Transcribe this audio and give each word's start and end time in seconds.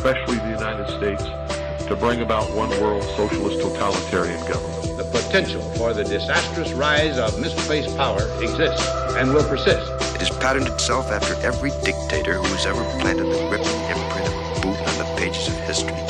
especially 0.00 0.36
the 0.36 0.48
United 0.48 0.88
States, 0.96 1.22
to 1.86 1.94
bring 1.94 2.22
about 2.22 2.50
one 2.54 2.70
world 2.80 3.02
socialist 3.18 3.60
totalitarian 3.60 4.40
government. 4.48 4.96
The 4.96 5.04
potential 5.04 5.60
for 5.74 5.92
the 5.92 6.04
disastrous 6.04 6.72
rise 6.72 7.18
of 7.18 7.38
misplaced 7.38 7.94
power 7.98 8.22
exists 8.42 8.86
and 9.18 9.34
will 9.34 9.46
persist. 9.46 9.90
It 10.14 10.22
has 10.22 10.30
patterned 10.38 10.68
itself 10.68 11.10
after 11.10 11.34
every 11.46 11.70
dictator 11.84 12.34
who 12.34 12.44
has 12.44 12.64
ever 12.64 12.82
planted 13.00 13.24
the 13.24 13.46
ripping 13.50 13.80
imprint 13.92 14.28
of 14.28 14.56
a 14.56 14.60
boot 14.62 14.78
on 14.88 14.98
the 14.98 15.14
pages 15.18 15.48
of 15.48 15.54
history 15.64 16.09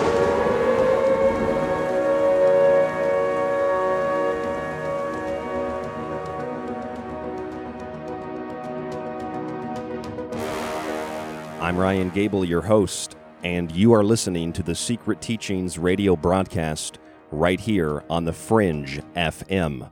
I'm 11.71 11.77
Ryan 11.77 12.09
Gable, 12.09 12.43
your 12.43 12.61
host, 12.61 13.15
and 13.45 13.71
you 13.71 13.93
are 13.93 14.03
listening 14.03 14.51
to 14.51 14.61
the 14.61 14.75
Secret 14.75 15.21
Teachings 15.21 15.77
radio 15.77 16.17
broadcast 16.17 16.99
right 17.31 17.57
here 17.57 18.03
on 18.09 18.25
the 18.25 18.33
Fringe 18.33 18.99
FM. 19.15 19.89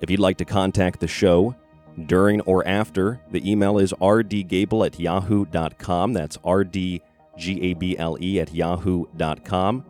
If 0.00 0.10
you'd 0.10 0.18
like 0.18 0.36
to 0.38 0.44
contact 0.44 0.98
the 0.98 1.06
show 1.06 1.54
during 2.06 2.40
or 2.40 2.66
after, 2.66 3.20
the 3.30 3.48
email 3.48 3.78
is 3.78 3.92
rdgable 4.00 4.84
at 4.84 4.98
yahoo.com. 4.98 6.12
That's 6.12 6.38
rdgable 6.38 8.40
at 8.40 8.52
yahoo.com. 8.52 9.84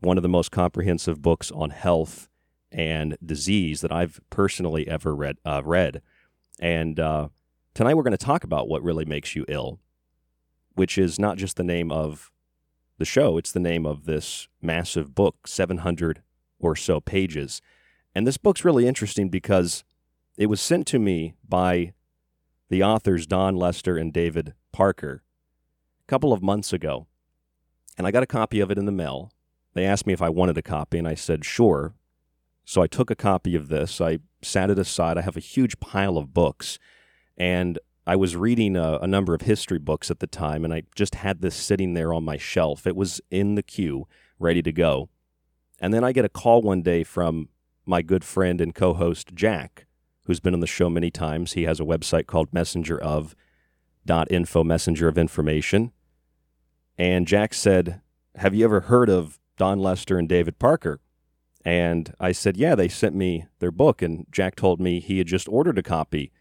one 0.00 0.16
of 0.16 0.22
the 0.22 0.28
most 0.30 0.50
comprehensive 0.50 1.20
books 1.20 1.50
on 1.50 1.68
health 1.68 2.30
and 2.70 3.18
disease 3.22 3.82
that 3.82 3.92
I've 3.92 4.22
personally 4.30 4.88
ever 4.88 5.14
read. 5.14 5.36
Uh, 5.44 5.60
read. 5.62 6.00
And 6.58 6.98
uh, 6.98 7.28
tonight 7.74 7.94
we're 7.94 8.02
going 8.02 8.12
to 8.12 8.18
talk 8.18 8.44
about 8.44 8.68
what 8.68 8.82
really 8.82 9.04
makes 9.04 9.34
you 9.34 9.44
ill, 9.48 9.78
which 10.74 10.98
is 10.98 11.18
not 11.18 11.36
just 11.36 11.56
the 11.56 11.64
name 11.64 11.90
of 11.90 12.30
the 12.98 13.04
show, 13.04 13.38
it's 13.38 13.52
the 13.52 13.60
name 13.60 13.86
of 13.86 14.04
this 14.04 14.48
massive 14.60 15.14
book, 15.14 15.46
700 15.46 16.22
or 16.58 16.76
so 16.76 17.00
pages. 17.00 17.60
And 18.14 18.26
this 18.26 18.36
book's 18.36 18.64
really 18.64 18.86
interesting 18.86 19.28
because 19.28 19.84
it 20.36 20.46
was 20.46 20.60
sent 20.60 20.86
to 20.88 20.98
me 20.98 21.34
by 21.46 21.94
the 22.68 22.82
authors 22.82 23.26
Dawn 23.26 23.56
Lester 23.56 23.96
and 23.96 24.12
David 24.12 24.54
Parker 24.72 25.22
a 26.00 26.06
couple 26.06 26.32
of 26.32 26.42
months 26.42 26.72
ago. 26.72 27.06
And 27.98 28.06
I 28.06 28.10
got 28.10 28.22
a 28.22 28.26
copy 28.26 28.60
of 28.60 28.70
it 28.70 28.78
in 28.78 28.86
the 28.86 28.92
mail. 28.92 29.30
They 29.74 29.84
asked 29.84 30.06
me 30.06 30.12
if 30.12 30.22
I 30.22 30.28
wanted 30.28 30.58
a 30.58 30.62
copy, 30.62 30.98
and 30.98 31.08
I 31.08 31.14
said, 31.14 31.44
sure. 31.44 31.94
So 32.64 32.82
I 32.82 32.86
took 32.86 33.10
a 33.10 33.16
copy 33.16 33.54
of 33.54 33.68
this. 33.68 34.00
I 34.00 34.18
sat 34.42 34.70
it 34.70 34.78
aside. 34.78 35.18
I 35.18 35.22
have 35.22 35.36
a 35.36 35.40
huge 35.40 35.80
pile 35.80 36.16
of 36.16 36.32
books. 36.32 36.78
And 37.36 37.78
I 38.06 38.16
was 38.16 38.36
reading 38.36 38.76
a, 38.76 38.98
a, 39.00 39.06
number 39.06 39.34
of 39.34 39.42
history 39.42 39.78
books 39.78 40.10
at 40.10 40.18
the 40.18 40.26
time, 40.26 40.64
and 40.64 40.74
I 40.74 40.82
just 40.94 41.16
had 41.16 41.40
this 41.40 41.54
sitting 41.54 41.94
there 41.94 42.12
on 42.12 42.24
my 42.24 42.36
shelf. 42.36 42.86
It 42.86 42.96
was 42.96 43.20
in 43.30 43.54
the 43.54 43.62
queue, 43.62 44.08
ready 44.38 44.62
to 44.62 44.72
go. 44.72 45.08
And 45.80 45.94
then 45.94 46.04
I 46.04 46.12
get 46.12 46.24
a 46.24 46.28
call 46.28 46.62
one 46.62 46.82
day 46.82 47.04
from 47.04 47.48
my 47.86 48.02
good 48.02 48.24
friend 48.24 48.60
and 48.60 48.74
co 48.74 48.94
host, 48.94 49.34
Jack, 49.34 49.86
who's 50.26 50.40
been 50.40 50.54
on 50.54 50.60
the 50.60 50.66
show 50.66 50.90
many 50.90 51.10
times. 51.10 51.52
He 51.52 51.62
has 51.62 51.80
a 51.80 51.84
website 51.84 52.26
called 52.26 52.52
Messenger 52.52 53.00
of 53.00 53.34
dot 54.04 54.30
info 54.30 54.64
messenger 54.64 55.08
of 55.08 55.16
information 55.16 55.92
and 56.98 57.26
jack 57.26 57.54
said 57.54 58.00
have 58.36 58.54
you 58.54 58.64
ever 58.64 58.82
heard 58.82 59.08
of 59.08 59.38
dawn 59.56 59.78
lester 59.78 60.18
and 60.18 60.28
david 60.28 60.58
parker 60.58 61.00
and 61.64 62.14
i 62.18 62.32
said 62.32 62.56
yeah 62.56 62.74
they 62.74 62.88
sent 62.88 63.14
me 63.14 63.46
their 63.60 63.70
book 63.70 64.02
and 64.02 64.26
jack 64.30 64.56
told 64.56 64.80
me 64.80 64.98
he 64.98 65.18
had 65.18 65.26
just 65.26 65.48
ordered 65.48 65.78
a 65.78 65.82
copy 65.82 66.32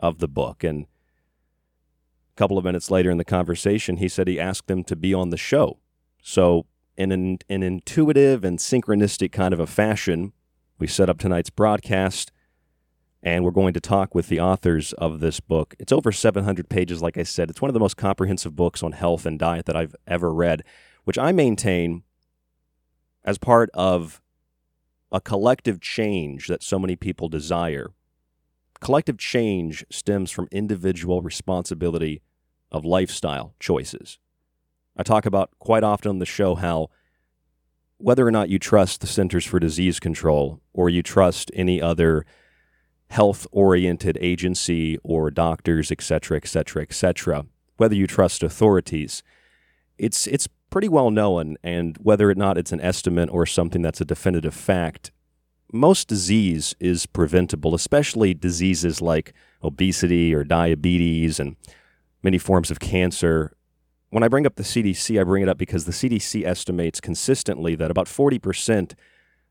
of 0.00 0.18
the 0.18 0.28
book 0.28 0.64
and 0.64 0.84
a 0.84 2.36
couple 2.36 2.58
of 2.58 2.64
minutes 2.64 2.90
later 2.90 3.10
in 3.10 3.18
the 3.18 3.24
conversation 3.24 3.98
he 3.98 4.08
said 4.08 4.26
he 4.26 4.40
asked 4.40 4.66
them 4.66 4.82
to 4.84 4.96
be 4.96 5.14
on 5.14 5.30
the 5.30 5.36
show 5.36 5.78
so 6.22 6.66
in 6.96 7.12
an, 7.12 7.38
an 7.48 7.62
intuitive 7.62 8.44
and 8.44 8.58
synchronistic 8.58 9.32
kind 9.32 9.54
of 9.54 9.60
a 9.60 9.66
fashion 9.66 10.32
we 10.78 10.86
set 10.86 11.08
up 11.10 11.18
tonight's 11.18 11.50
broadcast 11.50 12.32
and 13.22 13.44
we're 13.44 13.50
going 13.50 13.74
to 13.74 13.80
talk 13.80 14.14
with 14.14 14.28
the 14.28 14.40
authors 14.40 14.92
of 14.94 15.20
this 15.20 15.40
book. 15.40 15.74
It's 15.78 15.92
over 15.92 16.10
700 16.10 16.68
pages, 16.68 17.02
like 17.02 17.18
I 17.18 17.22
said. 17.22 17.50
It's 17.50 17.60
one 17.60 17.68
of 17.68 17.74
the 17.74 17.80
most 17.80 17.96
comprehensive 17.96 18.56
books 18.56 18.82
on 18.82 18.92
health 18.92 19.26
and 19.26 19.38
diet 19.38 19.66
that 19.66 19.76
I've 19.76 19.94
ever 20.06 20.32
read, 20.32 20.62
which 21.04 21.18
I 21.18 21.32
maintain 21.32 22.02
as 23.24 23.36
part 23.36 23.68
of 23.74 24.22
a 25.12 25.20
collective 25.20 25.80
change 25.80 26.46
that 26.46 26.62
so 26.62 26.78
many 26.78 26.96
people 26.96 27.28
desire. 27.28 27.90
Collective 28.80 29.18
change 29.18 29.84
stems 29.90 30.30
from 30.30 30.48
individual 30.50 31.20
responsibility 31.22 32.22
of 32.72 32.84
lifestyle 32.84 33.54
choices. 33.60 34.18
I 34.96 35.02
talk 35.02 35.26
about 35.26 35.50
quite 35.58 35.84
often 35.84 36.08
on 36.08 36.18
the 36.18 36.26
show 36.26 36.54
how 36.54 36.88
whether 37.98 38.26
or 38.26 38.30
not 38.30 38.48
you 38.48 38.58
trust 38.58 39.02
the 39.02 39.06
Centers 39.06 39.44
for 39.44 39.60
Disease 39.60 40.00
Control 40.00 40.60
or 40.72 40.88
you 40.88 41.02
trust 41.02 41.50
any 41.54 41.82
other 41.82 42.24
health 43.10 43.46
oriented 43.52 44.16
agency 44.20 44.96
or 45.02 45.30
doctors, 45.30 45.90
et 45.90 46.00
cetera, 46.00 46.38
et 46.38 46.46
cetera, 46.46 46.82
et 46.82 46.94
cetera, 46.94 47.44
whether 47.76 47.94
you 47.94 48.06
trust 48.06 48.42
authorities, 48.42 49.22
it's, 49.98 50.26
it's 50.26 50.48
pretty 50.70 50.88
well 50.88 51.10
known, 51.10 51.56
and 51.62 51.98
whether 51.98 52.30
or 52.30 52.34
not 52.34 52.56
it's 52.56 52.72
an 52.72 52.80
estimate 52.80 53.28
or 53.30 53.44
something 53.44 53.82
that's 53.82 54.00
a 54.00 54.04
definitive 54.04 54.54
fact, 54.54 55.10
most 55.72 56.08
disease 56.08 56.74
is 56.80 57.06
preventable, 57.06 57.74
especially 57.74 58.34
diseases 58.34 59.00
like 59.00 59.32
obesity 59.62 60.34
or 60.34 60.44
diabetes 60.44 61.38
and 61.38 61.56
many 62.22 62.38
forms 62.38 62.70
of 62.70 62.80
cancer. 62.80 63.56
When 64.10 64.22
I 64.22 64.28
bring 64.28 64.46
up 64.46 64.56
the 64.56 64.62
CDC, 64.62 65.20
I 65.20 65.24
bring 65.24 65.42
it 65.42 65.48
up 65.48 65.58
because 65.58 65.84
the 65.84 65.92
CDC 65.92 66.44
estimates 66.44 67.00
consistently 67.00 67.74
that 67.76 67.90
about 67.90 68.06
40% 68.06 68.94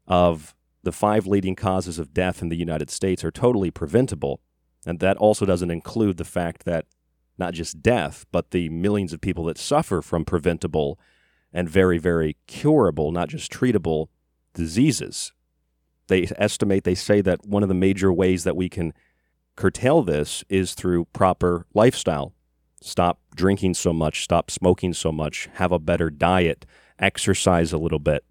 of 0.07 0.55
the 0.83 0.91
five 0.91 1.27
leading 1.27 1.55
causes 1.55 1.99
of 1.99 2.13
death 2.13 2.41
in 2.41 2.49
the 2.49 2.57
United 2.57 2.89
States 2.89 3.23
are 3.23 3.31
totally 3.31 3.71
preventable. 3.71 4.41
And 4.85 4.99
that 4.99 5.17
also 5.17 5.45
doesn't 5.45 5.71
include 5.71 6.17
the 6.17 6.25
fact 6.25 6.65
that 6.65 6.85
not 7.37 7.53
just 7.53 7.81
death, 7.81 8.25
but 8.31 8.51
the 8.51 8.69
millions 8.69 9.13
of 9.13 9.21
people 9.21 9.45
that 9.45 9.57
suffer 9.57 10.01
from 10.01 10.25
preventable 10.25 10.99
and 11.53 11.69
very, 11.69 11.97
very 11.97 12.35
curable, 12.47 13.11
not 13.11 13.29
just 13.29 13.51
treatable 13.51 14.07
diseases. 14.53 15.31
They 16.09 16.27
estimate, 16.37 16.83
they 16.83 16.95
say 16.95 17.21
that 17.21 17.45
one 17.45 17.63
of 17.63 17.69
the 17.69 17.75
major 17.75 18.11
ways 18.11 18.43
that 18.43 18.57
we 18.57 18.67
can 18.67 18.93
curtail 19.55 20.03
this 20.03 20.43
is 20.49 20.73
through 20.73 21.05
proper 21.05 21.65
lifestyle. 21.73 22.33
Stop 22.81 23.19
drinking 23.35 23.75
so 23.75 23.93
much, 23.93 24.23
stop 24.23 24.51
smoking 24.51 24.93
so 24.93 25.11
much, 25.11 25.49
have 25.53 25.71
a 25.71 25.79
better 25.79 26.09
diet, 26.09 26.65
exercise 26.97 27.71
a 27.71 27.77
little 27.77 27.99
bit. 27.99 28.23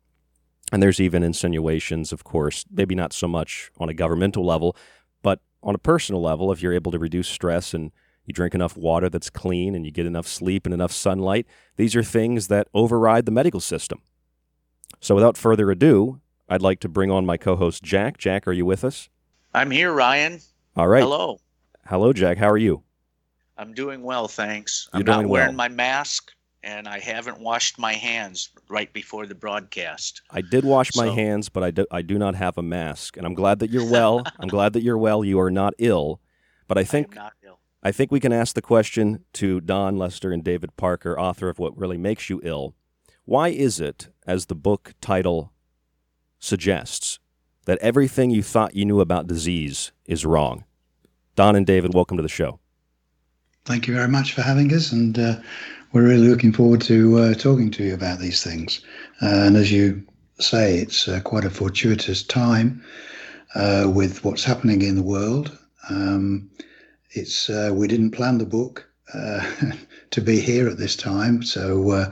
And 0.72 0.82
there's 0.82 1.00
even 1.00 1.22
insinuations, 1.22 2.12
of 2.12 2.24
course, 2.24 2.64
maybe 2.70 2.94
not 2.94 3.12
so 3.12 3.28
much 3.28 3.70
on 3.78 3.88
a 3.88 3.94
governmental 3.94 4.44
level, 4.44 4.76
but 5.22 5.40
on 5.62 5.74
a 5.74 5.78
personal 5.78 6.20
level, 6.20 6.52
if 6.52 6.62
you're 6.62 6.74
able 6.74 6.92
to 6.92 6.98
reduce 6.98 7.28
stress 7.28 7.72
and 7.74 7.92
you 8.24 8.34
drink 8.34 8.54
enough 8.54 8.76
water 8.76 9.08
that's 9.08 9.30
clean 9.30 9.74
and 9.74 9.86
you 9.86 9.92
get 9.92 10.04
enough 10.04 10.26
sleep 10.26 10.66
and 10.66 10.74
enough 10.74 10.92
sunlight, 10.92 11.46
these 11.76 11.96
are 11.96 12.02
things 12.02 12.48
that 12.48 12.68
override 12.74 13.24
the 13.24 13.32
medical 13.32 13.60
system. 13.60 14.00
So 15.00 15.14
without 15.14 15.36
further 15.36 15.70
ado, 15.70 16.20
I'd 16.48 16.62
like 16.62 16.80
to 16.80 16.88
bring 16.88 17.10
on 17.10 17.26
my 17.26 17.36
co 17.36 17.56
host, 17.56 17.82
Jack. 17.82 18.18
Jack, 18.18 18.48
are 18.48 18.52
you 18.52 18.64
with 18.64 18.84
us? 18.84 19.08
I'm 19.54 19.70
here, 19.70 19.92
Ryan. 19.92 20.40
All 20.76 20.88
right. 20.88 21.02
Hello. 21.02 21.38
Hello, 21.86 22.12
Jack. 22.12 22.38
How 22.38 22.48
are 22.48 22.58
you? 22.58 22.82
I'm 23.56 23.74
doing 23.74 24.02
well, 24.02 24.28
thanks. 24.28 24.88
You're 24.92 25.00
I'm 25.00 25.06
not 25.06 25.26
wearing 25.26 25.56
well. 25.56 25.68
my 25.68 25.68
mask 25.68 26.32
and 26.62 26.88
I 26.88 26.98
haven't 26.98 27.40
washed 27.40 27.78
my 27.78 27.92
hands 27.92 28.50
right 28.68 28.92
before 28.92 29.26
the 29.26 29.34
broadcast. 29.34 30.22
I 30.30 30.40
did 30.40 30.64
wash 30.64 30.94
my 30.96 31.08
hands, 31.08 31.48
but 31.48 31.62
I 31.62 31.70
do, 31.70 31.86
I 31.90 32.02
do 32.02 32.18
not 32.18 32.34
have 32.34 32.58
a 32.58 32.62
mask, 32.62 33.16
and 33.16 33.26
I'm 33.26 33.34
glad 33.34 33.60
that 33.60 33.70
you're 33.70 33.90
well. 33.90 34.22
I'm 34.40 34.48
glad 34.48 34.72
that 34.72 34.82
you're 34.82 34.98
well. 34.98 35.24
You 35.24 35.40
are 35.40 35.50
not 35.50 35.74
ill, 35.78 36.20
but 36.66 36.76
I 36.76 36.84
think 36.84 37.16
ill. 37.44 37.58
I 37.82 37.92
think 37.92 38.10
we 38.10 38.20
can 38.20 38.32
ask 38.32 38.54
the 38.54 38.62
question 38.62 39.24
to 39.34 39.60
Dawn 39.60 39.96
Lester 39.96 40.32
and 40.32 40.42
David 40.42 40.76
Parker, 40.76 41.18
author 41.18 41.48
of 41.48 41.58
What 41.58 41.76
Really 41.78 41.96
Makes 41.96 42.28
You 42.28 42.40
Ill. 42.42 42.74
Why 43.24 43.48
is 43.48 43.80
it, 43.80 44.08
as 44.26 44.46
the 44.46 44.56
book 44.56 44.94
title 45.00 45.52
suggests, 46.38 47.18
that 47.66 47.78
everything 47.78 48.30
you 48.30 48.42
thought 48.42 48.74
you 48.74 48.84
knew 48.84 49.00
about 49.00 49.26
disease 49.26 49.92
is 50.06 50.24
wrong? 50.24 50.64
Dawn 51.36 51.54
and 51.54 51.66
David, 51.66 51.94
welcome 51.94 52.16
to 52.16 52.22
the 52.22 52.28
show. 52.28 52.58
Thank 53.64 53.86
you 53.86 53.94
very 53.94 54.08
much 54.08 54.32
for 54.32 54.42
having 54.42 54.72
us, 54.72 54.90
and 54.90 55.18
uh, 55.18 55.36
we're 55.92 56.08
really 56.08 56.28
looking 56.28 56.52
forward 56.52 56.80
to 56.82 57.18
uh, 57.18 57.34
talking 57.34 57.70
to 57.72 57.84
you 57.84 57.94
about 57.94 58.18
these 58.18 58.42
things. 58.42 58.80
Uh, 59.22 59.44
and 59.46 59.56
as 59.56 59.70
you 59.70 60.02
say, 60.40 60.78
it's 60.78 61.06
uh, 61.06 61.20
quite 61.20 61.44
a 61.44 61.50
fortuitous 61.50 62.22
time 62.22 62.82
uh, 63.54 63.90
with 63.94 64.24
what's 64.24 64.44
happening 64.44 64.82
in 64.82 64.96
the 64.96 65.02
world. 65.02 65.56
Um, 65.90 66.50
it's 67.10 67.50
uh, 67.50 67.70
we 67.74 67.86
didn't 67.88 68.12
plan 68.12 68.38
the 68.38 68.46
book 68.46 68.88
to 70.10 70.20
be 70.20 70.40
here 70.40 70.68
at 70.68 70.78
this 70.78 70.96
time, 70.96 71.42
so 71.42 72.10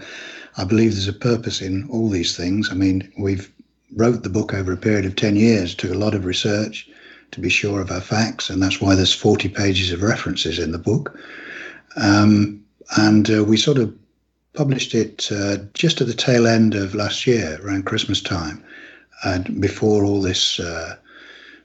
I 0.59 0.65
believe 0.65 0.93
there's 0.93 1.09
a 1.09 1.13
purpose 1.13 1.61
in 1.61 1.89
all 1.91 2.09
these 2.09 2.37
things. 2.37 2.71
I 2.71 2.75
mean, 2.75 3.11
we've 3.19 3.51
wrote 3.95 4.23
the 4.23 4.31
book 4.31 4.53
over 4.53 4.73
a 4.73 4.77
period 4.77 5.05
of 5.05 5.17
ten 5.17 5.37
years, 5.37 5.75
took 5.75 5.91
a 5.91 5.99
lot 5.99 6.15
of 6.15 6.25
research 6.25 6.89
to 7.33 7.41
be 7.41 7.49
sure 7.49 7.81
of 7.81 7.91
our 7.91 8.01
facts, 8.01 8.51
and 8.51 8.63
that's 8.63 8.81
why 8.81 8.95
there's 8.95 9.13
40 9.13 9.49
pages 9.49 9.93
of 9.93 10.03
references 10.03 10.59
in 10.59 10.73
the 10.73 10.79
book. 10.79 11.19
Um, 11.97 12.65
and 12.97 13.31
uh, 13.31 13.45
we 13.45 13.57
sort 13.57 13.79
of 13.79 13.95
published 14.55 14.95
it 14.95 15.31
uh, 15.31 15.59
just 15.75 16.01
at 16.01 16.07
the 16.07 16.15
tail 16.15 16.47
end 16.47 16.75
of 16.75 16.95
last 16.95 17.27
year, 17.27 17.59
around 17.63 17.85
Christmas 17.85 18.21
time, 18.21 18.63
and 19.25 19.61
before 19.61 20.05
all 20.05 20.23
this 20.23 20.61
uh, 20.61 20.97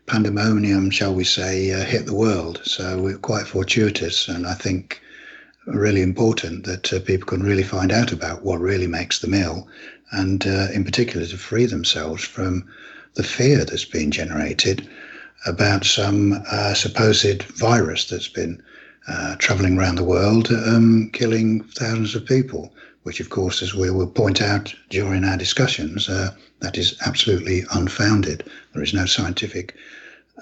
pandemonium, 0.08 0.90
shall 0.90 1.14
we 1.14 1.24
say, 1.24 1.72
uh, 1.72 1.86
hit 1.86 2.06
the 2.06 2.16
world. 2.16 2.62
So 2.64 3.02
we're 3.02 3.18
quite 3.18 3.48
fortuitous, 3.48 4.28
and 4.28 4.48
I 4.48 4.54
think 4.54 5.02
really 5.68 6.02
important 6.02 6.66
that 6.66 6.92
uh, 6.92 7.00
people 7.00 7.28
can 7.28 7.44
really 7.44 7.64
find 7.64 7.92
out 7.92 8.12
about 8.12 8.44
what 8.44 8.60
really 8.60 8.88
makes 8.88 9.20
them 9.20 9.34
ill, 9.34 9.68
and 10.12 10.46
uh, 10.46 10.68
in 10.74 10.84
particular 10.84 11.26
to 11.26 11.38
free 11.38 11.66
themselves 11.66 12.24
from 12.24 12.68
the 13.16 13.24
fear 13.24 13.66
that's 13.66 13.86
been 13.86 14.12
generated 14.12 14.88
about 15.46 15.86
some 15.86 16.44
uh, 16.52 16.74
supposed 16.74 17.44
virus 17.44 18.10
that's 18.10 18.28
been 18.28 18.62
uh, 19.08 19.36
traveling 19.38 19.78
around 19.78 19.96
the 19.96 20.04
world, 20.04 20.52
um, 20.52 21.10
killing 21.14 21.64
thousands 21.64 22.16
of 22.16 22.26
people, 22.26 22.74
which, 23.04 23.20
of 23.20 23.30
course, 23.30 23.62
as 23.62 23.74
we 23.74 23.90
will 23.90 24.08
point 24.08 24.42
out 24.42 24.74
during 24.90 25.24
our 25.24 25.38
discussions, 25.38 26.08
uh, 26.08 26.30
that 26.60 26.78
is 26.78 26.96
absolutely 27.06 27.64
unfounded. 27.74 28.48
There 28.74 28.84
is 28.84 28.94
no 28.94 29.06
scientific 29.06 29.76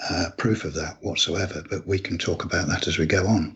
uh, 0.09 0.29
proof 0.37 0.65
of 0.65 0.73
that 0.73 0.97
whatsoever, 1.01 1.63
but 1.69 1.87
we 1.87 1.99
can 1.99 2.17
talk 2.17 2.43
about 2.43 2.67
that 2.67 2.87
as 2.87 2.97
we 2.97 3.05
go 3.05 3.25
on. 3.25 3.55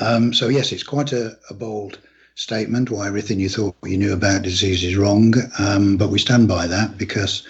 Um, 0.00 0.32
so, 0.32 0.48
yes, 0.48 0.72
it's 0.72 0.82
quite 0.82 1.12
a, 1.12 1.36
a, 1.50 1.54
bold 1.54 1.98
statement 2.38 2.88
why 2.88 3.08
everything 3.08 3.40
you 3.40 3.48
thought 3.48 3.74
you 3.84 3.98
knew 3.98 4.12
about 4.12 4.42
disease 4.42 4.84
is 4.84 4.96
wrong, 4.96 5.34
um, 5.58 5.96
but 5.96 6.08
we 6.08 6.20
stand 6.20 6.46
by 6.46 6.68
that 6.68 6.96
because 6.96 7.42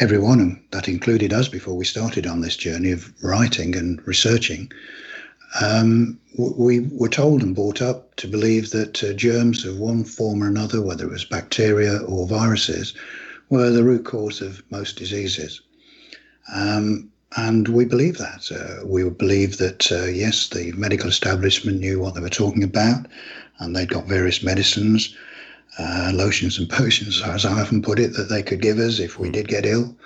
everyone, 0.00 0.40
and 0.40 0.58
that 0.70 0.88
included 0.88 1.34
us 1.34 1.48
before 1.48 1.76
we 1.76 1.84
started 1.84 2.26
on 2.26 2.40
this 2.40 2.56
journey 2.56 2.90
of 2.90 3.12
writing 3.22 3.76
and 3.76 4.04
researching, 4.06 4.72
um, 5.60 6.18
we 6.38 6.80
were 6.92 7.10
told 7.10 7.42
and 7.42 7.54
brought 7.54 7.82
up 7.82 8.16
to 8.16 8.26
believe 8.26 8.70
that 8.70 9.04
uh, 9.04 9.12
germs 9.12 9.66
of 9.66 9.78
one 9.78 10.02
form 10.02 10.42
or 10.42 10.48
another, 10.48 10.80
whether 10.80 11.04
it 11.04 11.10
was 11.10 11.26
bacteria 11.26 11.98
or 11.98 12.26
viruses, 12.26 12.94
were 13.50 13.68
the 13.68 13.84
root 13.84 14.06
cause 14.06 14.40
of 14.40 14.62
most 14.70 14.96
diseases. 14.96 15.60
Um, 16.54 17.10
and 17.36 17.68
we 17.68 17.84
believe 17.84 18.16
that. 18.16 18.50
Uh, 18.50 18.86
we 18.86 19.08
believe 19.10 19.58
that, 19.58 19.92
uh, 19.92 20.04
yes, 20.04 20.48
the 20.48 20.72
medical 20.72 21.08
establishment 21.08 21.80
knew 21.80 22.00
what 22.00 22.14
they 22.14 22.20
were 22.20 22.30
talking 22.30 22.62
about, 22.62 23.06
and 23.62 23.74
they'd 23.74 23.88
got 23.88 24.06
various 24.06 24.42
medicines, 24.42 25.14
uh, 25.78 26.12
lotions 26.14 26.58
and 26.58 26.68
potions, 26.80 27.22
as 27.22 27.44
I 27.44 27.60
often 27.60 27.82
put 27.82 27.98
it, 27.98 28.14
that 28.14 28.28
they 28.28 28.42
could 28.42 28.60
give 28.60 28.78
us 28.78 28.98
if 28.98 29.18
we 29.18 29.30
did 29.30 29.48
get 29.48 29.64
ill 29.64 29.96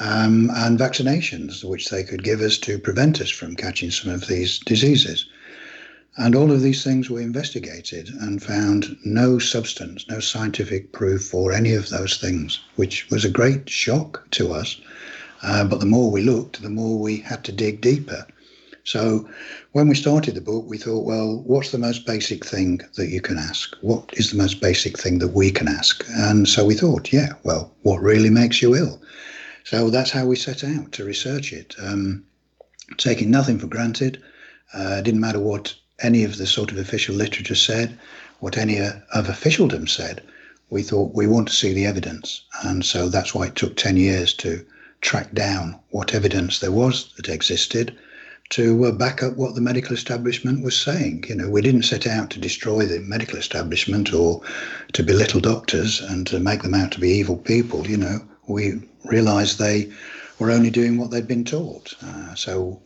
um, 0.00 0.50
and 0.54 0.78
vaccinations, 0.78 1.62
which 1.64 1.90
they 1.90 2.02
could 2.02 2.24
give 2.24 2.40
us 2.40 2.58
to 2.58 2.78
prevent 2.78 3.20
us 3.20 3.30
from 3.30 3.56
catching 3.56 3.90
some 3.90 4.12
of 4.12 4.26
these 4.26 4.58
diseases. 4.58 5.26
And 6.16 6.34
all 6.34 6.52
of 6.52 6.60
these 6.60 6.84
things 6.84 7.08
were 7.08 7.20
investigated 7.20 8.08
and 8.20 8.42
found 8.42 8.96
no 9.04 9.38
substance, 9.38 10.04
no 10.08 10.20
scientific 10.20 10.92
proof 10.92 11.24
for 11.24 11.52
any 11.52 11.72
of 11.72 11.88
those 11.88 12.18
things, 12.18 12.60
which 12.76 13.08
was 13.10 13.24
a 13.24 13.30
great 13.30 13.70
shock 13.70 14.26
to 14.32 14.52
us. 14.52 14.78
Uh, 15.42 15.64
but 15.64 15.80
the 15.80 15.86
more 15.86 16.10
we 16.10 16.22
looked, 16.22 16.62
the 16.62 16.70
more 16.70 16.98
we 16.98 17.18
had 17.18 17.44
to 17.44 17.52
dig 17.52 17.80
deeper. 17.80 18.26
So 18.84 19.28
when 19.72 19.88
we 19.88 19.94
started 19.94 20.34
the 20.34 20.40
book, 20.40 20.64
we 20.66 20.76
thought, 20.76 21.04
well, 21.04 21.42
what's 21.46 21.70
the 21.70 21.78
most 21.78 22.04
basic 22.04 22.44
thing 22.44 22.80
that 22.96 23.08
you 23.08 23.20
can 23.20 23.38
ask? 23.38 23.76
What 23.80 24.12
is 24.14 24.30
the 24.30 24.38
most 24.38 24.60
basic 24.60 24.98
thing 24.98 25.18
that 25.20 25.28
we 25.28 25.52
can 25.52 25.68
ask? 25.68 26.04
And 26.16 26.48
so 26.48 26.64
we 26.64 26.74
thought, 26.74 27.12
yeah, 27.12 27.34
well, 27.44 27.72
what 27.82 28.02
really 28.02 28.30
makes 28.30 28.60
you 28.60 28.74
ill? 28.74 29.00
So 29.64 29.88
that's 29.88 30.10
how 30.10 30.26
we 30.26 30.34
set 30.34 30.64
out 30.64 30.90
to 30.92 31.04
research 31.04 31.52
it, 31.52 31.76
um, 31.80 32.24
taking 32.96 33.30
nothing 33.30 33.58
for 33.58 33.68
granted. 33.68 34.20
Uh, 34.74 35.00
didn't 35.00 35.20
matter 35.20 35.38
what 35.38 35.74
any 36.00 36.24
of 36.24 36.38
the 36.38 36.46
sort 36.46 36.72
of 36.72 36.78
official 36.78 37.14
literature 37.14 37.54
said, 37.54 37.96
what 38.40 38.58
any 38.58 38.80
uh, 38.80 38.94
of 39.14 39.28
officialdom 39.28 39.86
said. 39.86 40.22
We 40.70 40.82
thought 40.82 41.14
we 41.14 41.28
want 41.28 41.46
to 41.48 41.54
see 41.54 41.72
the 41.72 41.86
evidence, 41.86 42.42
and 42.64 42.84
so 42.84 43.08
that's 43.08 43.34
why 43.34 43.46
it 43.46 43.54
took 43.54 43.76
ten 43.76 43.96
years 43.96 44.32
to 44.34 44.64
track 45.02 45.32
down 45.34 45.78
what 45.90 46.14
evidence 46.14 46.58
there 46.58 46.72
was 46.72 47.12
that 47.16 47.28
existed 47.28 47.96
to 48.52 48.84
uh, 48.84 48.92
back 48.92 49.22
up 49.22 49.34
what 49.36 49.54
the 49.54 49.60
medical 49.62 49.94
establishment 49.94 50.62
was 50.62 50.78
saying. 50.78 51.24
You 51.26 51.36
know, 51.36 51.48
we 51.48 51.62
didn't 51.62 51.84
set 51.84 52.06
out 52.06 52.28
to 52.30 52.38
destroy 52.38 52.84
the 52.84 53.00
medical 53.00 53.38
establishment 53.38 54.12
or 54.12 54.42
to 54.92 55.02
belittle 55.02 55.40
doctors 55.40 56.00
and 56.02 56.26
to 56.26 56.38
make 56.38 56.62
them 56.62 56.74
out 56.74 56.92
to 56.92 57.00
be 57.00 57.08
evil 57.08 57.38
people. 57.38 57.86
You 57.86 57.96
know, 57.96 58.18
we 58.46 58.82
realized 59.04 59.58
they 59.58 59.90
were 60.38 60.50
only 60.50 60.68
doing 60.68 60.98
what 60.98 61.10
they'd 61.10 61.26
been 61.26 61.44
taught. 61.44 61.94
Uh, 62.02 62.34
so 62.34 62.80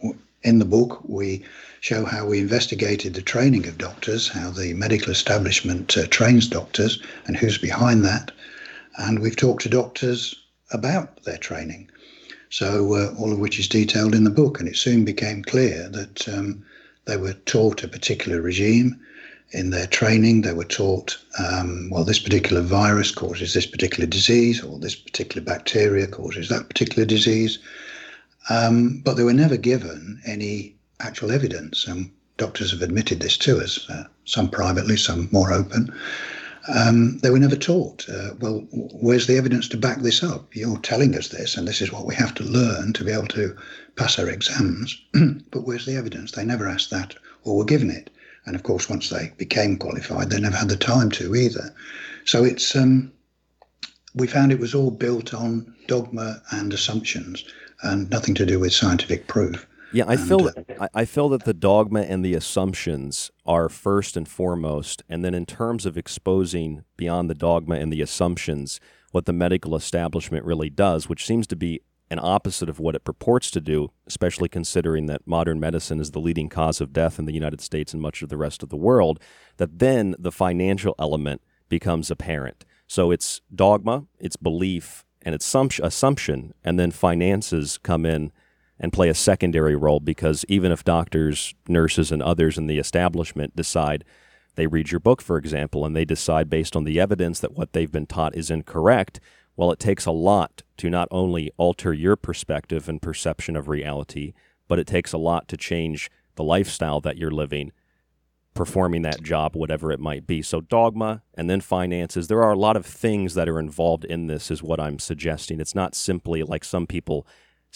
in 0.44 0.60
the 0.60 0.64
book, 0.64 1.00
we 1.02 1.44
show 1.80 2.04
how 2.04 2.26
we 2.26 2.38
investigated 2.38 3.14
the 3.14 3.22
training 3.22 3.66
of 3.66 3.76
doctors, 3.76 4.28
how 4.28 4.50
the 4.50 4.72
medical 4.74 5.10
establishment 5.10 5.96
uh, 5.96 6.06
trains 6.08 6.46
doctors, 6.46 7.02
and 7.26 7.36
who's 7.36 7.58
behind 7.58 8.04
that. 8.04 8.30
And 8.98 9.18
we've 9.18 9.36
talked 9.36 9.62
to 9.62 9.68
doctors 9.68 10.36
about 10.70 11.24
their 11.24 11.38
training. 11.38 11.90
So, 12.50 12.94
uh, 12.94 13.14
all 13.18 13.32
of 13.32 13.38
which 13.38 13.58
is 13.58 13.68
detailed 13.68 14.14
in 14.14 14.24
the 14.24 14.30
book. 14.30 14.60
And 14.60 14.68
it 14.68 14.76
soon 14.76 15.04
became 15.04 15.42
clear 15.42 15.88
that 15.88 16.28
um, 16.28 16.64
they 17.06 17.16
were 17.16 17.32
taught 17.32 17.84
a 17.84 17.88
particular 17.88 18.40
regime 18.40 18.98
in 19.52 19.70
their 19.70 19.86
training. 19.86 20.42
They 20.42 20.52
were 20.52 20.64
taught, 20.64 21.18
um, 21.38 21.90
well, 21.90 22.04
this 22.04 22.18
particular 22.18 22.62
virus 22.62 23.10
causes 23.10 23.52
this 23.52 23.66
particular 23.66 24.06
disease, 24.06 24.62
or 24.62 24.78
this 24.78 24.94
particular 24.94 25.44
bacteria 25.44 26.06
causes 26.06 26.48
that 26.48 26.68
particular 26.68 27.04
disease. 27.04 27.58
Um, 28.48 29.02
but 29.04 29.14
they 29.14 29.24
were 29.24 29.32
never 29.32 29.56
given 29.56 30.20
any 30.24 30.74
actual 31.00 31.32
evidence. 31.32 31.86
And 31.86 32.10
doctors 32.36 32.70
have 32.70 32.82
admitted 32.82 33.20
this 33.20 33.36
to 33.38 33.58
us, 33.58 33.88
uh, 33.90 34.04
some 34.24 34.50
privately, 34.50 34.96
some 34.96 35.28
more 35.32 35.52
open. 35.52 35.92
Um, 36.68 37.18
they 37.18 37.30
were 37.30 37.38
never 37.38 37.56
taught, 37.56 38.08
uh, 38.08 38.30
well, 38.40 38.66
where's 38.72 39.26
the 39.26 39.36
evidence 39.36 39.68
to 39.68 39.76
back 39.76 40.00
this 40.00 40.22
up? 40.22 40.54
You're 40.54 40.78
telling 40.78 41.14
us 41.14 41.28
this, 41.28 41.56
and 41.56 41.66
this 41.66 41.80
is 41.80 41.92
what 41.92 42.06
we 42.06 42.14
have 42.16 42.34
to 42.34 42.44
learn 42.44 42.92
to 42.94 43.04
be 43.04 43.12
able 43.12 43.28
to 43.28 43.56
pass 43.94 44.18
our 44.18 44.28
exams. 44.28 45.00
but 45.12 45.64
where's 45.66 45.86
the 45.86 45.96
evidence? 45.96 46.32
They 46.32 46.44
never 46.44 46.68
asked 46.68 46.90
that 46.90 47.14
or 47.44 47.56
were 47.56 47.64
given 47.64 47.90
it. 47.90 48.10
And 48.46 48.56
of 48.56 48.62
course, 48.62 48.88
once 48.88 49.08
they 49.08 49.32
became 49.36 49.76
qualified, 49.76 50.30
they 50.30 50.40
never 50.40 50.56
had 50.56 50.68
the 50.68 50.76
time 50.76 51.10
to 51.12 51.34
either. 51.34 51.74
So 52.24 52.44
it's 52.44 52.74
um, 52.74 53.12
we 54.14 54.26
found 54.26 54.50
it 54.50 54.60
was 54.60 54.74
all 54.74 54.90
built 54.90 55.34
on 55.34 55.74
dogma 55.86 56.42
and 56.50 56.72
assumptions, 56.72 57.44
and 57.82 58.08
nothing 58.10 58.34
to 58.36 58.46
do 58.46 58.58
with 58.58 58.72
scientific 58.72 59.26
proof. 59.26 59.66
Yeah, 59.92 60.04
I 60.08 60.16
feel 60.16 60.38
that 60.38 60.90
I 60.92 61.04
feel 61.04 61.28
that 61.30 61.44
the 61.44 61.54
dogma 61.54 62.02
and 62.02 62.24
the 62.24 62.34
assumptions 62.34 63.30
are 63.44 63.68
first 63.68 64.16
and 64.16 64.28
foremost, 64.28 65.02
and 65.08 65.24
then 65.24 65.34
in 65.34 65.46
terms 65.46 65.86
of 65.86 65.96
exposing 65.96 66.84
beyond 66.96 67.30
the 67.30 67.34
dogma 67.34 67.76
and 67.76 67.92
the 67.92 68.02
assumptions, 68.02 68.80
what 69.12 69.26
the 69.26 69.32
medical 69.32 69.76
establishment 69.76 70.44
really 70.44 70.70
does, 70.70 71.08
which 71.08 71.24
seems 71.24 71.46
to 71.46 71.56
be 71.56 71.80
an 72.10 72.18
opposite 72.20 72.68
of 72.68 72.78
what 72.78 72.94
it 72.94 73.04
purports 73.04 73.50
to 73.50 73.60
do, 73.60 73.90
especially 74.06 74.48
considering 74.48 75.06
that 75.06 75.26
modern 75.26 75.58
medicine 75.58 76.00
is 76.00 76.12
the 76.12 76.20
leading 76.20 76.48
cause 76.48 76.80
of 76.80 76.92
death 76.92 77.18
in 77.18 77.24
the 77.24 77.34
United 77.34 77.60
States 77.60 77.92
and 77.92 78.02
much 78.02 78.22
of 78.22 78.28
the 78.28 78.36
rest 78.36 78.62
of 78.62 78.68
the 78.68 78.76
world, 78.76 79.18
that 79.56 79.78
then 79.78 80.14
the 80.18 80.30
financial 80.30 80.94
element 80.98 81.40
becomes 81.68 82.10
apparent. 82.10 82.64
So 82.86 83.10
it's 83.10 83.40
dogma, 83.52 84.04
it's 84.20 84.36
belief, 84.36 85.04
and 85.22 85.34
it's 85.34 85.52
assumption, 85.54 86.54
and 86.62 86.78
then 86.78 86.92
finances 86.92 87.78
come 87.78 88.06
in 88.06 88.30
and 88.78 88.92
play 88.92 89.08
a 89.08 89.14
secondary 89.14 89.74
role 89.74 90.00
because 90.00 90.44
even 90.48 90.70
if 90.70 90.84
doctors, 90.84 91.54
nurses, 91.68 92.12
and 92.12 92.22
others 92.22 92.58
in 92.58 92.66
the 92.66 92.78
establishment 92.78 93.56
decide 93.56 94.04
they 94.56 94.66
read 94.66 94.90
your 94.90 95.00
book, 95.00 95.22
for 95.22 95.36
example, 95.36 95.84
and 95.84 95.94
they 95.94 96.04
decide 96.04 96.50
based 96.50 96.74
on 96.74 96.84
the 96.84 96.98
evidence 96.98 97.40
that 97.40 97.54
what 97.54 97.72
they've 97.72 97.92
been 97.92 98.06
taught 98.06 98.34
is 98.34 98.50
incorrect, 98.50 99.20
well, 99.54 99.70
it 99.70 99.78
takes 99.78 100.04
a 100.04 100.10
lot 100.10 100.62
to 100.78 100.90
not 100.90 101.08
only 101.10 101.50
alter 101.56 101.92
your 101.92 102.16
perspective 102.16 102.88
and 102.88 103.00
perception 103.00 103.56
of 103.56 103.68
reality, 103.68 104.34
but 104.68 104.78
it 104.78 104.86
takes 104.86 105.12
a 105.12 105.18
lot 105.18 105.48
to 105.48 105.56
change 105.56 106.10
the 106.34 106.44
lifestyle 106.44 107.00
that 107.00 107.16
you're 107.16 107.30
living, 107.30 107.72
performing 108.52 109.02
that 109.02 109.22
job, 109.22 109.56
whatever 109.56 109.92
it 109.92 110.00
might 110.00 110.26
be. 110.26 110.42
So, 110.42 110.60
dogma 110.60 111.22
and 111.34 111.48
then 111.48 111.60
finances, 111.60 112.28
there 112.28 112.42
are 112.42 112.52
a 112.52 112.58
lot 112.58 112.76
of 112.76 112.84
things 112.84 113.34
that 113.34 113.48
are 113.48 113.58
involved 113.58 114.04
in 114.04 114.26
this, 114.26 114.50
is 114.50 114.62
what 114.62 114.80
I'm 114.80 114.98
suggesting. 114.98 115.60
It's 115.60 115.74
not 115.74 115.94
simply 115.94 116.42
like 116.42 116.64
some 116.64 116.86
people 116.86 117.26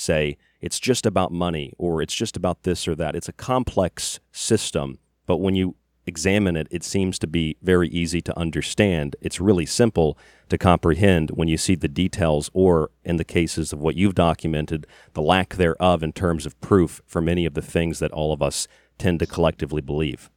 say, 0.00 0.37
it's 0.61 0.80
just 0.80 1.07
about 1.07 1.33
money 1.33 1.73
or 1.78 2.02
it's 2.02 2.14
just 2.14 2.37
about 2.37 2.62
this 2.62 2.88
or 2.88 2.95
that. 2.97 3.14
It's 3.14 3.28
a 3.28 3.33
complex 3.33 4.21
system, 4.33 4.99
but 5.26 5.38
when 5.38 5.54
you 5.54 5.76
examine 6.07 6.57
it, 6.57 6.66
it 6.71 6.83
seems 6.83 7.19
to 7.19 7.26
be 7.26 7.57
very 7.62 7.88
easy 7.88 8.21
to 8.21 8.37
understand. 8.38 9.14
It's 9.21 9.40
really 9.40 9.66
simple 9.66 10.19
to 10.49 10.59
comprehend 10.59 11.30
when 11.30 11.49
you 11.49 11.57
see 11.57 11.76
the 11.76 11.88
details, 11.88 12.50
or 12.52 12.90
in 13.04 13.16
the 13.16 13.25
cases 13.25 13.73
of 13.73 13.80
what 13.80 13.95
you've 13.95 14.16
documented, 14.16 14.87
the 15.12 15.23
lack 15.23 15.54
thereof 15.54 16.02
in 16.02 16.12
terms 16.12 16.47
of 16.47 16.61
proof 16.61 17.00
for 17.07 17.21
many 17.23 17.47
of 17.47 17.54
the 17.54 17.62
things 17.62 17.99
that 18.00 18.11
all 18.12 18.33
of 18.33 18.42
us 18.42 18.66
tend 18.99 19.21
to 19.21 19.26
collectively 19.26 19.80
believe. 19.80 20.30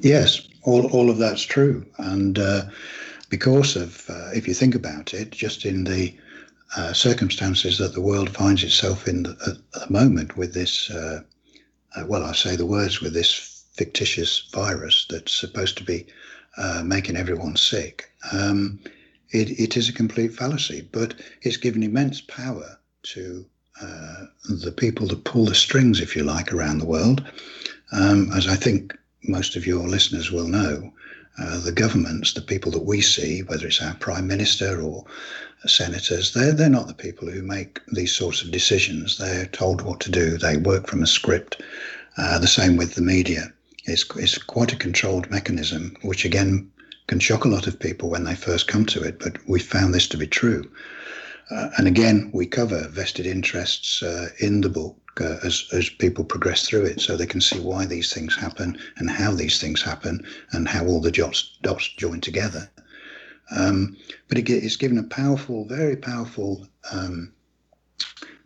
Yes, 0.00 0.48
all, 0.62 0.86
all 0.92 1.10
of 1.10 1.18
that's 1.18 1.42
true. 1.42 1.84
And 1.98 2.38
uh, 2.38 2.62
because 3.28 3.76
of, 3.76 4.04
uh, 4.08 4.30
if 4.34 4.48
you 4.48 4.54
think 4.54 4.74
about 4.74 5.12
it, 5.12 5.30
just 5.30 5.66
in 5.66 5.84
the 5.84 6.14
uh, 6.76 6.92
circumstances 6.92 7.78
that 7.78 7.92
the 7.92 8.00
world 8.00 8.30
finds 8.30 8.62
itself 8.62 9.06
in 9.06 9.26
at 9.26 9.56
the 9.72 9.86
moment 9.90 10.36
with 10.36 10.54
this, 10.54 10.90
uh, 10.90 11.22
uh, 11.96 12.04
well, 12.06 12.24
I 12.24 12.32
say 12.32 12.56
the 12.56 12.66
words 12.66 13.00
with 13.00 13.12
this 13.12 13.64
fictitious 13.74 14.48
virus 14.52 15.06
that's 15.08 15.34
supposed 15.34 15.76
to 15.78 15.84
be 15.84 16.06
uh, 16.56 16.82
making 16.84 17.16
everyone 17.16 17.56
sick. 17.56 18.10
Um, 18.32 18.80
it, 19.30 19.50
it 19.58 19.76
is 19.76 19.88
a 19.88 19.94
complete 19.94 20.34
fallacy, 20.34 20.88
but 20.92 21.14
it's 21.42 21.56
given 21.56 21.82
immense 21.82 22.20
power 22.20 22.78
to 23.04 23.46
the 24.48 24.72
people 24.72 25.06
that 25.08 25.24
pull 25.24 25.44
the 25.46 25.54
strings, 25.54 26.00
if 26.00 26.14
you 26.14 26.22
like, 26.22 26.52
around 26.52 26.78
the 26.78 26.86
world. 26.86 27.24
Um, 27.92 28.30
as 28.32 28.46
I 28.46 28.54
think 28.54 28.96
most 29.24 29.56
of 29.56 29.66
your 29.66 29.88
listeners 29.88 30.30
will 30.30 30.48
know, 30.48 30.92
uh, 31.38 31.60
the 31.60 31.72
governments, 31.72 32.34
the 32.34 32.42
people 32.42 32.70
that 32.72 32.84
we 32.84 33.00
see, 33.00 33.42
whether 33.42 33.66
it's 33.66 33.82
our 33.82 33.94
prime 33.94 34.26
minister 34.26 34.80
or 34.82 35.04
senators, 35.66 36.32
they're, 36.32 36.52
they're 36.52 36.68
not 36.68 36.88
the 36.88 36.94
people 36.94 37.28
who 37.28 37.42
make 37.42 37.80
these 37.92 38.14
sorts 38.14 38.42
of 38.42 38.50
decisions. 38.50 39.18
They're 39.18 39.46
told 39.46 39.82
what 39.82 40.00
to 40.00 40.10
do, 40.10 40.38
they 40.38 40.56
work 40.56 40.86
from 40.86 41.02
a 41.02 41.06
script. 41.06 41.62
Uh, 42.18 42.38
the 42.38 42.46
same 42.46 42.76
with 42.76 42.94
the 42.94 43.02
media. 43.02 43.52
It's, 43.84 44.04
it's 44.16 44.38
quite 44.38 44.72
a 44.72 44.76
controlled 44.76 45.30
mechanism, 45.30 45.96
which 46.02 46.24
again 46.24 46.70
can 47.06 47.18
shock 47.18 47.44
a 47.44 47.48
lot 47.48 47.66
of 47.66 47.80
people 47.80 48.10
when 48.10 48.24
they 48.24 48.34
first 48.34 48.68
come 48.68 48.86
to 48.86 49.02
it, 49.02 49.18
but 49.18 49.36
we 49.48 49.58
found 49.58 49.92
this 49.92 50.06
to 50.08 50.16
be 50.16 50.26
true. 50.26 50.70
Uh, 51.50 51.68
and 51.76 51.86
again, 51.86 52.30
we 52.32 52.46
cover 52.46 52.88
vested 52.88 53.26
interests 53.26 54.02
uh, 54.02 54.28
in 54.38 54.60
the 54.60 54.68
book 54.68 54.96
uh, 55.20 55.36
as, 55.44 55.66
as 55.72 55.88
people 55.88 56.24
progress 56.24 56.66
through 56.66 56.84
it 56.84 57.00
so 57.00 57.16
they 57.16 57.26
can 57.26 57.40
see 57.40 57.60
why 57.60 57.84
these 57.84 58.12
things 58.12 58.36
happen 58.36 58.78
and 58.96 59.10
how 59.10 59.32
these 59.32 59.60
things 59.60 59.82
happen 59.82 60.24
and 60.52 60.68
how 60.68 60.86
all 60.86 61.00
the 61.00 61.10
dots, 61.10 61.56
dots 61.62 61.88
join 61.96 62.20
together. 62.20 62.70
Um, 63.54 63.96
but 64.28 64.38
it, 64.38 64.48
it's 64.48 64.76
given 64.76 64.98
a 64.98 65.02
powerful, 65.02 65.64
very 65.64 65.96
powerful, 65.96 66.66
um, 66.92 67.32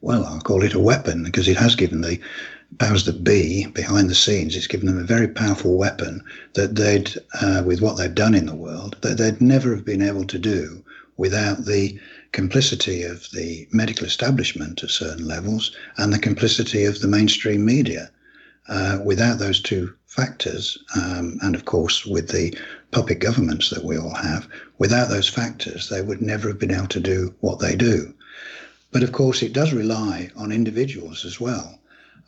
well, 0.00 0.24
I'll 0.24 0.40
call 0.40 0.62
it 0.62 0.74
a 0.74 0.80
weapon 0.80 1.24
because 1.24 1.48
it 1.48 1.56
has 1.56 1.76
given 1.76 2.00
the 2.00 2.20
powers 2.78 3.04
that 3.04 3.24
be 3.24 3.66
behind 3.66 4.10
the 4.10 4.14
scenes, 4.14 4.56
it's 4.56 4.66
given 4.66 4.86
them 4.86 4.98
a 4.98 5.04
very 5.04 5.28
powerful 5.28 5.76
weapon 5.76 6.22
that 6.54 6.74
they'd, 6.74 7.14
uh, 7.40 7.62
with 7.64 7.80
what 7.80 7.96
they've 7.96 8.14
done 8.14 8.34
in 8.34 8.46
the 8.46 8.54
world, 8.54 8.96
that 9.02 9.18
they'd 9.18 9.40
never 9.40 9.74
have 9.74 9.84
been 9.84 10.02
able 10.02 10.24
to 10.26 10.38
do 10.38 10.84
without 11.16 11.64
the 11.64 11.98
complicity 12.32 13.02
of 13.02 13.30
the 13.32 13.66
medical 13.72 14.06
establishment 14.06 14.82
at 14.82 14.90
certain 14.90 15.26
levels 15.26 15.74
and 15.96 16.12
the 16.12 16.18
complicity 16.18 16.84
of 16.84 17.00
the 17.00 17.08
mainstream 17.08 17.64
media. 17.64 18.10
Uh, 18.68 18.98
without 19.04 19.38
those 19.38 19.60
two 19.60 19.94
factors, 20.16 20.78
um, 20.96 21.38
and 21.42 21.54
of 21.54 21.64
course 21.66 22.06
with 22.06 22.28
the 22.28 22.56
puppet 22.90 23.20
governments 23.20 23.70
that 23.70 23.84
we 23.84 23.98
all 23.98 24.14
have, 24.14 24.48
without 24.78 25.08
those 25.08 25.28
factors, 25.28 25.88
they 25.88 26.02
would 26.02 26.22
never 26.22 26.48
have 26.48 26.58
been 26.58 26.74
able 26.74 26.88
to 26.88 27.00
do 27.00 27.34
what 27.40 27.58
they 27.60 27.76
do. 27.76 28.12
But 28.92 29.02
of 29.02 29.12
course, 29.12 29.42
it 29.42 29.52
does 29.52 29.72
rely 29.72 30.30
on 30.36 30.52
individuals 30.52 31.24
as 31.24 31.38
well. 31.38 31.78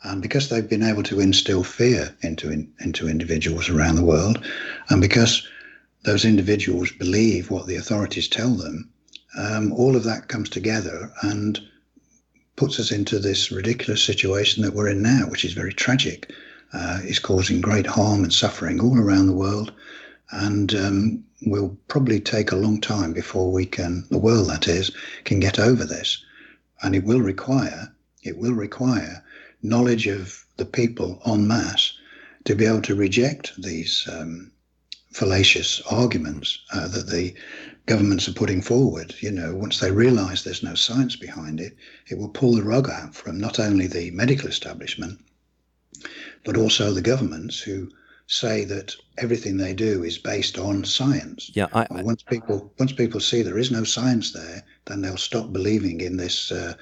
And 0.03 0.21
because 0.21 0.47
they've 0.47 0.69
been 0.69 0.83
able 0.83 1.03
to 1.03 1.19
instill 1.19 1.63
fear 1.63 2.15
into, 2.21 2.51
in, 2.51 2.71
into 2.79 3.09
individuals 3.09 3.69
around 3.69 3.95
the 3.95 4.03
world, 4.03 4.45
and 4.89 5.01
because 5.01 5.45
those 6.03 6.23
individuals 6.23 6.91
believe 6.91 7.49
what 7.49 7.65
the 7.65 7.75
authorities 7.75 8.27
tell 8.27 8.55
them, 8.55 8.89
um, 9.37 9.73
all 9.73 9.95
of 9.95 10.03
that 10.03 10.27
comes 10.27 10.49
together 10.49 11.11
and 11.23 11.59
puts 12.55 12.79
us 12.79 12.91
into 12.91 13.19
this 13.19 13.51
ridiculous 13.51 14.03
situation 14.03 14.63
that 14.63 14.73
we're 14.73 14.89
in 14.89 15.01
now, 15.01 15.25
which 15.27 15.45
is 15.45 15.53
very 15.53 15.73
tragic. 15.73 16.31
Uh, 16.71 16.99
is 17.03 17.17
causing 17.17 17.61
great 17.61 17.87
harm 17.87 18.23
and 18.23 18.31
suffering 18.31 18.79
all 18.79 18.99
around 18.99 19.25
the 19.25 19.33
world, 19.33 19.73
and 20.31 20.75
um, 20.75 21.23
will 21.41 21.75
probably 21.87 22.19
take 22.19 22.51
a 22.51 22.55
long 22.55 22.79
time 22.79 23.11
before 23.11 23.51
we 23.51 23.65
can, 23.65 24.05
the 24.11 24.19
world 24.19 24.49
that 24.49 24.67
is, 24.67 24.91
can 25.23 25.39
get 25.39 25.57
over 25.57 25.83
this, 25.83 26.23
and 26.83 26.95
it 26.95 27.03
will 27.03 27.21
require, 27.21 27.91
it 28.23 28.37
will 28.37 28.53
require 28.53 29.23
knowledge 29.63 30.05
of 30.05 30.45
the 30.57 30.65
people 30.65 31.21
en 31.25 31.47
masse 31.47 31.93
to 32.45 32.55
be 32.55 32.65
able 32.65 32.81
to 32.81 32.95
reject 32.95 33.51
these 33.61 34.07
um, 34.11 34.51
fallacious 35.11 35.81
arguments 35.89 36.59
uh, 36.73 36.87
that 36.87 37.07
the 37.07 37.33
governments 37.87 38.27
are 38.27 38.33
putting 38.33 38.61
forward, 38.61 39.15
you 39.19 39.31
know, 39.31 39.55
once 39.55 39.79
they 39.79 39.91
realize 39.91 40.43
there's 40.43 40.61
no 40.61 40.75
science 40.75 41.15
behind 41.15 41.59
it, 41.59 41.75
it 42.07 42.17
will 42.17 42.29
pull 42.29 42.53
the 42.53 42.63
rug 42.63 42.89
out 42.89 43.15
from 43.15 43.39
not 43.39 43.59
only 43.59 43.87
the 43.87 44.11
medical 44.11 44.47
establishment, 44.47 45.19
but 46.45 46.57
also 46.57 46.91
the 46.91 47.01
governments 47.01 47.59
who 47.59 47.89
say 48.27 48.63
that 48.63 48.95
everything 49.17 49.57
they 49.57 49.73
do 49.73 50.03
is 50.03 50.17
based 50.17 50.57
on 50.59 50.85
science. 50.85 51.51
Yeah, 51.55 51.65
I, 51.73 51.87
I, 51.89 52.03
once 52.03 52.21
people 52.21 52.71
once 52.77 52.91
people 52.91 53.19
see 53.19 53.41
there 53.41 53.57
is 53.57 53.71
no 53.71 53.83
science 53.83 54.31
there, 54.31 54.63
then 54.85 55.01
they'll 55.01 55.17
stop 55.17 55.51
believing 55.51 56.01
in 56.01 56.17
this 56.17 56.51
uh, 56.51 56.75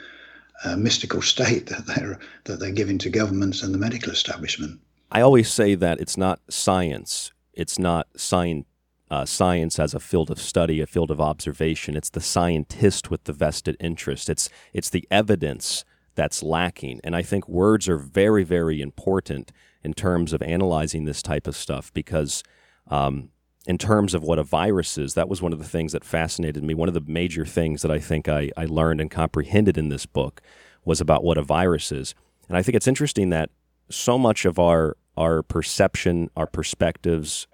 uh, 0.66 0.76
mystical 0.76 1.22
state 1.34 1.68
that 1.68 1.88
they're 1.88 2.20
that 2.46 2.60
they're 2.60 2.72
giving 2.72 2.98
to 3.00 3.10
governments 3.10 3.64
and 3.64 3.74
the 3.74 3.80
medical 3.80 4.12
establishment. 4.12 4.80
I 5.12 5.22
always 5.22 5.50
say 5.50 5.76
that 5.76 6.02
it's 6.02 6.18
not 6.18 6.42
science. 6.50 7.32
It's 7.54 7.80
not 7.80 8.08
science 8.16 8.66
uh, 9.10 9.26
science 9.26 9.80
as 9.80 9.94
a 9.94 10.00
field 10.00 10.30
of 10.30 10.40
study, 10.40 10.82
a 10.82 10.88
field 10.88 11.12
of 11.12 11.22
observation. 11.22 11.96
It's 11.96 12.10
the 12.10 12.22
scientist 12.22 13.10
with 13.10 13.24
the 13.24 13.34
vested 13.34 13.78
interest. 13.80 14.30
It's 14.30 14.50
it's 14.74 14.90
the 14.90 15.08
evidence 15.10 15.86
that's 16.18 16.44
lacking, 16.44 17.00
and 17.06 17.16
I 17.16 17.22
think 17.22 17.48
words 17.48 17.88
are 17.88 17.98
very 17.98 18.44
very 18.44 18.82
important 18.82 19.54
in 19.84 19.94
terms 19.94 20.34
of 20.34 20.42
analyzing 20.42 21.06
this 21.06 21.22
type 21.22 21.48
of 21.48 21.56
stuff 21.56 21.94
because. 21.94 22.44
Um, 22.90 23.30
in 23.68 23.78
terms 23.78 24.14
of 24.14 24.24
what 24.24 24.40
a 24.40 24.44
virus 24.44 24.98
is, 24.98 25.14
that 25.16 25.28
was 25.28 25.42
one 25.42 25.52
of 25.52 25.60
the 25.60 25.66
things 25.66 25.92
that 25.92 26.06
fascinated 26.06 26.64
me. 26.64 26.74
One 26.74 26.88
of 26.88 26.94
the 26.94 27.04
major 27.06 27.46
things 27.46 27.82
that 27.82 27.92
I 27.92 28.00
think 28.00 28.30
I, 28.30 28.50
I 28.56 28.64
learned 28.64 29.02
and 29.02 29.12
comprehended 29.12 29.78
in 29.78 29.90
this 29.90 30.06
book 30.06 30.42
was 30.86 31.02
about 31.02 31.22
what 31.22 31.38
a 31.38 31.42
virus 31.42 31.92
is. 31.92 32.16
And 32.48 32.58
I 32.58 32.64
think 32.64 32.78
it's 32.78 32.88
interesting 32.88 33.30
that 33.32 33.50
so 33.90 34.18
much 34.18 34.46
of 34.46 34.58
our 34.58 34.98
our 35.18 35.42
perception, 35.42 36.30
our 36.36 36.46
perspectives, 36.48 37.48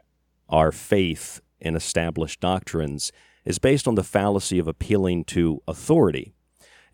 our 0.50 0.72
faith 0.72 1.42
in 1.60 1.76
established 1.76 2.42
doctrines 2.42 3.12
is 3.46 3.58
based 3.58 3.88
on 3.88 3.96
the 3.96 4.04
fallacy 4.04 4.60
of 4.60 4.68
appealing 4.68 5.24
to 5.24 5.62
authority. 5.68 6.34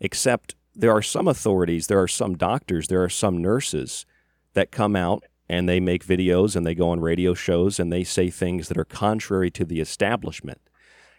Except 0.00 0.54
there 0.74 0.92
are 0.92 1.02
some 1.02 1.28
authorities, 1.28 1.86
there 1.86 2.00
are 2.00 2.08
some 2.08 2.36
doctors, 2.36 2.88
there 2.88 3.02
are 3.02 3.08
some 3.08 3.38
nurses 3.38 4.06
that 4.54 4.70
come 4.70 4.96
out 4.96 5.24
and 5.48 5.68
they 5.68 5.80
make 5.80 6.06
videos 6.06 6.54
and 6.54 6.66
they 6.66 6.74
go 6.74 6.90
on 6.90 7.00
radio 7.00 7.34
shows 7.34 7.80
and 7.80 7.92
they 7.92 8.04
say 8.04 8.30
things 8.30 8.68
that 8.68 8.78
are 8.78 8.84
contrary 8.84 9.50
to 9.50 9.64
the 9.64 9.80
establishment. 9.80 10.60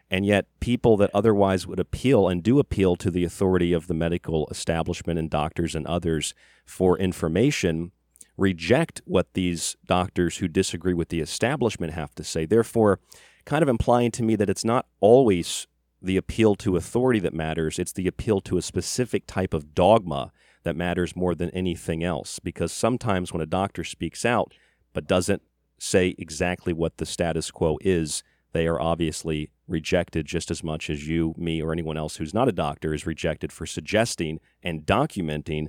And 0.09 0.25
yet, 0.25 0.45
people 0.59 0.97
that 0.97 1.11
otherwise 1.13 1.65
would 1.65 1.79
appeal 1.79 2.27
and 2.27 2.43
do 2.43 2.59
appeal 2.59 2.97
to 2.97 3.09
the 3.09 3.23
authority 3.23 3.71
of 3.71 3.87
the 3.87 3.93
medical 3.93 4.45
establishment 4.51 5.17
and 5.17 5.29
doctors 5.29 5.73
and 5.73 5.87
others 5.87 6.33
for 6.65 6.97
information 6.97 7.91
reject 8.37 9.01
what 9.05 9.33
these 9.33 9.77
doctors 9.85 10.37
who 10.37 10.47
disagree 10.47 10.93
with 10.93 11.09
the 11.09 11.21
establishment 11.21 11.93
have 11.93 12.13
to 12.15 12.23
say. 12.23 12.45
Therefore, 12.45 12.99
kind 13.45 13.63
of 13.63 13.69
implying 13.69 14.11
to 14.11 14.23
me 14.23 14.35
that 14.35 14.49
it's 14.49 14.65
not 14.65 14.85
always 14.99 15.67
the 16.01 16.17
appeal 16.17 16.55
to 16.55 16.75
authority 16.75 17.19
that 17.19 17.33
matters, 17.33 17.77
it's 17.77 17.93
the 17.93 18.07
appeal 18.07 18.41
to 18.41 18.57
a 18.57 18.61
specific 18.61 19.27
type 19.27 19.53
of 19.53 19.75
dogma 19.75 20.31
that 20.63 20.75
matters 20.75 21.15
more 21.15 21.35
than 21.35 21.49
anything 21.51 22.03
else. 22.03 22.39
Because 22.39 22.71
sometimes 22.71 23.31
when 23.31 23.41
a 23.41 23.47
doctor 23.47 23.83
speaks 23.83 24.25
out 24.25 24.53
but 24.93 25.07
doesn't 25.07 25.41
say 25.77 26.15
exactly 26.17 26.73
what 26.73 26.97
the 26.97 27.05
status 27.05 27.51
quo 27.51 27.77
is, 27.81 28.23
they 28.53 28.67
are 28.67 28.81
obviously 28.81 29.49
rejected 29.67 30.25
just 30.25 30.51
as 30.51 30.63
much 30.63 30.89
as 30.89 31.07
you, 31.07 31.33
me, 31.37 31.61
or 31.61 31.71
anyone 31.71 31.97
else 31.97 32.17
who's 32.17 32.33
not 32.33 32.49
a 32.49 32.53
doctor 32.53 32.93
is 32.93 33.05
rejected 33.05 33.51
for 33.51 33.65
suggesting 33.65 34.39
and 34.61 34.85
documenting, 34.85 35.67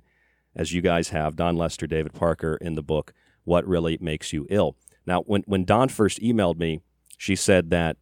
as 0.56 0.72
you 0.72 0.82
guys 0.82 1.10
have, 1.10 1.36
Dawn 1.36 1.56
Lester, 1.56 1.86
David 1.86 2.12
Parker, 2.12 2.56
in 2.56 2.74
the 2.74 2.82
book, 2.82 3.12
What 3.44 3.66
Really 3.66 3.96
Makes 4.00 4.32
You 4.32 4.46
Ill. 4.50 4.76
Now, 5.06 5.22
when, 5.22 5.42
when 5.46 5.64
Dawn 5.64 5.88
first 5.88 6.20
emailed 6.20 6.58
me, 6.58 6.80
she 7.16 7.36
said 7.36 7.70
that 7.70 7.96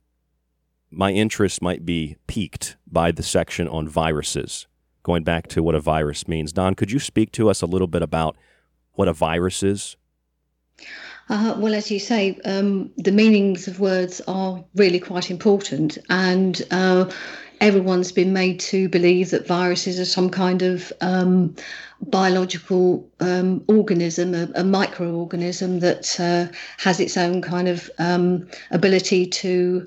my 0.91 1.13
interest 1.13 1.63
might 1.63 1.87
be 1.87 2.17
piqued 2.27 2.77
by 2.91 3.13
the 3.13 3.23
section 3.23 3.69
on 3.69 3.89
viruses, 3.89 4.67
going 5.03 5.23
back 5.23 5.47
to 5.49 5.63
what 5.63 5.75
a 5.75 5.81
virus 5.81 6.27
means. 6.27 6.53
Dawn, 6.53 6.75
could 6.75 6.91
you 6.91 6.99
speak 6.99 7.33
to 7.33 7.49
us 7.49 7.63
a 7.63 7.67
little 7.67 7.87
bit 7.87 8.03
about 8.03 8.37
what 8.95 9.09
a 9.09 9.13
virus 9.13 9.63
is? 9.63 9.97
Uh, 11.29 11.55
well, 11.59 11.75
as 11.75 11.91
you 11.91 12.01
say, 12.01 12.39
um, 12.45 12.91
the 12.97 13.13
meanings 13.13 13.69
of 13.69 13.79
words 13.79 14.21
are 14.27 14.65
really 14.75 14.99
quite 14.99 15.31
important, 15.31 15.97
and 16.09 16.63
uh, 16.73 17.09
everyone's 17.61 18.11
been 18.11 18.33
made 18.33 18.59
to 18.59 18.89
believe 18.89 19.31
that 19.31 19.47
viruses 19.47 20.01
are 20.01 20.05
some 20.05 20.29
kind 20.29 20.63
of 20.63 20.93
um, 21.01 21.55
biological 22.01 23.09
um, 23.21 23.63
organism, 23.69 24.35
a, 24.35 24.45
a, 24.55 24.65
microorganism 24.65 25.81
that 25.81 26.19
uh, 26.19 26.53
has 26.79 26.99
its 26.99 27.17
own 27.17 27.43
kind 27.43 27.69
of 27.69 27.89
um, 27.99 28.49
ability 28.71 29.27
to 29.27 29.85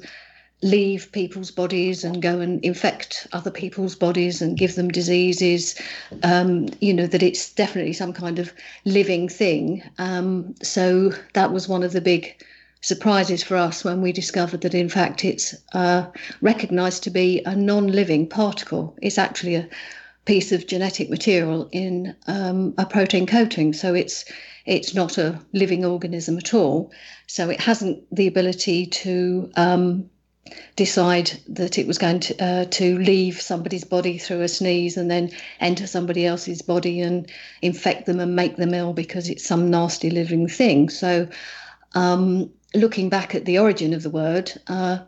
leave 0.64 1.12
people's 1.12 1.52
bodies 1.52 2.04
and 2.04 2.22
go 2.22 2.40
and 2.40 2.64
infect 2.64 3.28
other 3.34 3.52
people's 3.52 3.96
bodies 3.96 4.42
and 4.42 4.58
give 4.58 4.76
them 4.76 4.88
diseases. 4.88 5.80
Um, 6.24 6.70
you 6.80 6.94
know, 6.94 7.06
that 7.06 7.22
it's 7.22 7.54
definitely 7.54 7.94
some 7.94 8.14
kind 8.14 8.40
of 8.40 8.54
living 8.86 9.30
thing. 9.30 9.84
Um, 9.98 10.56
so 10.64 11.12
that 11.34 11.52
was 11.52 11.68
one 11.68 11.84
of 11.84 11.92
the 11.92 12.02
big 12.02 12.42
surprises 12.82 13.44
for 13.44 13.56
us 13.58 13.84
when 13.84 14.02
we 14.02 14.12
discovered 14.12 14.62
that, 14.62 14.74
in 14.74 14.90
fact, 14.90 15.24
it's 15.24 15.56
uh, 15.74 16.06
recognized 16.42 17.04
to 17.04 17.10
be 17.10 17.42
a 17.46 17.56
non 17.56 17.88
living 17.88 18.28
particle. 18.28 18.98
It's 19.02 19.18
actually 19.18 19.56
a 19.56 19.70
piece 20.26 20.54
of 20.54 20.68
genetic 20.68 21.10
material 21.10 21.68
in 21.74 22.16
um, 22.28 22.74
a 22.78 22.86
protein 22.86 23.28
coating. 23.28 23.74
So 23.74 23.94
it's 23.94 24.26
it's 24.66 24.96
not 24.96 25.18
a 25.18 25.40
living 25.52 25.84
organism 25.84 26.38
at 26.38 26.54
all. 26.54 26.92
So 27.28 27.50
it 27.50 27.60
hasn't 27.60 28.04
the 28.16 28.28
ability 28.28 28.86
to 28.86 29.52
um, 29.58 30.10
decide 30.76 31.32
that 31.48 31.78
it 31.78 31.88
was 31.88 31.98
going 31.98 32.20
to 32.20 32.44
uh, 32.44 32.66
to 32.66 32.98
leave 33.00 33.42
somebody's 33.42 33.84
body 33.84 34.18
through 34.18 34.42
a 34.42 34.48
sneeze 34.48 34.98
and 34.98 35.10
then 35.10 35.30
enter 35.60 35.88
somebody 35.88 36.26
else's 36.26 36.62
body 36.62 37.02
and 37.02 37.32
infect 37.62 38.06
them 38.06 38.20
and 38.20 38.36
make 38.36 38.58
them 38.58 38.74
ill 38.74 38.94
because 38.94 39.30
it's 39.30 39.46
some 39.46 39.70
nasty 39.70 40.10
living 40.10 40.48
thing. 40.48 40.90
So, 40.90 41.28
um, 41.94 42.50
looking 42.74 43.10
back 43.10 43.36
at 43.36 43.46
the 43.46 43.60
origin 43.60 43.94
of 43.94 44.04
the 44.04 44.10
word, 44.10 44.52
uh, 44.68 45.00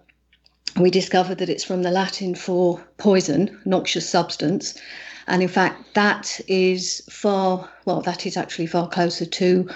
we 0.79 0.91
discovered 0.91 1.37
that 1.37 1.49
it's 1.49 1.63
from 1.63 1.83
the 1.83 1.91
Latin 1.91 2.35
for 2.35 2.83
poison, 2.97 3.59
noxious 3.65 4.09
substance. 4.09 4.75
And 5.27 5.41
in 5.41 5.47
fact, 5.47 5.95
that 5.95 6.39
is 6.47 7.01
far, 7.09 7.69
well, 7.85 8.01
that 8.01 8.25
is 8.25 8.37
actually 8.37 8.67
far 8.67 8.87
closer 8.87 9.25
to 9.25 9.69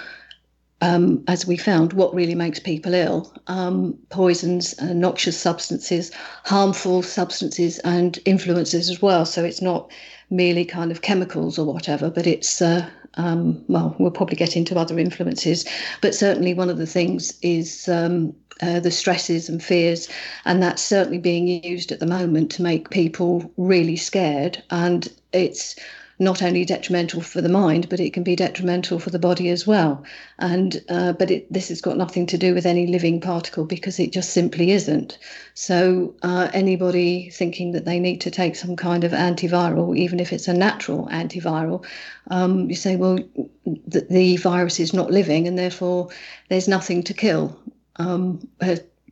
um, 0.80 1.22
as 1.28 1.46
we 1.46 1.56
found, 1.56 1.92
what 1.92 2.14
really 2.14 2.34
makes 2.34 2.58
people 2.58 2.94
ill 2.94 3.32
um, 3.46 3.98
poisons, 4.08 4.74
uh, 4.78 4.92
noxious 4.92 5.38
substances, 5.38 6.10
harmful 6.44 7.02
substances, 7.02 7.78
and 7.80 8.18
influences 8.24 8.88
as 8.88 9.02
well. 9.02 9.26
So 9.26 9.44
it's 9.44 9.62
not 9.62 9.90
merely 10.30 10.64
kind 10.64 10.90
of 10.90 11.02
chemicals 11.02 11.58
or 11.58 11.72
whatever, 11.72 12.10
but 12.10 12.26
it's, 12.26 12.62
uh, 12.62 12.88
um, 13.14 13.62
well, 13.68 13.94
we'll 13.98 14.10
probably 14.10 14.36
get 14.36 14.56
into 14.56 14.78
other 14.78 14.98
influences. 14.98 15.66
But 16.00 16.14
certainly 16.14 16.54
one 16.54 16.70
of 16.70 16.78
the 16.78 16.86
things 16.86 17.38
is 17.42 17.88
um, 17.88 18.34
uh, 18.62 18.80
the 18.80 18.90
stresses 18.90 19.48
and 19.48 19.62
fears, 19.62 20.08
and 20.44 20.62
that's 20.62 20.82
certainly 20.82 21.18
being 21.18 21.48
used 21.64 21.92
at 21.92 22.00
the 22.00 22.06
moment 22.06 22.50
to 22.52 22.62
make 22.62 22.90
people 22.90 23.52
really 23.56 23.96
scared. 23.96 24.62
And 24.70 25.08
it's 25.32 25.76
not 26.20 26.42
only 26.42 26.66
detrimental 26.66 27.22
for 27.22 27.40
the 27.40 27.48
mind, 27.48 27.88
but 27.88 27.98
it 27.98 28.12
can 28.12 28.22
be 28.22 28.36
detrimental 28.36 28.98
for 28.98 29.08
the 29.08 29.18
body 29.18 29.48
as 29.48 29.66
well. 29.66 30.04
And 30.38 30.80
uh, 30.88 31.14
but 31.14 31.30
it, 31.30 31.52
this 31.52 31.68
has 31.70 31.80
got 31.80 31.96
nothing 31.96 32.26
to 32.26 32.38
do 32.38 32.54
with 32.54 32.66
any 32.66 32.86
living 32.86 33.20
particle 33.20 33.64
because 33.64 33.98
it 33.98 34.12
just 34.12 34.30
simply 34.30 34.70
isn't. 34.72 35.18
So 35.54 36.14
uh, 36.22 36.48
anybody 36.52 37.30
thinking 37.30 37.72
that 37.72 37.86
they 37.86 37.98
need 37.98 38.20
to 38.20 38.30
take 38.30 38.54
some 38.54 38.76
kind 38.76 39.02
of 39.02 39.12
antiviral, 39.12 39.96
even 39.96 40.20
if 40.20 40.32
it's 40.32 40.46
a 40.46 40.54
natural 40.54 41.08
antiviral, 41.10 41.84
um, 42.30 42.68
you 42.68 42.76
say, 42.76 42.96
well, 42.96 43.18
the, 43.64 44.06
the, 44.10 44.36
virus 44.36 44.78
is 44.78 44.92
not 44.92 45.10
living, 45.10 45.48
and 45.48 45.58
therefore 45.58 46.10
there's 46.48 46.68
nothing 46.68 47.02
to 47.04 47.14
kill. 47.14 47.58
Um, 47.96 48.46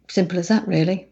simple 0.09 0.38
as 0.38 0.49
that, 0.49 0.66
really. 0.68 1.08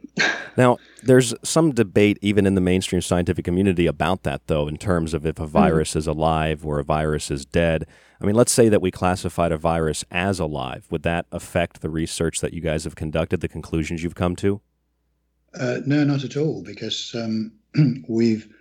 Now, 0.57 0.79
there's 1.03 1.35
some 1.43 1.73
debate 1.73 2.19
even 2.23 2.47
in 2.47 2.55
the 2.55 2.61
mainstream 2.61 3.03
scientific 3.03 3.45
community 3.45 3.87
about 3.87 4.23
that, 4.23 4.47
though, 4.47 4.69
in 4.69 4.77
terms 4.77 5.15
of 5.15 5.27
if 5.27 5.39
a 5.39 5.43
mm-hmm. 5.43 5.53
virus 5.53 5.93
mm. 5.93 5.97
is 5.97 6.07
alive 6.07 6.65
or 6.65 6.79
a 6.79 6.85
virus 6.85 7.31
is 7.31 7.45
dead. 7.45 7.87
I 8.21 8.25
mean, 8.25 8.35
let's 8.35 8.53
say 8.53 8.69
that 8.69 8.81
we 8.81 8.91
classified 8.91 9.53
a 9.53 9.59
virus 9.59 10.05
as 10.11 10.41
alive. 10.41 10.87
Would 10.91 11.03
that 11.03 11.27
affect 11.31 11.83
the 11.83 11.91
research 11.91 12.41
that 12.41 12.55
you 12.55 12.61
guys 12.61 12.85
have 12.85 12.97
conducted, 12.97 13.41
the 13.41 13.49
conclusions 13.49 14.03
you've 14.03 14.15
come 14.15 14.37
to? 14.37 14.61
Uh, 15.55 15.79
no, 15.87 16.05
not 16.05 16.25
at 16.25 16.37
all, 16.37 16.63
because 16.63 17.15
um, 17.15 17.53
we've, 18.09 18.53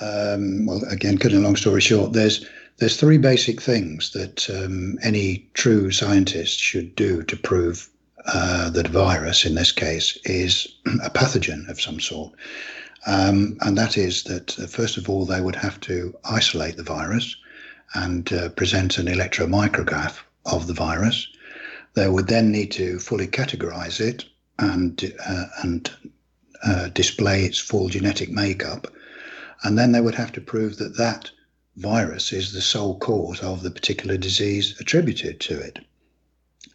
um, 0.00 0.66
well, 0.66 0.82
again, 0.90 1.18
cutting 1.18 1.38
a 1.38 1.42
long 1.42 1.56
story 1.56 1.80
short, 1.80 2.12
there's 2.12 2.46
there's 2.78 2.96
three 2.96 3.18
basic 3.18 3.60
things 3.60 4.10
that 4.12 4.48
um, 4.50 4.98
any 5.02 5.48
true 5.54 5.90
scientist 5.90 6.58
should 6.58 6.96
do 6.96 7.22
to 7.22 7.36
prove 7.36 7.88
uh, 8.26 8.70
that 8.70 8.88
virus, 8.88 9.44
in 9.44 9.54
this 9.54 9.72
case, 9.72 10.18
is 10.24 10.68
a 11.04 11.10
pathogen 11.10 11.68
of 11.68 11.80
some 11.80 12.00
sort. 12.00 12.32
Um, 13.06 13.56
and 13.62 13.76
that 13.76 13.98
is 13.98 14.22
that, 14.24 14.58
uh, 14.58 14.66
first 14.66 14.96
of 14.96 15.10
all, 15.10 15.24
they 15.24 15.40
would 15.40 15.56
have 15.56 15.80
to 15.80 16.14
isolate 16.24 16.76
the 16.76 16.82
virus 16.82 17.36
and 17.94 18.32
uh, 18.32 18.48
present 18.50 18.98
an 18.98 19.06
electromicrograph 19.06 20.18
of 20.46 20.66
the 20.66 20.74
virus. 20.74 21.26
They 21.94 22.08
would 22.08 22.28
then 22.28 22.50
need 22.50 22.70
to 22.72 22.98
fully 22.98 23.26
categorize 23.26 24.00
it 24.00 24.24
and, 24.58 25.12
uh, 25.26 25.46
and 25.62 25.90
uh, 26.64 26.88
display 26.88 27.44
its 27.44 27.58
full 27.58 27.88
genetic 27.88 28.30
makeup. 28.30 28.86
And 29.64 29.76
then 29.78 29.92
they 29.92 30.00
would 30.00 30.14
have 30.14 30.32
to 30.32 30.40
prove 30.40 30.76
that 30.78 30.96
that 30.96 31.30
virus 31.76 32.32
is 32.32 32.52
the 32.52 32.60
sole 32.60 32.98
cause 32.98 33.40
of 33.40 33.62
the 33.62 33.70
particular 33.70 34.16
disease 34.16 34.78
attributed 34.80 35.40
to 35.40 35.58
it. 35.58 35.78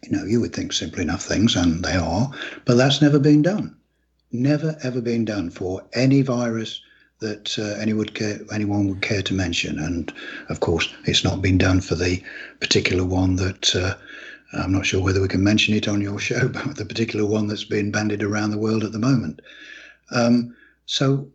You 0.04 0.16
know, 0.16 0.24
you 0.24 0.40
would 0.40 0.54
think 0.54 0.72
simple 0.72 1.00
enough 1.00 1.22
things, 1.22 1.56
and 1.56 1.84
they 1.84 1.96
are, 1.96 2.30
but 2.64 2.76
that's 2.76 3.02
never 3.02 3.18
been 3.18 3.42
done. 3.42 3.76
Never 4.30 4.76
ever 4.82 5.00
been 5.00 5.24
done 5.24 5.50
for 5.50 5.82
any 5.94 6.22
virus 6.22 6.80
that 7.20 7.58
uh, 7.58 7.80
any 7.80 7.92
would 7.92 8.14
care, 8.14 8.38
anyone 8.52 8.88
would 8.88 9.02
care 9.02 9.22
to 9.22 9.34
mention. 9.34 9.78
And 9.78 10.12
of 10.48 10.60
course, 10.60 10.92
it's 11.04 11.24
not 11.24 11.42
been 11.42 11.58
done 11.58 11.80
for 11.80 11.94
the 11.94 12.22
particular 12.60 13.04
one 13.04 13.36
that 13.36 13.74
uh, 13.74 13.94
I'm 14.52 14.72
not 14.72 14.86
sure 14.86 15.02
whether 15.02 15.20
we 15.20 15.28
can 15.28 15.42
mention 15.42 15.74
it 15.74 15.88
on 15.88 16.00
your 16.00 16.18
show, 16.28 16.48
but 16.48 16.76
the 16.76 16.84
particular 16.84 17.26
one 17.26 17.48
that's 17.48 17.64
been 17.64 17.90
bandied 17.90 18.22
around 18.22 18.50
the 18.50 18.58
world 18.58 18.84
at 18.84 18.92
the 18.92 18.98
moment. 18.98 19.40
Um, 20.10 20.54
so 20.86 21.28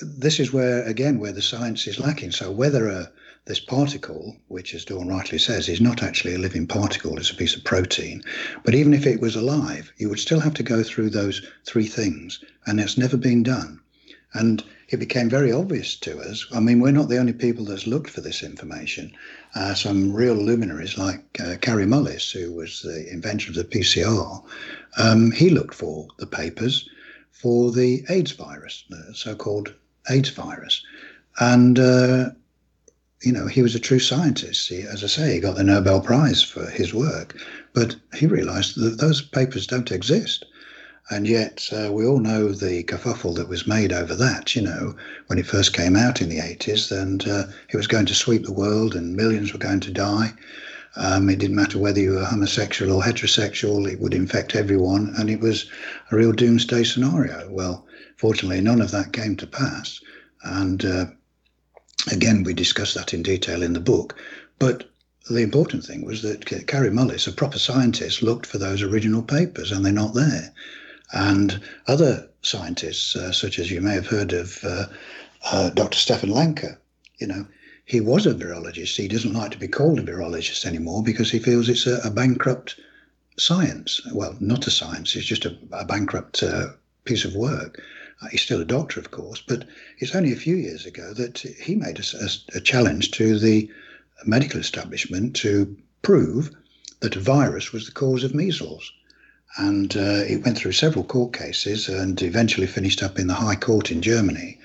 this 0.00 0.38
is 0.40 0.52
where 0.52 0.82
again 0.84 1.18
where 1.18 1.32
the 1.32 1.42
science 1.42 1.86
is 1.86 1.98
lacking. 1.98 2.32
So 2.32 2.50
whether 2.50 2.88
a 2.88 3.10
this 3.46 3.60
particle, 3.60 4.36
which, 4.48 4.74
as 4.74 4.84
Dawn 4.84 5.08
rightly 5.08 5.38
says, 5.38 5.68
is 5.68 5.80
not 5.80 6.02
actually 6.02 6.34
a 6.34 6.38
living 6.38 6.66
particle, 6.66 7.16
it's 7.16 7.30
a 7.30 7.36
piece 7.36 7.54
of 7.54 7.62
protein. 7.62 8.22
But 8.64 8.74
even 8.74 8.92
if 8.92 9.06
it 9.06 9.20
was 9.20 9.36
alive, 9.36 9.92
you 9.98 10.08
would 10.08 10.18
still 10.18 10.40
have 10.40 10.54
to 10.54 10.64
go 10.64 10.82
through 10.82 11.10
those 11.10 11.46
three 11.64 11.86
things, 11.86 12.42
and 12.66 12.80
it's 12.80 12.98
never 12.98 13.16
been 13.16 13.44
done. 13.44 13.80
And 14.34 14.64
it 14.88 14.98
became 14.98 15.30
very 15.30 15.52
obvious 15.52 15.94
to 15.96 16.18
us. 16.18 16.44
I 16.52 16.58
mean, 16.58 16.80
we're 16.80 16.90
not 16.90 17.08
the 17.08 17.18
only 17.18 17.32
people 17.32 17.64
that's 17.64 17.86
looked 17.86 18.10
for 18.10 18.20
this 18.20 18.42
information. 18.42 19.12
Uh, 19.54 19.74
some 19.74 20.12
real 20.12 20.34
luminaries 20.34 20.98
like 20.98 21.24
uh, 21.40 21.56
Kary 21.60 21.86
Mullis, 21.86 22.32
who 22.32 22.52
was 22.52 22.82
the 22.82 23.08
inventor 23.12 23.50
of 23.50 23.54
the 23.54 23.64
PCR, 23.64 24.44
um, 24.98 25.30
he 25.30 25.50
looked 25.50 25.74
for 25.74 26.08
the 26.18 26.26
papers 26.26 26.88
for 27.30 27.70
the 27.70 28.04
AIDS 28.08 28.32
virus, 28.32 28.84
the 28.90 29.14
so 29.14 29.36
called 29.36 29.72
AIDS 30.10 30.30
virus. 30.30 30.82
And 31.38 31.78
uh, 31.78 32.30
you 33.26 33.32
know, 33.32 33.48
he 33.48 33.60
was 33.60 33.74
a 33.74 33.80
true 33.80 33.98
scientist. 33.98 34.68
He, 34.68 34.82
as 34.82 35.02
I 35.02 35.08
say, 35.08 35.34
he 35.34 35.40
got 35.40 35.56
the 35.56 35.64
Nobel 35.64 36.00
Prize 36.00 36.44
for 36.44 36.70
his 36.70 36.94
work, 36.94 37.36
but 37.72 37.96
he 38.14 38.28
realized 38.28 38.80
that 38.80 38.98
those 38.98 39.20
papers 39.20 39.66
don't 39.66 39.90
exist. 39.90 40.44
And 41.10 41.26
yet, 41.26 41.68
uh, 41.72 41.90
we 41.92 42.06
all 42.06 42.20
know 42.20 42.52
the 42.52 42.84
kerfuffle 42.84 43.34
that 43.34 43.48
was 43.48 43.66
made 43.66 43.92
over 43.92 44.14
that, 44.14 44.54
you 44.54 44.62
know, 44.62 44.94
when 45.26 45.40
it 45.40 45.46
first 45.46 45.72
came 45.72 45.96
out 45.96 46.22
in 46.22 46.28
the 46.28 46.38
80s, 46.38 46.92
and 46.96 47.26
uh, 47.26 47.46
it 47.68 47.76
was 47.76 47.88
going 47.88 48.06
to 48.06 48.14
sweep 48.14 48.44
the 48.44 48.52
world 48.52 48.94
and 48.94 49.16
millions 49.16 49.52
were 49.52 49.58
going 49.58 49.80
to 49.80 49.90
die. 49.90 50.32
Um, 50.94 51.28
it 51.28 51.40
didn't 51.40 51.56
matter 51.56 51.80
whether 51.80 51.98
you 51.98 52.12
were 52.12 52.24
homosexual 52.24 52.92
or 52.92 53.02
heterosexual, 53.02 53.90
it 53.90 53.98
would 53.98 54.14
infect 54.14 54.54
everyone, 54.54 55.12
and 55.18 55.28
it 55.28 55.40
was 55.40 55.66
a 56.12 56.16
real 56.16 56.30
doomsday 56.30 56.84
scenario. 56.84 57.48
Well, 57.50 57.86
fortunately, 58.16 58.60
none 58.60 58.80
of 58.80 58.92
that 58.92 59.12
came 59.12 59.34
to 59.38 59.48
pass. 59.48 60.00
And 60.44 60.84
uh, 60.84 61.06
Again, 62.10 62.44
we 62.44 62.54
discuss 62.54 62.94
that 62.94 63.14
in 63.14 63.22
detail 63.22 63.62
in 63.62 63.72
the 63.72 63.80
book. 63.80 64.16
But 64.58 64.88
the 65.28 65.42
important 65.42 65.84
thing 65.84 66.04
was 66.04 66.22
that 66.22 66.46
Kary 66.46 66.90
Mullis, 66.90 67.26
a 67.26 67.32
proper 67.32 67.58
scientist, 67.58 68.22
looked 68.22 68.46
for 68.46 68.58
those 68.58 68.82
original 68.82 69.22
papers 69.22 69.72
and 69.72 69.84
they're 69.84 69.92
not 69.92 70.14
there. 70.14 70.52
And 71.12 71.60
other 71.86 72.28
scientists, 72.42 73.16
uh, 73.16 73.32
such 73.32 73.58
as 73.58 73.70
you 73.70 73.80
may 73.80 73.94
have 73.94 74.06
heard 74.06 74.32
of 74.32 74.58
uh, 74.62 74.86
uh, 75.50 75.70
Dr. 75.70 75.98
Stefan 75.98 76.30
Lanka, 76.30 76.78
you 77.18 77.26
know, 77.26 77.46
he 77.84 78.00
was 78.00 78.26
a 78.26 78.34
virologist. 78.34 78.96
He 78.96 79.08
doesn't 79.08 79.32
like 79.32 79.52
to 79.52 79.58
be 79.58 79.68
called 79.68 79.98
a 79.98 80.02
virologist 80.02 80.64
anymore 80.64 81.02
because 81.02 81.30
he 81.30 81.38
feels 81.38 81.68
it's 81.68 81.86
a, 81.86 82.00
a 82.04 82.10
bankrupt 82.10 82.78
science. 83.38 84.00
Well, 84.12 84.36
not 84.40 84.66
a 84.66 84.70
science, 84.70 85.14
it's 85.14 85.26
just 85.26 85.44
a, 85.44 85.56
a 85.72 85.84
bankrupt 85.84 86.42
uh, 86.42 86.68
piece 87.04 87.24
of 87.24 87.34
work. 87.34 87.80
Uh, 88.22 88.28
he's 88.28 88.42
still 88.42 88.60
a 88.60 88.64
doctor, 88.64 88.98
of 88.98 89.10
course, 89.10 89.42
but 89.46 89.66
it's 89.98 90.14
only 90.14 90.32
a 90.32 90.36
few 90.36 90.56
years 90.56 90.86
ago 90.86 91.12
that 91.12 91.38
he 91.38 91.74
made 91.74 91.98
a, 91.98 92.28
a, 92.56 92.60
challenge 92.60 93.10
to 93.10 93.38
the 93.38 93.70
medical 94.24 94.58
establishment 94.58 95.36
to 95.36 95.76
prove 96.02 96.50
that 97.00 97.16
a 97.16 97.20
virus 97.20 97.72
was 97.72 97.84
the 97.84 97.92
cause 97.92 98.24
of 98.24 98.34
measles. 98.34 98.90
And 99.58 99.96
uh, 99.96 100.24
it 100.26 100.44
went 100.44 100.56
through 100.56 100.72
several 100.72 101.04
court 101.04 101.32
cases 101.32 101.88
and 101.88 102.20
eventually 102.22 102.66
finished 102.66 103.02
up 103.02 103.18
in 103.18 103.26
the 103.26 103.34
High 103.34 103.54
Court 103.54 103.90
in 103.90 104.02
Germany. 104.02 104.58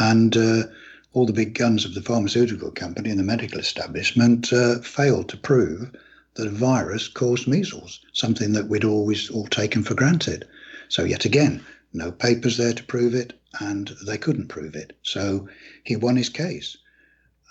And 0.00 0.36
uh, 0.36 0.64
all 1.12 1.26
the 1.26 1.32
big 1.32 1.54
guns 1.54 1.84
of 1.84 1.94
the 1.94 2.02
pharmaceutical 2.02 2.70
company 2.70 3.10
and 3.10 3.18
the 3.18 3.24
medical 3.24 3.58
establishment 3.58 4.52
uh, 4.52 4.78
failed 4.80 5.28
to 5.28 5.36
prove 5.36 5.90
that 6.34 6.46
a 6.46 6.50
virus 6.50 7.08
caused 7.08 7.48
measles, 7.48 8.00
something 8.12 8.52
that 8.52 8.68
we'd 8.68 8.84
always 8.84 9.28
all 9.30 9.46
taken 9.46 9.82
for 9.82 9.94
granted. 9.94 10.46
So, 10.88 11.04
yet 11.04 11.24
again, 11.24 11.62
no 11.92 12.12
papers 12.12 12.56
there 12.56 12.74
to 12.74 12.84
prove 12.84 13.14
it, 13.14 13.32
and 13.60 13.94
they 14.06 14.18
couldn't 14.18 14.48
prove 14.48 14.74
it. 14.74 14.96
So 15.02 15.48
he 15.84 15.96
won 15.96 16.16
his 16.16 16.28
case. 16.28 16.76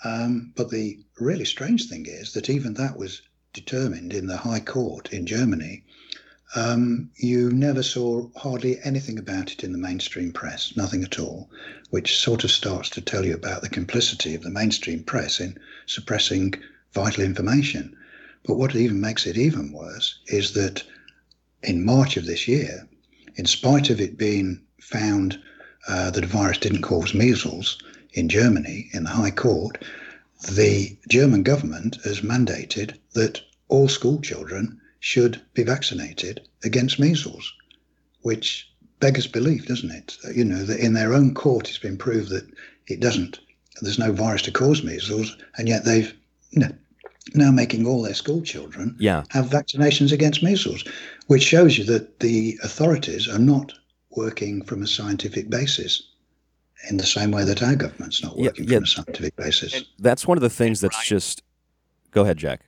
Um, 0.04 0.52
but 0.56 0.70
the 0.70 0.98
really 1.18 1.44
strange 1.44 1.88
thing 1.88 2.06
is 2.06 2.32
that 2.32 2.48
even 2.48 2.74
that 2.74 2.96
was 2.96 3.22
determined 3.52 4.12
in 4.12 4.26
the 4.26 4.36
High 4.36 4.60
Court 4.60 5.12
in 5.12 5.26
Germany. 5.26 5.84
Um, 6.54 7.10
you 7.16 7.50
never 7.50 7.82
saw 7.82 8.30
hardly 8.36 8.78
anything 8.82 9.18
about 9.18 9.52
it 9.52 9.64
in 9.64 9.72
the 9.72 9.78
mainstream 9.78 10.32
press, 10.32 10.76
nothing 10.76 11.02
at 11.02 11.18
all, 11.18 11.50
which 11.90 12.18
sort 12.18 12.44
of 12.44 12.50
starts 12.50 12.88
to 12.90 13.00
tell 13.00 13.26
you 13.26 13.34
about 13.34 13.62
the 13.62 13.68
complicity 13.68 14.34
of 14.34 14.42
the 14.42 14.50
mainstream 14.50 15.02
press 15.02 15.40
in 15.40 15.58
suppressing 15.86 16.54
vital 16.94 17.24
information. 17.24 17.94
But 18.44 18.56
what 18.56 18.74
even 18.74 19.00
makes 19.00 19.26
it 19.26 19.36
even 19.36 19.72
worse 19.72 20.20
is 20.26 20.52
that 20.52 20.84
in 21.62 21.84
March 21.84 22.16
of 22.16 22.24
this 22.24 22.48
year, 22.48 22.88
in 23.38 23.46
spite 23.46 23.88
of 23.88 24.00
it 24.00 24.18
being 24.18 24.60
found 24.80 25.40
uh, 25.88 26.10
that 26.10 26.24
a 26.24 26.26
virus 26.26 26.58
didn't 26.58 26.82
cause 26.82 27.14
measles 27.14 27.78
in 28.12 28.28
Germany 28.28 28.90
in 28.92 29.04
the 29.04 29.10
High 29.10 29.30
Court, 29.30 29.82
the 30.56 30.96
German 31.08 31.42
government 31.42 31.98
has 32.04 32.20
mandated 32.20 32.96
that 33.14 33.40
all 33.68 33.88
school 33.88 34.20
children 34.20 34.80
should 35.00 35.40
be 35.54 35.62
vaccinated 35.62 36.40
against 36.64 36.98
measles, 36.98 37.52
which 38.22 38.68
beggars 39.00 39.26
belief, 39.26 39.66
doesn't 39.66 39.90
it? 39.90 40.16
You 40.34 40.44
know, 40.44 40.64
that 40.64 40.80
in 40.80 40.94
their 40.94 41.14
own 41.14 41.32
court 41.32 41.68
it's 41.68 41.78
been 41.78 41.96
proved 41.96 42.30
that 42.30 42.46
it 42.88 43.00
doesn't. 43.00 43.38
There's 43.80 43.98
no 43.98 44.12
virus 44.12 44.42
to 44.42 44.50
cause 44.50 44.82
measles, 44.82 45.36
and 45.56 45.68
yet 45.68 45.84
they've 45.84 46.12
you 46.50 46.60
know, 46.60 46.72
now 47.34 47.50
making 47.50 47.86
all 47.86 48.02
their 48.02 48.14
school 48.14 48.42
children 48.42 48.96
yeah. 48.98 49.22
have 49.30 49.46
vaccinations 49.46 50.12
against 50.12 50.42
measles, 50.42 50.84
which 51.28 51.42
shows 51.42 51.78
you 51.78 51.84
that 51.84 52.20
the 52.20 52.58
authorities 52.64 53.28
are 53.28 53.38
not 53.38 53.72
working 54.10 54.62
from 54.64 54.82
a 54.82 54.86
scientific 54.86 55.48
basis 55.48 56.02
in 56.90 56.96
the 56.96 57.06
same 57.06 57.30
way 57.30 57.44
that 57.44 57.62
our 57.62 57.76
government's 57.76 58.22
not 58.22 58.36
working 58.36 58.64
yeah, 58.64 58.70
yeah. 58.70 58.76
from 58.78 58.84
a 58.84 58.86
scientific 58.86 59.36
basis. 59.36 59.84
That's 59.98 60.26
one 60.26 60.36
of 60.36 60.42
the 60.42 60.50
things 60.50 60.80
that's 60.80 61.06
just. 61.06 61.42
Go 62.10 62.22
ahead, 62.22 62.38
Jack. 62.38 62.62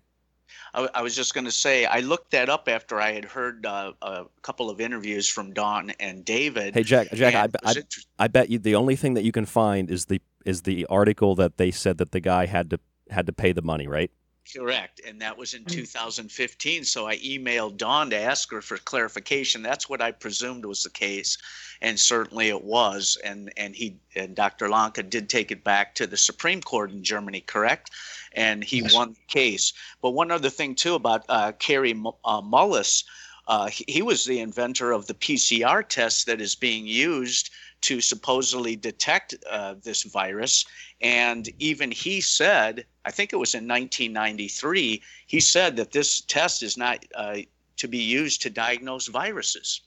I, 0.75 0.89
I 0.95 1.03
was 1.03 1.17
just 1.17 1.33
going 1.33 1.47
to 1.47 1.51
say 1.51 1.87
I 1.87 2.01
looked 2.01 2.33
that 2.33 2.49
up 2.49 2.69
after 2.69 3.01
I 3.01 3.13
had 3.13 3.25
heard 3.25 3.65
uh, 3.65 3.93
a 4.03 4.25
couple 4.43 4.69
of 4.69 4.81
interviews 4.81 5.29
from 5.29 5.53
Dawn 5.53 5.93
and 5.99 6.25
David. 6.25 6.75
Hey 6.75 6.83
Jack, 6.83 7.11
Jack, 7.13 7.35
I, 7.35 7.49
I, 7.65 7.75
I 8.19 8.29
bet 8.29 8.51
you 8.51 8.59
the 8.59 8.75
only 8.75 8.95
thing 8.95 9.15
that 9.15 9.25
you 9.25 9.33
can 9.33 9.47
find 9.47 9.91
is 9.91 10.05
the 10.07 10.21
is 10.45 10.63
the 10.63 10.87
article 10.87 11.35
that 11.37 11.57
they 11.57 11.71
said 11.71 11.99
that 11.99 12.13
the 12.13 12.21
guy 12.21 12.47
had 12.47 12.71
to 12.71 12.81
had 13.11 13.27
to 13.27 13.33
pay 13.33 13.53
the 13.53 13.63
money, 13.63 13.89
right? 13.89 14.11
Correct. 14.53 15.01
And 15.07 15.21
that 15.21 15.37
was 15.37 15.55
in 15.55 15.65
2015. 15.65 16.85
So 16.85 17.07
I 17.07 17.17
emailed 17.19 17.77
Dawn 17.77 18.11
to 18.11 18.17
ask 18.19 18.51
her 18.51 18.61
for 18.61 18.79
clarification. 18.79 19.63
That's 19.63 19.89
what 19.89 20.01
I 20.01 20.11
presumed 20.11 20.65
was 20.65 20.83
the 20.83 20.91
case. 20.91 21.39
And 21.83 21.99
certainly 21.99 22.49
it 22.49 22.65
was. 22.65 23.17
And, 23.23 23.53
and 23.57 23.77
he 23.77 23.97
and 24.17 24.35
Dr. 24.35 24.69
Lanka 24.69 25.03
did 25.03 25.29
take 25.29 25.53
it 25.53 25.63
back 25.63 25.95
to 25.97 26.07
the 26.07 26.17
Supreme 26.17 26.61
Court 26.61 26.91
in 26.91 27.05
Germany, 27.05 27.43
correct? 27.43 27.91
And 28.33 28.65
he 28.65 28.81
yes. 28.81 28.95
won 28.95 29.13
the 29.13 29.27
case. 29.29 29.73
But 30.03 30.11
one 30.11 30.31
other 30.31 30.51
thing, 30.51 30.75
too, 30.75 30.95
about 30.95 31.25
uh, 31.29 31.53
uh, 31.53 32.41
Mullis, 32.43 33.05
uh, 33.47 33.69
he, 33.69 33.85
he 33.89 34.03
was 34.03 34.25
the 34.25 34.41
inventor 34.41 34.93
of 34.93 35.07
the 35.07 35.15
PCR 35.15 35.87
test 35.89 36.27
that 36.27 36.41
is 36.41 36.55
being 36.55 36.87
used 36.87 37.51
to 37.83 38.01
supposedly 38.01 38.77
detect 38.77 39.35
uh, 39.49 39.75
this 39.83 40.03
virus. 40.03 40.65
And 41.01 41.49
even 41.59 41.91
he 41.91 42.21
said, 42.21 42.85
I 43.05 43.11
think 43.11 43.33
it 43.33 43.37
was 43.37 43.55
in 43.55 43.67
1993, 43.67 45.03
he 45.27 45.41
said 45.41 45.77
that 45.77 45.93
this 45.93 46.21
test 46.21 46.63
is 46.63 46.77
not 46.77 47.05
uh, 47.15 47.39
to 47.79 47.89
be 47.89 47.99
used 47.99 48.43
to 48.43 48.51
diagnose 48.51 49.07
viruses. 49.09 49.81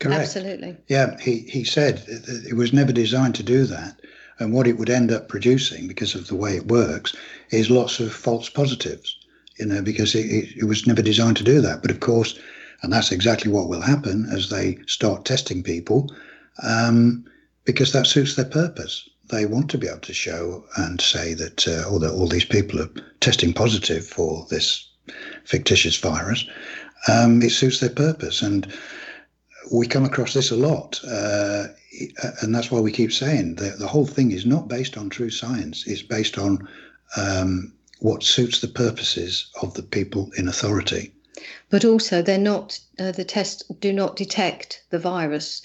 Correct. 0.00 0.22
Absolutely. 0.22 0.76
Yeah, 0.88 1.18
he, 1.20 1.40
he 1.40 1.62
said 1.62 2.02
it 2.08 2.56
was 2.56 2.72
never 2.72 2.92
designed 2.92 3.34
to 3.36 3.42
do 3.42 3.64
that. 3.66 4.00
And 4.38 4.54
what 4.54 4.66
it 4.66 4.78
would 4.78 4.88
end 4.88 5.12
up 5.12 5.28
producing, 5.28 5.86
because 5.86 6.14
of 6.14 6.26
the 6.26 6.34
way 6.34 6.56
it 6.56 6.68
works, 6.68 7.14
is 7.50 7.70
lots 7.70 8.00
of 8.00 8.12
false 8.12 8.48
positives, 8.48 9.18
you 9.58 9.66
know, 9.66 9.82
because 9.82 10.14
it, 10.14 10.26
it, 10.26 10.56
it 10.56 10.64
was 10.64 10.86
never 10.86 11.02
designed 11.02 11.36
to 11.36 11.44
do 11.44 11.60
that. 11.60 11.82
But 11.82 11.90
of 11.90 12.00
course, 12.00 12.38
and 12.82 12.92
that's 12.92 13.12
exactly 13.12 13.52
what 13.52 13.68
will 13.68 13.82
happen 13.82 14.26
as 14.32 14.48
they 14.48 14.78
start 14.86 15.26
testing 15.26 15.62
people 15.62 16.10
um, 16.62 17.26
because 17.64 17.92
that 17.92 18.06
suits 18.06 18.34
their 18.34 18.46
purpose. 18.46 19.08
They 19.30 19.46
want 19.46 19.70
to 19.70 19.78
be 19.78 19.88
able 19.88 20.00
to 20.00 20.14
show 20.14 20.64
and 20.76 21.00
say 21.00 21.34
that, 21.34 21.66
uh, 21.68 21.88
all, 21.88 21.98
that 22.00 22.12
all 22.12 22.28
these 22.28 22.44
people 22.44 22.80
are 22.80 22.90
testing 23.20 23.52
positive 23.52 24.06
for 24.06 24.46
this 24.50 24.88
fictitious 25.44 25.96
virus. 25.96 26.44
Um, 27.08 27.42
it 27.42 27.50
suits 27.50 27.80
their 27.80 27.90
purpose. 27.90 28.42
And 28.42 28.72
we 29.72 29.86
come 29.86 30.04
across 30.04 30.34
this 30.34 30.50
a 30.50 30.56
lot. 30.56 31.00
Uh, 31.04 31.68
and 32.42 32.54
that's 32.54 32.70
why 32.70 32.80
we 32.80 32.92
keep 32.92 33.12
saying 33.12 33.56
that 33.56 33.78
the 33.78 33.88
whole 33.88 34.06
thing 34.06 34.32
is 34.32 34.46
not 34.46 34.68
based 34.68 34.96
on 34.96 35.10
true 35.10 35.30
science, 35.30 35.86
it's 35.86 36.02
based 36.02 36.38
on 36.38 36.68
um, 37.16 37.72
what 38.00 38.22
suits 38.22 38.60
the 38.60 38.68
purposes 38.68 39.50
of 39.62 39.74
the 39.74 39.82
people 39.82 40.30
in 40.36 40.48
authority. 40.48 41.12
But 41.68 41.84
also, 41.84 42.22
they're 42.22 42.38
not, 42.38 42.78
uh, 42.98 43.12
the 43.12 43.24
tests 43.24 43.62
do 43.80 43.92
not 43.92 44.16
detect 44.16 44.82
the 44.90 44.98
virus. 44.98 45.62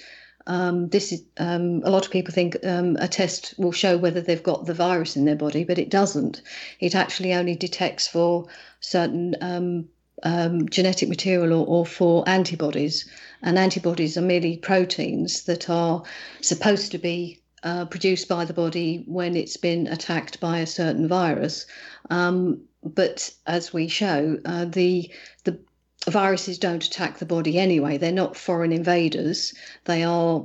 Um, 0.47 0.89
this 0.89 1.11
is 1.11 1.23
um, 1.37 1.81
a 1.83 1.89
lot 1.89 2.05
of 2.05 2.11
people 2.11 2.33
think 2.33 2.57
um, 2.63 2.97
a 2.99 3.07
test 3.07 3.55
will 3.57 3.71
show 3.71 3.97
whether 3.97 4.21
they've 4.21 4.43
got 4.43 4.65
the 4.65 4.73
virus 4.73 5.15
in 5.15 5.25
their 5.25 5.35
body, 5.35 5.63
but 5.63 5.79
it 5.79 5.89
doesn't. 5.89 6.41
It 6.79 6.95
actually 6.95 7.33
only 7.33 7.55
detects 7.55 8.07
for 8.07 8.47
certain 8.79 9.35
um, 9.41 9.89
um, 10.23 10.69
genetic 10.69 11.09
material 11.09 11.53
or, 11.53 11.65
or, 11.65 11.85
for 11.85 12.27
antibodies, 12.27 13.09
and 13.41 13.57
antibodies 13.57 14.17
are 14.17 14.21
merely 14.21 14.57
proteins 14.57 15.43
that 15.43 15.69
are 15.69 16.03
supposed 16.41 16.91
to 16.91 16.97
be 16.97 17.41
uh, 17.63 17.85
produced 17.85 18.27
by 18.27 18.45
the 18.45 18.53
body 18.53 19.03
when 19.07 19.35
it's 19.35 19.57
been 19.57 19.87
attacked 19.87 20.39
by 20.39 20.59
a 20.59 20.67
certain 20.67 21.07
virus. 21.07 21.65
Um, 22.09 22.61
but 22.83 23.33
as 23.47 23.73
we 23.73 23.87
show, 23.87 24.37
uh, 24.45 24.65
the 24.65 25.11
the 25.43 25.59
viruses 26.07 26.57
don't 26.57 26.85
attack 26.85 27.17
the 27.17 27.25
body 27.25 27.57
anyway. 27.57 27.97
They're 27.97 28.11
not 28.11 28.37
foreign 28.37 28.71
invaders. 28.71 29.53
They 29.85 30.03
are 30.03 30.43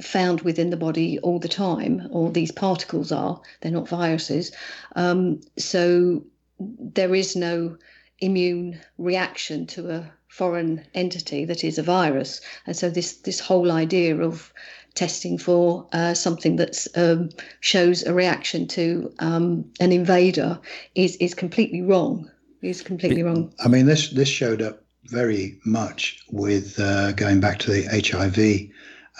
found 0.00 0.42
within 0.42 0.70
the 0.70 0.76
body 0.76 1.18
all 1.20 1.38
the 1.38 1.48
time, 1.48 2.06
or 2.10 2.30
these 2.30 2.52
particles 2.52 3.10
are. 3.10 3.40
They're 3.60 3.72
not 3.72 3.88
viruses. 3.88 4.52
Um, 4.96 5.40
so 5.56 6.24
there 6.58 7.14
is 7.14 7.34
no 7.34 7.76
immune 8.20 8.78
reaction 8.98 9.66
to 9.66 9.90
a 9.90 10.12
foreign 10.28 10.84
entity 10.94 11.44
that 11.44 11.64
is 11.64 11.78
a 11.78 11.82
virus. 11.82 12.40
And 12.66 12.76
so 12.76 12.90
this 12.90 13.14
this 13.14 13.40
whole 13.40 13.72
idea 13.72 14.16
of 14.16 14.52
testing 14.94 15.38
for 15.38 15.86
uh, 15.92 16.14
something 16.14 16.56
that 16.56 16.86
um, 16.94 17.30
shows 17.60 18.02
a 18.04 18.14
reaction 18.14 18.66
to 18.68 19.12
um, 19.18 19.64
an 19.80 19.92
invader 19.92 20.60
is 20.94 21.16
is 21.16 21.34
completely 21.34 21.82
wrong. 21.82 22.30
Is 22.62 22.82
completely 22.82 23.22
wrong. 23.22 23.52
I 23.64 23.68
mean, 23.68 23.86
this 23.86 24.10
this 24.10 24.28
showed 24.28 24.60
up 24.60 24.84
very 25.10 25.58
much 25.64 26.20
with 26.30 26.78
uh, 26.78 27.12
going 27.12 27.40
back 27.40 27.58
to 27.60 27.70
the 27.70 27.84
HIV 27.84 28.70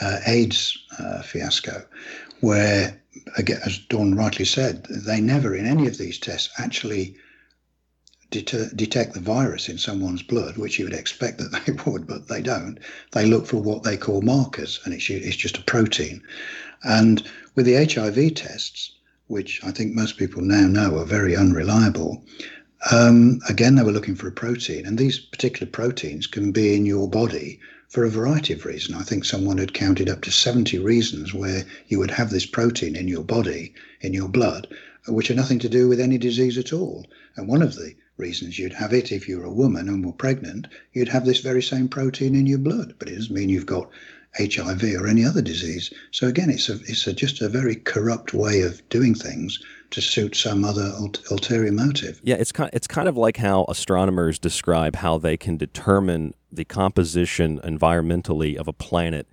uh, 0.00 0.20
AIDS 0.26 0.79
uh, 0.98 1.22
fiasco, 1.22 1.85
where, 2.40 3.00
again, 3.37 3.61
as 3.66 3.79
Dawn 3.79 4.14
rightly 4.14 4.44
said, 4.44 4.87
they 4.88 5.20
never 5.20 5.55
in 5.55 5.66
any 5.66 5.87
of 5.87 5.98
these 5.98 6.18
tests 6.18 6.48
actually 6.59 7.16
det- 8.31 8.76
detect 8.76 9.14
the 9.14 9.20
virus 9.20 9.68
in 9.68 9.79
someone's 9.79 10.22
blood, 10.22 10.57
which 10.57 10.79
you 10.79 10.85
would 10.85 10.94
expect 10.94 11.38
that 11.38 11.53
they 11.66 11.72
would, 11.85 12.07
but 12.07 12.29
they 12.29 12.40
don't. 12.40 12.79
They 13.12 13.26
look 13.26 13.46
for 13.46 13.59
what 13.59 13.83
they 13.83 13.96
call 13.96 14.22
markers, 14.22 14.81
and 14.85 14.94
it's, 14.94 15.11
it's 15.11 15.37
just 15.37 15.59
a 15.59 15.62
protein. 15.62 16.22
And 16.85 17.22
with 17.55 17.66
the 17.66 17.85
HIV 17.85 18.35
tests, 18.35 18.92
which 19.26 19.62
I 19.62 19.70
think 19.70 19.94
most 19.94 20.16
people 20.16 20.42
now 20.42 20.66
know 20.66 20.98
are 20.98 21.05
very 21.05 21.37
unreliable, 21.37 22.24
um, 22.90 23.40
again, 23.49 23.75
they 23.75 23.83
were 23.83 23.93
looking 23.93 24.14
for 24.14 24.29
a 24.29 24.33
protein, 24.33 24.87
and 24.87 24.97
these 24.97 25.19
particular 25.19 25.71
proteins 25.71 26.27
can 26.27 26.51
be 26.51 26.75
in 26.75 26.87
your 26.87 27.09
body 27.09 27.61
for 27.88 28.05
a 28.05 28.11
variety 28.11 28.55
of 28.55 28.64
reasons. 28.64 28.99
I 28.99 29.03
think 29.03 29.25
someone 29.25 29.59
had 29.59 29.75
counted 29.75 30.09
up 30.09 30.23
to 30.23 30.31
70 30.31 30.79
reasons 30.79 31.35
where 31.35 31.64
you 31.88 31.99
would 31.99 32.12
have 32.12 32.31
this 32.31 32.47
protein 32.47 32.97
in 32.97 33.09
your 33.09 33.25
body, 33.25 33.75
in 34.01 34.14
your 34.14 34.29
blood, 34.29 34.69
which 35.09 35.31
are 35.31 35.35
nothing 35.35 35.59
to 35.59 35.69
do 35.69 35.88
with 35.88 36.01
any 36.01 36.16
disease 36.16 36.57
at 36.57 36.73
all. 36.73 37.07
And 37.37 37.49
one 37.49 37.62
of 37.62 37.75
the 37.75 37.95
reasons 38.16 38.59
you'd 38.59 38.75
have 38.75 38.93
it 38.93 39.12
if 39.12 39.29
you're 39.29 39.45
a 39.45 39.53
woman 39.53 39.88
and 39.88 40.05
were 40.05 40.12
pregnant, 40.12 40.69
you'd 40.93 41.09
have 41.09 41.27
this 41.27 41.40
very 41.40 41.62
same 41.62 41.88
protein 41.88 42.35
in 42.35 42.47
your 42.47 42.59
blood, 42.59 42.95
but 42.99 43.09
it 43.09 43.16
doesn't 43.16 43.35
mean 43.35 43.49
you've 43.49 43.66
got 43.66 43.90
HIV 44.38 44.85
or 44.99 45.09
any 45.09 45.25
other 45.25 45.43
disease. 45.43 45.93
So 46.12 46.29
again, 46.29 46.51
it's 46.51 46.69
a, 46.69 46.75
it's 46.87 47.07
a, 47.07 47.12
just 47.12 47.43
a 47.43 47.49
very 47.49 47.75
corrupt 47.75 48.33
way 48.33 48.62
of 48.62 48.88
doing 48.88 49.14
things 49.14 49.59
to 49.90 50.00
suit 50.00 50.37
some 50.37 50.64
other 50.64 50.92
ulterior 51.31 51.72
motive. 51.72 52.20
Yeah, 52.22 52.37
it's 52.37 52.53
kind, 52.53 52.70
it's 52.72 52.87
kind 52.87 53.09
of 53.09 53.16
like 53.16 53.37
how 53.37 53.64
astronomers 53.68 54.38
describe 54.38 54.96
how 54.96 55.18
they 55.18 55.37
can 55.37 55.57
determine 55.57 56.35
the 56.53 56.64
composition 56.64 57.61
environmentally 57.61 58.57
of 58.57 58.68
a 58.68 58.72
planet 58.72 59.29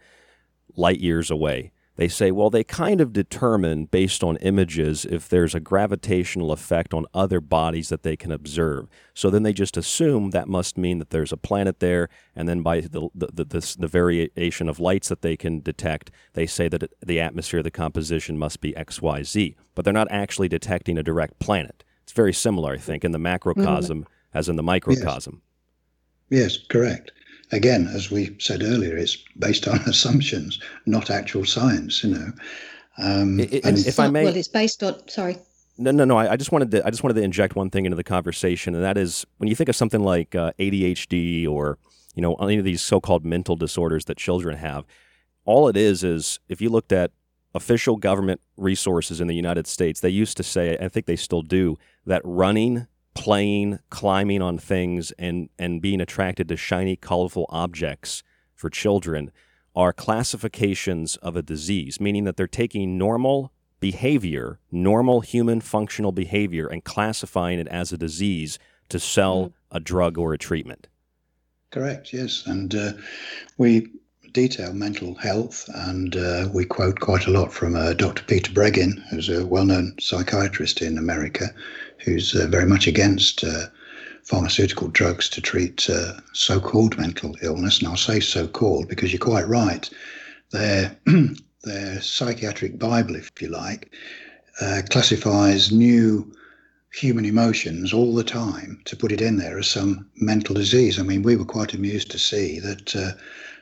light 0.75 0.99
years 0.99 1.31
away 1.31 1.71
they 1.97 2.07
say, 2.07 2.31
well, 2.31 2.51
they 2.51 2.63
kind 2.63 3.01
of 3.01 3.11
determine 3.11 3.85
based 3.85 4.23
on 4.23 4.37
images 4.37 5.03
if 5.03 5.27
there's 5.27 5.55
a 5.55 5.59
gravitational 5.59 6.51
effect 6.51 6.93
on 6.93 7.07
other 7.13 7.41
bodies 7.41 7.89
that 7.89 8.03
they 8.03 8.15
can 8.15 8.31
observe. 8.31 8.87
So 9.15 9.31
then 9.31 9.41
they 9.41 9.51
just 9.51 9.75
assume 9.75 10.29
that 10.29 10.47
must 10.47 10.77
mean 10.77 10.99
that 10.99 11.09
there's 11.09 11.31
a 11.31 11.37
planet 11.37 11.79
there, 11.79 12.07
and 12.35 12.47
then 12.47 12.61
by 12.61 12.81
the 12.81 13.09
the, 13.15 13.27
the, 13.33 13.75
the 13.79 13.87
variation 13.87 14.69
of 14.69 14.79
lights 14.79 15.09
that 15.09 15.23
they 15.23 15.35
can 15.35 15.59
detect, 15.59 16.11
they 16.33 16.45
say 16.45 16.67
that 16.69 16.83
the 17.03 17.19
atmosphere, 17.19 17.63
the 17.63 17.71
composition 17.71 18.37
must 18.37 18.61
be 18.61 18.75
X, 18.77 19.01
Y, 19.01 19.23
Z. 19.23 19.55
But 19.73 19.83
they're 19.83 19.93
not 19.93 20.11
actually 20.11 20.47
detecting 20.47 20.97
a 20.99 21.03
direct 21.03 21.39
planet. 21.39 21.83
It's 22.03 22.13
very 22.13 22.33
similar, 22.33 22.73
I 22.73 22.77
think, 22.77 23.03
in 23.03 23.11
the 23.11 23.19
macrocosm 23.19 24.01
mm-hmm. 24.01 24.37
as 24.37 24.47
in 24.47 24.55
the 24.55 24.63
microcosm. 24.63 25.41
Yes. 26.29 26.57
yes, 26.57 26.67
correct 26.67 27.11
again, 27.51 27.87
as 27.93 28.11
we 28.11 28.35
said 28.39 28.63
earlier, 28.63 28.97
it's 28.97 29.17
based 29.39 29.67
on 29.67 29.79
assumptions, 29.87 30.59
not 30.85 31.09
actual 31.09 31.45
science. 31.45 32.03
You 32.03 32.11
know. 32.11 32.31
Um, 32.99 33.39
it, 33.39 33.63
and 33.63 33.77
if 33.77 33.99
I 33.99 34.09
may, 34.09 34.25
well, 34.25 34.35
it's 34.35 34.47
based 34.47 34.83
on. 34.83 35.07
Sorry. 35.07 35.37
No, 35.79 35.91
no, 35.91 36.05
no. 36.05 36.17
I, 36.17 36.31
I, 36.31 36.35
just 36.37 36.51
wanted 36.51 36.71
to. 36.71 36.85
I 36.85 36.89
just 36.89 37.03
wanted 37.03 37.15
to 37.15 37.21
inject 37.21 37.55
one 37.55 37.69
thing 37.69 37.85
into 37.85 37.95
the 37.95 38.03
conversation, 38.03 38.73
and 38.73 38.83
that 38.83 38.97
is 38.97 39.25
when 39.37 39.47
you 39.47 39.55
think 39.55 39.69
of 39.69 39.75
something 39.75 40.01
like 40.01 40.33
uh, 40.33 40.51
ADHD 40.59 41.47
or 41.47 41.77
you 42.15 42.21
know 42.21 42.35
any 42.35 42.57
of 42.57 42.65
these 42.65 42.81
so-called 42.81 43.25
mental 43.25 43.55
disorders 43.55 44.05
that 44.05 44.17
children 44.17 44.57
have. 44.57 44.85
All 45.45 45.69
it 45.69 45.77
is 45.77 46.03
is 46.03 46.39
if 46.49 46.61
you 46.61 46.69
looked 46.69 46.91
at 46.91 47.11
official 47.53 47.95
government 47.95 48.41
resources 48.57 49.21
in 49.21 49.27
the 49.27 49.35
United 49.35 49.67
States, 49.67 49.99
they 49.99 50.09
used 50.09 50.35
to 50.37 50.43
say, 50.43 50.77
I 50.79 50.89
think 50.89 51.05
they 51.05 51.15
still 51.15 51.41
do, 51.41 51.77
that 52.05 52.21
running 52.25 52.87
playing, 53.17 53.79
climbing 53.89 54.43
on 54.43 54.59
things, 54.59 55.11
and, 55.17 55.49
and 55.57 55.81
being 55.81 55.99
attracted 55.99 56.47
to 56.47 56.55
shiny, 56.55 56.95
colorful 56.95 57.47
objects 57.49 58.21
for 58.53 58.69
children 58.69 59.31
are 59.75 59.91
classifications 59.91 61.15
of 61.17 61.35
a 61.35 61.41
disease, 61.41 61.99
meaning 61.99 62.25
that 62.25 62.37
they're 62.37 62.47
taking 62.47 62.97
normal 62.97 63.51
behavior, 63.79 64.59
normal 64.71 65.21
human 65.21 65.59
functional 65.61 66.11
behavior, 66.11 66.67
and 66.67 66.83
classifying 66.83 67.59
it 67.59 67.67
as 67.69 67.91
a 67.91 67.97
disease 67.97 68.59
to 68.89 68.99
sell 68.99 69.51
a 69.71 69.79
drug 69.79 70.17
or 70.17 70.31
a 70.33 70.37
treatment. 70.37 70.87
Correct, 71.71 72.13
yes. 72.13 72.43
And 72.45 72.73
uh, 72.75 72.93
we 73.57 73.87
detail 74.31 74.73
mental 74.73 75.15
health, 75.15 75.67
and 75.73 76.15
uh, 76.15 76.47
we 76.53 76.65
quote 76.65 76.99
quite 76.99 77.25
a 77.25 77.31
lot 77.31 77.51
from 77.51 77.75
uh, 77.75 77.93
Dr. 77.93 78.23
Peter 78.23 78.51
Breggin, 78.51 79.01
who's 79.09 79.29
a 79.29 79.43
well 79.45 79.65
known 79.65 79.95
psychiatrist 79.99 80.81
in 80.81 80.99
America, 80.99 81.47
who's 82.03 82.35
uh, 82.35 82.47
very 82.47 82.65
much 82.65 82.87
against 82.87 83.43
uh, 83.43 83.67
pharmaceutical 84.23 84.87
drugs 84.89 85.29
to 85.29 85.41
treat 85.41 85.89
uh, 85.89 86.13
so 86.33 86.59
called 86.59 86.97
mental 86.97 87.35
illness. 87.41 87.79
And 87.79 87.87
I'll 87.87 87.97
say 87.97 88.19
so 88.19 88.47
called 88.47 88.87
because 88.87 89.11
you're 89.11 89.19
quite 89.19 89.47
right. 89.47 89.89
Their, 90.51 90.97
their 91.63 92.01
psychiatric 92.01 92.79
Bible, 92.79 93.15
if 93.15 93.31
you 93.41 93.49
like, 93.49 93.91
classifies 94.89 95.71
new 95.71 96.31
human 96.93 97.25
emotions 97.25 97.93
all 97.93 98.15
the 98.15 98.23
time 98.23 98.81
to 98.85 98.95
put 98.95 99.11
it 99.11 99.21
in 99.21 99.37
there 99.37 99.59
as 99.59 99.69
some 99.69 100.09
mental 100.15 100.55
disease. 100.55 100.99
I 100.99 101.03
mean, 101.03 101.21
we 101.21 101.35
were 101.35 101.45
quite 101.45 101.73
amused 101.73 102.09
to 102.11 102.19
see 102.19 102.59
that 102.59 102.95
uh, 102.95 103.11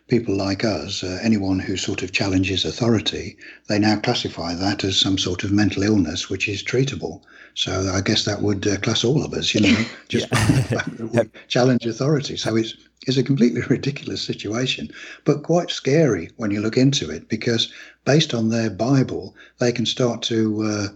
people 0.08 0.36
like 0.36 0.64
us, 0.64 1.04
uh, 1.04 1.20
anyone 1.24 1.60
who 1.60 1.76
sort 1.78 2.04
of 2.04 2.12
challenges 2.12 2.64
authority, 2.64 3.38
they 3.68 3.80
now 3.80 4.00
classify 4.00 4.54
that 4.54 4.84
as 4.84 4.98
some 4.98 5.18
sort 5.18 5.44
of 5.44 5.52
mental 5.52 5.84
illness 5.84 6.30
which 6.30 6.48
is 6.48 6.64
treatable. 6.64 7.22
So 7.56 7.92
I 7.94 8.02
guess 8.02 8.26
that 8.26 8.42
would 8.42 8.68
uh, 8.68 8.78
class 8.78 9.04
all 9.04 9.24
of 9.24 9.34
us, 9.34 9.56
you 9.56 9.62
know, 9.62 9.86
just 10.10 10.28
challenge 11.48 11.86
authority. 11.86 12.38
So 12.38 12.56
it's 12.56 12.76
it's 13.08 13.18
a 13.18 13.24
completely 13.24 13.62
ridiculous 13.62 14.22
situation, 14.22 14.90
but 15.26 15.44
quite 15.44 15.70
scary 15.70 16.30
when 16.38 16.52
you 16.52 16.62
look 16.62 16.78
into 16.78 17.10
it 17.12 17.30
because 17.30 17.72
based 18.04 18.34
on 18.34 18.50
their 18.50 18.70
Bible, 18.70 19.36
they 19.60 19.72
can 19.72 19.86
start 19.86 20.22
to 20.24 20.64
uh, 20.64 20.88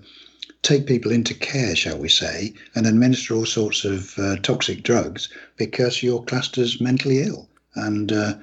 take 0.62 0.88
people 0.88 1.12
into 1.12 1.34
care, 1.34 1.76
shall 1.76 1.98
we 1.98 2.10
say, 2.10 2.54
and 2.76 2.88
administer 2.88 3.36
all 3.36 3.46
sorts 3.46 3.86
of 3.86 4.18
uh, 4.18 4.38
toxic 4.38 4.84
drugs 4.84 5.30
because 5.58 6.02
you're 6.02 6.24
classed 6.24 6.58
as 6.58 6.82
mentally 6.82 7.22
ill. 7.22 7.48
And 7.76 8.12
uh, 8.12 8.34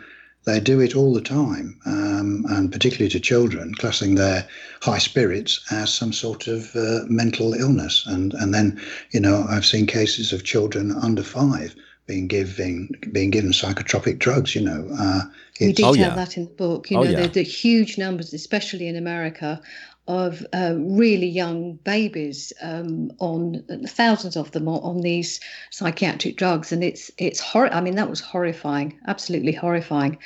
they 0.46 0.60
do 0.60 0.80
it 0.80 0.94
all 0.94 1.12
the 1.12 1.20
time, 1.20 1.78
um, 1.86 2.46
and 2.48 2.70
particularly 2.70 3.10
to 3.10 3.20
children, 3.20 3.74
classing 3.74 4.14
their 4.14 4.46
high 4.80 4.98
spirits 4.98 5.60
as 5.72 5.92
some 5.92 6.12
sort 6.12 6.46
of 6.46 6.74
uh, 6.76 7.00
mental 7.08 7.52
illness. 7.52 8.06
And, 8.06 8.32
and 8.34 8.54
then, 8.54 8.80
you 9.10 9.20
know, 9.20 9.44
I've 9.50 9.66
seen 9.66 9.86
cases 9.86 10.32
of 10.32 10.44
children 10.44 10.92
under 10.92 11.24
five 11.24 11.74
being 12.06 12.28
given 12.28 12.88
being 13.10 13.30
given 13.30 13.50
psychotropic 13.50 14.20
drugs. 14.20 14.54
You 14.54 14.62
know, 14.62 14.88
uh, 14.96 15.22
you 15.58 15.72
detail 15.72 15.90
oh, 15.90 15.94
yeah. 15.94 16.14
that 16.14 16.36
in 16.36 16.44
the 16.44 16.50
book. 16.50 16.90
You 16.90 16.98
oh, 16.98 17.02
know, 17.02 17.10
yeah. 17.10 17.22
the, 17.22 17.28
the 17.28 17.42
huge 17.42 17.98
numbers, 17.98 18.32
especially 18.32 18.86
in 18.86 18.94
America, 18.94 19.60
of 20.08 20.46
uh, 20.52 20.74
really 20.76 21.26
young 21.26 21.74
babies 21.76 22.52
um, 22.62 23.10
on 23.18 23.64
thousands 23.86 24.36
of 24.36 24.50
them 24.52 24.68
on, 24.68 25.00
these 25.00 25.40
psychiatric 25.70 26.36
drugs, 26.36 26.72
and 26.72 26.82
it's 26.84 27.10
it's 27.18 27.40
hor- 27.40 27.72
I 27.72 27.80
mean, 27.80 27.96
that 27.96 28.08
was 28.08 28.20
horrifying, 28.20 28.98
absolutely 29.06 29.52
horrifying. 29.52 30.18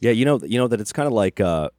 Yeah, 0.00 0.12
you 0.12 0.24
know, 0.24 0.40
you 0.42 0.58
know 0.58 0.68
that 0.68 0.80
it's 0.80 0.92
kind 0.92 1.06
of 1.06 1.12
like, 1.12 1.40
uh, 1.40 1.70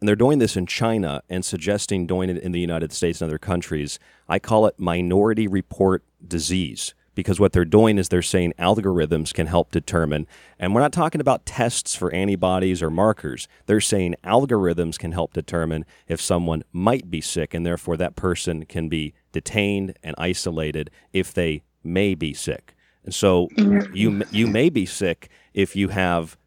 and 0.00 0.08
they're 0.08 0.16
doing 0.16 0.38
this 0.38 0.56
in 0.56 0.66
China 0.66 1.22
and 1.28 1.44
suggesting 1.44 2.06
doing 2.06 2.30
it 2.30 2.38
in 2.38 2.52
the 2.52 2.60
United 2.60 2.92
States 2.92 3.20
and 3.20 3.28
other 3.28 3.38
countries. 3.38 3.98
I 4.28 4.38
call 4.38 4.66
it 4.66 4.78
minority 4.78 5.46
report 5.46 6.02
disease 6.26 6.94
because 7.14 7.40
what 7.40 7.52
they're 7.52 7.64
doing 7.64 7.98
is 7.98 8.08
they're 8.08 8.22
saying 8.22 8.54
algorithms 8.58 9.32
can 9.32 9.46
help 9.46 9.70
determine, 9.70 10.26
and 10.58 10.74
we're 10.74 10.80
not 10.80 10.92
talking 10.92 11.20
about 11.20 11.46
tests 11.46 11.94
for 11.94 12.12
antibodies 12.12 12.82
or 12.82 12.90
markers. 12.90 13.48
They're 13.66 13.80
saying 13.80 14.16
algorithms 14.24 14.98
can 14.98 15.12
help 15.12 15.32
determine 15.32 15.84
if 16.08 16.20
someone 16.20 16.64
might 16.72 17.10
be 17.10 17.20
sick, 17.20 17.54
and 17.54 17.64
therefore 17.64 17.96
that 17.96 18.16
person 18.16 18.64
can 18.66 18.88
be 18.88 19.14
detained 19.32 19.98
and 20.02 20.14
isolated 20.18 20.90
if 21.12 21.32
they 21.32 21.62
may 21.82 22.14
be 22.14 22.34
sick. 22.34 22.74
And 23.04 23.14
so 23.14 23.48
you 23.92 24.24
you 24.30 24.46
may 24.46 24.70
be 24.70 24.86
sick 24.86 25.28
if 25.52 25.76
you 25.76 25.88
have 25.88 26.38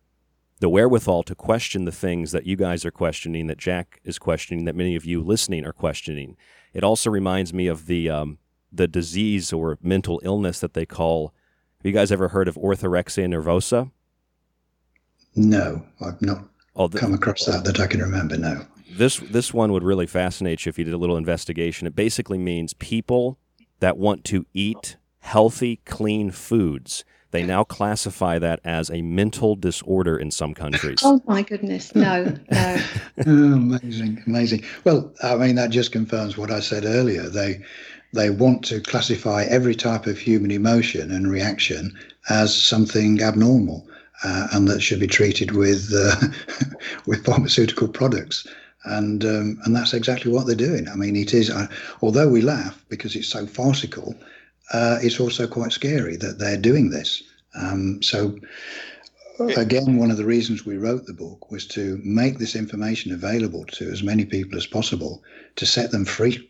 the 0.60 0.70
wherewithal 0.70 1.24
to 1.24 1.36
question 1.36 1.86
the 1.86 1.92
things 1.92 2.32
that 2.32 2.48
you 2.48 2.56
guys 2.56 2.84
are 2.84 2.92
questioning, 2.92 3.48
that 3.48 3.60
Jack 3.60 4.02
is 4.04 4.18
questioning, 4.18 4.66
that 4.66 4.76
many 4.76 4.96
of 4.96 5.06
you 5.06 5.22
listening 5.22 5.66
are 5.66 5.74
questioning. 5.74 6.36
It 6.74 6.84
also 6.84 7.10
reminds 7.10 7.54
me 7.54 7.68
of 7.68 7.86
the 7.86 8.10
um, 8.10 8.40
the 8.78 8.88
disease 8.88 9.52
or 9.52 9.78
mental 9.82 10.22
illness 10.24 10.60
that 10.60 10.74
they 10.74 10.86
call. 10.86 11.34
Have 11.80 11.86
you 11.86 11.92
guys 11.92 12.12
ever 12.12 12.30
heard 12.30 12.48
of 12.48 12.56
orthorexia 12.56 13.28
nervosa? 13.28 13.92
No, 15.36 15.86
I've 16.02 16.22
not 16.22 16.46
oh, 16.76 16.88
the, 16.88 17.00
come 17.00 17.14
across 17.14 17.46
that 17.46 17.64
that 17.66 17.80
I 17.80 17.88
can 17.88 18.02
remember. 18.02 18.38
No. 18.38 18.66
This 18.92 19.18
this 19.18 19.54
one 19.54 19.72
would 19.72 19.84
really 19.84 20.08
fascinate 20.08 20.66
you 20.66 20.70
if 20.70 20.80
you 20.80 20.84
did 20.84 20.94
a 20.94 20.98
little 20.98 21.18
investigation. 21.18 21.86
It 21.86 21.96
basically 21.96 22.38
means 22.38 22.74
people 22.74 23.38
that 23.80 23.98
want 23.98 24.24
to 24.26 24.46
eat 24.54 24.98
healthy, 25.20 25.82
clean 25.86 26.32
foods. 26.32 27.06
They 27.32 27.44
now 27.44 27.66
classify 27.66 28.40
that 28.40 28.62
as 28.64 28.90
a 28.90 29.02
mental 29.02 29.56
disorder 29.56 30.18
in 30.18 30.32
some 30.32 30.54
countries. 30.54 31.00
Oh 31.04 31.22
my 31.28 31.44
goodness, 31.44 31.94
no, 31.94 32.24
no. 32.52 32.78
oh, 33.28 33.54
amazing, 33.54 34.24
amazing. 34.26 34.64
Well, 34.86 35.14
I 35.22 35.36
mean 35.36 35.56
that 35.56 35.70
just 35.70 35.92
confirms 35.92 36.38
what 36.38 36.50
I 36.50 36.62
said 36.62 36.86
earlier. 36.86 37.30
They 37.30 37.62
they 38.14 38.30
want 38.30 38.64
to 38.66 38.80
classify 38.80 39.44
every 39.44 39.76
type 39.76 40.08
of 40.08 40.18
human 40.18 40.52
emotion 40.52 41.12
and 41.12 41.30
reaction 41.30 41.98
as 42.30 42.56
something 42.56 43.22
abnormal 43.22 43.88
uh, 44.24 44.48
and 44.52 44.68
that 44.68 44.82
should 44.82 45.00
be 45.00 45.08
treated 45.08 45.52
with 45.52 45.94
uh, 45.96 46.16
with 47.06 47.26
pharmaceutical 47.26 47.88
products. 47.88 48.48
And 48.86 49.26
um, 49.26 49.60
and 49.66 49.76
that's 49.76 49.94
exactly 49.94 50.32
what 50.32 50.48
they're 50.48 50.56
doing. 50.56 50.88
I 50.88 50.96
mean, 50.96 51.16
it 51.16 51.34
is. 51.34 51.50
Uh, 51.50 51.68
although 52.02 52.30
we 52.30 52.42
laugh 52.42 52.84
because 52.90 53.16
it's 53.16 53.28
so 53.28 53.46
farcical, 53.46 54.16
uh, 54.74 55.00
it's 55.02 55.20
also 55.20 55.48
quite 55.48 55.72
scary 55.72 56.16
that 56.18 56.40
they're 56.40 56.58
doing 56.58 56.90
this. 56.90 57.22
Um, 57.56 58.02
so 58.02 58.38
again, 59.58 59.98
one 59.98 60.10
of 60.10 60.18
the 60.18 60.26
reasons 60.26 60.66
we 60.66 60.78
wrote 60.78 61.06
the 61.06 61.14
book 61.14 61.52
was 61.52 61.68
to 61.68 62.00
make 62.04 62.38
this 62.38 62.56
information 62.56 63.12
available 63.12 63.66
to 63.66 63.90
as 63.90 64.04
many 64.04 64.26
people 64.26 64.58
as 64.58 64.66
possible 64.66 65.22
to 65.58 65.66
set 65.66 65.92
them 65.92 66.06
free 66.06 66.50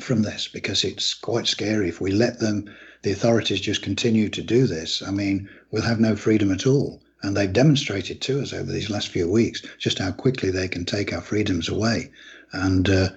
from 0.00 0.22
this 0.22 0.48
because 0.48 0.84
it's 0.84 1.14
quite 1.14 1.46
scary. 1.46 1.88
If 1.88 2.00
we 2.00 2.12
let 2.12 2.40
them 2.40 2.66
the 3.04 3.12
authorities 3.12 3.60
just 3.60 3.82
continue 3.82 4.30
to 4.30 4.42
do 4.42 4.66
this 4.66 5.02
i 5.06 5.10
mean 5.10 5.48
we'll 5.70 5.82
have 5.82 6.00
no 6.00 6.16
freedom 6.16 6.50
at 6.50 6.66
all. 6.66 7.00
And 7.22 7.34
they've 7.36 7.52
demonstrated 7.52 8.20
to 8.22 8.42
us 8.42 8.52
over 8.52 8.70
these 8.70 8.90
last 8.90 9.08
few 9.08 9.30
weeks 9.30 9.62
just 9.78 9.98
how 9.98 10.12
quickly 10.12 10.50
they 10.50 10.68
can 10.68 10.84
take 10.84 11.10
our 11.10 11.22
freedoms 11.22 11.70
away. 11.70 12.10
And 12.52 12.88
uh, 12.88 13.08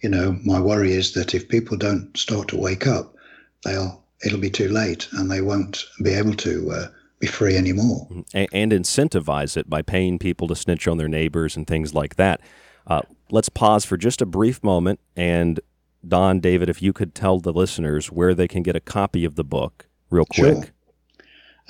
you 0.00 0.08
know 0.08 0.38
my 0.44 0.60
worry 0.60 0.92
is 0.92 1.12
that 1.12 1.34
if 1.34 1.48
people 1.48 1.76
don't 1.76 2.14
start 2.16 2.48
to 2.48 2.56
wake 2.56 2.86
up 2.86 3.14
they'll 3.64 4.02
it'll 4.24 4.40
be 4.40 4.50
too 4.50 4.68
late 4.68 5.08
and 5.12 5.30
they 5.30 5.40
won't 5.40 5.84
be 6.02 6.10
able 6.10 6.34
to 6.34 6.70
uh, 6.70 6.86
be 7.20 7.26
free 7.26 7.56
anymore. 7.56 8.06
And, 8.32 8.48
and 8.52 8.72
incentivize 8.72 9.56
it 9.56 9.68
by 9.68 9.82
paying 9.82 10.18
people 10.18 10.48
to 10.48 10.56
snitch 10.56 10.88
on 10.88 10.98
their 10.98 11.08
neighbors 11.08 11.56
and 11.56 11.66
things 11.66 11.94
like 11.94 12.16
that. 12.16 12.40
Uh, 12.86 13.02
let's 13.30 13.48
pause 13.48 13.84
for 13.84 13.96
just 13.96 14.20
a 14.22 14.26
brief 14.26 14.62
moment 14.62 15.00
and 15.16 15.60
Dawn, 16.08 16.40
David, 16.40 16.68
if 16.68 16.82
you 16.82 16.92
could 16.92 17.14
tell 17.14 17.38
the 17.38 17.52
listeners 17.52 18.10
where 18.10 18.34
they 18.34 18.48
can 18.48 18.62
get 18.62 18.76
a 18.76 18.80
copy 18.80 19.24
of 19.24 19.36
the 19.36 19.44
book 19.44 19.86
real 20.10 20.24
quick. 20.24 20.54
Sure. 20.54 20.64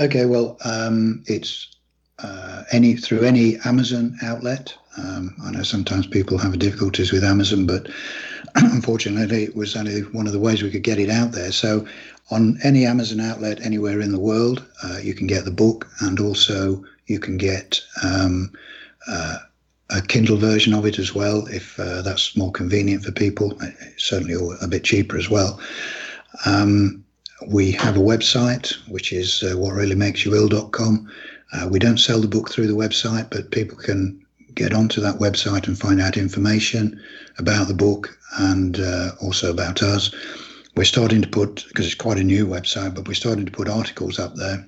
Okay, 0.00 0.26
well, 0.26 0.56
um, 0.64 1.22
it's 1.26 1.74
uh, 2.18 2.64
any 2.72 2.94
through 2.96 3.22
any 3.22 3.58
Amazon 3.64 4.16
outlet. 4.22 4.74
Um, 4.96 5.34
I 5.44 5.50
know 5.50 5.62
sometimes 5.62 6.06
people 6.06 6.38
have 6.38 6.58
difficulties 6.58 7.12
with 7.12 7.24
Amazon, 7.24 7.66
but 7.66 7.88
unfortunately, 8.54 9.44
it 9.44 9.56
was 9.56 9.76
only 9.76 10.00
one 10.00 10.26
of 10.26 10.32
the 10.32 10.40
ways 10.40 10.62
we 10.62 10.70
could 10.70 10.82
get 10.82 10.98
it 10.98 11.10
out 11.10 11.32
there. 11.32 11.52
So, 11.52 11.86
on 12.30 12.58
any 12.62 12.86
Amazon 12.86 13.20
outlet 13.20 13.60
anywhere 13.60 14.00
in 14.00 14.12
the 14.12 14.20
world, 14.20 14.64
uh, 14.82 14.98
you 15.02 15.14
can 15.14 15.26
get 15.26 15.44
the 15.44 15.50
book, 15.50 15.88
and 16.00 16.18
also 16.18 16.82
you 17.06 17.18
can 17.18 17.36
get 17.36 17.80
um, 18.02 18.52
uh, 19.06 19.38
a 19.94 20.02
Kindle 20.02 20.36
version 20.36 20.74
of 20.74 20.84
it 20.86 20.98
as 20.98 21.14
well, 21.14 21.46
if 21.46 21.78
uh, 21.78 22.02
that's 22.02 22.36
more 22.36 22.50
convenient 22.50 23.04
for 23.04 23.12
people. 23.12 23.56
It's 23.60 24.04
certainly 24.04 24.34
a 24.60 24.66
bit 24.66 24.84
cheaper 24.84 25.16
as 25.16 25.30
well. 25.30 25.60
Um, 26.46 27.04
we 27.48 27.70
have 27.72 27.96
a 27.96 28.00
website, 28.00 28.74
which 28.88 29.12
is 29.12 29.42
uh, 29.42 29.54
whatreallymakesyouill.com. 29.54 31.12
Uh, 31.52 31.68
we 31.70 31.78
don't 31.78 31.98
sell 31.98 32.20
the 32.20 32.28
book 32.28 32.50
through 32.50 32.66
the 32.66 32.74
website, 32.74 33.30
but 33.30 33.52
people 33.52 33.76
can 33.76 34.20
get 34.54 34.74
onto 34.74 35.00
that 35.00 35.18
website 35.18 35.66
and 35.66 35.78
find 35.78 36.00
out 36.00 36.16
information 36.16 37.00
about 37.38 37.68
the 37.68 37.74
book 37.74 38.18
and 38.38 38.80
uh, 38.80 39.10
also 39.20 39.50
about 39.50 39.82
us. 39.82 40.12
We're 40.76 40.84
starting 40.84 41.22
to 41.22 41.28
put, 41.28 41.64
because 41.68 41.86
it's 41.86 41.94
quite 41.94 42.18
a 42.18 42.24
new 42.24 42.46
website, 42.46 42.94
but 42.94 43.06
we're 43.06 43.14
starting 43.14 43.46
to 43.46 43.52
put 43.52 43.68
articles 43.68 44.18
up 44.18 44.34
there 44.34 44.66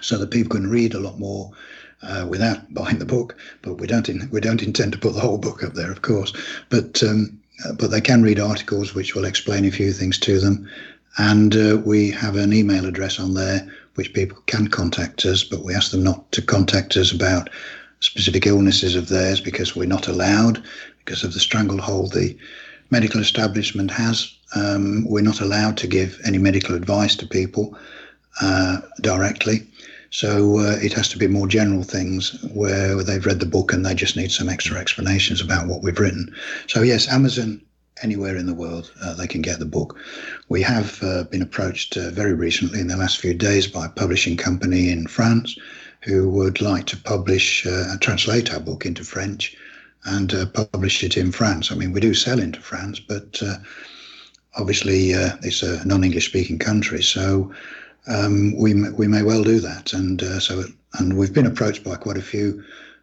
so 0.00 0.18
that 0.18 0.30
people 0.30 0.56
can 0.56 0.70
read 0.70 0.94
a 0.94 1.00
lot 1.00 1.18
more 1.18 1.50
uh, 2.02 2.26
without 2.28 2.72
buying 2.74 2.98
the 2.98 3.04
book. 3.04 3.36
But 3.62 3.74
we 3.74 3.86
don't 3.86 4.08
in, 4.08 4.28
we 4.30 4.40
don't 4.40 4.62
intend 4.62 4.92
to 4.92 4.98
put 4.98 5.14
the 5.14 5.20
whole 5.20 5.38
book 5.38 5.62
up 5.62 5.74
there, 5.74 5.90
of 5.90 6.02
course. 6.02 6.32
But 6.68 7.02
um, 7.02 7.38
uh, 7.64 7.72
but 7.72 7.90
they 7.90 8.00
can 8.00 8.22
read 8.22 8.38
articles 8.38 8.94
which 8.94 9.14
will 9.14 9.24
explain 9.24 9.64
a 9.64 9.70
few 9.70 9.92
things 9.92 10.18
to 10.20 10.38
them, 10.40 10.68
and 11.18 11.56
uh, 11.56 11.80
we 11.84 12.10
have 12.10 12.36
an 12.36 12.52
email 12.52 12.86
address 12.86 13.18
on 13.18 13.34
there 13.34 13.66
which 13.94 14.12
people 14.12 14.38
can 14.46 14.68
contact 14.68 15.24
us. 15.24 15.42
But 15.42 15.64
we 15.64 15.74
ask 15.74 15.90
them 15.90 16.02
not 16.02 16.30
to 16.32 16.42
contact 16.42 16.96
us 16.96 17.12
about 17.12 17.48
specific 18.00 18.46
illnesses 18.46 18.94
of 18.94 19.08
theirs 19.08 19.40
because 19.40 19.74
we're 19.74 19.86
not 19.86 20.06
allowed 20.06 20.62
because 20.98 21.24
of 21.24 21.32
the 21.32 21.40
stranglehold 21.40 22.12
the 22.12 22.36
medical 22.90 23.20
establishment 23.20 23.90
has 23.90 24.36
Um, 24.54 25.04
we're 25.08 25.22
not 25.22 25.40
allowed 25.40 25.76
to 25.78 25.86
give 25.86 26.20
any 26.24 26.38
medical 26.38 26.74
advice 26.74 27.16
to 27.16 27.26
people 27.26 27.76
uh, 28.40 28.78
directly. 29.00 29.66
So 30.10 30.60
uh, 30.60 30.76
it 30.80 30.92
has 30.92 31.08
to 31.10 31.18
be 31.18 31.26
more 31.26 31.48
general 31.48 31.82
things 31.82 32.42
where 32.54 33.02
they've 33.02 33.26
read 33.26 33.40
the 33.40 33.46
book 33.46 33.72
and 33.72 33.84
they 33.84 33.94
just 33.94 34.16
need 34.16 34.30
some 34.30 34.48
extra 34.48 34.78
explanations 34.78 35.40
about 35.40 35.66
what 35.66 35.82
we've 35.82 35.98
written. 35.98 36.34
So, 36.68 36.82
yes, 36.82 37.08
Amazon, 37.08 37.60
anywhere 38.02 38.36
in 38.36 38.46
the 38.46 38.54
world, 38.54 38.92
uh, 39.02 39.14
they 39.14 39.26
can 39.26 39.42
get 39.42 39.58
the 39.58 39.66
book. 39.66 39.98
We 40.48 40.62
have 40.62 41.02
uh, 41.02 41.24
been 41.24 41.42
approached 41.42 41.96
uh, 41.96 42.10
very 42.10 42.34
recently 42.34 42.80
in 42.80 42.88
the 42.88 42.96
last 42.96 43.18
few 43.18 43.34
days 43.34 43.66
by 43.66 43.86
a 43.86 43.90
publishing 43.90 44.36
company 44.36 44.90
in 44.90 45.06
France 45.06 45.56
who 46.02 46.28
would 46.30 46.60
like 46.60 46.86
to 46.86 46.96
publish, 46.96 47.66
uh, 47.66 47.96
translate 48.00 48.52
our 48.52 48.60
book 48.60 48.86
into 48.86 49.02
French 49.02 49.56
and 50.04 50.32
uh, 50.34 50.46
publish 50.46 51.02
it 51.02 51.16
in 51.16 51.32
France. 51.32 51.72
I 51.72 51.74
mean, 51.74 51.92
we 51.92 52.00
do 52.00 52.14
sell 52.14 52.38
into 52.38 52.60
France, 52.60 53.00
but 53.00 53.42
obviously 54.54 55.10
it's 55.42 55.62
a 55.62 55.84
non-English 55.84 56.28
speaking 56.28 56.60
country. 56.60 57.02
So 57.02 57.52
um, 58.08 58.54
we 58.56 58.74
we 58.90 59.08
may 59.08 59.22
well 59.22 59.42
do 59.42 59.60
that. 59.60 59.92
And 59.92 60.22
uh, 60.22 60.40
so 60.40 60.64
and 60.98 61.16
we've 61.16 61.32
been 61.32 61.46
approached 61.46 61.84
by 61.84 61.96
quite 61.96 62.16
a 62.16 62.22
few 62.22 62.62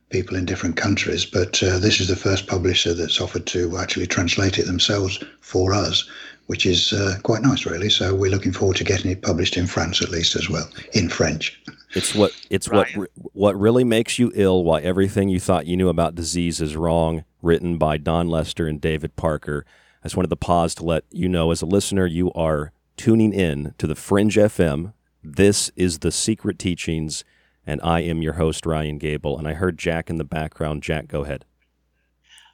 people 0.09 0.37
in 0.37 0.45
different 0.45 0.75
countries, 0.75 1.25
but 1.25 1.61
uh, 1.63 1.79
this 1.79 1.99
is 1.99 2.07
the 2.07 2.15
first 2.15 2.47
publisher 2.47 2.93
that's 2.93 3.19
offered 3.19 3.45
to 3.47 3.77
actually 3.77 4.05
translate 4.05 4.59
it 4.59 4.67
themselves 4.67 5.23
for 5.41 5.73
us, 5.73 6.07
which 6.45 6.65
is 6.65 6.93
uh, 6.93 7.15
quite 7.23 7.41
nice, 7.41 7.65
really. 7.65 7.89
So 7.89 8.13
we're 8.13 8.29
looking 8.29 8.51
forward 8.51 8.77
to 8.77 8.83
getting 8.83 9.11
it 9.11 9.23
published 9.23 9.57
in 9.57 9.65
France 9.65 10.01
at 10.01 10.09
least 10.09 10.35
as 10.35 10.49
well, 10.49 10.69
in 10.93 11.09
French. 11.09 11.59
It's 11.95 12.15
what 12.15 12.31
it's 12.49 12.69
Ryan. 12.69 12.99
what 12.99 13.09
what 13.33 13.59
really 13.59 13.83
makes 13.83 14.17
you 14.17 14.31
ill. 14.35 14.63
Why 14.63 14.81
everything 14.81 15.29
you 15.29 15.39
thought 15.39 15.65
you 15.65 15.77
knew 15.77 15.89
about 15.89 16.15
disease 16.15 16.61
is 16.61 16.75
wrong. 16.75 17.25
Written 17.41 17.77
by 17.77 17.97
Dawn 17.97 18.29
Lester 18.29 18.67
and 18.67 18.79
David 18.79 19.15
Parker. 19.17 19.65
I 20.01 20.07
just 20.07 20.15
wanted 20.15 20.29
to 20.29 20.37
pause 20.37 20.75
to 20.75 20.85
let 20.85 21.03
you 21.11 21.29
know, 21.29 21.51
as 21.51 21.61
a 21.61 21.65
listener, 21.65 22.05
you 22.05 22.31
are 22.33 22.71
tuning 22.97 23.33
in 23.33 23.73
to 23.77 23.87
the 23.87 23.95
Fringe 23.95 24.35
FM. 24.35 24.93
This 25.23 25.71
is 25.75 25.99
the 25.99 26.11
Secret 26.11 26.59
Teachings, 26.59 27.23
and 27.65 27.79
I 27.81 28.01
am 28.01 28.21
your 28.21 28.33
host, 28.33 28.65
Ryan 28.65 28.97
Gable. 28.97 29.37
And 29.37 29.47
I 29.47 29.53
heard 29.53 29.77
Jack 29.77 30.09
in 30.09 30.17
the 30.17 30.23
background. 30.23 30.83
Jack, 30.83 31.07
go 31.07 31.23
ahead. 31.23 31.45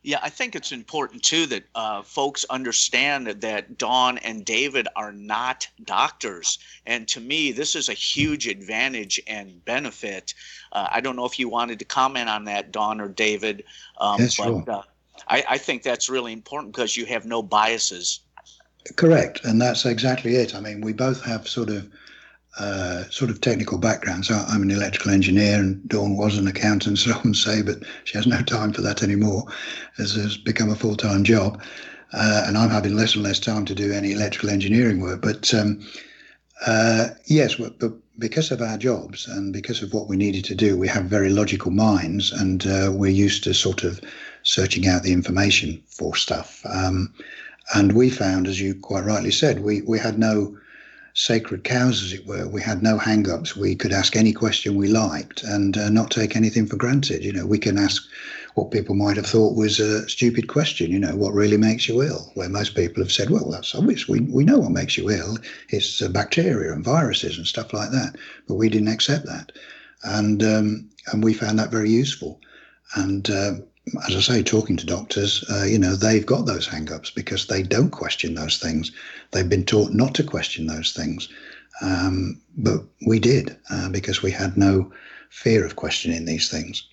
Yeah, 0.02 0.20
I 0.24 0.30
think 0.30 0.56
it's 0.56 0.72
important 0.72 1.24
too 1.24 1.46
that 1.48 1.64
uh, 1.76 2.02
folks 2.04 2.46
understand 2.50 3.28
that 3.28 3.78
Dawn 3.78 4.18
and 4.20 4.46
David 4.46 4.88
are 4.96 5.12
not 5.12 5.68
doctors. 5.84 6.58
And 6.86 7.06
to 7.10 7.20
me, 7.20 7.52
this 7.52 7.76
is 7.76 7.90
a 7.90 7.94
huge 7.94 8.48
advantage 8.48 9.20
and 9.28 9.64
benefit. 9.66 10.34
Uh, 10.72 10.88
I 10.90 11.02
don't 11.02 11.18
know 11.18 11.26
if 11.26 11.38
you 11.38 11.50
wanted 11.50 11.80
to 11.80 11.86
comment 11.86 12.30
on 12.30 12.46
that, 12.46 12.72
Dawn 12.72 13.02
or 13.02 13.10
David. 13.10 13.66
Um, 14.00 14.22
yes, 14.22 14.38
but 14.38 14.46
sure. 14.46 14.64
uh, 14.70 14.82
I, 15.28 15.44
I 15.50 15.58
think 15.58 15.84
that's 15.84 16.10
really 16.10 16.32
important 16.32 16.74
because 16.74 16.96
you 16.96 17.06
have 17.08 17.26
no 17.26 17.44
biases. 17.44 18.22
Correct. 18.96 19.44
And 19.44 19.62
that's 19.62 19.86
exactly 19.86 20.36
it. 20.36 20.56
I 20.56 20.60
mean, 20.60 20.82
we 20.82 20.94
both 20.94 21.24
have 21.24 21.48
sort 21.48 21.70
of 21.70 21.90
uh, 22.58 23.04
sort 23.10 23.32
of 23.32 23.42
technical 23.42 23.78
backgrounds. 23.78 24.28
So 24.28 24.36
I'm 24.36 24.64
an 24.64 24.72
electrical 24.72 25.12
engineer, 25.12 25.56
and 25.60 25.88
Dawn 25.88 26.18
was 26.18 26.38
an 26.38 26.48
accountant, 26.48 26.98
so 27.00 27.12
I 27.12 27.22
would 27.24 27.36
say, 27.36 27.62
but 27.62 27.84
she 28.04 28.18
has 28.18 28.28
no 28.28 28.42
time 28.42 28.74
for 28.74 28.82
that 28.82 29.04
anymore, 29.04 29.46
as 29.98 30.16
has 30.16 30.38
become 30.38 30.70
a 30.70 30.76
full 30.76 30.96
time 30.96 31.24
job. 31.24 31.62
Uh, 32.12 32.44
and 32.48 32.58
I'm 32.58 32.72
having 32.72 32.96
less 32.96 33.14
and 33.14 33.24
less 33.24 33.40
time 33.40 33.66
to 33.66 33.76
do 33.76 33.94
any 33.94 34.14
electrical 34.14 34.50
engineering 34.50 35.00
work. 35.00 35.22
But 35.22 35.54
um, 35.54 35.80
uh, 36.66 37.10
yes, 37.26 37.56
but 37.56 37.94
because 38.18 38.52
of 38.52 38.62
our 38.62 38.78
jobs 38.78 39.28
and 39.28 39.54
because 39.54 39.82
of 39.82 39.94
what 39.94 40.08
we 40.10 40.18
needed 40.18 40.44
to 40.46 40.56
do, 40.56 40.76
we 40.76 40.88
have 40.88 41.06
very 41.06 41.30
logical 41.30 41.72
minds, 41.72 42.32
and 42.32 42.66
uh, 42.66 42.92
we're 42.92 43.12
used 43.12 43.44
to 43.44 43.54
sort 43.54 43.84
of 43.84 44.02
searching 44.44 44.88
out 44.88 45.04
the 45.04 45.14
information 45.14 45.82
for 45.88 46.16
stuff. 46.16 46.62
Um, 46.66 47.14
and 47.74 47.94
we 47.94 48.10
found, 48.10 48.48
as 48.48 48.60
you 48.60 48.76
quite 48.76 49.06
rightly 49.06 49.32
said, 49.32 49.62
we, 49.62 49.82
we 49.82 50.00
had 50.00 50.18
no 50.18 50.58
sacred 51.14 51.64
cows, 51.64 52.02
as 52.04 52.14
it 52.14 52.26
were. 52.26 52.48
We 52.48 52.62
had 52.62 52.82
no 52.82 52.98
hang 52.98 53.30
ups. 53.30 53.56
We 53.56 53.76
could 53.76 53.92
ask 53.92 54.16
any 54.16 54.32
question 54.32 54.76
we 54.76 54.88
liked 54.88 55.44
and 55.44 55.78
uh, 55.78 55.90
not 55.90 56.12
take 56.12 56.36
anything 56.36 56.66
for 56.66 56.78
granted. 56.78 57.24
You 57.24 57.34
know, 57.34 57.46
we 57.46 57.60
can 57.60 57.78
ask 57.78 58.04
what 58.56 58.72
people 58.72 58.96
might 58.96 59.18
have 59.18 59.26
thought 59.26 59.56
was 59.56 59.80
a 59.80 60.08
stupid 60.08 60.48
question, 60.48 60.92
you 60.92 61.00
know, 61.00 61.16
what 61.16 61.34
really 61.34 61.58
makes 61.58 61.88
you 61.88 62.02
ill? 62.02 62.32
Where 62.36 62.50
most 62.50 62.76
people 62.76 63.04
have 63.04 63.12
said, 63.12 63.30
well, 63.30 63.50
that's 63.50 63.76
obvious. 63.76 64.08
We, 64.08 64.22
we 64.22 64.44
know 64.44 64.60
what 64.60 64.72
makes 64.72 64.98
you 64.98 65.10
ill. 65.10 65.38
It's 65.70 66.02
uh, 66.02 66.10
bacteria 66.10 66.74
and 66.74 66.84
viruses 66.84 67.38
and 67.38 67.46
stuff 67.46 67.74
like 67.74 67.92
that. 67.92 68.16
But 68.48 68.56
we 68.56 68.70
didn't 68.70 68.88
accept 68.88 69.26
that. 69.26 69.52
And, 70.04 70.42
um, 70.44 70.90
and 71.12 71.24
we 71.24 71.34
found 71.34 71.60
that 71.60 71.72
very 71.72 71.90
useful. 71.90 72.40
And 72.96 73.30
uh, 73.30 73.54
as 74.08 74.16
I 74.16 74.20
say, 74.20 74.44
talking 74.44 74.78
to 74.78 74.86
doctors, 74.86 75.44
uh, 75.50 75.64
you 75.64 75.80
know, 75.80 75.96
they've 75.96 76.26
got 76.26 76.46
those 76.46 76.68
hang-ups 76.68 77.12
because 77.12 77.48
they 77.48 77.64
don't 77.64 77.92
question 77.92 78.36
those 78.36 78.58
things. 78.58 78.92
They've 79.32 79.50
been 79.50 79.66
taught 79.66 79.92
not 79.94 80.16
to 80.16 80.24
question 80.24 80.68
those 80.68 80.94
things. 80.94 81.30
Um, 81.82 82.42
but 82.58 82.84
we 83.08 83.20
did 83.20 83.58
uh, 83.70 83.90
because 83.90 84.22
we 84.22 84.32
had 84.32 84.58
no 84.58 84.92
fear 85.30 85.66
of 85.66 85.76
questioning 85.76 86.26
these 86.26 86.50
things. 86.50 86.84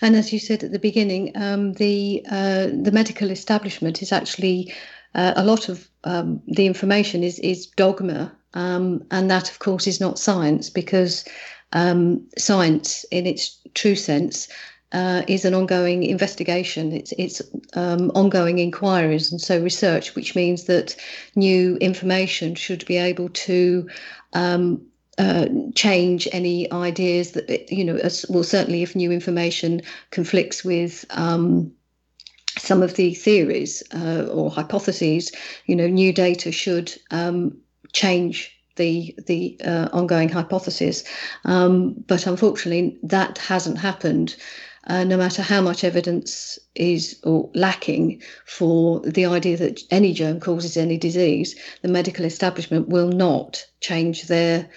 And 0.00 0.16
as 0.16 0.32
you 0.32 0.38
said 0.38 0.64
at 0.64 0.72
the 0.72 0.78
beginning, 0.78 1.32
um, 1.34 1.74
the 1.74 2.24
uh, 2.30 2.68
the 2.82 2.92
medical 2.92 3.30
establishment 3.30 4.02
is 4.02 4.12
actually 4.12 4.72
uh, 5.14 5.34
a 5.36 5.44
lot 5.44 5.68
of 5.68 5.88
um, 6.04 6.40
the 6.46 6.66
information 6.66 7.22
is 7.22 7.38
is 7.40 7.66
dogma, 7.66 8.32
um, 8.54 9.04
and 9.10 9.30
that 9.30 9.50
of 9.50 9.58
course 9.58 9.86
is 9.86 10.00
not 10.00 10.18
science 10.18 10.70
because 10.70 11.24
um, 11.72 12.26
science, 12.38 13.04
in 13.10 13.26
its 13.26 13.60
true 13.74 13.96
sense, 13.96 14.48
uh, 14.92 15.22
is 15.26 15.44
an 15.44 15.54
ongoing 15.54 16.02
investigation. 16.02 16.92
It's 16.92 17.12
it's 17.18 17.42
um, 17.74 18.10
ongoing 18.14 18.58
inquiries 18.58 19.30
and 19.30 19.40
so 19.40 19.60
research, 19.60 20.14
which 20.14 20.34
means 20.34 20.64
that 20.64 20.96
new 21.34 21.76
information 21.78 22.54
should 22.54 22.84
be 22.86 22.96
able 22.96 23.28
to 23.30 23.88
um, 24.32 24.80
uh, 25.18 25.46
change 25.74 26.28
any 26.32 26.70
ideas 26.72 27.32
that 27.32 27.70
you 27.70 27.84
know. 27.84 27.98
Well, 28.28 28.44
certainly 28.44 28.82
if 28.82 28.94
new 28.94 29.12
information 29.12 29.82
conflicts 30.10 30.64
with. 30.64 31.04
Um, 31.10 31.72
some 32.58 32.82
of 32.82 32.94
the 32.94 33.12
theories 33.12 33.82
uh, 33.94 34.28
or 34.32 34.50
hypotheses, 34.50 35.30
you 35.66 35.76
know, 35.76 35.86
new 35.86 36.10
data 36.10 36.50
should 36.50 36.90
um, 37.10 37.54
change 37.92 38.56
the 38.76 39.14
the 39.26 39.60
uh, 39.62 39.88
ongoing 39.92 40.28
hypothesis. 40.28 41.04
Um, 41.44 41.92
but 42.06 42.26
unfortunately, 42.26 42.98
that 43.02 43.38
hasn't 43.38 43.78
happened 43.78 44.36
uh, 44.86 45.04
no 45.04 45.16
matter 45.16 45.42
how 45.42 45.60
much 45.60 45.84
evidence 45.84 46.58
is 46.74 47.18
or 47.24 47.50
lacking 47.54 48.22
for 48.44 49.00
the 49.00 49.26
idea 49.26 49.56
that 49.56 49.80
any 49.90 50.12
germ 50.12 50.38
causes 50.40 50.76
any 50.76 50.96
disease, 50.96 51.56
the 51.82 51.88
medical 51.88 52.24
establishment 52.24 52.88
will 52.88 53.08
not 53.08 53.64
change 53.80 54.28
their 54.28 54.68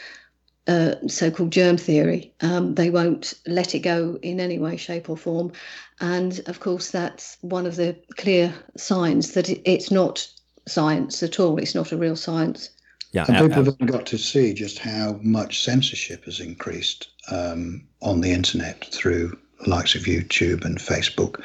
uh, 0.68 0.96
so-called 1.08 1.52
germ 1.52 1.78
theory. 1.78 2.34
Um, 2.42 2.76
they 2.76 2.90
won't 2.90 3.34
let 3.48 3.76
it 3.76 3.80
go 3.80 4.20
in 4.22 4.40
any 4.40 4.60
way, 4.60 4.78
shape, 4.78 5.10
or 5.10 5.18
form. 5.18 5.52
And 6.00 6.42
of 6.48 6.60
course, 6.60 6.92
that's 6.92 7.38
one 7.42 7.66
of 7.66 7.76
the 7.76 7.96
clear 8.18 8.54
signs 8.78 9.34
that 9.34 9.50
it, 9.50 9.62
it's 9.66 9.92
not 9.92 10.28
science 10.68 11.24
at 11.24 11.40
all. 11.40 11.58
It's 11.58 11.76
not 11.76 11.92
a 11.92 11.98
real 11.98 12.16
science. 12.16 12.70
Yeah, 13.12 13.26
and 13.28 13.50
people 13.50 13.64
have 13.64 13.92
got 13.92 14.06
to 14.08 14.20
see 14.20 14.54
just 14.54 14.78
how 14.78 15.20
much 15.24 15.64
censorship 15.64 16.26
has 16.26 16.40
increased 16.40 17.08
um, 17.32 17.88
on 18.04 18.22
the 18.22 18.32
internet 18.32 18.86
through 18.86 19.36
likes 19.66 19.96
of 19.96 20.04
YouTube 20.04 20.64
and 20.66 20.78
Facebook, 20.78 21.42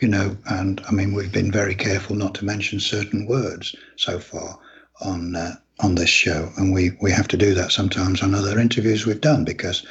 you 0.00 0.08
know, 0.08 0.36
and 0.46 0.80
I 0.88 0.92
mean, 0.92 1.14
we've 1.14 1.32
been 1.32 1.50
very 1.50 1.74
careful 1.74 2.16
not 2.16 2.34
to 2.36 2.44
mention 2.44 2.80
certain 2.80 3.26
words 3.26 3.74
so 3.96 4.18
far 4.18 4.58
on 5.00 5.36
uh, 5.36 5.56
on 5.80 5.94
this 5.94 6.10
show, 6.10 6.50
and 6.56 6.72
we 6.72 6.92
we 7.00 7.10
have 7.10 7.28
to 7.28 7.36
do 7.36 7.54
that 7.54 7.72
sometimes 7.72 8.22
on 8.22 8.34
other 8.34 8.58
interviews 8.58 9.06
we've 9.06 9.20
done 9.20 9.44
because 9.44 9.84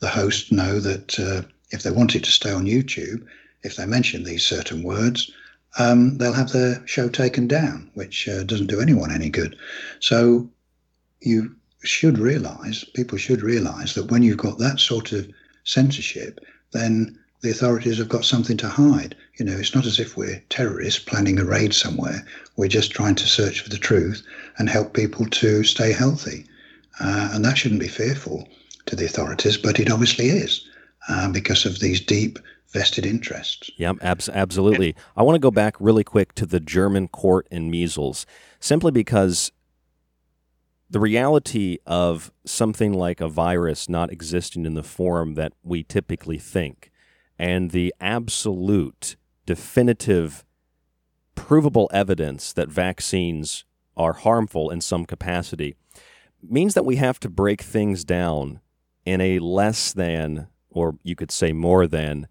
the 0.00 0.08
hosts 0.08 0.52
know 0.52 0.80
that 0.80 1.18
uh, 1.18 1.42
if 1.70 1.82
they 1.82 1.90
want 1.90 2.14
it 2.14 2.24
to 2.24 2.30
stay 2.30 2.52
on 2.52 2.66
YouTube, 2.66 3.26
if 3.62 3.76
they 3.76 3.86
mention 3.86 4.24
these 4.24 4.44
certain 4.44 4.82
words, 4.82 5.30
um, 5.78 6.18
they'll 6.18 6.32
have 6.32 6.52
their 6.52 6.86
show 6.86 7.08
taken 7.08 7.48
down, 7.48 7.90
which 7.94 8.28
uh, 8.28 8.44
doesn't 8.44 8.68
do 8.68 8.80
anyone 8.80 9.10
any 9.10 9.30
good. 9.30 9.56
So 10.00 10.48
you 11.20 11.54
should 11.82 12.18
realize, 12.18 12.84
people 12.94 13.18
should 13.18 13.42
realize 13.42 13.94
that 13.94 14.10
when 14.10 14.22
you've 14.22 14.36
got 14.38 14.58
that 14.58 14.78
sort 14.78 15.12
of 15.12 15.28
censorship, 15.64 16.40
then 16.74 17.18
the 17.40 17.50
authorities 17.50 17.98
have 17.98 18.08
got 18.08 18.24
something 18.24 18.56
to 18.58 18.68
hide. 18.68 19.14
You 19.38 19.46
know, 19.46 19.56
it's 19.56 19.74
not 19.74 19.86
as 19.86 19.98
if 19.98 20.16
we're 20.16 20.42
terrorists 20.48 21.02
planning 21.02 21.38
a 21.38 21.44
raid 21.44 21.74
somewhere. 21.74 22.26
We're 22.56 22.68
just 22.68 22.92
trying 22.92 23.14
to 23.16 23.26
search 23.26 23.60
for 23.60 23.70
the 23.70 23.78
truth 23.78 24.22
and 24.58 24.68
help 24.68 24.92
people 24.92 25.26
to 25.26 25.62
stay 25.64 25.92
healthy. 25.92 26.46
Uh, 27.00 27.30
and 27.32 27.44
that 27.44 27.58
shouldn't 27.58 27.80
be 27.80 27.88
fearful 27.88 28.48
to 28.86 28.96
the 28.96 29.04
authorities, 29.06 29.56
but 29.56 29.80
it 29.80 29.90
obviously 29.90 30.26
is 30.26 30.68
uh, 31.08 31.30
because 31.30 31.66
of 31.66 31.80
these 31.80 32.00
deep 32.00 32.38
vested 32.72 33.06
interests. 33.06 33.70
Yeah, 33.76 33.92
abs- 34.02 34.28
absolutely. 34.28 34.94
I 35.16 35.22
want 35.22 35.36
to 35.36 35.40
go 35.40 35.50
back 35.50 35.76
really 35.78 36.04
quick 36.04 36.34
to 36.34 36.46
the 36.46 36.60
German 36.60 37.08
court 37.08 37.46
and 37.50 37.70
measles, 37.70 38.26
simply 38.58 38.90
because 38.90 39.52
the 40.94 41.00
reality 41.00 41.78
of 41.86 42.30
something 42.44 42.92
like 42.92 43.20
a 43.20 43.26
virus 43.26 43.88
not 43.88 44.12
existing 44.12 44.64
in 44.64 44.74
the 44.74 44.82
form 44.84 45.34
that 45.34 45.52
we 45.64 45.82
typically 45.82 46.38
think, 46.38 46.92
and 47.36 47.72
the 47.72 47.92
absolute, 48.00 49.16
definitive, 49.44 50.44
provable 51.34 51.90
evidence 51.92 52.52
that 52.52 52.68
vaccines 52.68 53.64
are 53.96 54.12
harmful 54.12 54.70
in 54.70 54.80
some 54.80 55.04
capacity 55.04 55.74
means 56.40 56.74
that 56.74 56.84
we 56.84 56.94
have 56.94 57.18
to 57.18 57.28
break 57.28 57.60
things 57.60 58.04
down 58.04 58.60
in 59.04 59.20
a 59.20 59.40
less 59.40 59.92
than, 59.92 60.46
or 60.70 60.96
you 61.02 61.16
could 61.16 61.32
say 61.32 61.52
more 61.52 61.88
than, 61.88 62.28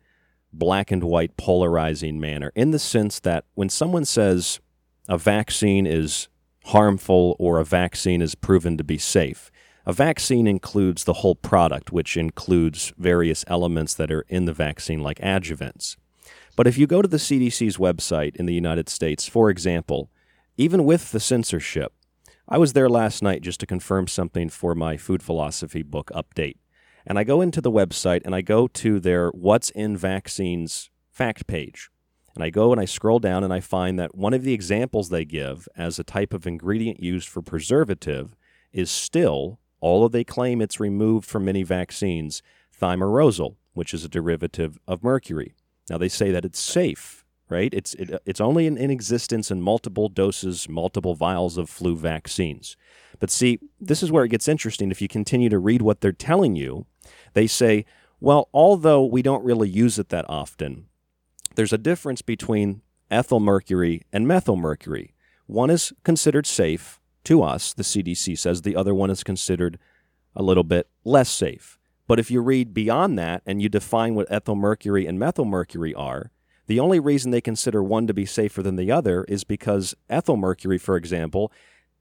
black 0.54 0.90
and 0.90 1.04
white 1.04 1.36
polarizing 1.36 2.18
manner, 2.18 2.50
in 2.56 2.72
the 2.72 2.80
sense 2.80 3.20
that 3.20 3.44
when 3.56 3.68
someone 3.68 4.06
says 4.06 4.62
a 5.10 5.18
vaccine 5.18 5.86
is 5.86 6.30
harmful 6.66 7.36
or 7.40 7.60
a 7.60 7.66
vaccine 7.66 8.22
is 8.22 8.36
proven 8.36 8.78
to 8.78 8.84
be 8.84 8.98
safe, 8.98 9.52
a 9.86 9.94
vaccine 9.94 10.48
includes 10.48 11.04
the 11.04 11.14
whole 11.14 11.36
product, 11.36 11.92
which 11.92 12.16
includes 12.16 12.94
various 12.98 13.44
elements 13.48 13.94
that 13.96 14.12
are 14.12 14.26
in 14.30 14.46
the 14.46 14.54
vaccine, 14.54 15.02
like 15.02 15.20
adjuvants. 15.20 15.98
But 16.56 16.68
if 16.68 16.78
you 16.78 16.88
go 16.88 17.02
to 17.02 17.08
the 17.08 17.18
CDC's 17.18 17.78
website 17.78 18.36
in 18.36 18.46
the 18.46 18.54
United 18.54 18.88
States, 18.88 19.28
for 19.28 19.50
example, 19.50 20.10
even 20.56 20.86
with 20.86 21.12
the 21.12 21.20
censorship, 21.20 21.94
I 22.48 22.58
was 22.58 22.74
there 22.74 22.90
last 22.90 23.24
night 23.24 23.42
just 23.42 23.60
to 23.62 23.66
confirm 23.66 24.08
something 24.08 24.50
for 24.50 24.76
my 24.76 24.96
food 24.98 25.24
philosophy 25.24 25.82
book 25.82 26.12
update. 26.14 26.58
And 27.06 27.18
I 27.18 27.24
go 27.24 27.42
into 27.42 27.60
the 27.60 27.72
website 27.72 28.22
and 28.24 28.36
I 28.36 28.42
go 28.42 28.68
to 28.68 29.00
their 29.00 29.30
What's 29.30 29.70
in 29.72 29.98
Vaccines 29.98 30.90
fact 31.12 31.48
page. 31.48 31.90
And 32.36 32.44
I 32.44 32.50
go 32.50 32.72
and 32.72 32.82
I 32.82 32.86
scroll 32.86 33.20
down 33.20 33.44
and 33.44 33.54
I 33.54 33.60
find 33.60 34.00
that 34.00 34.16
one 34.16 34.34
of 34.34 34.44
the 34.44 34.54
examples 34.54 35.10
they 35.10 35.26
give 35.26 35.68
as 35.76 36.00
a 36.00 36.04
type 36.04 36.34
of 36.34 36.48
ingredient 36.48 37.00
used 37.00 37.28
for 37.28 37.42
preservative 37.42 38.36
is 38.72 38.90
still, 38.90 39.60
although 39.82 40.08
they 40.08 40.24
claim 40.24 40.62
it's 40.62 40.80
removed 40.80 41.28
from 41.28 41.46
many 41.46 41.64
vaccines, 41.64 42.42
thimerosal, 42.80 43.56
which 43.74 43.94
is 43.94 44.04
a 44.04 44.10
derivative 44.10 44.80
of 44.88 45.04
mercury. 45.04 45.54
Now 45.90 45.98
they 45.98 46.10
say 46.10 46.32
that 46.32 46.46
it's 46.46 46.60
safe, 46.60 47.24
right? 47.50 47.72
It's 47.74 47.94
it, 47.96 48.20
it's 48.26 48.42
only 48.42 48.66
in, 48.66 48.78
in 48.78 48.90
existence 48.90 49.52
in 49.52 49.62
multiple 49.62 50.10
doses, 50.10 50.68
multiple 50.68 51.14
vials 51.14 51.58
of 51.58 51.70
flu 51.70 51.96
vaccines. 51.96 52.76
But 53.20 53.30
see, 53.30 53.60
this 53.80 54.02
is 54.02 54.12
where 54.12 54.24
it 54.24 54.30
gets 54.30 54.48
interesting. 54.48 54.90
If 54.90 55.02
you 55.02 55.08
continue 55.08 55.50
to 55.50 55.60
read 55.60 55.82
what 55.82 56.02
they're 56.02 56.12
telling 56.12 56.56
you, 56.56 56.88
they 57.34 57.48
say, 57.48 57.86
well, 58.20 58.50
although 58.54 59.06
we 59.06 59.22
don't 59.22 59.44
really 59.44 59.70
use 59.70 60.00
it 60.00 60.10
that 60.10 60.26
often, 60.30 60.88
there's 61.56 61.74
a 61.74 61.78
difference 61.78 62.22
between 62.22 62.82
ethyl 63.10 63.40
mercury 63.40 64.02
and 64.12 64.28
methyl 64.28 64.56
mercury. 64.56 65.14
One 65.46 65.70
is 65.70 65.94
considered 66.04 66.48
safe 66.48 67.00
to 67.26 67.42
us, 67.42 67.74
the 67.74 67.84
CDC 67.84 68.38
says, 68.38 68.62
the 68.62 68.76
other 68.76 68.94
one 68.94 69.10
is 69.10 69.24
considered 69.24 69.80
a 70.36 70.44
little 70.44 70.64
bit 70.64 70.88
less 71.04 71.30
safe. 71.30 71.78
But 72.08 72.20
if 72.20 72.30
you 72.30 72.42
read 72.42 72.74
beyond 72.74 73.18
that 73.20 73.44
and 73.46 73.62
you 73.62 73.70
define 73.70 74.16
what 74.16 74.30
ethyl 74.30 74.56
mercury 74.56 75.06
and 75.06 75.18
methyl 75.18 75.46
mercury 75.46 75.94
are, 75.94 76.32
the 76.68 76.80
only 76.80 77.00
reason 77.00 77.32
they 77.32 77.42
consider 77.42 77.84
one 77.84 78.08
to 78.08 78.14
be 78.14 78.26
safer 78.26 78.62
than 78.62 78.76
the 78.76 78.92
other 78.92 79.24
is 79.26 79.44
because 79.44 79.96
ethyl 80.10 80.38
mercury, 80.38 80.78
for 80.78 80.96
example, 80.96 81.52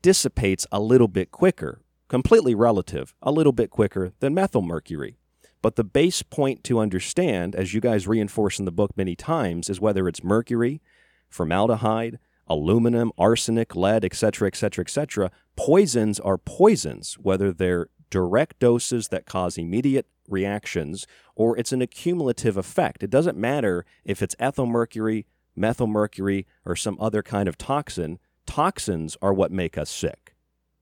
dissipates 0.02 0.66
a 0.72 0.80
little 0.80 1.08
bit 1.08 1.30
quicker, 1.30 1.80
completely 2.08 2.54
relative, 2.54 3.14
a 3.22 3.32
little 3.32 3.52
bit 3.52 3.70
quicker 3.70 4.12
than 4.20 4.34
methyl 4.34 4.62
mercury. 4.62 5.16
But 5.62 5.76
the 5.76 5.84
base 5.84 6.22
point 6.22 6.64
to 6.64 6.80
understand, 6.80 7.54
as 7.54 7.72
you 7.72 7.80
guys 7.80 8.08
reinforce 8.08 8.58
in 8.58 8.64
the 8.64 8.72
book 8.72 8.96
many 8.96 9.14
times, 9.14 9.70
is 9.70 9.80
whether 9.80 10.08
it's 10.08 10.24
mercury, 10.24 10.82
formaldehyde, 11.30 12.18
aluminum, 12.48 13.12
arsenic, 13.16 13.74
lead, 13.76 14.04
etc., 14.04 14.48
etc., 14.48 14.82
etc. 14.82 15.30
Poisons 15.56 16.18
are 16.20 16.36
poisons, 16.36 17.14
whether 17.14 17.52
they're 17.52 17.88
direct 18.10 18.58
doses 18.58 19.08
that 19.08 19.24
cause 19.24 19.56
immediate 19.56 20.06
reactions 20.28 21.06
or 21.34 21.56
it's 21.56 21.72
an 21.72 21.80
accumulative 21.80 22.56
effect. 22.56 23.02
It 23.02 23.10
doesn't 23.10 23.38
matter 23.38 23.86
if 24.04 24.22
it's 24.22 24.36
ethyl 24.38 24.66
mercury, 24.66 25.26
methyl 25.56 25.86
mercury, 25.86 26.46
or 26.66 26.76
some 26.76 26.98
other 27.00 27.22
kind 27.22 27.48
of 27.48 27.56
toxin. 27.56 28.18
Toxins 28.46 29.16
are 29.22 29.32
what 29.32 29.50
make 29.50 29.78
us 29.78 29.90
sick. 29.90 30.34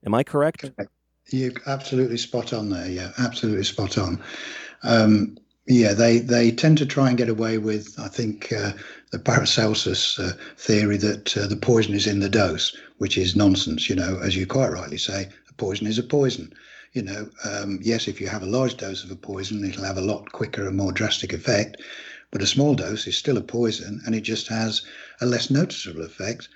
Am 0.05 0.14
I 0.14 0.24
correct? 0.24 0.72
You're 1.28 1.52
absolutely 1.66 2.18
spot 2.18 2.52
on 2.52 2.70
there. 2.70 2.88
Yeah, 2.88 3.12
absolutely 3.18 3.64
spot 3.64 3.96
on. 3.98 4.20
Um, 4.82 5.36
yeah, 5.66 5.92
they, 5.92 6.18
they 6.18 6.50
tend 6.50 6.78
to 6.78 6.86
try 6.86 7.08
and 7.08 7.18
get 7.18 7.28
away 7.28 7.58
with, 7.58 7.94
I 7.98 8.08
think, 8.08 8.52
uh, 8.52 8.72
the 9.12 9.18
Paracelsus 9.18 10.18
uh, 10.18 10.32
theory 10.56 10.96
that 10.96 11.36
uh, 11.36 11.46
the 11.46 11.56
poison 11.56 11.94
is 11.94 12.06
in 12.06 12.20
the 12.20 12.28
dose, 12.28 12.76
which 12.98 13.16
is 13.16 13.36
nonsense. 13.36 13.88
You 13.88 13.96
know, 13.96 14.18
as 14.22 14.34
you 14.36 14.46
quite 14.46 14.72
rightly 14.72 14.98
say, 14.98 15.28
a 15.48 15.52
poison 15.54 15.86
is 15.86 15.98
a 15.98 16.02
poison. 16.02 16.52
You 16.92 17.02
know, 17.02 17.30
um, 17.44 17.78
yes, 17.82 18.08
if 18.08 18.20
you 18.20 18.26
have 18.26 18.42
a 18.42 18.46
large 18.46 18.76
dose 18.76 19.04
of 19.04 19.10
a 19.12 19.16
poison, 19.16 19.64
it'll 19.64 19.84
have 19.84 19.98
a 19.98 20.02
lot 20.02 20.32
quicker 20.32 20.66
and 20.66 20.76
more 20.76 20.92
drastic 20.92 21.32
effect. 21.32 21.76
But 22.32 22.42
a 22.42 22.46
small 22.46 22.74
dose 22.74 23.06
is 23.06 23.16
still 23.16 23.36
a 23.36 23.42
poison, 23.42 24.00
and 24.04 24.14
it 24.14 24.22
just 24.22 24.48
has 24.48 24.82
a 25.20 25.26
less 25.26 25.50
noticeable 25.50 26.02
effect, 26.02 26.48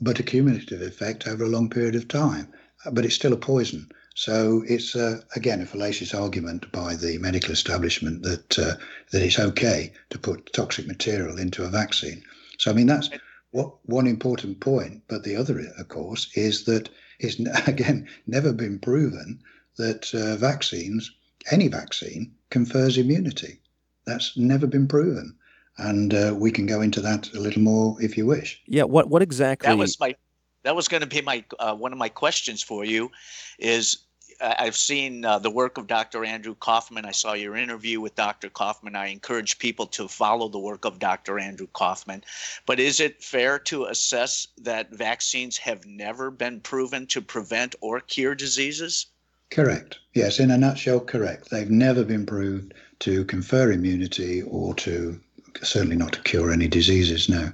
but 0.00 0.20
a 0.20 0.22
cumulative 0.22 0.82
effect 0.82 1.26
over 1.26 1.42
a 1.44 1.48
long 1.48 1.70
period 1.70 1.96
of 1.96 2.06
time. 2.06 2.48
But 2.92 3.04
it's 3.04 3.16
still 3.16 3.32
a 3.32 3.36
poison. 3.36 3.88
So 4.20 4.62
it's 4.68 4.94
uh, 4.94 5.22
again 5.34 5.62
a 5.62 5.64
fallacious 5.66 6.12
argument 6.12 6.70
by 6.72 6.94
the 6.94 7.16
medical 7.16 7.52
establishment 7.52 8.22
that 8.22 8.58
uh, 8.58 8.74
that 9.12 9.22
it's 9.22 9.38
okay 9.38 9.94
to 10.10 10.18
put 10.18 10.52
toxic 10.52 10.86
material 10.86 11.38
into 11.38 11.64
a 11.64 11.70
vaccine. 11.70 12.22
So 12.58 12.70
I 12.70 12.74
mean 12.74 12.86
that's 12.86 13.08
what 13.52 13.72
one 13.86 14.06
important 14.06 14.60
point. 14.60 15.04
But 15.08 15.24
the 15.24 15.36
other, 15.36 15.58
of 15.78 15.88
course, 15.88 16.30
is 16.34 16.64
that 16.64 16.90
it's 17.18 17.40
again 17.66 18.06
never 18.26 18.52
been 18.52 18.78
proven 18.78 19.40
that 19.78 20.12
uh, 20.12 20.36
vaccines, 20.36 21.10
any 21.50 21.68
vaccine, 21.68 22.30
confers 22.50 22.98
immunity. 22.98 23.58
That's 24.04 24.36
never 24.36 24.66
been 24.66 24.86
proven, 24.86 25.34
and 25.78 26.12
uh, 26.12 26.34
we 26.36 26.50
can 26.50 26.66
go 26.66 26.82
into 26.82 27.00
that 27.00 27.32
a 27.32 27.40
little 27.40 27.62
more 27.62 27.96
if 28.02 28.18
you 28.18 28.26
wish. 28.26 28.60
Yeah. 28.66 28.84
What 28.84 29.08
what 29.08 29.22
exactly? 29.22 29.66
That 29.66 29.78
was 29.78 29.98
my 29.98 30.14
that 30.62 30.76
was 30.76 30.88
going 30.88 31.00
to 31.00 31.06
be 31.06 31.22
my 31.22 31.42
uh, 31.58 31.74
one 31.74 31.94
of 31.94 31.98
my 31.98 32.10
questions 32.10 32.62
for 32.62 32.84
you 32.84 33.10
is 33.58 34.04
I've 34.40 34.76
seen 34.76 35.24
uh, 35.24 35.38
the 35.38 35.50
work 35.50 35.78
of 35.78 35.86
Dr. 35.86 36.24
Andrew 36.24 36.54
Kaufman. 36.54 37.04
I 37.04 37.10
saw 37.10 37.34
your 37.34 37.56
interview 37.56 38.00
with 38.00 38.14
Dr. 38.14 38.48
Kaufman. 38.48 38.96
I 38.96 39.08
encourage 39.08 39.58
people 39.58 39.86
to 39.88 40.08
follow 40.08 40.48
the 40.48 40.58
work 40.58 40.84
of 40.84 40.98
Dr. 40.98 41.38
Andrew 41.38 41.66
Kaufman. 41.72 42.24
But 42.66 42.80
is 42.80 43.00
it 43.00 43.22
fair 43.22 43.58
to 43.60 43.86
assess 43.86 44.48
that 44.58 44.90
vaccines 44.90 45.58
have 45.58 45.84
never 45.86 46.30
been 46.30 46.60
proven 46.60 47.06
to 47.08 47.20
prevent 47.20 47.74
or 47.80 48.00
cure 48.00 48.34
diseases? 48.34 49.06
Correct. 49.50 49.98
Yes, 50.14 50.38
in 50.38 50.50
a 50.50 50.58
nutshell, 50.58 51.00
correct. 51.00 51.50
They've 51.50 51.70
never 51.70 52.04
been 52.04 52.24
proved 52.24 52.72
to 53.00 53.24
confer 53.24 53.72
immunity 53.72 54.42
or 54.42 54.74
to 54.74 55.20
certainly 55.62 55.96
not 55.96 56.12
to 56.12 56.22
cure 56.22 56.52
any 56.52 56.68
diseases. 56.68 57.28
No. 57.28 57.52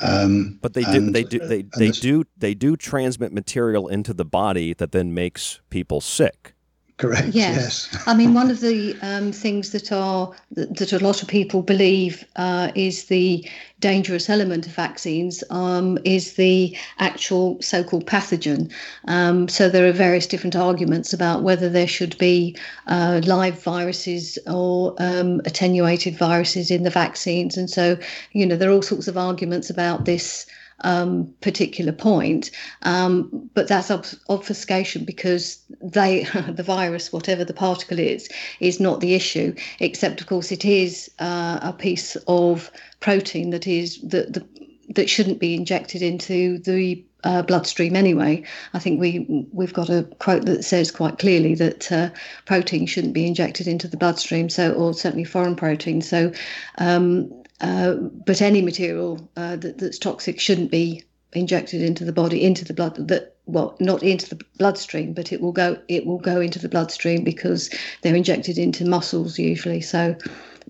Um, 0.00 0.58
but 0.60 0.74
they 0.74 0.82
do, 0.82 0.90
and, 0.90 1.14
they 1.14 1.24
do, 1.24 1.38
they, 1.38 1.62
they 1.62 1.88
this, 1.88 2.00
do, 2.00 2.24
they 2.36 2.54
do 2.54 2.76
transmit 2.76 3.32
material 3.32 3.88
into 3.88 4.14
the 4.14 4.24
body 4.24 4.74
that 4.74 4.92
then 4.92 5.14
makes 5.14 5.60
people 5.70 6.00
sick. 6.00 6.54
Correct. 7.00 7.28
Yes. 7.28 7.88
yes. 7.90 8.02
I 8.06 8.12
mean, 8.12 8.34
one 8.34 8.50
of 8.50 8.60
the 8.60 8.94
um, 9.00 9.32
things 9.32 9.70
that 9.70 9.90
are 9.90 10.34
that, 10.50 10.76
that, 10.76 10.92
a 10.92 10.98
lot 10.98 11.22
of 11.22 11.28
people 11.28 11.62
believe 11.62 12.26
uh, 12.36 12.72
is 12.74 13.06
the 13.06 13.48
dangerous 13.80 14.28
element 14.28 14.66
of 14.66 14.74
vaccines 14.74 15.42
um, 15.48 15.98
is 16.04 16.34
the 16.34 16.76
actual 16.98 17.56
so-called 17.62 18.04
pathogen. 18.04 18.70
Um, 19.08 19.48
so 19.48 19.70
there 19.70 19.88
are 19.88 19.92
various 19.92 20.26
different 20.26 20.54
arguments 20.54 21.14
about 21.14 21.42
whether 21.42 21.70
there 21.70 21.88
should 21.88 22.18
be 22.18 22.54
uh, 22.86 23.22
live 23.24 23.62
viruses 23.62 24.38
or 24.46 24.94
um, 24.98 25.40
attenuated 25.46 26.18
viruses 26.18 26.70
in 26.70 26.82
the 26.82 26.90
vaccines, 26.90 27.56
and 27.56 27.70
so 27.70 27.96
you 28.32 28.44
know 28.44 28.56
there 28.56 28.68
are 28.68 28.74
all 28.74 28.82
sorts 28.82 29.08
of 29.08 29.16
arguments 29.16 29.70
about 29.70 30.04
this 30.04 30.44
um, 30.82 31.32
particular 31.40 31.92
point. 31.92 32.50
Um, 32.82 33.50
but 33.54 33.68
that's 33.68 33.90
ob- 33.90 34.06
obfuscation 34.28 35.04
because 35.04 35.62
they, 35.82 36.24
the 36.48 36.62
virus, 36.62 37.12
whatever 37.12 37.44
the 37.44 37.54
particle 37.54 37.98
is, 37.98 38.28
is 38.60 38.80
not 38.80 39.00
the 39.00 39.14
issue. 39.14 39.54
Except, 39.78 40.20
of 40.20 40.26
course, 40.26 40.52
it 40.52 40.64
is 40.64 41.10
uh, 41.18 41.58
a 41.62 41.72
piece 41.72 42.16
of 42.26 42.70
protein 43.00 43.50
that 43.50 43.66
is 43.66 44.00
that 44.02 44.32
the 44.32 44.46
that 44.94 45.08
shouldn't 45.08 45.38
be 45.38 45.54
injected 45.54 46.02
into 46.02 46.58
the 46.58 47.04
uh, 47.24 47.42
bloodstream 47.42 47.94
anyway. 47.94 48.42
I 48.74 48.78
think 48.78 49.00
we 49.00 49.46
we've 49.52 49.72
got 49.72 49.88
a 49.88 50.04
quote 50.18 50.46
that 50.46 50.64
says 50.64 50.90
quite 50.90 51.18
clearly 51.18 51.54
that 51.54 51.92
uh, 51.92 52.10
protein 52.46 52.86
shouldn't 52.86 53.14
be 53.14 53.26
injected 53.26 53.66
into 53.66 53.86
the 53.88 53.96
bloodstream. 53.96 54.48
So, 54.48 54.72
or 54.72 54.94
certainly 54.94 55.24
foreign 55.24 55.54
protein. 55.54 56.02
So, 56.02 56.32
um, 56.78 57.30
uh, 57.60 57.94
but 57.94 58.40
any 58.40 58.62
material 58.62 59.28
uh, 59.36 59.56
that, 59.56 59.78
that's 59.78 59.98
toxic 59.98 60.40
shouldn't 60.40 60.70
be 60.70 61.04
injected 61.32 61.82
into 61.82 62.04
the 62.04 62.12
body, 62.12 62.42
into 62.44 62.64
the 62.64 62.74
blood. 62.74 63.08
That 63.08 63.36
well, 63.46 63.76
not 63.80 64.02
into 64.02 64.28
the 64.34 64.44
bloodstream, 64.58 65.12
but 65.12 65.32
it 65.32 65.40
will 65.40 65.52
go. 65.52 65.78
It 65.88 66.06
will 66.06 66.18
go 66.18 66.40
into 66.40 66.58
the 66.58 66.68
bloodstream 66.68 67.24
because 67.24 67.70
they're 68.02 68.16
injected 68.16 68.58
into 68.58 68.84
muscles 68.84 69.38
usually. 69.38 69.80
So 69.80 70.16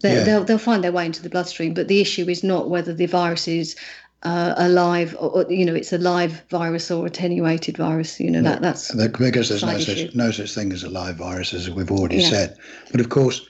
yeah. 0.02 0.24
they'll 0.24 0.44
they'll 0.44 0.58
find 0.58 0.82
their 0.82 0.92
way 0.92 1.06
into 1.06 1.22
the 1.22 1.30
bloodstream. 1.30 1.74
But 1.74 1.88
the 1.88 2.00
issue 2.00 2.28
is 2.28 2.42
not 2.42 2.70
whether 2.70 2.94
the 2.94 3.06
virus 3.06 3.48
is 3.48 3.76
uh, 4.22 4.54
a 4.56 4.68
live, 4.68 5.16
or, 5.18 5.46
you 5.48 5.64
know, 5.64 5.74
it's 5.74 5.92
a 5.92 5.98
live 5.98 6.42
virus 6.50 6.90
or 6.90 7.06
attenuated 7.06 7.76
virus. 7.76 8.20
You 8.20 8.30
know 8.30 8.42
that 8.42 8.62
that's 8.62 8.94
because 8.94 9.48
there's 9.48 9.64
no 9.64 9.78
such, 9.78 10.14
no 10.14 10.30
such 10.30 10.54
thing 10.54 10.72
as 10.72 10.82
a 10.82 10.90
live 10.90 11.16
virus, 11.16 11.54
as 11.54 11.70
we've 11.70 11.90
already 11.90 12.18
yeah. 12.18 12.28
said. 12.28 12.56
But 12.90 13.00
of 13.00 13.08
course, 13.08 13.48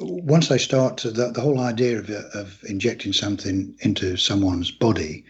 once 0.00 0.48
they 0.48 0.58
start 0.58 0.96
to, 0.98 1.10
the, 1.10 1.30
the 1.30 1.40
whole 1.40 1.60
idea 1.60 1.98
of, 1.98 2.10
of 2.10 2.62
injecting 2.68 3.12
something 3.12 3.74
into 3.80 4.16
someone's 4.16 4.70
body 4.70 5.24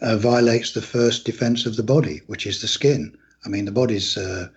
uh, 0.00 0.16
violates 0.16 0.72
the 0.72 0.82
first 0.82 1.24
defense 1.24 1.66
of 1.66 1.76
the 1.76 1.82
body, 1.82 2.20
which 2.26 2.46
is 2.46 2.60
the 2.60 2.68
skin. 2.68 3.16
I 3.44 3.48
mean, 3.48 3.64
the 3.64 3.72
body's 3.72 4.16
uh, 4.16 4.48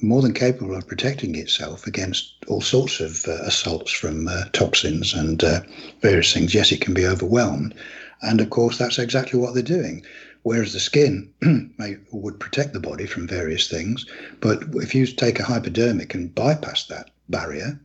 more 0.00 0.22
than 0.22 0.32
capable 0.32 0.74
of 0.74 0.86
protecting 0.86 1.34
itself 1.34 1.86
against 1.86 2.34
all 2.48 2.60
sorts 2.60 3.00
of 3.00 3.26
uh, 3.26 3.42
assaults 3.42 3.92
from 3.92 4.28
uh, 4.28 4.44
toxins 4.52 5.12
and 5.12 5.42
uh, 5.44 5.60
various 6.00 6.32
things. 6.32 6.54
Yes, 6.54 6.72
it 6.72 6.80
can 6.80 6.94
be 6.94 7.06
overwhelmed. 7.06 7.74
And 8.22 8.40
of 8.40 8.50
course, 8.50 8.78
that's 8.78 8.98
exactly 8.98 9.38
what 9.38 9.54
they're 9.54 9.62
doing. 9.62 10.04
Whereas 10.44 10.72
the 10.72 10.80
skin 10.80 11.32
may, 11.78 11.96
would 12.10 12.40
protect 12.40 12.72
the 12.72 12.80
body 12.80 13.06
from 13.06 13.28
various 13.28 13.68
things. 13.68 14.06
But 14.40 14.62
if 14.74 14.94
you 14.94 15.06
take 15.06 15.38
a 15.38 15.44
hypodermic 15.44 16.14
and 16.14 16.34
bypass 16.34 16.86
that 16.86 17.10
barrier 17.28 17.80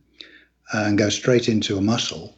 and 0.72 0.98
go 0.98 1.08
straight 1.08 1.48
into 1.48 1.76
a 1.76 1.80
muscle 1.80 2.34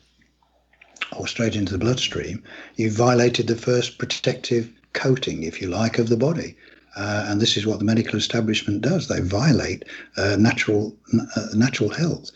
or 1.17 1.27
straight 1.27 1.57
into 1.57 1.73
the 1.73 1.79
bloodstream, 1.79 2.43
you've 2.77 2.95
violated 2.95 3.47
the 3.47 3.57
first 3.57 3.99
protective 3.99 4.71
coating, 4.93 5.43
if 5.43 5.61
you 5.61 5.69
like, 5.69 5.99
of 5.99 6.09
the 6.09 6.17
body. 6.17 6.57
Uh, 6.97 7.27
and 7.29 7.41
this 7.41 7.57
is 7.57 7.67
what 7.67 7.79
the 7.79 7.85
medical 7.85 8.17
establishment 8.17 8.83
does. 8.83 9.09
They 9.09 9.21
violate 9.21 9.85
uh, 10.17 10.37
natural 10.39 10.97
uh, 11.37 11.47
natural 11.55 11.91
health. 11.91 12.31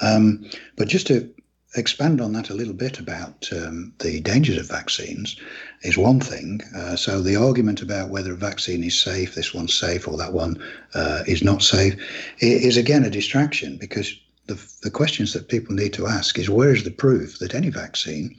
Um, 0.00 0.48
but 0.76 0.88
just 0.88 1.06
to 1.08 1.28
expand 1.76 2.20
on 2.20 2.32
that 2.32 2.50
a 2.50 2.54
little 2.54 2.74
bit 2.74 2.98
about 2.98 3.48
um, 3.52 3.92
the 4.00 4.20
dangers 4.20 4.56
of 4.56 4.68
vaccines 4.68 5.36
is 5.82 5.96
one 5.96 6.18
thing. 6.18 6.60
Uh, 6.74 6.96
so 6.96 7.20
the 7.20 7.36
argument 7.36 7.80
about 7.82 8.10
whether 8.10 8.32
a 8.32 8.36
vaccine 8.36 8.82
is 8.82 8.98
safe, 8.98 9.34
this 9.34 9.54
one's 9.54 9.74
safe 9.74 10.08
or 10.08 10.16
that 10.16 10.32
one 10.32 10.60
uh, 10.94 11.22
is 11.26 11.42
not 11.44 11.62
safe, 11.62 11.94
is 12.40 12.76
again 12.76 13.04
a 13.04 13.10
distraction 13.10 13.76
because 13.76 14.18
the, 14.50 14.72
the 14.82 14.90
questions 14.90 15.32
that 15.32 15.48
people 15.48 15.74
need 15.74 15.92
to 15.94 16.06
ask 16.06 16.38
is 16.38 16.50
where 16.50 16.74
is 16.74 16.84
the 16.84 16.90
proof 16.90 17.38
that 17.38 17.54
any 17.54 17.70
vaccine 17.70 18.36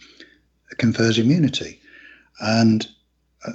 confers 0.77 1.17
immunity? 1.17 1.79
And 2.39 2.87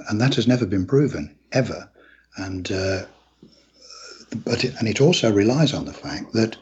and 0.09 0.19
that 0.19 0.35
has 0.35 0.47
never 0.47 0.65
been 0.65 0.85
proven 0.85 1.33
ever. 1.51 1.89
And 2.37 2.71
uh, 2.71 3.05
but 4.43 4.63
it, 4.63 4.73
and 4.79 4.87
it 4.87 5.01
also 5.01 5.31
relies 5.31 5.73
on 5.73 5.85
the 5.85 5.93
fact 5.93 6.33
that, 6.33 6.57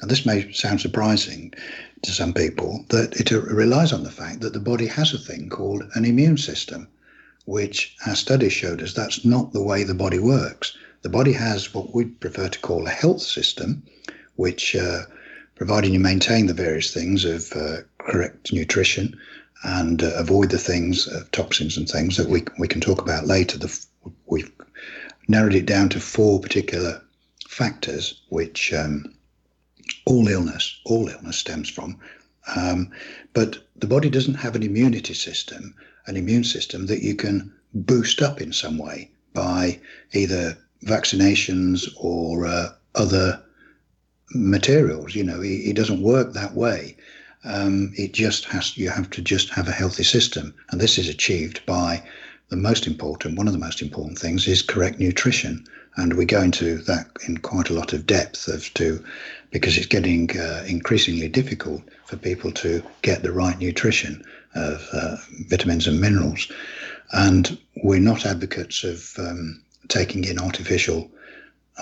and 0.00 0.10
this 0.10 0.24
may 0.24 0.52
sound 0.52 0.80
surprising 0.80 1.52
to 2.02 2.12
some 2.12 2.32
people, 2.32 2.84
that 2.90 3.18
it 3.20 3.30
relies 3.30 3.92
on 3.92 4.04
the 4.04 4.10
fact 4.10 4.40
that 4.40 4.52
the 4.52 4.60
body 4.60 4.86
has 4.86 5.12
a 5.12 5.18
thing 5.18 5.48
called 5.48 5.82
an 5.94 6.04
immune 6.04 6.38
system, 6.38 6.88
which 7.46 7.96
our 8.06 8.14
studies 8.14 8.52
showed 8.52 8.82
us 8.82 8.94
that's 8.94 9.24
not 9.24 9.52
the 9.52 9.62
way 9.62 9.82
the 9.82 9.94
body 9.94 10.18
works. 10.18 10.76
The 11.02 11.08
body 11.08 11.32
has 11.32 11.74
what 11.74 11.94
we 11.94 12.04
prefer 12.04 12.48
to 12.48 12.58
call 12.60 12.86
a 12.86 12.90
health 12.90 13.22
system, 13.22 13.82
which, 14.36 14.76
uh, 14.76 15.02
providing 15.60 15.92
you 15.92 16.00
maintain 16.00 16.46
the 16.46 16.54
various 16.54 16.90
things 16.90 17.26
of 17.26 17.52
uh, 17.54 17.82
correct 17.98 18.50
nutrition 18.50 19.14
and 19.64 20.02
uh, 20.02 20.10
avoid 20.14 20.48
the 20.48 20.56
things 20.56 21.06
of 21.06 21.30
toxins 21.32 21.76
and 21.76 21.86
things 21.86 22.16
that 22.16 22.30
we 22.30 22.42
we 22.58 22.66
can 22.66 22.80
talk 22.80 23.02
about 23.02 23.26
later. 23.26 23.58
The, 23.58 23.86
we've 24.24 24.50
narrowed 25.28 25.54
it 25.54 25.66
down 25.66 25.90
to 25.90 26.00
four 26.00 26.40
particular 26.40 27.02
factors, 27.46 28.22
which 28.30 28.72
um, 28.72 29.14
all 30.06 30.28
illness, 30.28 30.80
all 30.86 31.10
illness 31.10 31.36
stems 31.36 31.68
from. 31.68 31.98
Um, 32.56 32.90
but 33.34 33.58
the 33.76 33.86
body 33.86 34.08
doesn't 34.08 34.40
have 34.46 34.56
an 34.56 34.62
immunity 34.62 35.12
system, 35.12 35.74
an 36.06 36.16
immune 36.16 36.44
system 36.44 36.86
that 36.86 37.02
you 37.02 37.14
can 37.14 37.52
boost 37.74 38.22
up 38.22 38.40
in 38.40 38.54
some 38.54 38.78
way 38.78 39.10
by 39.34 39.78
either 40.14 40.56
vaccinations 40.86 41.86
or 41.98 42.46
uh, 42.46 42.70
other 42.94 43.42
materials. 44.34 45.14
You 45.14 45.24
know, 45.24 45.40
it, 45.40 45.70
it, 45.70 45.76
doesn't 45.76 46.02
work 46.02 46.32
that 46.32 46.54
way. 46.54 46.96
Um, 47.44 47.92
it 47.96 48.12
just 48.12 48.44
has 48.46 48.76
you 48.76 48.90
have 48.90 49.10
to 49.10 49.22
just 49.22 49.50
have 49.50 49.68
a 49.68 49.72
healthy 49.72 50.04
system, 50.04 50.54
and 50.70 50.80
this 50.80 50.98
is 50.98 51.08
achieved 51.08 51.64
by 51.66 52.02
the 52.50 52.56
most 52.56 52.86
important, 52.86 53.38
one 53.38 53.46
of 53.46 53.52
the 53.52 53.58
most 53.58 53.80
important 53.80 54.18
things 54.18 54.46
is 54.46 54.60
correct 54.60 54.98
nutrition. 54.98 55.64
And 55.96 56.14
we 56.14 56.24
go 56.24 56.42
into 56.42 56.78
that 56.82 57.06
in 57.26 57.38
quite 57.38 57.70
a 57.70 57.74
lot 57.74 57.92
of 57.92 58.06
depth 58.06 58.48
as 58.48 58.68
to 58.70 59.02
because 59.50 59.76
it's 59.76 59.86
getting 59.86 60.36
uh, 60.38 60.64
increasingly 60.66 61.28
difficult 61.28 61.82
for 62.04 62.16
people 62.16 62.52
to 62.52 62.82
get 63.02 63.22
the 63.22 63.32
right 63.32 63.58
nutrition 63.58 64.22
of 64.54 64.88
uh, 64.92 65.16
vitamins 65.48 65.86
and 65.86 66.00
minerals. 66.00 66.50
And 67.12 67.58
we're 67.82 68.00
not 68.00 68.26
advocates 68.26 68.84
of 68.84 69.12
um, 69.18 69.62
taking 69.88 70.24
in 70.24 70.38
artificial, 70.38 71.10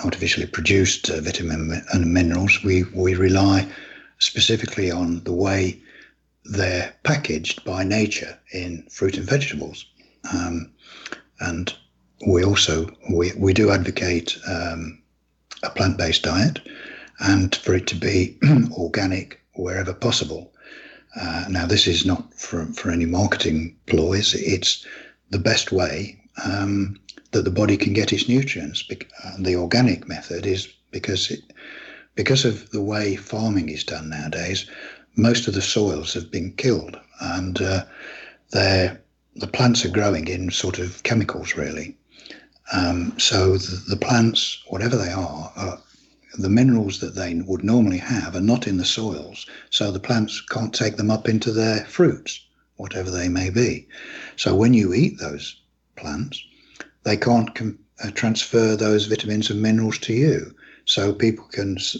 artificially 0.03 0.45
produced 0.45 1.09
uh, 1.09 1.21
vitamin 1.21 1.81
and 1.93 2.13
minerals. 2.13 2.63
We 2.63 2.83
we 2.93 3.15
rely 3.15 3.67
specifically 4.19 4.91
on 4.91 5.23
the 5.23 5.33
way 5.33 5.81
they're 6.45 6.93
packaged 7.03 7.63
by 7.63 7.83
nature 7.83 8.37
in 8.53 8.83
fruit 8.89 9.17
and 9.17 9.25
vegetables. 9.25 9.85
Um, 10.33 10.71
and 11.39 11.73
we 12.27 12.43
also 12.43 12.89
we, 13.09 13.31
we 13.37 13.53
do 13.53 13.71
advocate 13.71 14.37
um, 14.47 15.01
a 15.63 15.69
plant-based 15.69 16.23
diet 16.23 16.59
and 17.19 17.55
for 17.55 17.75
it 17.75 17.87
to 17.87 17.95
be 17.95 18.37
organic 18.73 19.39
wherever 19.53 19.93
possible. 19.93 20.53
Uh, 21.19 21.45
now, 21.49 21.65
this 21.65 21.87
is 21.87 22.05
not 22.05 22.33
for, 22.33 22.65
for 22.67 22.91
any 22.91 23.05
marketing 23.05 23.75
ploys. 23.87 24.33
It's 24.35 24.85
the 25.31 25.39
best 25.39 25.71
way 25.71 26.19
um, 26.45 26.99
that 27.31 27.43
the 27.43 27.51
body 27.51 27.77
can 27.77 27.93
get 27.93 28.11
its 28.13 28.27
nutrients. 28.27 28.83
The 29.37 29.55
organic 29.55 30.07
method 30.07 30.45
is 30.45 30.67
because 30.91 31.29
it, 31.31 31.41
because 32.15 32.45
of 32.45 32.69
the 32.71 32.81
way 32.81 33.15
farming 33.15 33.69
is 33.69 33.83
done 33.83 34.09
nowadays, 34.09 34.69
most 35.15 35.47
of 35.47 35.53
the 35.53 35.61
soils 35.61 36.13
have 36.13 36.31
been 36.31 36.53
killed, 36.53 36.99
and 37.21 37.61
uh, 37.61 37.85
the 38.51 39.47
plants 39.53 39.85
are 39.85 39.89
growing 39.89 40.27
in 40.27 40.49
sort 40.49 40.79
of 40.79 41.03
chemicals, 41.03 41.55
really. 41.55 41.95
Um, 42.71 43.17
so 43.17 43.57
the, 43.57 43.83
the, 43.89 43.97
plants, 43.97 44.63
whatever 44.67 44.95
they 44.95 45.11
are, 45.11 45.51
are, 45.55 45.79
the 46.37 46.49
minerals 46.49 46.99
that 46.99 47.15
they 47.15 47.33
would 47.35 47.63
normally 47.63 47.97
have 47.97 48.35
are 48.35 48.41
not 48.41 48.67
in 48.67 48.77
the 48.77 48.85
soils. 48.85 49.47
So 49.71 49.91
the 49.91 49.99
plants 49.99 50.41
can't 50.41 50.73
take 50.73 50.97
them 50.97 51.09
up 51.09 51.27
into 51.27 51.51
their 51.51 51.85
fruits, 51.85 52.45
whatever 52.75 53.09
they 53.09 53.27
may 53.27 53.49
be. 53.49 53.87
So 54.35 54.55
when 54.55 54.73
you 54.73 54.93
eat 54.93 55.19
those 55.19 55.59
plants, 55.95 56.43
they 57.03 57.17
can't 57.17 57.53
com- 57.55 57.79
uh, 58.03 58.11
transfer 58.11 58.75
those 58.75 59.05
vitamins 59.05 59.49
and 59.49 59.61
minerals 59.61 59.99
to 59.99 60.13
you. 60.13 60.55
So 60.85 61.13
people 61.13 61.45
can 61.51 61.77
s- 61.77 61.97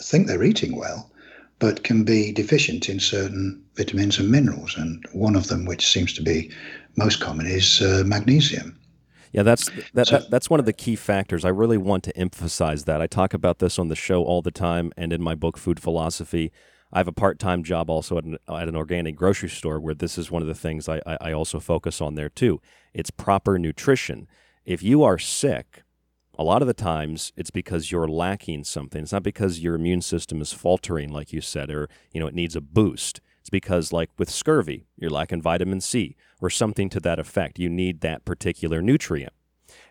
think 0.00 0.26
they're 0.26 0.42
eating 0.42 0.76
well, 0.76 1.10
but 1.58 1.84
can 1.84 2.04
be 2.04 2.32
deficient 2.32 2.88
in 2.88 3.00
certain 3.00 3.62
vitamins 3.76 4.18
and 4.18 4.30
minerals. 4.30 4.76
And 4.76 5.04
one 5.12 5.36
of 5.36 5.48
them, 5.48 5.64
which 5.64 5.86
seems 5.86 6.12
to 6.14 6.22
be 6.22 6.50
most 6.96 7.20
common, 7.20 7.46
is 7.46 7.80
uh, 7.80 8.02
magnesium. 8.06 8.78
Yeah, 9.32 9.42
that's 9.42 9.70
that, 9.92 10.08
so, 10.08 10.18
that, 10.18 10.30
that's 10.30 10.48
one 10.48 10.58
of 10.58 10.66
the 10.66 10.72
key 10.72 10.96
factors. 10.96 11.44
I 11.44 11.50
really 11.50 11.76
want 11.76 12.02
to 12.04 12.16
emphasize 12.16 12.84
that. 12.84 13.02
I 13.02 13.06
talk 13.06 13.34
about 13.34 13.58
this 13.58 13.78
on 13.78 13.88
the 13.88 13.96
show 13.96 14.24
all 14.24 14.40
the 14.40 14.50
time, 14.50 14.90
and 14.96 15.12
in 15.12 15.22
my 15.22 15.34
book, 15.34 15.58
Food 15.58 15.80
Philosophy. 15.80 16.50
I 16.92 16.98
have 16.98 17.08
a 17.08 17.12
part-time 17.12 17.62
job 17.62 17.90
also 17.90 18.18
at 18.18 18.24
an, 18.24 18.38
at 18.48 18.68
an 18.68 18.76
organic 18.76 19.14
grocery 19.16 19.50
store 19.50 19.78
where 19.78 19.94
this 19.94 20.16
is 20.16 20.30
one 20.30 20.42
of 20.42 20.48
the 20.48 20.54
things 20.54 20.88
I, 20.88 21.00
I 21.20 21.32
also 21.32 21.60
focus 21.60 22.00
on 22.00 22.14
there 22.14 22.30
too. 22.30 22.60
It's 22.94 23.10
proper 23.10 23.58
nutrition. 23.58 24.26
If 24.64 24.82
you 24.82 25.02
are 25.02 25.18
sick, 25.18 25.82
a 26.38 26.44
lot 26.44 26.62
of 26.62 26.68
the 26.68 26.74
times 26.74 27.32
it's 27.36 27.50
because 27.50 27.90
you're 27.90 28.08
lacking 28.08 28.64
something. 28.64 29.02
It's 29.02 29.12
not 29.12 29.22
because 29.22 29.60
your 29.60 29.74
immune 29.74 30.02
system 30.02 30.40
is 30.40 30.52
faltering, 30.52 31.12
like 31.12 31.32
you 31.32 31.40
said, 31.40 31.70
or 31.70 31.88
you 32.12 32.20
know 32.20 32.26
it 32.26 32.34
needs 32.34 32.56
a 32.56 32.60
boost. 32.60 33.20
It's 33.40 33.50
because, 33.50 33.92
like 33.94 34.10
with 34.18 34.28
scurvy, 34.28 34.86
you're 34.96 35.10
lacking 35.10 35.40
vitamin 35.40 35.80
C 35.80 36.16
or 36.40 36.50
something 36.50 36.90
to 36.90 37.00
that 37.00 37.18
effect. 37.18 37.58
You 37.58 37.70
need 37.70 38.02
that 38.02 38.26
particular 38.26 38.82
nutrient. 38.82 39.32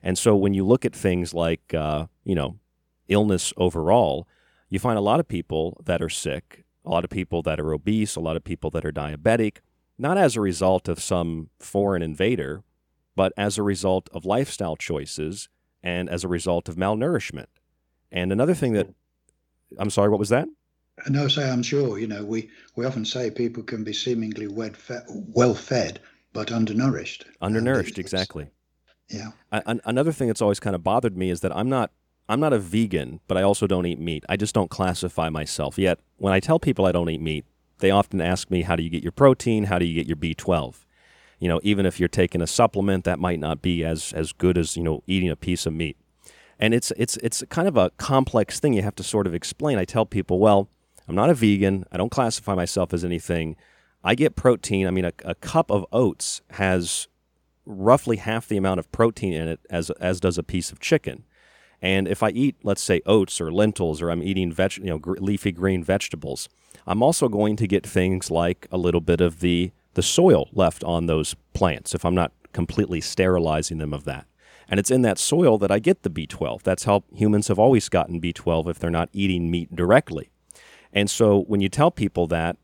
And 0.03 0.15
so 0.15 0.35
when 0.35 0.53
you 0.53 0.63
look 0.63 0.85
at 0.85 0.95
things 0.95 1.33
like, 1.33 1.73
uh, 1.73 2.05
you 2.23 2.35
know, 2.35 2.59
illness 3.07 3.53
overall, 3.57 4.27
you 4.69 4.77
find 4.77 4.97
a 4.97 5.01
lot 5.01 5.19
of 5.19 5.27
people 5.27 5.81
that 5.85 6.03
are 6.03 6.09
sick, 6.09 6.65
a 6.87 6.89
lot 6.89 7.03
of 7.03 7.09
people 7.09 7.41
that 7.43 7.59
are 7.59 7.73
obese, 7.73 8.15
a 8.15 8.21
lot 8.21 8.37
of 8.37 8.43
people 8.43 8.69
that 8.71 8.85
are 8.85 8.91
diabetic, 8.91 9.57
not 9.97 10.17
as 10.17 10.35
a 10.35 10.41
result 10.41 10.87
of 10.87 11.01
some 11.01 11.49
foreign 11.59 12.01
invader, 12.01 12.63
but 13.15 13.33
as 13.35 13.57
a 13.57 13.63
result 13.63 14.09
of 14.13 14.25
lifestyle 14.25 14.75
choices 14.75 15.49
and 15.83 16.09
as 16.09 16.23
a 16.23 16.27
result 16.27 16.69
of 16.69 16.75
malnourishment. 16.75 17.47
And 18.11 18.31
another 18.31 18.53
thing 18.53 18.73
that 18.73 18.87
I'm 19.77 19.89
sorry, 19.89 20.09
what 20.09 20.19
was 20.19 20.29
that? 20.29 20.47
No, 21.09 21.27
say 21.27 21.49
I'm 21.49 21.61
sure. 21.61 21.99
You 21.99 22.07
know, 22.07 22.23
we, 22.23 22.49
we 22.75 22.85
often 22.85 23.05
say 23.05 23.29
people 23.29 23.63
can 23.63 23.83
be 23.83 23.93
seemingly 23.93 24.47
well 24.47 25.53
fed, 25.53 25.99
but 26.33 26.51
undernourished. 26.51 27.25
Undernourished, 27.41 27.99
exactly. 27.99 28.47
Yeah. 29.09 29.31
I, 29.51 29.79
another 29.85 30.11
thing 30.11 30.27
that's 30.27 30.41
always 30.41 30.59
kind 30.59 30.75
of 30.75 30.83
bothered 30.83 31.17
me 31.17 31.29
is 31.29 31.41
that 31.41 31.55
I'm 31.55 31.69
not 31.69 31.91
I'm 32.29 32.39
not 32.39 32.53
a 32.53 32.59
vegan, 32.59 33.21
but 33.27 33.37
I 33.37 33.43
also 33.43 33.67
don't 33.67 33.85
eat 33.85 33.99
meat. 33.99 34.25
I 34.27 34.35
just 34.35 34.53
don't 34.53 34.69
classify 34.69 35.29
myself. 35.29 35.77
Yet 35.77 35.99
when 36.17 36.33
I 36.33 36.39
tell 36.39 36.59
people 36.59 36.85
I 36.85 36.91
don't 36.91 37.09
eat 37.09 37.21
meat, 37.21 37.45
they 37.79 37.91
often 37.91 38.19
ask 38.21 38.49
me, 38.49 38.63
"How 38.63 38.75
do 38.75 38.83
you 38.83 38.89
get 38.89 39.03
your 39.03 39.11
protein? 39.11 39.65
How 39.65 39.79
do 39.79 39.85
you 39.85 39.93
get 39.93 40.07
your 40.07 40.17
B12?" 40.17 40.85
you 41.39 41.47
know, 41.47 41.59
even 41.63 41.85
if 41.85 41.99
you're 41.99 42.09
taking 42.09 42.41
a 42.41 42.47
supplement, 42.47 43.03
that 43.03 43.19
might 43.19 43.39
not 43.39 43.61
be 43.61 43.83
as 43.83 44.13
as 44.13 44.33
good 44.33 44.57
as 44.57 44.75
you 44.75 44.83
know 44.83 45.03
eating 45.07 45.29
a 45.29 45.35
piece 45.35 45.65
of 45.65 45.73
meat. 45.73 45.97
And 46.59 46.73
it's 46.73 46.91
it's 46.97 47.17
it's 47.17 47.43
kind 47.49 47.67
of 47.67 47.77
a 47.77 47.91
complex 47.91 48.59
thing 48.59 48.73
you 48.73 48.81
have 48.81 48.95
to 48.95 49.03
sort 49.03 49.27
of 49.27 49.33
explain. 49.33 49.77
I 49.77 49.85
tell 49.85 50.05
people, 50.05 50.39
well, 50.39 50.69
I'm 51.07 51.15
not 51.15 51.29
a 51.29 51.33
vegan. 51.33 51.85
I 51.91 51.97
don't 51.97 52.09
classify 52.09 52.55
myself 52.55 52.93
as 52.93 53.05
anything. 53.05 53.55
I 54.03 54.15
get 54.15 54.35
protein. 54.35 54.87
I 54.87 54.91
mean, 54.91 55.05
a, 55.05 55.13
a 55.25 55.35
cup 55.35 55.69
of 55.69 55.85
oats 55.91 56.41
has 56.51 57.07
roughly 57.65 58.17
half 58.17 58.47
the 58.47 58.57
amount 58.57 58.79
of 58.79 58.91
protein 58.91 59.33
in 59.33 59.47
it 59.47 59.59
as 59.69 59.89
as 59.91 60.19
does 60.19 60.37
a 60.37 60.43
piece 60.43 60.71
of 60.71 60.79
chicken. 60.79 61.23
And 61.81 62.07
if 62.07 62.23
I 62.23 62.29
eat, 62.29 62.55
let's 62.63 62.81
say, 62.81 63.01
oats 63.05 63.39
or 63.39 63.51
lentils, 63.51 64.01
or 64.01 64.09
I'm 64.09 64.23
eating 64.23 64.51
veg, 64.51 64.77
you 64.77 64.85
know, 64.85 64.97
gr- 64.97 65.17
leafy 65.19 65.51
green 65.51 65.83
vegetables, 65.83 66.49
I'm 66.87 67.03
also 67.03 67.27
going 67.27 67.55
to 67.57 67.67
get 67.67 67.85
things 67.85 68.31
like 68.31 68.67
a 68.71 68.77
little 68.77 69.01
bit 69.01 69.21
of 69.21 69.39
the 69.39 69.71
the 69.93 70.03
soil 70.03 70.47
left 70.53 70.83
on 70.83 71.07
those 71.07 71.35
plants 71.53 71.95
if 71.95 72.05
I'm 72.05 72.13
not 72.13 72.31
completely 72.53 73.01
sterilizing 73.01 73.79
them 73.79 73.93
of 73.93 74.03
that. 74.05 74.27
And 74.69 74.79
it's 74.79 74.91
in 74.91 75.01
that 75.01 75.17
soil 75.17 75.57
that 75.57 75.71
I 75.71 75.79
get 75.79 76.03
the 76.03 76.09
B12. 76.09 76.61
That's 76.61 76.83
how 76.83 77.03
humans 77.15 77.47
have 77.47 77.57
always 77.57 77.89
gotten 77.89 78.21
B12 78.21 78.69
if 78.69 78.79
they're 78.79 78.91
not 78.91 79.09
eating 79.11 79.49
meat 79.49 79.75
directly. 79.75 80.29
And 80.93 81.09
so 81.09 81.41
when 81.43 81.61
you 81.61 81.69
tell 81.69 81.89
people 81.89 82.27
that, 82.27 82.57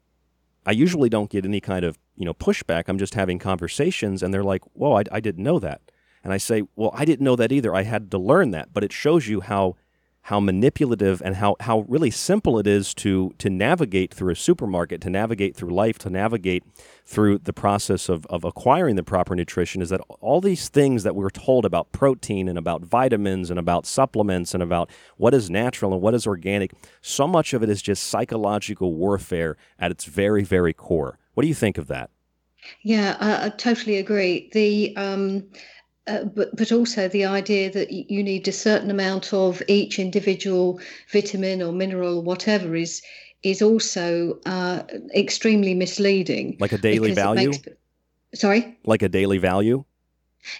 I 0.66 0.72
usually 0.72 1.10
don't 1.10 1.30
get 1.30 1.46
any 1.46 1.60
kind 1.60 1.84
of 1.84 1.98
you 2.16 2.26
know 2.26 2.34
pushback. 2.34 2.86
I'm 2.88 2.98
just 2.98 3.16
having 3.16 3.40
conversations, 3.40 4.24
and 4.24 4.34
they're 4.34 4.44
like, 4.44 4.62
"Whoa, 4.74 4.98
I, 4.98 5.04
I 5.12 5.20
didn't 5.20 5.44
know 5.44 5.60
that." 5.60 5.82
And 6.24 6.32
I 6.32 6.38
say, 6.38 6.64
"Well, 6.76 6.92
I 6.94 7.06
didn't 7.06 7.24
know 7.24 7.36
that 7.36 7.52
either. 7.52 7.76
I 7.76 7.84
had 7.84 8.12
to 8.12 8.18
learn 8.18 8.52
that." 8.52 8.74
But 8.74 8.84
it 8.84 8.94
shows 8.94 9.28
you 9.28 9.42
how 9.42 9.76
how 10.28 10.40
manipulative 10.40 11.22
and 11.22 11.36
how, 11.36 11.58
how 11.60 11.82
really 11.82 12.10
simple 12.10 12.58
it 12.58 12.66
is 12.66 12.94
to 12.94 13.34
to 13.40 13.50
navigate 13.50 14.14
through 14.14 14.32
a 14.32 14.36
supermarket, 14.36 15.02
to 15.02 15.10
navigate 15.10 15.54
through 15.54 15.74
life, 15.74 15.98
to 16.00 16.10
navigate 16.10 16.64
through 17.06 17.38
the 17.40 17.52
process 17.52 18.08
of, 18.08 18.26
of 18.28 18.46
acquiring 18.46 18.96
the 18.96 19.04
proper 19.04 19.36
nutrition 19.36 19.82
is 19.82 19.90
that 19.90 20.00
all 20.22 20.40
these 20.40 20.70
things 20.70 21.04
that 21.04 21.14
we're 21.14 21.30
told 21.30 21.66
about 21.66 21.92
protein 21.92 22.48
and 22.48 22.58
about 22.58 22.82
vitamins 22.84 23.50
and 23.50 23.60
about 23.60 23.86
supplements 23.86 24.54
and 24.54 24.64
about 24.64 24.90
what 25.18 25.34
is 25.34 25.50
natural 25.50 25.92
and 25.92 26.02
what 26.02 26.14
is 26.14 26.26
organic, 26.26 26.72
so 27.02 27.28
much 27.28 27.54
of 27.54 27.62
it 27.62 27.70
is 27.70 27.82
just 27.82 28.04
psychological 28.04 28.94
warfare 28.94 29.58
at 29.78 29.92
its 29.92 30.06
very, 30.06 30.44
very 30.44 30.74
core. 30.74 31.20
What 31.34 31.42
do 31.42 31.50
you 31.50 31.54
think 31.54 31.78
of 31.78 31.88
that? 31.88 32.10
Yeah, 32.82 33.18
I, 33.20 33.48
I 33.48 33.50
totally 33.50 33.98
agree. 33.98 34.50
The 34.54 34.96
um, 34.96 35.44
uh, 36.08 36.26
but 36.26 36.56
but 36.56 36.72
also 36.72 37.08
the 37.08 37.26
idea 37.26 37.72
that 37.72 37.92
you 37.92 38.24
need 38.24 38.48
a 38.48 38.52
certain 38.52 38.92
amount 38.92 39.34
of 39.34 39.62
each 39.68 40.00
individual 40.00 40.80
vitamin 41.12 41.62
or 41.62 41.72
mineral 41.72 42.18
or 42.18 42.24
whatever 42.24 42.76
is 42.76 43.02
is 43.44 43.62
also 43.62 44.40
uh, 44.46 44.84
extremely 45.16 45.74
misleading. 45.74 46.58
Like 46.60 46.72
a 46.72 46.78
daily 46.78 47.14
value. 47.14 47.50
Makes, 47.50 47.68
sorry. 48.34 48.78
Like 48.86 49.02
a 49.02 49.10
daily 49.10 49.38
value. 49.38 49.84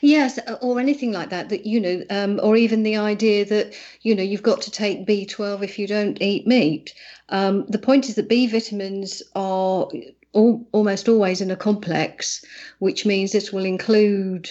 Yes, 0.02 0.38
uh, 0.48 0.58
or 0.62 0.80
anything 0.80 1.12
like 1.12 1.30
that. 1.30 1.50
That 1.50 1.66
you 1.66 1.80
know, 1.80 2.04
um, 2.10 2.40
or 2.42 2.56
even 2.56 2.84
the 2.84 2.98
idea 2.98 3.46
that 3.46 3.74
you 4.02 4.16
know 4.16 4.24
you've 4.24 4.44
got 4.44 4.62
to 4.62 4.72
take 4.72 5.06
B 5.06 5.26
twelve 5.26 5.64
if 5.64 5.78
you 5.78 5.88
don't 5.88 6.22
eat 6.22 6.48
meat. 6.48 6.94
Um, 7.30 7.66
the 7.68 7.80
point 7.80 8.08
is 8.08 8.16
that 8.16 8.30
B 8.30 8.48
vitamins 8.48 9.22
are 9.36 9.88
all, 10.34 10.68
almost 10.72 11.10
always 11.10 11.42
in 11.42 11.52
a 11.52 11.56
complex, 11.56 12.44
which 12.80 13.06
means 13.06 13.36
it 13.36 13.52
will 13.54 13.66
include 13.66 14.50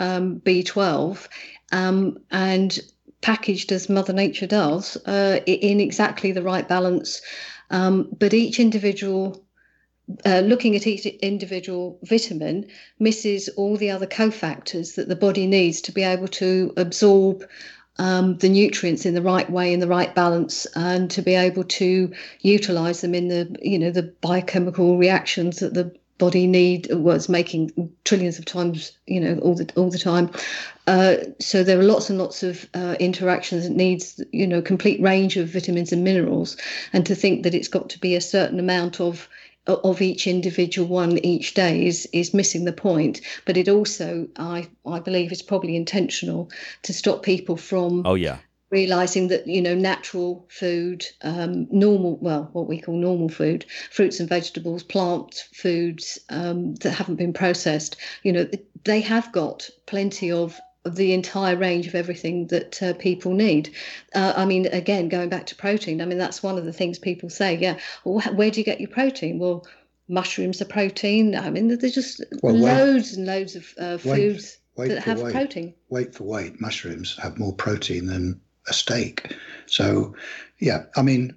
um, 0.00 0.40
B12 0.40 1.28
um, 1.70 2.18
and 2.30 2.80
packaged 3.20 3.70
as 3.70 3.88
Mother 3.88 4.12
Nature 4.12 4.46
does 4.46 4.96
uh, 5.06 5.40
in 5.46 5.80
exactly 5.80 6.32
the 6.32 6.42
right 6.42 6.66
balance. 6.66 7.20
Um, 7.70 8.08
but 8.18 8.34
each 8.34 8.58
individual, 8.58 9.44
uh, 10.24 10.40
looking 10.40 10.74
at 10.74 10.86
each 10.86 11.06
individual 11.06 11.98
vitamin, 12.02 12.66
misses 12.98 13.48
all 13.50 13.76
the 13.76 13.90
other 13.90 14.06
cofactors 14.06 14.96
that 14.96 15.08
the 15.08 15.16
body 15.16 15.46
needs 15.46 15.80
to 15.82 15.92
be 15.92 16.02
able 16.02 16.28
to 16.28 16.72
absorb. 16.76 17.44
Um, 17.98 18.38
the 18.38 18.48
nutrients 18.48 19.04
in 19.04 19.12
the 19.12 19.20
right 19.20 19.50
way, 19.50 19.74
in 19.74 19.80
the 19.80 19.86
right 19.86 20.14
balance, 20.14 20.66
and 20.74 21.10
to 21.10 21.20
be 21.20 21.34
able 21.34 21.64
to 21.64 22.10
utilize 22.40 23.02
them 23.02 23.14
in 23.14 23.28
the, 23.28 23.54
you 23.60 23.78
know, 23.78 23.90
the 23.90 24.14
biochemical 24.22 24.96
reactions 24.96 25.58
that 25.58 25.74
the 25.74 25.94
body 26.20 26.46
need 26.46 26.86
was 26.92 27.28
making 27.28 27.90
trillions 28.04 28.38
of 28.38 28.44
times 28.44 28.92
you 29.06 29.20
know 29.20 29.38
all 29.40 29.56
the 29.56 29.68
all 29.74 29.90
the 29.90 29.98
time. 29.98 30.30
Uh, 30.86 31.16
so 31.40 31.64
there 31.64 31.78
are 31.78 31.82
lots 31.82 32.10
and 32.10 32.18
lots 32.18 32.42
of 32.44 32.68
uh, 32.74 32.94
interactions. 33.00 33.64
That 33.64 33.74
needs 33.74 34.22
you 34.30 34.46
know 34.46 34.62
complete 34.62 35.02
range 35.02 35.36
of 35.36 35.48
vitamins 35.48 35.92
and 35.92 36.04
minerals. 36.04 36.56
And 36.92 37.04
to 37.06 37.16
think 37.16 37.42
that 37.42 37.54
it's 37.54 37.68
got 37.68 37.90
to 37.90 37.98
be 37.98 38.14
a 38.14 38.20
certain 38.20 38.60
amount 38.60 39.00
of 39.00 39.28
of 39.66 40.00
each 40.02 40.26
individual 40.26 40.88
one 40.88 41.18
each 41.18 41.54
day 41.54 41.86
is 41.86 42.06
is 42.12 42.34
missing 42.34 42.64
the 42.64 42.72
point. 42.72 43.20
But 43.46 43.56
it 43.56 43.68
also 43.68 44.28
i 44.36 44.68
i 44.86 45.00
believe 45.00 45.32
is 45.32 45.42
probably 45.42 45.74
intentional 45.74 46.50
to 46.82 46.92
stop 46.92 47.22
people 47.22 47.56
from 47.56 48.02
oh 48.06 48.14
yeah 48.14 48.38
realizing 48.70 49.28
that 49.28 49.46
you 49.46 49.60
know 49.60 49.74
natural 49.74 50.46
food 50.48 51.04
um, 51.22 51.66
normal 51.70 52.16
well 52.18 52.48
what 52.52 52.68
we 52.68 52.80
call 52.80 52.94
normal 52.94 53.28
food 53.28 53.66
fruits 53.90 54.20
and 54.20 54.28
vegetables 54.28 54.82
plant 54.82 55.44
foods 55.52 56.18
um, 56.30 56.74
that 56.76 56.92
haven't 56.92 57.16
been 57.16 57.32
processed 57.32 57.96
you 58.22 58.32
know 58.32 58.48
they 58.84 59.00
have 59.00 59.30
got 59.32 59.68
plenty 59.86 60.30
of 60.30 60.58
the 60.84 61.12
entire 61.12 61.56
range 61.56 61.86
of 61.86 61.94
everything 61.94 62.46
that 62.46 62.82
uh, 62.82 62.94
people 62.94 63.34
need. 63.34 63.74
Uh, 64.14 64.32
I 64.34 64.46
mean, 64.46 64.66
again, 64.66 65.10
going 65.10 65.28
back 65.28 65.44
to 65.46 65.54
protein, 65.54 66.00
I 66.00 66.06
mean, 66.06 66.16
that's 66.16 66.42
one 66.42 66.56
of 66.56 66.64
the 66.64 66.72
things 66.72 66.98
people 66.98 67.28
say. 67.28 67.54
Yeah, 67.56 67.78
well, 68.04 68.20
where 68.34 68.50
do 68.50 68.60
you 68.60 68.64
get 68.64 68.80
your 68.80 68.88
protein? 68.88 69.38
Well, 69.38 69.66
mushrooms 70.08 70.62
are 70.62 70.66
protein. 70.66 71.36
I 71.36 71.50
mean, 71.50 71.68
there's 71.68 71.94
just 71.94 72.24
well, 72.42 72.54
loads 72.54 73.14
and 73.14 73.26
loads 73.26 73.56
of 73.56 73.74
uh, 73.78 73.98
foods 73.98 74.58
weight, 74.76 74.88
weight 74.88 74.94
that 74.94 75.04
have 75.04 75.20
weight. 75.20 75.34
protein. 75.34 75.74
Weight 75.90 76.14
for 76.14 76.24
weight, 76.24 76.60
mushrooms 76.60 77.18
have 77.22 77.38
more 77.38 77.54
protein 77.54 78.06
than 78.06 78.40
a 78.70 78.72
steak. 78.72 79.36
So, 79.66 80.14
yeah, 80.58 80.84
I 80.96 81.02
mean, 81.02 81.34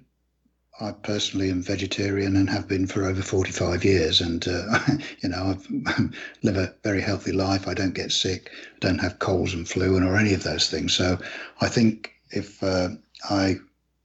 I 0.80 0.92
personally 0.92 1.50
am 1.50 1.62
vegetarian 1.62 2.36
and 2.36 2.50
have 2.50 2.66
been 2.66 2.86
for 2.86 3.04
over 3.04 3.22
45 3.22 3.84
years. 3.84 4.20
And, 4.20 4.46
uh, 4.48 4.78
you 5.22 5.28
know, 5.28 5.56
I 5.86 6.08
live 6.42 6.56
a 6.56 6.74
very 6.82 7.00
healthy 7.00 7.32
life. 7.32 7.68
I 7.68 7.74
don't 7.74 7.94
get 7.94 8.12
sick, 8.12 8.50
don't 8.80 9.00
have 9.00 9.18
colds 9.18 9.54
and 9.54 9.68
flu 9.68 9.96
and 9.96 10.04
or 10.04 10.16
any 10.16 10.34
of 10.34 10.42
those 10.42 10.70
things. 10.70 10.94
So 10.94 11.18
I 11.60 11.68
think 11.68 12.12
if 12.30 12.62
uh, 12.62 12.88
I 13.30 13.56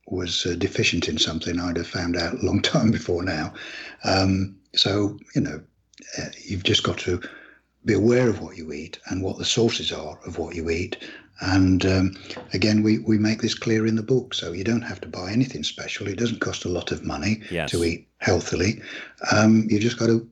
was 0.08 0.46
uh, 0.46 0.56
deficient 0.58 1.08
in 1.08 1.18
something, 1.18 1.60
I'd 1.60 1.78
have 1.78 1.88
found 1.88 2.18
out 2.18 2.34
a 2.34 2.46
long 2.46 2.62
time 2.76 2.92
before 2.92 3.24
now. 3.24 3.54
Um, 4.04 4.56
so, 4.76 5.18
you 5.36 5.42
know, 5.42 5.62
uh, 6.18 6.30
you've 6.46 6.64
just 6.64 6.84
got 6.84 6.98
to 7.00 7.22
be 7.86 7.94
aware 7.94 8.30
of 8.30 8.42
what 8.42 8.58
you 8.58 8.72
eat 8.74 9.00
and 9.08 9.24
what 9.24 9.38
the 9.38 9.46
sources 9.46 9.92
are 9.92 10.20
of 10.26 10.38
what 10.38 10.56
you 10.56 10.70
eat 10.70 10.98
and 11.42 11.86
um, 11.86 12.16
again, 12.54 12.84
we, 12.84 13.00
we 13.00 13.18
make 13.18 13.42
this 13.42 13.56
clear 13.56 13.86
in 13.86 13.96
the 13.96 14.04
book. 14.04 14.34
So 14.34 14.52
you 14.52 14.64
don't 14.64 14.82
have 14.82 15.02
to 15.02 15.08
buy 15.08 15.32
anything 15.32 15.64
special. 15.64 16.08
It 16.08 16.18
doesn't 16.18 16.42
cost 16.42 16.66
a 16.66 16.70
lot 16.70 16.92
of 16.92 17.04
money 17.04 17.42
yes. 17.50 17.72
to 17.72 17.84
eat 17.84 18.08
healthily. 18.18 18.82
Um, 19.32 19.66
you 19.70 19.80
just 19.80 20.00
got 20.00 20.08
to 20.08 20.28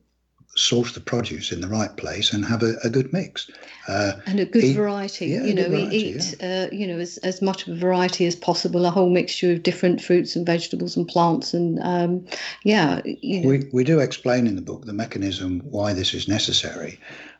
source 0.57 0.93
the 0.93 0.99
produce 0.99 1.51
in 1.51 1.61
the 1.61 1.67
right 1.67 1.95
place 1.97 2.33
and 2.33 2.43
have 2.43 2.63
a, 2.63 2.73
a 2.83 2.89
good 2.89 3.13
mix. 3.13 3.49
Uh, 3.87 4.13
and 4.25 4.39
a 4.39 4.45
good 4.45 4.63
eat, 4.63 4.75
variety. 4.75 5.27
Yeah, 5.27 5.43
you 5.43 5.53
know, 5.53 5.69
variety, 5.69 5.95
eat, 5.95 6.35
yeah. 6.39 6.67
uh, 6.71 6.75
you 6.75 6.87
know, 6.87 6.97
as, 6.97 7.17
as 7.19 7.41
much 7.41 7.67
of 7.67 7.77
a 7.77 7.79
variety 7.79 8.25
as 8.25 8.35
possible, 8.35 8.85
a 8.85 8.89
whole 8.89 9.09
mixture 9.09 9.53
of 9.53 9.63
different 9.63 10.01
fruits 10.01 10.35
and 10.35 10.45
vegetables 10.45 10.97
and 10.97 11.07
plants. 11.07 11.53
And 11.53 11.79
um, 11.83 12.25
yeah, 12.63 13.01
you 13.05 13.41
know. 13.41 13.49
we, 13.49 13.69
we 13.71 13.83
do 13.83 13.99
explain 13.99 14.47
in 14.47 14.55
the 14.55 14.61
book 14.61 14.85
the 14.85 14.93
mechanism 14.93 15.61
why 15.69 15.93
this 15.93 16.13
is 16.13 16.27
necessary 16.27 16.99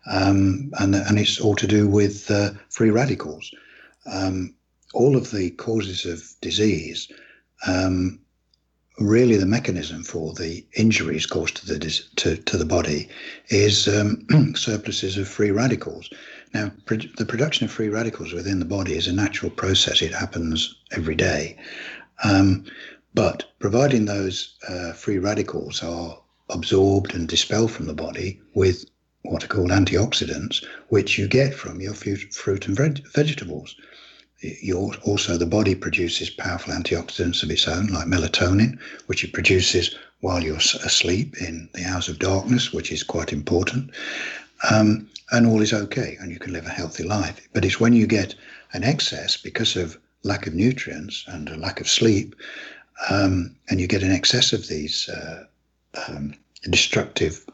um, 0.09 0.71
and 0.79 0.95
and 0.95 1.19
it's 1.19 1.39
all 1.39 1.55
to 1.55 1.67
do 1.67 1.87
with 1.87 2.29
uh, 2.31 2.51
free 2.69 2.89
radicals. 2.89 3.51
Um, 4.11 4.53
all 4.93 5.15
of 5.15 5.31
the 5.31 5.51
causes 5.51 6.05
of 6.05 6.23
disease, 6.41 7.11
um, 7.67 8.19
really, 8.99 9.35
the 9.35 9.45
mechanism 9.45 10.03
for 10.03 10.33
the 10.33 10.65
injuries 10.73 11.25
caused 11.25 11.57
to 11.57 11.65
the 11.65 11.79
to, 12.15 12.37
to 12.37 12.57
the 12.57 12.65
body 12.65 13.09
is 13.49 13.87
um, 13.87 14.25
surpluses 14.55 15.17
of 15.17 15.27
free 15.27 15.51
radicals. 15.51 16.09
Now, 16.53 16.71
the 16.87 17.25
production 17.27 17.65
of 17.65 17.71
free 17.71 17.89
radicals 17.89 18.33
within 18.33 18.59
the 18.59 18.65
body 18.65 18.93
is 18.93 19.07
a 19.07 19.13
natural 19.13 19.51
process; 19.51 20.01
it 20.01 20.13
happens 20.13 20.75
every 20.91 21.15
day. 21.15 21.57
Um, 22.23 22.65
but 23.13 23.45
providing 23.59 24.05
those 24.05 24.55
uh, 24.69 24.93
free 24.93 25.17
radicals 25.17 25.83
are 25.83 26.17
absorbed 26.49 27.13
and 27.13 27.27
dispelled 27.27 27.71
from 27.71 27.87
the 27.87 27.93
body 27.93 28.39
with 28.53 28.85
what 29.31 29.43
are 29.43 29.47
called 29.47 29.71
antioxidants, 29.71 30.63
which 30.89 31.17
you 31.17 31.27
get 31.27 31.53
from 31.53 31.81
your 31.81 31.93
fruit 31.93 32.67
and 32.67 32.77
vegetables. 33.13 33.75
Your, 34.39 34.93
also, 35.03 35.37
the 35.37 35.45
body 35.45 35.73
produces 35.73 36.29
powerful 36.29 36.73
antioxidants 36.73 37.41
of 37.41 37.49
its 37.49 37.67
own, 37.67 37.87
like 37.87 38.07
melatonin, 38.07 38.77
which 39.07 39.23
it 39.23 39.33
produces 39.33 39.95
while 40.19 40.43
you're 40.43 40.57
asleep 40.57 41.41
in 41.41 41.69
the 41.73 41.85
hours 41.85 42.07
of 42.07 42.19
darkness, 42.19 42.71
which 42.71 42.91
is 42.91 43.03
quite 43.03 43.33
important. 43.33 43.91
Um, 44.71 45.09
and 45.31 45.45
all 45.45 45.61
is 45.61 45.73
okay, 45.73 46.17
and 46.19 46.31
you 46.31 46.39
can 46.39 46.53
live 46.53 46.65
a 46.65 46.69
healthy 46.69 47.03
life. 47.03 47.47
But 47.53 47.65
it's 47.65 47.79
when 47.79 47.93
you 47.93 48.07
get 48.07 48.35
an 48.73 48.83
excess 48.83 49.37
because 49.37 49.75
of 49.75 49.97
lack 50.23 50.47
of 50.47 50.53
nutrients 50.53 51.25
and 51.27 51.49
a 51.49 51.57
lack 51.57 51.81
of 51.81 51.89
sleep, 51.89 52.35
um, 53.09 53.55
and 53.69 53.79
you 53.79 53.87
get 53.87 54.03
an 54.03 54.11
excess 54.11 54.53
of 54.53 54.67
these 54.67 55.09
uh, 55.09 55.43
um, 56.07 56.33
destructive 56.69 57.45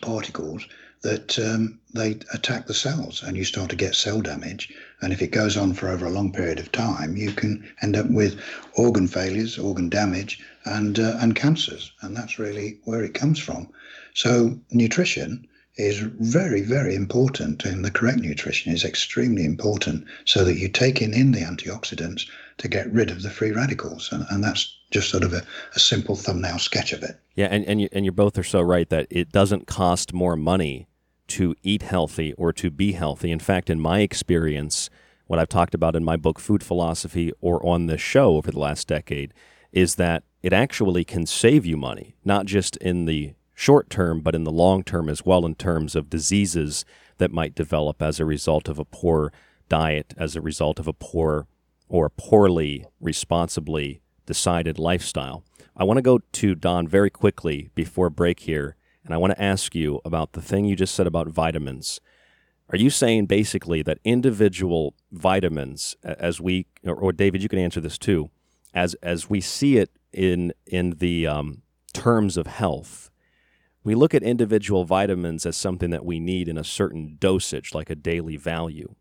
particles 0.00 0.66
that 1.04 1.38
um, 1.38 1.78
they 1.92 2.18
attack 2.32 2.66
the 2.66 2.74
cells 2.74 3.22
and 3.22 3.36
you 3.36 3.44
start 3.44 3.68
to 3.70 3.76
get 3.76 3.94
cell 3.94 4.22
damage. 4.22 4.72
And 5.02 5.12
if 5.12 5.20
it 5.20 5.32
goes 5.32 5.56
on 5.56 5.74
for 5.74 5.88
over 5.90 6.06
a 6.06 6.10
long 6.10 6.32
period 6.32 6.58
of 6.58 6.72
time, 6.72 7.14
you 7.16 7.30
can 7.30 7.62
end 7.82 7.94
up 7.94 8.10
with 8.10 8.40
organ 8.74 9.06
failures, 9.06 9.58
organ 9.58 9.90
damage, 9.90 10.40
and 10.64 10.98
uh, 10.98 11.18
and 11.20 11.36
cancers. 11.36 11.92
And 12.00 12.16
that's 12.16 12.38
really 12.38 12.78
where 12.84 13.04
it 13.04 13.12
comes 13.12 13.38
from. 13.38 13.68
So 14.14 14.58
nutrition 14.70 15.46
is 15.76 15.98
very, 15.98 16.62
very 16.62 16.94
important, 16.94 17.64
and 17.64 17.84
the 17.84 17.90
correct 17.90 18.20
nutrition 18.20 18.72
is 18.72 18.84
extremely 18.84 19.44
important 19.44 20.06
so 20.24 20.42
that 20.44 20.56
you're 20.56 20.68
taking 20.70 21.12
in 21.12 21.32
the 21.32 21.40
antioxidants 21.40 22.26
to 22.58 22.68
get 22.68 22.90
rid 22.92 23.10
of 23.10 23.22
the 23.22 23.30
free 23.30 23.50
radicals. 23.50 24.10
And, 24.10 24.24
and 24.30 24.42
that's 24.42 24.74
just 24.90 25.10
sort 25.10 25.24
of 25.24 25.32
a, 25.32 25.42
a 25.74 25.78
simple 25.78 26.14
thumbnail 26.16 26.58
sketch 26.58 26.92
of 26.92 27.02
it. 27.02 27.18
Yeah, 27.34 27.48
and, 27.50 27.64
and, 27.66 27.80
you, 27.80 27.88
and 27.92 28.04
you 28.04 28.12
both 28.12 28.38
are 28.38 28.44
so 28.44 28.62
right 28.62 28.88
that 28.88 29.08
it 29.10 29.32
doesn't 29.32 29.66
cost 29.66 30.14
more 30.14 30.36
money 30.36 30.86
to 31.28 31.54
eat 31.62 31.82
healthy 31.82 32.32
or 32.34 32.52
to 32.52 32.70
be 32.70 32.92
healthy. 32.92 33.30
In 33.30 33.38
fact, 33.38 33.70
in 33.70 33.80
my 33.80 34.00
experience, 34.00 34.90
what 35.26 35.38
I've 35.38 35.48
talked 35.48 35.74
about 35.74 35.96
in 35.96 36.04
my 36.04 36.16
book, 36.16 36.38
Food 36.38 36.62
Philosophy, 36.62 37.32
or 37.40 37.64
on 37.64 37.86
this 37.86 38.00
show 38.00 38.36
over 38.36 38.50
the 38.50 38.58
last 38.58 38.88
decade, 38.88 39.32
is 39.72 39.94
that 39.96 40.22
it 40.42 40.52
actually 40.52 41.04
can 41.04 41.26
save 41.26 41.64
you 41.64 41.76
money, 41.76 42.14
not 42.24 42.46
just 42.46 42.76
in 42.76 43.06
the 43.06 43.34
short 43.54 43.88
term, 43.88 44.20
but 44.20 44.34
in 44.34 44.44
the 44.44 44.52
long 44.52 44.82
term 44.82 45.08
as 45.08 45.24
well, 45.24 45.46
in 45.46 45.54
terms 45.54 45.94
of 45.96 46.10
diseases 46.10 46.84
that 47.18 47.32
might 47.32 47.54
develop 47.54 48.02
as 48.02 48.20
a 48.20 48.24
result 48.24 48.68
of 48.68 48.78
a 48.78 48.84
poor 48.84 49.32
diet, 49.68 50.12
as 50.18 50.36
a 50.36 50.40
result 50.40 50.78
of 50.78 50.86
a 50.86 50.92
poor 50.92 51.46
or 51.88 52.10
poorly, 52.10 52.84
responsibly 53.00 54.00
decided 54.26 54.78
lifestyle. 54.78 55.44
I 55.76 55.84
want 55.84 55.98
to 55.98 56.02
go 56.02 56.18
to 56.18 56.54
Dawn 56.54 56.86
very 56.86 57.10
quickly 57.10 57.70
before 57.74 58.10
break 58.10 58.40
here, 58.40 58.76
and 59.04 59.12
I 59.12 59.18
want 59.18 59.32
to 59.34 59.42
ask 59.42 59.74
you 59.74 60.00
about 60.04 60.32
the 60.32 60.42
thing 60.42 60.64
you 60.64 60.76
just 60.76 60.94
said 60.94 61.06
about 61.06 61.28
vitamins. 61.28 62.00
Are 62.70 62.78
you 62.78 62.88
saying 62.90 63.26
basically 63.26 63.82
that 63.82 63.98
individual 64.04 64.94
vitamins, 65.12 65.96
as 66.02 66.40
we, 66.40 66.66
or, 66.84 66.94
or 66.94 67.12
David, 67.12 67.42
you 67.42 67.48
can 67.48 67.58
answer 67.58 67.80
this 67.80 67.98
too, 67.98 68.30
as 68.72 68.94
as 68.94 69.30
we 69.30 69.40
see 69.40 69.76
it 69.76 69.90
in 70.12 70.52
in 70.66 70.90
the 70.98 71.26
um, 71.26 71.62
terms 71.92 72.36
of 72.36 72.46
health, 72.46 73.10
we 73.84 73.94
look 73.94 74.14
at 74.14 74.22
individual 74.22 74.84
vitamins 74.84 75.44
as 75.44 75.56
something 75.56 75.90
that 75.90 76.04
we 76.04 76.18
need 76.18 76.48
in 76.48 76.56
a 76.56 76.64
certain 76.64 77.16
dosage, 77.20 77.74
like 77.74 77.90
a 77.90 77.94
daily 77.94 78.36
value. 78.36 78.94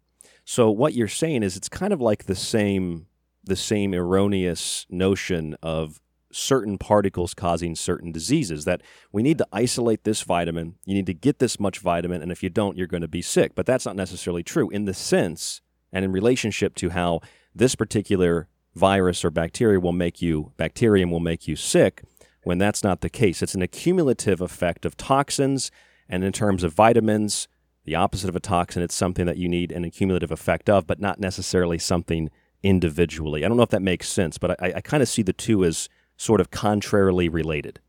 So 0.45 0.69
what 0.69 0.93
you're 0.93 1.07
saying 1.07 1.43
is 1.43 1.55
it's 1.55 1.69
kind 1.69 1.93
of 1.93 2.01
like 2.01 2.25
the 2.25 2.35
same 2.35 3.07
the 3.45 3.55
same 3.55 3.93
erroneous 3.93 4.85
notion 4.89 5.55
of 5.61 5.99
certain 6.33 6.77
particles 6.77 7.33
causing 7.33 7.75
certain 7.75 8.11
diseases 8.11 8.65
that 8.65 8.81
we 9.11 9.23
need 9.23 9.37
to 9.37 9.47
isolate 9.51 10.03
this 10.03 10.21
vitamin, 10.21 10.75
you 10.85 10.93
need 10.93 11.05
to 11.05 11.13
get 11.13 11.39
this 11.39 11.59
much 11.59 11.79
vitamin 11.79 12.21
and 12.21 12.31
if 12.31 12.43
you 12.43 12.49
don't 12.49 12.77
you're 12.77 12.87
going 12.87 13.01
to 13.01 13.07
be 13.07 13.21
sick. 13.21 13.55
But 13.55 13.65
that's 13.65 13.85
not 13.85 13.95
necessarily 13.95 14.43
true 14.43 14.69
in 14.69 14.85
the 14.85 14.93
sense 14.93 15.61
and 15.91 16.03
in 16.03 16.11
relationship 16.11 16.75
to 16.75 16.89
how 16.89 17.21
this 17.53 17.75
particular 17.75 18.47
virus 18.75 19.23
or 19.23 19.29
bacteria 19.29 19.79
will 19.79 19.91
make 19.91 20.21
you 20.21 20.51
bacterium 20.57 21.11
will 21.11 21.19
make 21.19 21.47
you 21.47 21.55
sick 21.55 22.03
when 22.43 22.57
that's 22.57 22.83
not 22.83 23.01
the 23.01 23.09
case. 23.09 23.41
It's 23.41 23.55
an 23.55 23.61
accumulative 23.61 24.41
effect 24.41 24.85
of 24.85 24.97
toxins, 24.97 25.71
and 26.07 26.23
in 26.23 26.31
terms 26.31 26.63
of 26.63 26.73
vitamins, 26.73 27.47
the 27.85 27.95
opposite 27.95 28.29
of 28.29 28.35
a 28.35 28.41
toxin, 28.41 28.83
it's 28.83 28.95
something 28.95 29.25
that 29.25 29.37
you 29.37 29.49
need 29.49 29.71
an 29.71 29.83
accumulative 29.83 30.31
effect 30.31 30.69
of, 30.69 30.87
but 30.87 30.99
not 30.99 31.19
necessarily 31.19 31.77
something 31.77 32.29
individually. 32.61 33.43
I 33.43 33.47
don't 33.47 33.57
know 33.57 33.63
if 33.63 33.69
that 33.69 33.81
makes 33.81 34.07
sense, 34.07 34.37
but 34.37 34.61
I, 34.61 34.73
I 34.75 34.81
kind 34.81 35.03
of 35.03 35.09
see 35.09 35.21
the 35.21 35.33
two 35.33 35.65
as 35.65 35.89
sort 36.23 36.41
of 36.41 36.51
contrarily 36.51 37.29
related. 37.29 37.79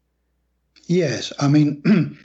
Yes, 0.87 1.33
I 1.39 1.49
mean, 1.49 1.83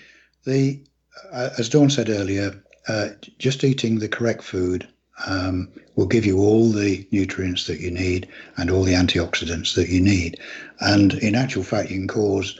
the 0.46 0.84
uh, 1.32 1.50
as 1.58 1.70
Dawn 1.70 1.90
said 1.90 2.10
earlier, 2.10 2.62
uh, 2.88 3.10
just 3.38 3.64
eating 3.64 4.00
the 4.00 4.10
correct 4.10 4.44
food 4.44 4.88
um, 5.28 5.70
will 5.96 6.08
give 6.08 6.26
you 6.26 6.40
all 6.40 6.70
the 6.70 7.08
nutrients 7.12 7.68
that 7.68 7.80
you 7.80 7.92
need 7.92 8.28
and 8.58 8.72
all 8.72 8.84
the 8.84 8.94
antioxidants 8.94 9.76
that 9.76 9.90
you 9.90 10.02
need. 10.02 10.40
And 10.80 11.14
in 11.16 11.36
actual 11.36 11.64
fact, 11.64 11.92
you 11.92 11.98
can 11.98 12.08
cause 12.08 12.60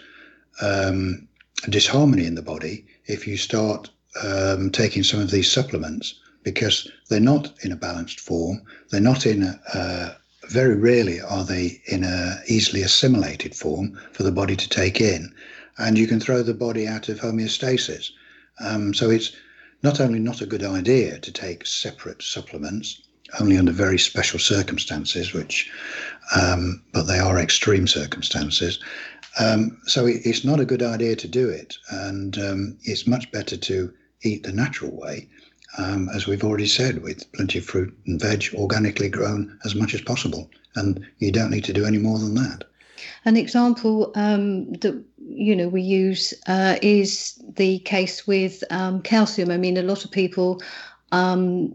um, 0.62 1.28
disharmony 1.70 2.26
in 2.26 2.36
the 2.36 2.42
body 2.42 2.86
if 3.06 3.28
you 3.28 3.38
start 3.38 3.90
um, 4.24 4.72
taking 4.72 5.04
some 5.04 5.22
of 5.22 5.32
these 5.32 5.52
supplements 5.52 6.20
because 6.44 6.90
they're 7.10 7.20
not 7.20 7.54
in 7.64 7.72
a 7.72 7.78
balanced 7.78 8.20
form. 8.20 8.62
They're 8.90 9.02
not 9.02 9.26
in 9.26 9.44
a, 9.44 9.60
uh, 9.74 10.14
very 10.50 10.76
rarely 10.76 11.22
are 11.22 11.44
they 11.44 11.82
in 11.86 12.04
a 12.04 12.38
easily 12.48 12.82
assimilated 12.82 13.56
form 13.56 14.00
for 14.14 14.24
the 14.24 14.32
body 14.32 14.56
to 14.56 14.70
take 14.70 15.00
in. 15.00 15.34
And 15.78 15.98
you 15.98 16.08
can 16.08 16.20
throw 16.20 16.44
the 16.44 16.54
body 16.54 16.88
out 16.88 17.08
of 17.10 17.20
homeostasis. 17.20 18.10
Um, 18.60 18.94
so 18.94 19.10
it's 19.10 19.32
not 19.84 20.02
only 20.02 20.20
not 20.20 20.42
a 20.42 20.46
good 20.46 20.64
idea 20.64 21.20
to 21.20 21.32
take 21.32 21.66
separate 21.66 22.22
supplements, 22.22 23.02
only 23.40 23.58
under 23.58 23.72
very 23.72 24.00
special 24.00 24.40
circumstances, 24.40 25.34
which, 25.34 25.70
um, 26.36 26.82
but 26.92 27.04
they 27.04 27.20
are 27.20 27.40
extreme 27.40 27.88
circumstances. 27.88 28.80
Um, 29.40 29.80
so 29.86 30.06
it, 30.08 30.22
it's 30.26 30.44
not 30.44 30.60
a 30.60 30.66
good 30.66 30.82
idea 30.82 31.16
to 31.16 31.28
do 31.28 31.48
it, 31.48 31.78
and 31.92 32.38
um, 32.40 32.78
it's 32.84 33.08
much 33.08 33.32
better 33.32 33.56
to 33.56 33.94
eat 34.24 34.44
the 34.44 34.52
natural 34.52 34.92
way, 34.92 35.30
um, 35.78 36.10
as 36.10 36.28
we've 36.28 36.44
already 36.44 36.68
said, 36.68 37.04
with 37.04 37.32
plenty 37.34 37.60
of 37.60 37.66
fruit 37.66 37.96
and 38.06 38.20
veg, 38.20 38.50
organically 38.54 39.10
grown 39.10 39.58
as 39.66 39.76
much 39.76 39.94
as 39.94 40.02
possible, 40.02 40.50
and 40.76 41.06
you 41.20 41.32
don't 41.32 41.52
need 41.52 41.66
to 41.66 41.74
do 41.74 41.86
any 41.86 41.98
more 41.98 42.18
than 42.18 42.34
that. 42.36 42.64
An 43.26 43.38
example 43.38 44.12
um, 44.16 44.74
that 44.74 45.02
you 45.18 45.56
know 45.56 45.70
we 45.70 45.82
use 45.82 46.34
uh, 46.48 46.78
is 46.82 47.42
the 47.56 47.80
case 47.80 48.28
with 48.28 48.64
um, 48.72 49.02
calcium. 49.02 49.52
I 49.52 49.58
mean, 49.58 49.78
a 49.78 49.84
lot 49.84 50.04
of 50.04 50.12
people 50.12 50.62
um, 51.12 51.74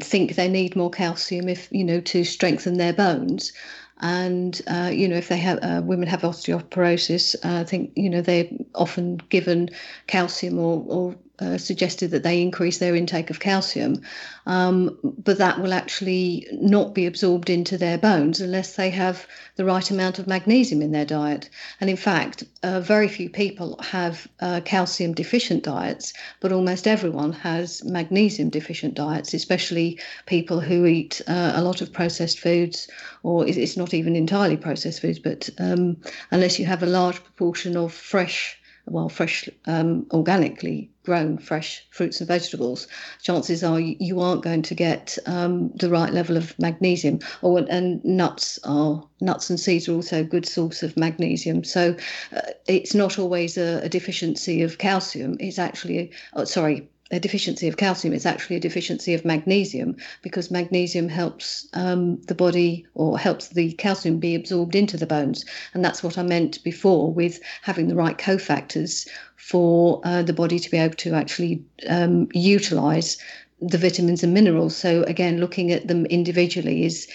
think 0.00 0.34
they 0.34 0.48
need 0.48 0.76
more 0.76 0.90
calcium 0.90 1.48
if 1.48 1.68
you 1.72 1.84
know 1.84 2.00
to 2.00 2.24
strengthen 2.24 2.78
their 2.78 2.92
bones. 2.92 3.52
And 4.00 4.60
uh, 4.66 4.90
you 4.92 5.06
know, 5.06 5.16
if 5.16 5.28
they 5.28 5.38
have 5.38 5.58
uh, 5.62 5.80
women 5.84 6.08
have 6.08 6.22
osteoporosis, 6.22 7.36
uh, 7.44 7.60
I 7.60 7.64
think 7.64 7.92
you 7.94 8.10
know 8.10 8.20
they're 8.20 8.48
often 8.74 9.18
given 9.28 9.70
calcium 10.06 10.58
or, 10.58 10.84
or 10.88 11.16
uh, 11.38 11.58
suggested 11.58 12.10
that 12.10 12.22
they 12.22 12.40
increase 12.40 12.78
their 12.78 12.94
intake 12.94 13.30
of 13.30 13.40
calcium, 13.40 14.00
um, 14.46 14.98
but 15.02 15.38
that 15.38 15.60
will 15.60 15.72
actually 15.72 16.46
not 16.52 16.94
be 16.94 17.06
absorbed 17.06 17.50
into 17.50 17.78
their 17.78 17.98
bones 17.98 18.40
unless 18.40 18.76
they 18.76 18.90
have 18.90 19.26
the 19.56 19.64
right 19.64 19.90
amount 19.90 20.18
of 20.18 20.26
magnesium 20.26 20.82
in 20.82 20.92
their 20.92 21.04
diet. 21.04 21.48
And 21.80 21.90
in 21.90 21.96
fact, 21.96 22.44
uh, 22.62 22.80
very 22.80 23.08
few 23.08 23.30
people 23.30 23.78
have 23.82 24.28
uh, 24.40 24.60
calcium 24.64 25.14
deficient 25.14 25.64
diets, 25.64 26.12
but 26.40 26.52
almost 26.52 26.86
everyone 26.86 27.32
has 27.32 27.82
magnesium 27.84 28.50
deficient 28.50 28.94
diets, 28.94 29.34
especially 29.34 29.98
people 30.26 30.60
who 30.60 30.86
eat 30.86 31.20
uh, 31.26 31.52
a 31.54 31.62
lot 31.62 31.80
of 31.80 31.92
processed 31.92 32.38
foods, 32.38 32.88
or 33.22 33.46
it's 33.46 33.76
not 33.76 33.94
even 33.94 34.16
entirely 34.16 34.56
processed 34.56 35.00
foods, 35.00 35.18
but 35.18 35.48
um, 35.58 35.96
unless 36.30 36.58
you 36.58 36.66
have 36.66 36.82
a 36.82 36.86
large 36.86 37.22
proportion 37.22 37.76
of 37.76 37.92
fresh 37.92 38.58
well, 38.86 39.08
fresh, 39.08 39.48
um, 39.66 40.06
organically 40.12 40.90
grown 41.04 41.38
fresh 41.38 41.84
fruits 41.90 42.20
and 42.20 42.28
vegetables, 42.28 42.86
chances 43.20 43.64
are 43.64 43.80
you, 43.80 44.20
aren't 44.20 44.42
going 44.42 44.62
to 44.62 44.74
get 44.74 45.18
um, 45.26 45.70
the 45.76 45.90
right 45.90 46.12
level 46.12 46.36
of 46.36 46.56
magnesium. 46.58 47.18
Or 47.42 47.64
and 47.68 48.04
nuts 48.04 48.58
are 48.64 49.02
nuts 49.20 49.50
and 49.50 49.58
seeds 49.58 49.88
are 49.88 49.94
also 49.94 50.20
a 50.20 50.24
good 50.24 50.46
source 50.46 50.82
of 50.82 50.96
magnesium. 50.96 51.64
So 51.64 51.96
uh, 52.36 52.40
it's 52.66 52.94
not 52.94 53.18
always 53.18 53.56
a, 53.56 53.80
a, 53.82 53.88
deficiency 53.88 54.62
of 54.62 54.78
calcium. 54.78 55.36
It's 55.40 55.58
actually, 55.58 56.12
oh, 56.34 56.44
sorry, 56.44 56.88
a 57.12 57.20
deficiency 57.20 57.68
of 57.68 57.76
calcium, 57.76 58.14
it's 58.14 58.26
actually 58.26 58.56
a 58.56 58.60
deficiency 58.60 59.12
of 59.12 59.24
magnesium 59.24 59.94
because 60.22 60.50
magnesium 60.50 61.08
helps 61.08 61.68
um, 61.74 62.20
the 62.22 62.34
body 62.34 62.86
or 62.94 63.18
helps 63.18 63.48
the 63.48 63.72
calcium 63.74 64.18
be 64.18 64.34
absorbed 64.34 64.74
into 64.74 64.96
the 64.96 65.06
bones. 65.06 65.44
And 65.74 65.84
that's 65.84 66.02
what 66.02 66.16
I 66.16 66.22
meant 66.22 66.64
before 66.64 67.12
with 67.12 67.38
having 67.60 67.88
the 67.88 67.94
right 67.94 68.16
cofactors 68.16 69.06
for 69.36 70.00
uh, 70.04 70.22
the 70.22 70.32
body 70.32 70.58
to 70.58 70.70
be 70.70 70.78
able 70.78 70.94
to 70.96 71.12
actually 71.12 71.62
um, 71.88 72.28
utilize 72.32 73.18
the 73.60 73.78
vitamins 73.78 74.24
and 74.24 74.32
minerals. 74.32 74.74
So 74.74 75.02
again, 75.02 75.38
looking 75.38 75.70
at 75.70 75.86
them 75.86 76.06
individually 76.06 76.84
is 76.84 77.08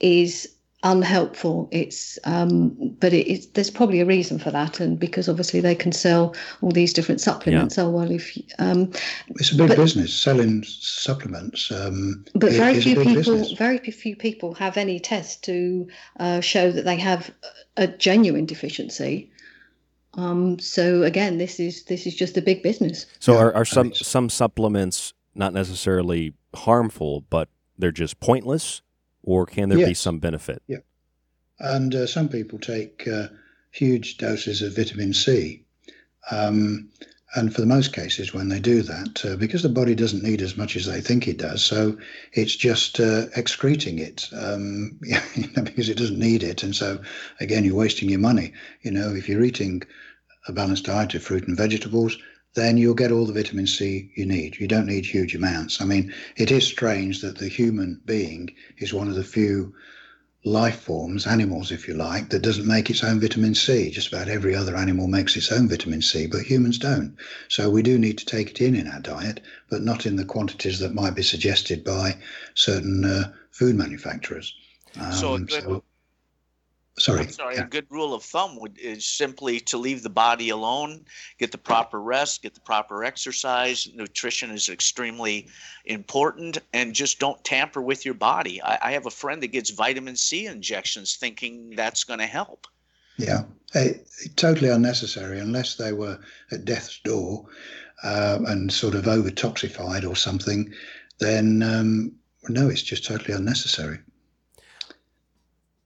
is 0.00 0.48
unhelpful. 0.82 1.68
It's 1.70 2.18
um, 2.24 2.70
but 3.00 3.12
it, 3.12 3.30
it's, 3.30 3.46
there's 3.46 3.70
probably 3.70 4.00
a 4.00 4.06
reason 4.06 4.38
for 4.38 4.50
that, 4.50 4.80
and 4.80 4.98
because 4.98 5.28
obviously 5.28 5.60
they 5.60 5.74
can 5.74 5.92
sell 5.92 6.34
all 6.60 6.70
these 6.70 6.92
different 6.92 7.20
supplements. 7.20 7.76
Yeah. 7.76 7.84
Oh 7.84 7.90
well, 7.90 8.10
if 8.10 8.36
um, 8.58 8.90
it's 9.28 9.52
a 9.52 9.56
big 9.56 9.68
but, 9.68 9.76
business 9.76 10.14
selling 10.14 10.64
supplements. 10.64 11.70
Um, 11.70 12.24
but 12.34 12.52
very 12.52 12.80
few 12.80 12.96
people, 12.96 13.14
business. 13.14 13.52
very 13.52 13.78
few 13.78 14.16
people 14.16 14.54
have 14.54 14.76
any 14.76 14.98
test 14.98 15.44
to 15.44 15.88
uh, 16.18 16.40
show 16.40 16.70
that 16.72 16.84
they 16.84 16.96
have 16.96 17.30
a 17.76 17.86
genuine 17.86 18.46
deficiency. 18.46 19.30
Um, 20.14 20.58
so 20.58 21.02
again, 21.02 21.38
this 21.38 21.58
is 21.58 21.84
this 21.84 22.06
is 22.06 22.14
just 22.14 22.36
a 22.36 22.42
big 22.42 22.62
business. 22.62 23.06
So 23.18 23.36
are, 23.36 23.54
are 23.54 23.64
some 23.64 23.94
some 23.94 24.28
supplements 24.28 25.14
not 25.34 25.52
necessarily 25.52 26.34
harmful, 26.54 27.22
but 27.30 27.48
they're 27.78 27.92
just 27.92 28.20
pointless? 28.20 28.82
Or 29.22 29.46
can 29.46 29.68
there 29.68 29.78
yes. 29.78 29.88
be 29.88 29.94
some 29.94 30.18
benefit? 30.18 30.62
Yeah. 30.66 30.78
And 31.58 31.94
uh, 31.94 32.06
some 32.06 32.28
people 32.28 32.58
take 32.58 33.06
uh, 33.06 33.28
huge 33.70 34.18
doses 34.18 34.62
of 34.62 34.76
vitamin 34.76 35.12
C. 35.12 35.64
Um, 36.30 36.90
and 37.34 37.54
for 37.54 37.62
the 37.62 37.66
most 37.66 37.94
cases, 37.94 38.34
when 38.34 38.48
they 38.48 38.60
do 38.60 38.82
that, 38.82 39.24
uh, 39.24 39.36
because 39.36 39.62
the 39.62 39.68
body 39.70 39.94
doesn't 39.94 40.22
need 40.22 40.42
as 40.42 40.56
much 40.56 40.76
as 40.76 40.84
they 40.84 41.00
think 41.00 41.26
it 41.26 41.38
does, 41.38 41.64
so 41.64 41.96
it's 42.34 42.54
just 42.54 43.00
uh, 43.00 43.26
excreting 43.34 43.98
it 43.98 44.28
um, 44.36 44.98
because 45.64 45.88
it 45.88 45.96
doesn't 45.96 46.18
need 46.18 46.42
it. 46.42 46.62
And 46.62 46.76
so, 46.76 47.00
again, 47.40 47.64
you're 47.64 47.74
wasting 47.74 48.10
your 48.10 48.18
money. 48.18 48.52
You 48.82 48.90
know, 48.90 49.14
if 49.14 49.28
you're 49.28 49.44
eating 49.44 49.82
a 50.46 50.52
balanced 50.52 50.84
diet 50.84 51.14
of 51.14 51.22
fruit 51.22 51.48
and 51.48 51.56
vegetables, 51.56 52.18
then 52.54 52.76
you'll 52.76 52.94
get 52.94 53.12
all 53.12 53.26
the 53.26 53.32
vitamin 53.32 53.66
C 53.66 54.10
you 54.14 54.26
need. 54.26 54.58
You 54.58 54.68
don't 54.68 54.86
need 54.86 55.06
huge 55.06 55.34
amounts. 55.34 55.80
I 55.80 55.84
mean, 55.84 56.12
it 56.36 56.50
is 56.50 56.66
strange 56.66 57.20
that 57.22 57.38
the 57.38 57.48
human 57.48 58.00
being 58.04 58.54
is 58.78 58.92
one 58.92 59.08
of 59.08 59.14
the 59.14 59.24
few 59.24 59.74
life 60.44 60.80
forms, 60.80 61.26
animals, 61.26 61.70
if 61.70 61.86
you 61.86 61.94
like, 61.94 62.28
that 62.30 62.42
doesn't 62.42 62.66
make 62.66 62.90
its 62.90 63.04
own 63.04 63.20
vitamin 63.20 63.54
C. 63.54 63.90
Just 63.90 64.08
about 64.08 64.28
every 64.28 64.54
other 64.54 64.76
animal 64.76 65.06
makes 65.06 65.36
its 65.36 65.52
own 65.52 65.68
vitamin 65.68 66.02
C, 66.02 66.26
but 66.26 66.42
humans 66.42 66.78
don't. 66.78 67.16
So 67.48 67.70
we 67.70 67.82
do 67.82 67.96
need 67.98 68.18
to 68.18 68.26
take 68.26 68.50
it 68.50 68.60
in 68.60 68.74
in 68.74 68.88
our 68.88 69.00
diet, 69.00 69.40
but 69.70 69.82
not 69.82 70.04
in 70.04 70.16
the 70.16 70.24
quantities 70.24 70.80
that 70.80 70.94
might 70.94 71.14
be 71.14 71.22
suggested 71.22 71.84
by 71.84 72.16
certain 72.54 73.04
uh, 73.04 73.32
food 73.50 73.76
manufacturers. 73.76 74.52
Um, 75.00 75.12
so 75.12 75.46
so- 75.46 75.84
sorry. 76.98 77.20
I'm 77.20 77.30
sorry, 77.30 77.56
a 77.56 77.64
good 77.64 77.86
rule 77.90 78.14
of 78.14 78.22
thumb 78.22 78.58
would 78.60 78.78
is 78.78 79.04
simply 79.04 79.60
to 79.60 79.78
leave 79.78 80.02
the 80.02 80.10
body 80.10 80.50
alone, 80.50 81.04
get 81.38 81.52
the 81.52 81.58
proper 81.58 82.00
rest, 82.00 82.42
get 82.42 82.54
the 82.54 82.60
proper 82.60 83.04
exercise. 83.04 83.88
Nutrition 83.94 84.50
is 84.50 84.68
extremely 84.68 85.48
important, 85.84 86.58
and 86.72 86.94
just 86.94 87.18
don't 87.18 87.42
tamper 87.44 87.82
with 87.82 88.04
your 88.04 88.14
body. 88.14 88.62
I, 88.62 88.78
I 88.82 88.92
have 88.92 89.06
a 89.06 89.10
friend 89.10 89.42
that 89.42 89.48
gets 89.48 89.70
vitamin 89.70 90.16
C 90.16 90.46
injections, 90.46 91.16
thinking 91.16 91.74
that's 91.76 92.04
going 92.04 92.20
to 92.20 92.26
help. 92.26 92.66
Yeah, 93.18 93.44
Eh, 93.74 93.94
totally 94.36 94.68
unnecessary 94.68 95.38
unless 95.38 95.76
they 95.76 95.92
were 95.92 96.18
at 96.50 96.64
death's 96.64 97.00
door 97.00 97.46
uh, 98.02 98.38
and 98.46 98.70
sort 98.70 98.94
of 98.94 99.08
over 99.08 99.30
toxified 99.30 100.08
or 100.08 100.14
something. 100.14 100.72
Then 101.18 101.62
um, 101.62 102.12
no, 102.48 102.68
it's 102.68 102.82
just 102.82 103.04
totally 103.04 103.34
unnecessary. 103.34 103.98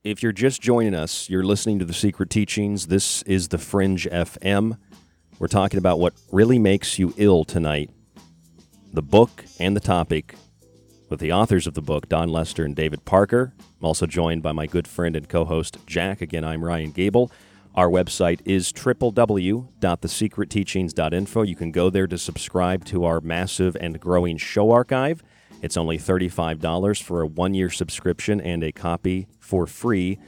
If 0.07 0.23
you're 0.23 0.31
just 0.31 0.63
joining 0.63 0.95
us, 0.95 1.29
you're 1.29 1.43
listening 1.43 1.81
to 1.81 1.85
The 1.85 1.93
Secret 1.93 2.31
Teachings. 2.31 2.87
This 2.87 3.23
is 3.23 3.49
The 3.49 3.59
Fringe 3.59 4.05
FM. 4.05 4.79
We're 5.41 5.49
talking 5.49 5.79
about 5.79 5.99
what 5.99 6.13
really 6.31 6.61
makes 6.61 6.97
you 6.97 7.13
ill 7.17 7.45
tonight 7.45 7.91
the 8.93 9.03
book 9.03 9.45
and 9.59 9.75
the 9.75 9.81
topic 9.81 10.37
with 11.11 11.19
the 11.19 11.33
authors 11.33 11.67
of 11.67 11.75
the 11.75 11.83
book, 11.83 12.09
Dawn 12.09 12.29
Lester 12.29 12.65
and 12.65 12.77
David 12.77 13.05
Parker. 13.05 13.53
I'm 13.59 13.85
also 13.85 14.07
joined 14.07 14.45
by 14.45 14.53
my 14.53 14.67
good 14.67 14.87
friend 14.87 15.17
and 15.17 15.29
co 15.29 15.45
host, 15.45 15.79
Jack. 15.89 16.21
Again, 16.21 16.45
I'm 16.45 16.65
Ryan 16.65 16.93
Gable. 16.93 17.33
Our 17.75 17.89
website 17.89 18.39
is 18.45 18.73
www.thesecretteachings.info. 18.73 21.43
You 21.43 21.57
can 21.57 21.73
go 21.73 21.91
there 21.91 22.07
to 22.07 22.17
subscribe 22.17 22.85
to 22.85 23.05
our 23.05 23.21
massive 23.21 23.77
and 23.81 23.99
growing 23.99 24.37
show 24.37 24.71
archive. 24.71 25.25
It's 25.63 25.77
only 25.77 25.99
$35 25.99 27.03
for 27.03 27.23
a 27.23 27.27
one 27.27 27.55
year 27.55 27.71
subscription 27.71 28.41
and 28.41 28.63
a 28.63 28.73
copy 28.73 29.27
for 29.41 29.67
free 29.67 30.19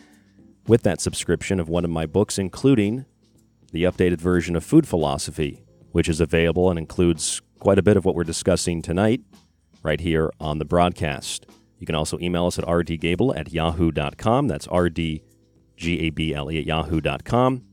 with 0.66 0.82
that 0.82 1.00
subscription 1.00 1.60
of 1.60 1.68
one 1.68 1.84
of 1.84 1.90
my 1.90 2.06
books, 2.06 2.38
including 2.38 3.04
the 3.72 3.84
updated 3.84 4.20
version 4.20 4.56
of 4.56 4.64
Food 4.64 4.86
Philosophy, 4.86 5.62
which 5.92 6.08
is 6.08 6.20
available 6.20 6.70
and 6.70 6.78
includes 6.78 7.42
quite 7.58 7.78
a 7.78 7.82
bit 7.82 7.96
of 7.96 8.04
what 8.04 8.14
we're 8.14 8.24
discussing 8.24 8.82
tonight 8.82 9.20
right 9.82 10.00
here 10.00 10.30
on 10.40 10.58
the 10.58 10.64
broadcast. 10.64 11.46
You 11.78 11.86
can 11.86 11.94
also 11.94 12.18
email 12.18 12.46
us 12.46 12.58
at 12.58 12.64
rdgable 12.64 13.36
at 13.36 13.52
yahoo.com. 13.52 14.48
That's 14.48 14.66
R-D-G-A-B-L-E 14.66 16.58
at 16.58 16.66
yahoo.com. 16.66 17.64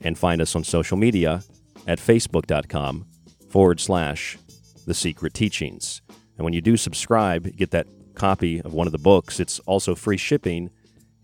And 0.00 0.16
find 0.18 0.40
us 0.40 0.54
on 0.54 0.64
social 0.64 0.96
media 0.96 1.42
at 1.86 1.98
facebook.com 1.98 3.06
forward 3.48 3.80
slash 3.80 4.38
the 4.86 4.94
secret 4.94 5.34
teachings. 5.34 6.02
And 6.38 6.44
when 6.44 6.54
you 6.54 6.60
do 6.60 6.76
subscribe, 6.76 7.54
get 7.56 7.72
that 7.72 7.86
copy 8.14 8.60
of 8.60 8.72
one 8.72 8.86
of 8.86 8.92
the 8.92 8.98
books. 8.98 9.40
It's 9.40 9.58
also 9.60 9.94
free 9.94 10.16
shipping 10.16 10.70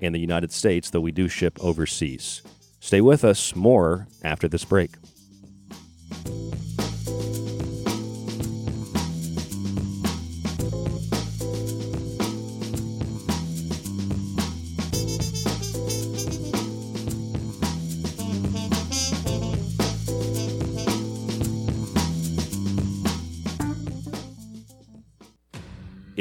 in 0.00 0.12
the 0.12 0.20
United 0.20 0.52
States, 0.52 0.90
though 0.90 1.00
we 1.00 1.12
do 1.12 1.28
ship 1.28 1.56
overseas. 1.60 2.42
Stay 2.80 3.00
with 3.00 3.24
us. 3.24 3.54
More 3.56 4.08
after 4.22 4.48
this 4.48 4.64
break. 4.64 4.90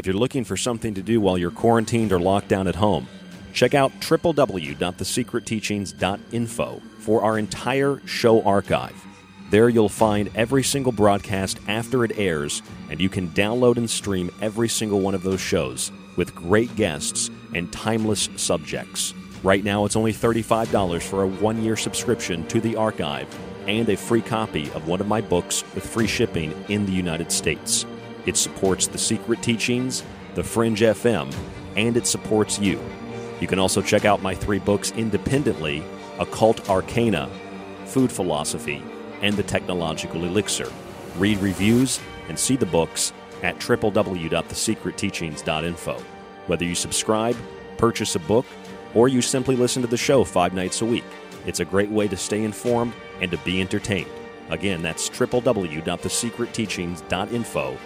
If 0.03 0.07
you're 0.07 0.17
looking 0.17 0.43
for 0.43 0.57
something 0.57 0.95
to 0.95 1.01
do 1.01 1.21
while 1.21 1.37
you're 1.37 1.49
quarantined 1.49 2.11
or 2.11 2.19
locked 2.19 2.49
down 2.49 2.67
at 2.67 2.75
home, 2.75 3.07
check 3.53 3.73
out 3.73 3.93
www.thesecretteachings.info 4.01 6.81
for 6.99 7.23
our 7.23 7.37
entire 7.37 8.01
show 8.05 8.43
archive. 8.43 9.01
There 9.49 9.69
you'll 9.69 9.87
find 9.87 10.29
every 10.35 10.61
single 10.61 10.91
broadcast 10.91 11.57
after 11.69 12.03
it 12.03 12.17
airs, 12.17 12.61
and 12.89 12.99
you 12.99 13.07
can 13.07 13.29
download 13.29 13.77
and 13.77 13.89
stream 13.89 14.29
every 14.41 14.67
single 14.67 14.99
one 14.99 15.15
of 15.15 15.23
those 15.23 15.39
shows 15.39 15.89
with 16.17 16.35
great 16.35 16.75
guests 16.75 17.29
and 17.55 17.71
timeless 17.71 18.27
subjects. 18.35 19.13
Right 19.41 19.63
now, 19.63 19.85
it's 19.85 19.95
only 19.95 20.11
$35 20.11 21.01
for 21.01 21.23
a 21.23 21.27
one 21.27 21.63
year 21.63 21.77
subscription 21.77 22.45
to 22.47 22.59
the 22.59 22.75
archive 22.75 23.33
and 23.67 23.87
a 23.87 23.95
free 23.95 24.21
copy 24.21 24.69
of 24.71 24.85
one 24.85 24.99
of 24.99 25.07
my 25.07 25.21
books 25.21 25.63
with 25.73 25.87
free 25.87 26.07
shipping 26.07 26.53
in 26.67 26.85
the 26.85 26.91
United 26.91 27.31
States. 27.31 27.85
It 28.25 28.37
supports 28.37 28.87
the 28.87 28.97
secret 28.97 29.41
teachings, 29.41 30.03
the 30.35 30.43
Fringe 30.43 30.81
FM, 30.81 31.33
and 31.75 31.97
it 31.97 32.07
supports 32.07 32.59
you. 32.59 32.79
You 33.39 33.47
can 33.47 33.59
also 33.59 33.81
check 33.81 34.05
out 34.05 34.21
my 34.21 34.35
three 34.35 34.59
books 34.59 34.91
independently 34.91 35.83
Occult 36.19 36.69
Arcana, 36.69 37.29
Food 37.85 38.11
Philosophy, 38.11 38.83
and 39.21 39.35
The 39.35 39.43
Technological 39.43 40.23
Elixir. 40.23 40.71
Read 41.17 41.39
reviews 41.39 41.99
and 42.29 42.37
see 42.37 42.55
the 42.55 42.65
books 42.65 43.11
at 43.41 43.57
www.thesecretteachings.info. 43.59 45.93
Whether 46.47 46.65
you 46.65 46.75
subscribe, 46.75 47.37
purchase 47.77 48.15
a 48.15 48.19
book, 48.19 48.45
or 48.93 49.07
you 49.07 49.21
simply 49.21 49.55
listen 49.55 49.81
to 49.81 49.87
the 49.87 49.97
show 49.97 50.23
five 50.23 50.53
nights 50.53 50.81
a 50.81 50.85
week, 50.85 51.03
it's 51.45 51.59
a 51.59 51.65
great 51.65 51.89
way 51.89 52.07
to 52.07 52.15
stay 52.15 52.41
informed 52.43 52.93
and 53.19 53.29
to 53.31 53.37
be 53.39 53.59
entertained. 53.59 54.09
Again, 54.49 54.81
that's 54.81 55.09
www.thesecretteachings.info 55.09 57.77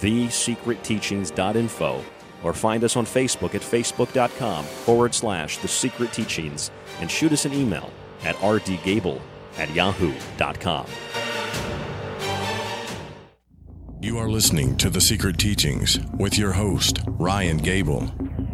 thesecretteachings.info 0.00 2.04
or 2.42 2.52
find 2.52 2.82
us 2.84 2.96
on 2.96 3.04
Facebook 3.04 3.54
at 3.54 3.62
facebook.com 3.62 4.64
forward 4.64 5.14
slash 5.14 5.58
the 5.58 5.68
secret 5.68 6.12
teachings 6.12 6.70
and 7.00 7.10
shoot 7.10 7.32
us 7.32 7.44
an 7.44 7.52
email 7.52 7.90
at 8.22 8.36
rdgable 8.36 9.20
at 9.56 9.74
yahoo.com. 9.74 10.86
You 14.00 14.18
are 14.18 14.28
listening 14.28 14.76
to 14.76 14.90
The 14.90 15.00
Secret 15.00 15.38
Teachings 15.38 15.98
with 16.18 16.38
your 16.38 16.52
host, 16.52 17.00
Ryan 17.06 17.56
Gable. 17.56 18.08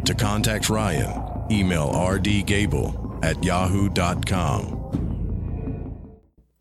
To 0.05 0.15
contact 0.15 0.71
Ryan, 0.71 1.21
email 1.51 1.91
rdgable 1.91 3.23
at 3.23 3.43
yahoo.com. 3.43 4.81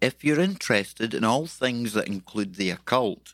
If 0.03 0.23
you're 0.23 0.39
interested 0.39 1.15
in 1.15 1.25
all 1.25 1.47
things 1.47 1.95
that 1.95 2.09
include 2.09 2.57
the 2.57 2.69
occult, 2.69 3.34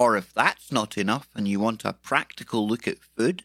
Or 0.00 0.16
if 0.16 0.32
that's 0.32 0.72
not 0.72 0.96
enough 0.96 1.28
and 1.34 1.46
you 1.46 1.60
want 1.60 1.84
a 1.84 1.92
practical 1.92 2.66
look 2.66 2.88
at 2.88 3.04
food, 3.04 3.42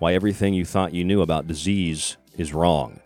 why 0.00 0.14
everything 0.14 0.52
you 0.52 0.64
thought 0.64 0.92
you 0.92 1.04
knew 1.04 1.22
about 1.22 1.46
disease 1.46 2.16
is 2.36 2.52
wrong. 2.52 2.98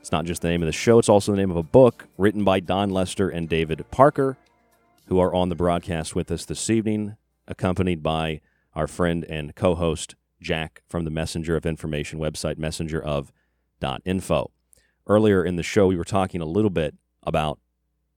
It's 0.00 0.12
not 0.12 0.26
just 0.26 0.42
the 0.42 0.48
name 0.48 0.62
of 0.62 0.66
the 0.66 0.72
show, 0.72 0.98
it's 0.98 1.08
also 1.08 1.32
the 1.32 1.38
name 1.38 1.50
of 1.50 1.56
a 1.56 1.62
book 1.62 2.08
written 2.18 2.44
by 2.44 2.60
Dawn 2.60 2.90
Lester 2.90 3.30
and 3.30 3.48
David 3.48 3.90
Parker 3.90 4.36
who 5.06 5.18
are 5.18 5.34
on 5.34 5.48
the 5.48 5.54
broadcast 5.54 6.14
with 6.14 6.30
us 6.30 6.44
this 6.44 6.68
evening, 6.68 7.16
accompanied 7.46 8.02
by 8.02 8.40
our 8.74 8.86
friend 8.86 9.24
and 9.28 9.54
co 9.54 9.74
host, 9.74 10.14
Jack, 10.40 10.82
from 10.88 11.04
the 11.04 11.10
Messenger 11.10 11.56
of 11.56 11.66
Information 11.66 12.18
website, 12.18 12.56
messengerof.info. 12.56 14.50
Earlier 15.06 15.44
in 15.44 15.56
the 15.56 15.62
show, 15.62 15.86
we 15.86 15.96
were 15.96 16.04
talking 16.04 16.40
a 16.40 16.46
little 16.46 16.70
bit 16.70 16.94
about 17.22 17.58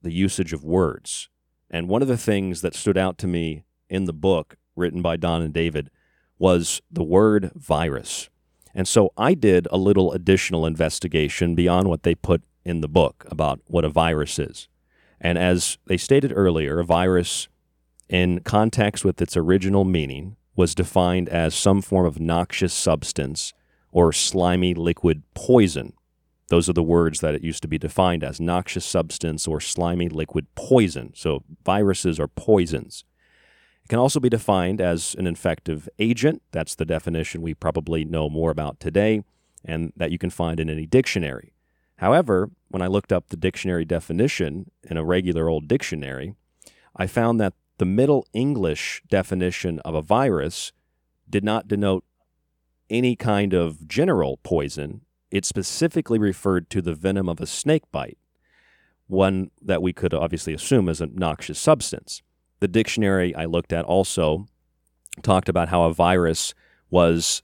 the 0.02 0.12
usage 0.12 0.52
of 0.52 0.64
words. 0.64 1.28
And 1.70 1.88
one 1.88 2.02
of 2.02 2.08
the 2.08 2.16
things 2.16 2.62
that 2.62 2.74
stood 2.74 2.98
out 2.98 3.16
to 3.18 3.26
me 3.26 3.64
in 3.88 4.04
the 4.04 4.12
book 4.12 4.56
written 4.74 5.02
by 5.02 5.16
Dawn 5.16 5.42
and 5.42 5.54
David 5.54 5.90
was 6.38 6.80
the 6.90 7.04
word 7.04 7.52
virus. 7.54 8.28
And 8.74 8.88
so 8.88 9.12
I 9.16 9.34
did 9.34 9.68
a 9.70 9.76
little 9.76 10.12
additional 10.12 10.66
investigation 10.66 11.54
beyond 11.54 11.88
what 11.88 12.02
they 12.02 12.14
put 12.14 12.42
in 12.64 12.80
the 12.80 12.88
book 12.88 13.24
about 13.30 13.60
what 13.66 13.84
a 13.84 13.88
virus 13.88 14.38
is. 14.38 14.68
And 15.20 15.36
as 15.36 15.78
they 15.86 15.96
stated 15.96 16.32
earlier, 16.34 16.80
a 16.80 16.84
virus, 16.84 17.48
in 18.08 18.40
context 18.40 19.04
with 19.04 19.20
its 19.20 19.36
original 19.36 19.84
meaning, 19.84 20.36
was 20.56 20.74
defined 20.74 21.28
as 21.28 21.54
some 21.54 21.82
form 21.82 22.06
of 22.06 22.20
noxious 22.20 22.72
substance 22.72 23.52
or 23.92 24.12
slimy 24.12 24.74
liquid 24.74 25.22
poison. 25.34 25.92
Those 26.48 26.68
are 26.68 26.74
the 26.74 26.82
words 26.82 27.20
that 27.20 27.34
it 27.34 27.44
used 27.44 27.62
to 27.62 27.68
be 27.68 27.78
defined 27.78 28.24
as 28.24 28.40
noxious 28.40 28.84
substance 28.84 29.46
or 29.46 29.60
slimy 29.60 30.08
liquid 30.08 30.46
poison. 30.54 31.12
So 31.14 31.44
viruses 31.64 32.18
are 32.18 32.28
poisons. 32.28 33.04
It 33.84 33.88
can 33.88 33.98
also 33.98 34.20
be 34.20 34.28
defined 34.28 34.80
as 34.80 35.14
an 35.16 35.26
infective 35.26 35.88
agent. 35.98 36.42
That's 36.50 36.74
the 36.74 36.84
definition 36.84 37.42
we 37.42 37.54
probably 37.54 38.04
know 38.04 38.28
more 38.28 38.50
about 38.50 38.80
today 38.80 39.22
and 39.64 39.92
that 39.96 40.10
you 40.10 40.18
can 40.18 40.30
find 40.30 40.58
in 40.58 40.68
any 40.68 40.86
dictionary. 40.86 41.52
However, 42.00 42.50
when 42.68 42.80
I 42.80 42.86
looked 42.86 43.12
up 43.12 43.28
the 43.28 43.36
dictionary 43.36 43.84
definition 43.84 44.70
in 44.82 44.96
a 44.96 45.04
regular 45.04 45.50
old 45.50 45.68
dictionary, 45.68 46.34
I 46.96 47.06
found 47.06 47.38
that 47.40 47.52
the 47.76 47.84
Middle 47.84 48.26
English 48.32 49.02
definition 49.10 49.80
of 49.80 49.94
a 49.94 50.00
virus 50.00 50.72
did 51.28 51.44
not 51.44 51.68
denote 51.68 52.04
any 52.88 53.16
kind 53.16 53.52
of 53.52 53.86
general 53.86 54.38
poison. 54.38 55.02
It 55.30 55.44
specifically 55.44 56.18
referred 56.18 56.70
to 56.70 56.80
the 56.80 56.94
venom 56.94 57.28
of 57.28 57.38
a 57.38 57.46
snake 57.46 57.84
bite, 57.92 58.16
one 59.06 59.50
that 59.60 59.82
we 59.82 59.92
could 59.92 60.14
obviously 60.14 60.54
assume 60.54 60.88
is 60.88 61.02
a 61.02 61.06
noxious 61.06 61.58
substance. 61.58 62.22
The 62.60 62.68
dictionary 62.68 63.34
I 63.34 63.44
looked 63.44 63.74
at 63.74 63.84
also 63.84 64.46
talked 65.22 65.50
about 65.50 65.68
how 65.68 65.82
a 65.82 65.92
virus 65.92 66.54
was, 66.88 67.42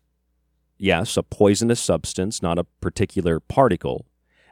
yes, 0.78 1.18
a 1.18 1.22
poisonous 1.22 1.78
substance, 1.78 2.40
not 2.40 2.58
a 2.58 2.64
particular 2.80 3.38
particle, 3.38 4.06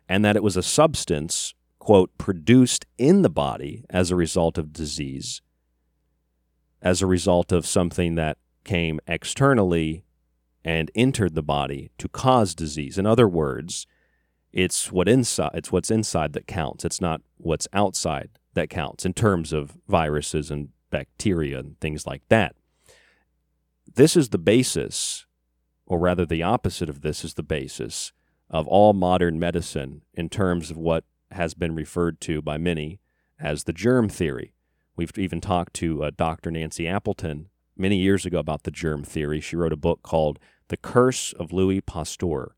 and 0.08 0.24
that 0.24 0.36
it 0.36 0.42
was 0.42 0.56
a 0.56 0.62
substance, 0.62 1.54
quote, 1.78 2.16
produced 2.18 2.86
in 2.98 3.22
the 3.22 3.30
body 3.30 3.84
as 3.90 4.10
a 4.10 4.16
result 4.16 4.58
of 4.58 4.72
disease, 4.72 5.40
as 6.82 7.00
a 7.00 7.06
result 7.06 7.52
of 7.52 7.66
something 7.66 8.14
that 8.14 8.38
came 8.64 9.00
externally 9.06 10.04
and 10.64 10.90
entered 10.94 11.34
the 11.34 11.42
body 11.42 11.90
to 11.98 12.08
cause 12.08 12.54
disease. 12.54 12.98
In 12.98 13.06
other 13.06 13.28
words, 13.28 13.86
it's 14.52 14.92
what 14.92 15.08
it's 15.08 15.72
what's 15.72 15.90
inside 15.90 16.32
that 16.32 16.46
counts. 16.46 16.84
It's 16.84 17.00
not 17.00 17.20
what's 17.36 17.68
outside 17.72 18.30
that 18.54 18.70
counts 18.70 19.04
in 19.04 19.12
terms 19.12 19.52
of 19.52 19.76
viruses 19.88 20.50
and 20.50 20.68
bacteria 20.90 21.58
and 21.58 21.78
things 21.80 22.06
like 22.06 22.22
that. 22.28 22.54
This 23.92 24.16
is 24.16 24.30
the 24.30 24.38
basis, 24.38 25.26
or 25.86 25.98
rather 25.98 26.24
the 26.24 26.42
opposite 26.42 26.88
of 26.88 27.02
this 27.02 27.24
is 27.24 27.34
the 27.34 27.42
basis 27.42 28.12
of 28.50 28.66
all 28.66 28.92
modern 28.92 29.38
medicine 29.38 30.02
in 30.12 30.28
terms 30.28 30.70
of 30.70 30.76
what 30.76 31.04
has 31.30 31.54
been 31.54 31.74
referred 31.74 32.20
to 32.20 32.40
by 32.40 32.56
many 32.56 33.00
as 33.38 33.64
the 33.64 33.72
germ 33.72 34.08
theory. 34.08 34.54
We've 34.96 35.16
even 35.18 35.40
talked 35.40 35.74
to 35.74 36.04
uh, 36.04 36.10
Dr. 36.16 36.50
Nancy 36.50 36.86
Appleton 36.86 37.48
many 37.76 37.96
years 37.96 38.24
ago 38.24 38.38
about 38.38 38.62
the 38.62 38.70
germ 38.70 39.02
theory. 39.02 39.40
She 39.40 39.56
wrote 39.56 39.72
a 39.72 39.76
book 39.76 40.02
called 40.02 40.38
The 40.68 40.76
Curse 40.76 41.32
of 41.32 41.52
Louis 41.52 41.80
Pasteur. 41.80 42.54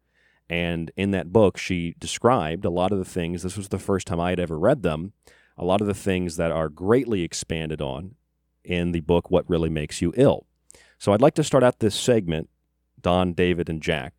And 0.49 0.91
in 0.97 1.11
that 1.12 1.32
book, 1.32 1.57
she 1.57 1.95
described 1.99 2.64
a 2.64 2.70
lot 2.70 2.93
of 2.93 2.98
the 2.98 3.05
things, 3.05 3.43
this 3.43 3.56
was 3.56 3.69
the 3.69 3.78
first 3.78 4.06
time 4.06 4.20
I 4.20 4.31
had 4.31 4.40
ever 4.40 4.59
read 4.59 4.82
them, 4.82 5.12
a 5.56 5.65
lot 5.65 5.81
of 5.81 5.86
the 5.86 5.94
things 5.94 6.36
that 6.36 6.52
are 6.52 6.69
greatly 6.69 7.23
expanded 7.23 7.81
on 7.81 8.15
in 8.62 8.93
the 8.93 9.01
book, 9.01 9.31
What 9.31 9.48
Really 9.48 9.70
Makes 9.70 10.02
You 10.02 10.12
Ill. 10.16 10.47
So 10.98 11.12
I'd 11.12 11.23
like 11.23 11.35
to 11.35 11.44
start 11.44 11.65
out 11.65 11.78
this 11.78 11.94
segment, 11.94 12.48
Dawn, 13.01 13.32
David, 13.32 13.69
and 13.69 13.82
Jack, 13.82 14.15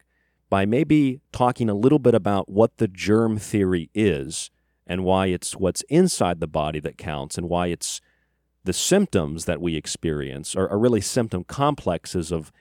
by 0.50 0.66
maybe 0.66 1.22
talking 1.32 1.70
a 1.70 1.74
little 1.74 2.00
bit 2.00 2.16
about 2.16 2.50
what 2.50 2.78
the 2.78 2.88
germ 2.88 3.38
theory 3.38 3.90
is 3.94 4.50
and 4.86 5.04
why 5.04 5.28
it's 5.28 5.56
what's 5.56 5.82
inside 5.90 6.40
the 6.40 6.48
body 6.48 6.80
that 6.80 6.98
counts 6.98 7.38
and 7.38 7.50
why 7.50 7.68
it's 7.68 8.00
the 8.64 8.74
symptoms 8.74 9.46
that 9.46 9.62
we 9.62 9.76
experience 9.76 10.56
are, 10.56 10.70
are 10.70 10.80
really 10.80 11.02
symptom 11.02 11.44
complexes 11.44 12.32
of 12.32 12.52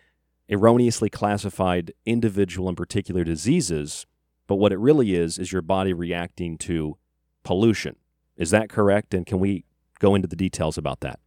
erroneously 0.49 1.11
classified 1.11 1.93
individual 2.05 2.69
and 2.69 2.77
particular 2.77 3.25
diseases. 3.25 4.07
But 4.47 4.57
what 4.57 4.73
it 4.73 4.79
really 4.79 5.15
is, 5.15 5.39
is 5.39 5.53
your 5.53 5.63
body 5.63 5.93
reacting 5.93 6.59
to 6.59 6.97
pollution. 7.43 7.97
Is 8.37 8.51
that 8.51 8.69
correct? 8.69 9.15
And 9.15 9.27
can 9.27 9.39
we 9.41 9.65
go 9.99 10.15
into 10.15 10.29
the 10.29 10.37
details 10.37 10.79
about 10.79 11.01
that? 11.01 11.19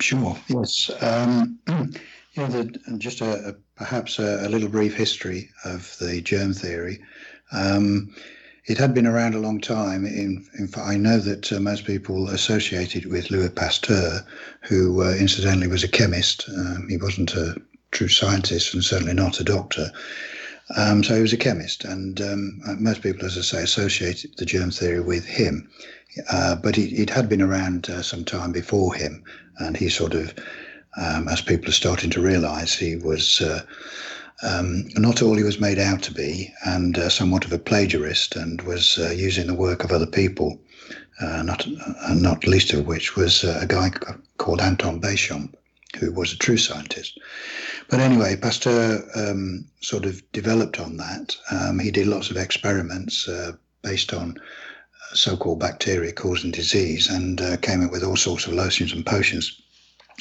Sure. 0.00 0.36
Yes. 0.48 0.90
Um, 1.00 1.58
you 1.68 2.42
know, 2.42 2.46
the, 2.48 2.98
just 2.98 3.20
a, 3.20 3.50
a 3.50 3.54
perhaps 3.76 4.18
a, 4.18 4.46
a, 4.46 4.48
little 4.48 4.68
brief 4.68 4.94
history 4.94 5.50
of 5.64 5.96
the 5.98 6.20
germ 6.20 6.52
theory. 6.52 7.00
Um, 7.52 8.14
it 8.66 8.76
had 8.76 8.92
been 8.92 9.06
around 9.06 9.34
a 9.34 9.40
long 9.40 9.60
time. 9.60 10.04
In, 10.04 10.46
in 10.58 10.68
fact, 10.68 10.86
I 10.86 10.96
know 10.96 11.18
that 11.18 11.50
uh, 11.52 11.58
most 11.58 11.86
people 11.86 12.28
associated 12.28 13.06
with 13.06 13.30
Louis 13.30 13.48
Pasteur, 13.48 14.24
who 14.62 15.02
uh, 15.02 15.14
incidentally 15.14 15.68
was 15.68 15.84
a 15.84 15.88
chemist. 15.88 16.48
Um, 16.50 16.86
he 16.88 16.98
wasn't 16.98 17.34
a 17.34 17.56
true 17.90 18.08
scientist 18.08 18.74
and 18.74 18.84
certainly 18.84 19.14
not 19.14 19.40
a 19.40 19.44
doctor. 19.44 19.90
Um, 20.76 21.02
so 21.02 21.14
he 21.14 21.22
was 21.22 21.32
a 21.32 21.38
chemist, 21.38 21.84
and 21.84 22.20
um, 22.20 22.60
uh, 22.68 22.74
most 22.74 23.00
people, 23.00 23.24
as 23.24 23.38
I 23.38 23.40
say, 23.40 23.62
associated 23.62 24.36
the 24.36 24.44
germ 24.44 24.70
theory 24.70 25.00
with 25.00 25.24
him. 25.24 25.70
Uh, 26.30 26.56
but 26.56 26.78
it, 26.78 26.92
it, 26.92 27.10
had 27.10 27.28
been 27.28 27.42
around 27.42 27.88
uh, 27.90 28.02
some 28.02 28.24
time 28.24 28.50
before 28.52 28.94
him, 28.94 29.22
and 29.58 29.76
he 29.76 29.88
sort 29.88 30.14
of, 30.14 30.34
um, 30.96 31.28
as 31.28 31.40
people 31.40 31.68
are 31.68 31.72
starting 31.72 32.10
to 32.10 32.20
realise, 32.20 32.74
he 32.74 32.96
was 32.96 33.40
uh, 33.40 33.62
um, 34.42 34.88
not 34.96 35.22
all 35.22 35.36
he 35.36 35.42
was 35.42 35.60
made 35.60 35.78
out 35.78 36.02
to 36.02 36.12
be, 36.12 36.52
and 36.64 36.96
uh, 36.96 37.08
somewhat 37.08 37.44
of 37.44 37.52
a 37.52 37.58
plagiarist, 37.58 38.36
and 38.36 38.62
was 38.62 38.98
uh, 38.98 39.10
using 39.10 39.46
the 39.46 39.54
work 39.54 39.84
of 39.84 39.92
other 39.92 40.06
people, 40.06 40.58
not 41.20 41.66
not 42.14 42.46
least 42.46 42.72
of 42.72 42.86
which 42.86 43.16
was 43.16 43.44
a 43.44 43.66
guy 43.66 43.90
called 44.38 44.60
Anton 44.60 45.00
Béchamp, 45.00 45.52
who 45.98 46.12
was 46.12 46.32
a 46.32 46.38
true 46.38 46.56
scientist. 46.56 47.18
But 47.90 48.00
anyway, 48.00 48.36
Pasteur 48.36 49.04
um, 49.14 49.64
sort 49.80 50.04
of 50.06 50.22
developed 50.32 50.80
on 50.80 50.96
that. 50.96 51.36
Um, 51.50 51.80
he 51.80 51.90
did 51.90 52.06
lots 52.06 52.30
of 52.30 52.36
experiments 52.36 53.28
based 53.82 54.12
on 54.14 54.38
so-called 55.14 55.60
bacteria 55.60 56.12
causing 56.12 56.50
disease, 56.50 57.08
and 57.08 57.40
came 57.62 57.84
up 57.84 57.90
with 57.90 58.04
all 58.04 58.16
sorts 58.16 58.46
of 58.46 58.52
lotions 58.52 58.92
and 58.92 59.04
potions 59.04 59.60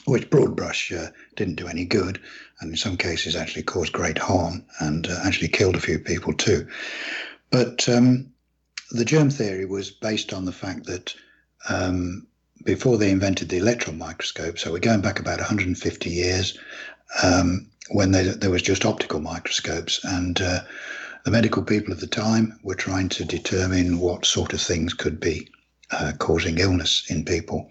which 0.06 0.30
broad 0.30 0.56
brush 0.56 0.92
uh, 0.92 1.08
didn't 1.36 1.56
do 1.56 1.68
any 1.68 1.86
good, 1.86 2.20
and 2.60 2.72
in 2.72 2.78
some 2.78 2.98
cases 2.98 3.36
actually 3.36 3.64
caused 3.64 3.92
great 3.92 4.18
harm 4.18 4.66
and 4.80 5.08
uh, 5.08 5.20
actually 5.24 5.48
killed 5.50 5.76
a 5.76 5.82
few 5.82 6.00
people 6.00 6.34
too. 6.34 6.68
But 7.50 7.88
um, 7.90 8.32
the 8.92 9.06
germ 9.06 9.30
theory 9.30 9.66
was 9.66 9.92
based 9.92 10.34
on 10.34 10.46
the 10.46 10.52
fact 10.52 10.86
that 10.86 11.14
um, 11.70 12.26
before 12.64 12.98
they 12.98 13.12
invented 13.12 13.50
the 13.50 13.58
electron 13.58 13.98
microscope, 13.98 14.58
so 14.58 14.72
we're 14.72 14.80
going 14.80 15.02
back 15.02 15.20
about 15.20 15.40
150 15.40 16.10
years, 16.10 16.58
um, 17.24 17.70
when 17.90 18.12
they, 18.12 18.24
there 18.24 18.50
was 18.50 18.62
just 18.62 18.86
optical 18.86 19.20
microscopes, 19.20 20.04
and 20.04 20.42
uh, 20.42 20.60
the 21.28 21.32
medical 21.32 21.62
people 21.62 21.92
of 21.92 22.00
the 22.00 22.08
time 22.08 22.58
were 22.64 22.74
trying 22.74 23.10
to 23.10 23.26
determine 23.26 24.00
what 24.00 24.26
sort 24.26 24.54
of 24.54 24.62
things 24.62 24.94
could 24.94 25.20
be 25.20 25.46
uh, 25.92 26.14
causing 26.20 26.58
illness 26.58 27.04
in 27.10 27.26
people. 27.26 27.70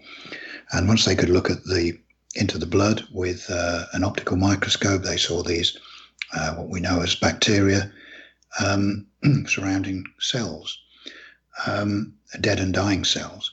And 0.73 0.87
once 0.87 1.05
they 1.05 1.15
could 1.15 1.29
look 1.29 1.49
at 1.49 1.63
the 1.63 1.97
into 2.35 2.59
the 2.59 2.67
blood 2.67 3.03
with 3.11 3.49
uh, 3.49 3.85
an 3.93 4.03
optical 4.03 4.37
microscope. 4.37 5.01
They 5.01 5.17
saw 5.17 5.41
these, 5.41 5.75
uh, 6.35 6.53
what 6.53 6.69
we 6.69 6.79
know 6.79 7.01
as 7.01 7.15
bacteria, 7.15 7.91
um, 8.63 9.07
surrounding 9.47 10.03
cells, 10.19 10.77
um, 11.65 12.13
dead 12.39 12.59
and 12.59 12.75
dying 12.75 13.05
cells. 13.05 13.49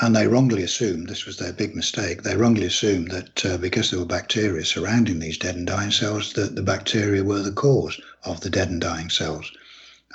And 0.00 0.14
they 0.14 0.26
wrongly 0.26 0.62
assumed, 0.62 1.08
this 1.08 1.24
was 1.24 1.38
their 1.38 1.54
big 1.54 1.74
mistake, 1.74 2.22
they 2.22 2.36
wrongly 2.36 2.66
assumed 2.66 3.12
that 3.12 3.46
uh, 3.46 3.56
because 3.56 3.90
there 3.90 3.98
were 3.98 4.04
bacteria 4.04 4.66
surrounding 4.66 5.20
these 5.20 5.38
dead 5.38 5.56
and 5.56 5.66
dying 5.66 5.90
cells, 5.90 6.34
that 6.34 6.54
the 6.54 6.62
bacteria 6.62 7.24
were 7.24 7.40
the 7.40 7.50
cause 7.50 7.98
of 8.24 8.40
the 8.40 8.50
dead 8.50 8.68
and 8.68 8.80
dying 8.80 9.10
cells. 9.10 9.50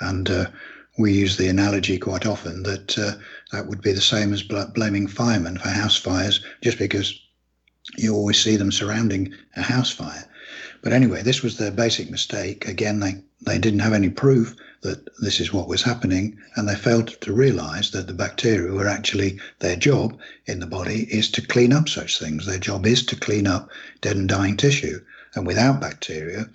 And 0.00 0.28
uh, 0.30 0.46
we 0.98 1.12
use 1.12 1.36
the 1.36 1.48
analogy 1.48 1.98
quite 1.98 2.26
often 2.26 2.62
that 2.64 2.98
uh, 2.98 3.12
that 3.52 3.66
would 3.66 3.82
be 3.82 3.92
the 3.92 4.00
same 4.00 4.32
as 4.32 4.42
blaming 4.42 5.06
firemen 5.06 5.58
for 5.58 5.68
house 5.68 5.96
fires 5.96 6.44
just 6.62 6.78
because 6.78 7.20
you 7.96 8.14
always 8.14 8.42
see 8.42 8.56
them 8.56 8.72
surrounding 8.72 9.32
a 9.56 9.62
house 9.62 9.90
fire. 9.90 10.24
But 10.82 10.92
anyway, 10.92 11.22
this 11.22 11.42
was 11.42 11.56
their 11.56 11.70
basic 11.70 12.10
mistake. 12.10 12.68
Again, 12.68 13.00
they, 13.00 13.22
they 13.40 13.58
didn't 13.58 13.80
have 13.80 13.92
any 13.92 14.10
proof 14.10 14.54
that 14.82 15.08
this 15.18 15.40
is 15.40 15.52
what 15.52 15.68
was 15.68 15.82
happening, 15.82 16.36
and 16.56 16.68
they 16.68 16.74
failed 16.74 17.08
to 17.22 17.32
realize 17.32 17.90
that 17.90 18.06
the 18.06 18.12
bacteria 18.12 18.70
were 18.70 18.86
actually 18.86 19.38
their 19.60 19.76
job 19.76 20.18
in 20.46 20.60
the 20.60 20.66
body 20.66 21.04
is 21.10 21.30
to 21.30 21.46
clean 21.46 21.72
up 21.72 21.88
such 21.88 22.18
things. 22.18 22.44
Their 22.44 22.58
job 22.58 22.86
is 22.86 23.04
to 23.06 23.16
clean 23.16 23.46
up 23.46 23.70
dead 24.02 24.16
and 24.16 24.28
dying 24.28 24.56
tissue. 24.56 25.00
And 25.34 25.46
without 25.46 25.80
bacteria, 25.80 26.50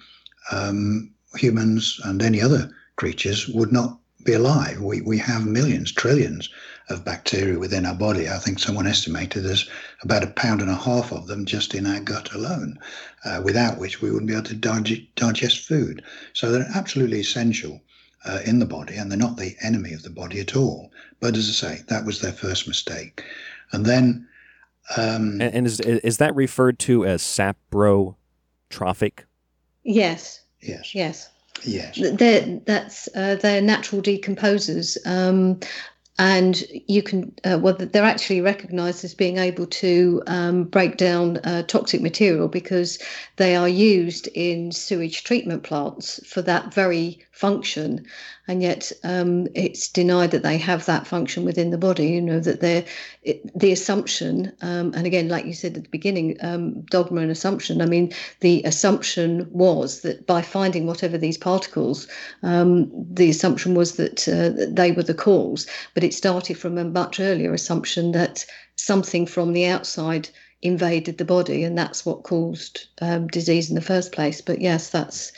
um, 0.52 1.12
humans 1.36 2.00
and 2.04 2.22
any 2.22 2.42
other 2.42 2.70
creatures 2.96 3.48
would 3.50 3.72
not 3.72 3.98
be 4.26 4.34
alive. 4.34 4.82
We, 4.82 5.02
we 5.02 5.18
have 5.20 5.46
millions, 5.46 5.92
trillions 5.92 6.50
of 6.90 7.06
bacteria 7.06 7.58
within 7.58 7.86
our 7.86 7.96
body. 7.96 8.28
I 8.28 8.38
think 8.38 8.60
someone 8.60 8.88
estimated 8.88 9.44
there's 9.44 9.70
about 10.02 10.24
a 10.24 10.28
pound 10.28 10.62
and 10.62 10.70
a 10.70 10.76
half 10.76 11.12
of 11.12 11.28
them 11.28 11.46
just 11.46 11.76
in 11.76 11.86
our 11.86 12.00
gut 12.00 12.34
alone, 12.34 12.80
uh, 13.26 13.42
without 13.44 13.78
which 13.78 14.02
we 14.02 14.12
wouldn't 14.12 14.28
be 14.28 14.34
able 14.34 14.44
to 14.46 14.56
dig- 14.56 15.14
digest 15.16 15.68
food. 15.68 16.04
So 16.34 16.52
they're 16.52 16.70
absolutely 16.74 17.20
essential 17.20 17.82
uh, 18.26 18.40
in 18.46 18.60
the 18.60 18.66
body, 18.66 18.96
and 18.96 19.10
they're 19.10 19.18
not 19.18 19.38
the 19.38 19.56
enemy 19.62 19.94
of 19.94 20.04
the 20.04 20.10
body 20.10 20.40
at 20.40 20.56
all. 20.56 20.92
But 21.20 21.38
as 21.38 21.50
I 21.50 21.54
say, 21.54 21.82
that 21.88 22.06
was 22.06 22.22
their 22.22 22.34
first 22.34 22.68
mistake. 22.68 23.24
And 23.72 23.86
then. 23.86 24.28
Um, 24.98 25.40
and, 25.40 25.54
and 25.54 25.68
is, 25.68 25.80
is 25.80 26.18
that 26.18 26.36
referred 26.36 26.80
to 26.80 27.06
as 27.06 27.22
saprotrophic? 27.22 29.20
Yes. 29.84 30.42
Yes. 30.62 30.94
Yes. 30.94 31.30
Yes. 31.64 32.00
They're, 32.14 32.60
that's 32.66 33.10
uh, 33.16 33.36
they're 33.36 33.62
natural 33.62 34.02
decomposers. 34.02 34.98
Um, 35.06 35.60
and 36.20 36.66
you 36.88 37.02
can 37.02 37.34
uh, 37.46 37.58
well 37.62 37.74
they're 37.74 38.04
actually 38.04 38.42
recognized 38.42 39.06
as 39.06 39.14
being 39.16 39.38
able 39.38 39.66
to 39.66 40.22
um, 40.28 40.66
break 40.66 40.98
down 40.98 41.38
uh, 41.38 41.64
toxic 41.64 42.02
material 42.02 42.50
because 42.50 43.00
they 43.38 43.56
are 43.56 43.70
used 43.70 44.28
in 44.36 44.72
sewage 44.72 45.24
treatment 45.24 45.64
plants 45.64 46.20
for 46.28 46.42
that 46.42 46.74
very 46.74 47.26
function 47.40 48.06
and 48.50 48.64
yet 48.64 48.92
um, 49.04 49.48
it's 49.54 49.88
denied 49.88 50.32
that 50.32 50.42
they 50.42 50.58
have 50.58 50.88
that 50.88 51.06
function 51.06 51.46
within 51.46 51.70
the 51.70 51.78
body. 51.78 52.08
You 52.08 52.22
know 52.22 52.40
that 52.40 52.62
they're 52.62 52.84
the 53.56 53.72
assumption, 53.72 54.52
um, 54.64 54.92
and 54.96 55.06
again, 55.06 55.30
like 55.30 55.46
you 55.46 55.54
said 55.54 55.78
at 55.78 55.84
the 55.84 55.90
beginning, 55.90 56.36
um, 56.42 56.82
dogma 56.90 57.22
and 57.22 57.30
assumption. 57.30 57.80
I 57.80 57.86
mean, 57.86 58.12
the 58.40 58.64
assumption 58.64 59.48
was 59.52 60.02
that 60.02 60.26
by 60.26 60.42
finding 60.42 60.88
whatever 60.88 61.16
these 61.16 61.38
particles, 61.38 62.08
um, 62.42 62.90
the 63.14 63.30
assumption 63.30 63.76
was 63.76 63.98
that 63.98 64.28
uh, 64.28 64.66
they 64.68 64.92
were 64.92 65.04
the 65.04 65.14
cause. 65.14 65.68
But 65.94 66.04
it 66.04 66.16
started 66.16 66.58
from 66.58 66.80
a 66.80 66.86
much 66.86 67.20
earlier 67.20 67.54
assumption 67.54 68.14
that 68.14 68.46
something 68.78 69.28
from 69.28 69.54
the 69.54 69.68
outside 69.68 70.28
invaded 70.62 71.18
the 71.18 71.26
body, 71.26 71.64
and 71.64 71.78
that's 71.78 72.06
what 72.06 72.24
caused 72.24 72.88
um, 73.02 73.28
disease 73.28 73.70
in 73.70 73.76
the 73.76 73.82
first 73.82 74.12
place. 74.12 74.42
But 74.42 74.60
yes, 74.60 74.90
that's 74.90 75.32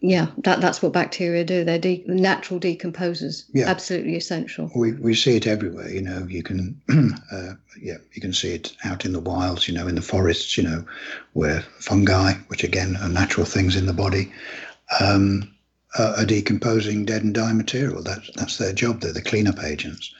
yeah, 0.00 0.28
that 0.44 0.60
that's 0.60 0.80
what 0.80 0.92
bacteria 0.92 1.44
do. 1.44 1.64
They're 1.64 1.78
de- 1.78 2.04
natural 2.06 2.60
decomposers. 2.60 3.44
Yeah. 3.52 3.68
absolutely 3.68 4.16
essential. 4.16 4.70
We 4.74 4.92
we 4.92 5.14
see 5.14 5.36
it 5.36 5.46
everywhere. 5.46 5.90
You 5.90 6.02
know, 6.02 6.26
you 6.28 6.42
can 6.42 6.80
uh, 7.32 7.54
yeah, 7.80 7.98
you 8.12 8.20
can 8.20 8.32
see 8.32 8.54
it 8.54 8.76
out 8.84 9.04
in 9.04 9.12
the 9.12 9.20
wilds. 9.20 9.66
You 9.66 9.74
know, 9.74 9.88
in 9.88 9.96
the 9.96 10.02
forests. 10.02 10.56
You 10.56 10.64
know, 10.64 10.84
where 11.32 11.62
fungi, 11.80 12.34
which 12.48 12.64
again 12.64 12.96
are 13.02 13.08
natural 13.08 13.46
things 13.46 13.76
in 13.76 13.86
the 13.86 13.92
body. 13.92 14.32
Um, 15.00 15.54
are 15.98 16.24
decomposing 16.24 17.04
dead 17.04 17.24
and 17.24 17.34
dying 17.34 17.56
material. 17.56 18.02
That's 18.02 18.30
that's 18.36 18.58
their 18.58 18.72
job. 18.72 19.00
They're 19.00 19.12
the 19.12 19.22
cleanup 19.22 19.64
agents. 19.64 20.14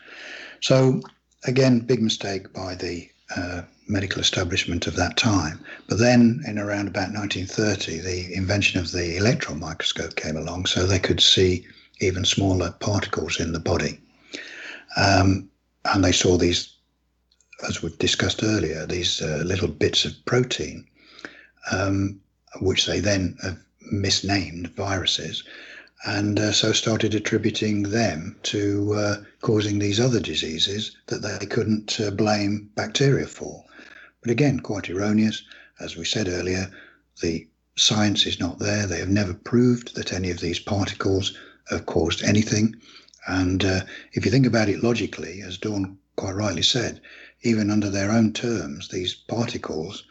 So 0.60 1.02
again, 1.44 1.80
big 1.80 2.02
mistake 2.02 2.52
by 2.52 2.74
the 2.74 3.08
uh, 3.36 3.62
medical 3.88 4.20
establishment 4.20 4.86
of 4.86 4.96
that 4.96 5.16
time. 5.16 5.60
But 5.88 5.98
then, 5.98 6.42
in 6.46 6.58
around 6.58 6.88
about 6.88 7.12
1930, 7.12 7.98
the 8.00 8.34
invention 8.34 8.80
of 8.80 8.92
the 8.92 9.16
electron 9.16 9.60
microscope 9.60 10.16
came 10.16 10.36
along, 10.36 10.66
so 10.66 10.86
they 10.86 10.98
could 10.98 11.20
see 11.20 11.66
even 12.00 12.24
smaller 12.24 12.70
particles 12.80 13.40
in 13.40 13.52
the 13.52 13.60
body. 13.60 14.00
Um, 14.96 15.48
and 15.84 16.04
they 16.04 16.12
saw 16.12 16.36
these, 16.36 16.74
as 17.66 17.82
we've 17.82 17.98
discussed 17.98 18.42
earlier, 18.42 18.86
these 18.86 19.22
uh, 19.22 19.42
little 19.44 19.68
bits 19.68 20.04
of 20.04 20.12
protein, 20.24 20.86
um, 21.72 22.20
which 22.60 22.86
they 22.86 23.00
then 23.00 23.36
have 23.42 23.58
misnamed 23.90 24.68
viruses, 24.76 25.44
and 26.04 26.38
uh, 26.38 26.52
so 26.52 26.72
started 26.72 27.14
attributing 27.14 27.82
them 27.82 28.36
to 28.44 28.94
uh, 28.94 29.16
causing 29.40 29.78
these 29.78 29.98
other 29.98 30.20
diseases 30.20 30.96
that 31.06 31.22
they 31.22 31.46
couldn't 31.46 32.00
uh, 32.00 32.10
blame 32.10 32.70
bacteria 32.76 33.26
for. 33.26 33.64
But 34.22 34.30
again, 34.30 34.60
quite 34.60 34.88
erroneous. 34.88 35.42
As 35.80 35.96
we 35.96 36.04
said 36.04 36.28
earlier, 36.28 36.70
the 37.20 37.46
science 37.76 38.26
is 38.26 38.38
not 38.38 38.58
there. 38.58 38.86
They 38.86 38.98
have 38.98 39.08
never 39.08 39.34
proved 39.34 39.94
that 39.96 40.12
any 40.12 40.30
of 40.30 40.40
these 40.40 40.58
particles 40.58 41.36
have 41.70 41.86
caused 41.86 42.22
anything. 42.22 42.76
And 43.26 43.64
uh, 43.64 43.80
if 44.12 44.24
you 44.24 44.30
think 44.30 44.46
about 44.46 44.68
it 44.68 44.82
logically, 44.82 45.42
as 45.42 45.58
Dawn 45.58 45.98
quite 46.16 46.34
rightly 46.34 46.62
said, 46.62 47.00
even 47.42 47.70
under 47.70 47.90
their 47.90 48.10
own 48.10 48.32
terms, 48.32 48.88
these 48.88 49.14
particles 49.14 50.04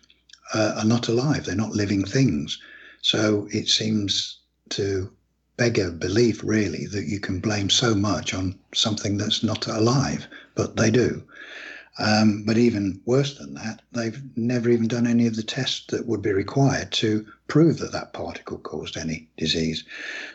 uh, 0.54 0.76
are 0.78 0.86
not 0.86 1.08
alive. 1.08 1.46
They're 1.46 1.56
not 1.56 1.72
living 1.72 2.06
things. 2.06 2.60
So 3.02 3.48
it 3.52 3.68
seems 3.68 4.40
to 4.70 5.12
beg 5.58 5.80
a 5.80 5.92
belief, 5.92 6.44
really, 6.44 6.86
that 6.86 7.08
you 7.08 7.20
can 7.20 7.40
blame 7.40 7.70
so 7.70 7.96
much 7.96 8.34
on 8.34 8.58
something 8.74 9.18
that's 9.18 9.44
not 9.44 9.68
alive, 9.68 10.28
but 10.56 10.76
they 10.76 10.92
do. 10.92 11.24
Um, 12.00 12.44
but 12.44 12.60
even 12.60 13.02
worse 13.06 13.38
than 13.40 13.56
that, 13.56 13.82
they've 13.92 14.22
never 14.36 14.70
even 14.70 14.88
done 14.88 15.08
any 15.08 15.26
of 15.26 15.36
the 15.36 15.44
tests 15.44 15.86
that 15.90 16.06
would 16.06 16.22
be 16.22 16.32
required 16.32 16.92
to 16.92 17.26
prove 17.48 17.80
that 17.80 17.92
that 17.92 18.14
particle 18.14 18.60
caused 18.60 18.98
any 18.98 19.28
disease. 19.38 19.84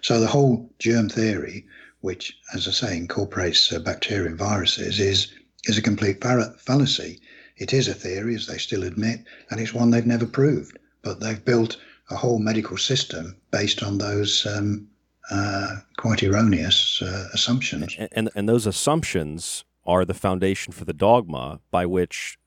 So 0.00 0.18
the 0.18 0.26
whole 0.26 0.68
germ 0.80 1.08
theory, 1.08 1.66
which, 2.00 2.36
as 2.52 2.66
I 2.66 2.72
say, 2.72 2.96
incorporates 2.96 3.72
uh, 3.72 3.78
bacteria 3.78 4.28
and 4.28 4.38
viruses, 4.38 4.98
is 4.98 5.28
is 5.64 5.78
a 5.78 5.82
complete 5.82 6.20
fallacy. 6.20 7.20
It 7.56 7.72
is 7.72 7.86
a 7.86 7.94
theory, 7.94 8.34
as 8.34 8.48
they 8.48 8.58
still 8.58 8.82
admit, 8.82 9.20
and 9.48 9.60
it's 9.60 9.72
one 9.72 9.90
they've 9.90 10.04
never 10.04 10.26
proved. 10.26 10.76
But 11.02 11.20
they've 11.20 11.44
built 11.44 11.76
a 12.10 12.16
whole 12.16 12.40
medical 12.40 12.76
system 12.76 13.36
based 13.52 13.84
on 13.84 13.98
those 13.98 14.44
um, 14.46 14.88
uh, 15.30 15.76
quite 15.96 16.22
erroneous 16.22 17.00
uh, 17.02 17.28
assumptions. 17.32 17.94
And, 17.98 18.08
and, 18.12 18.30
and 18.34 18.48
those 18.48 18.66
assumptions 18.66 19.64
are 19.84 20.04
the 20.04 20.14
foundation 20.14 20.72
for 20.72 20.84
the 20.84 20.92
dogma 20.92 21.60
by 21.70 21.86
which 21.86 22.38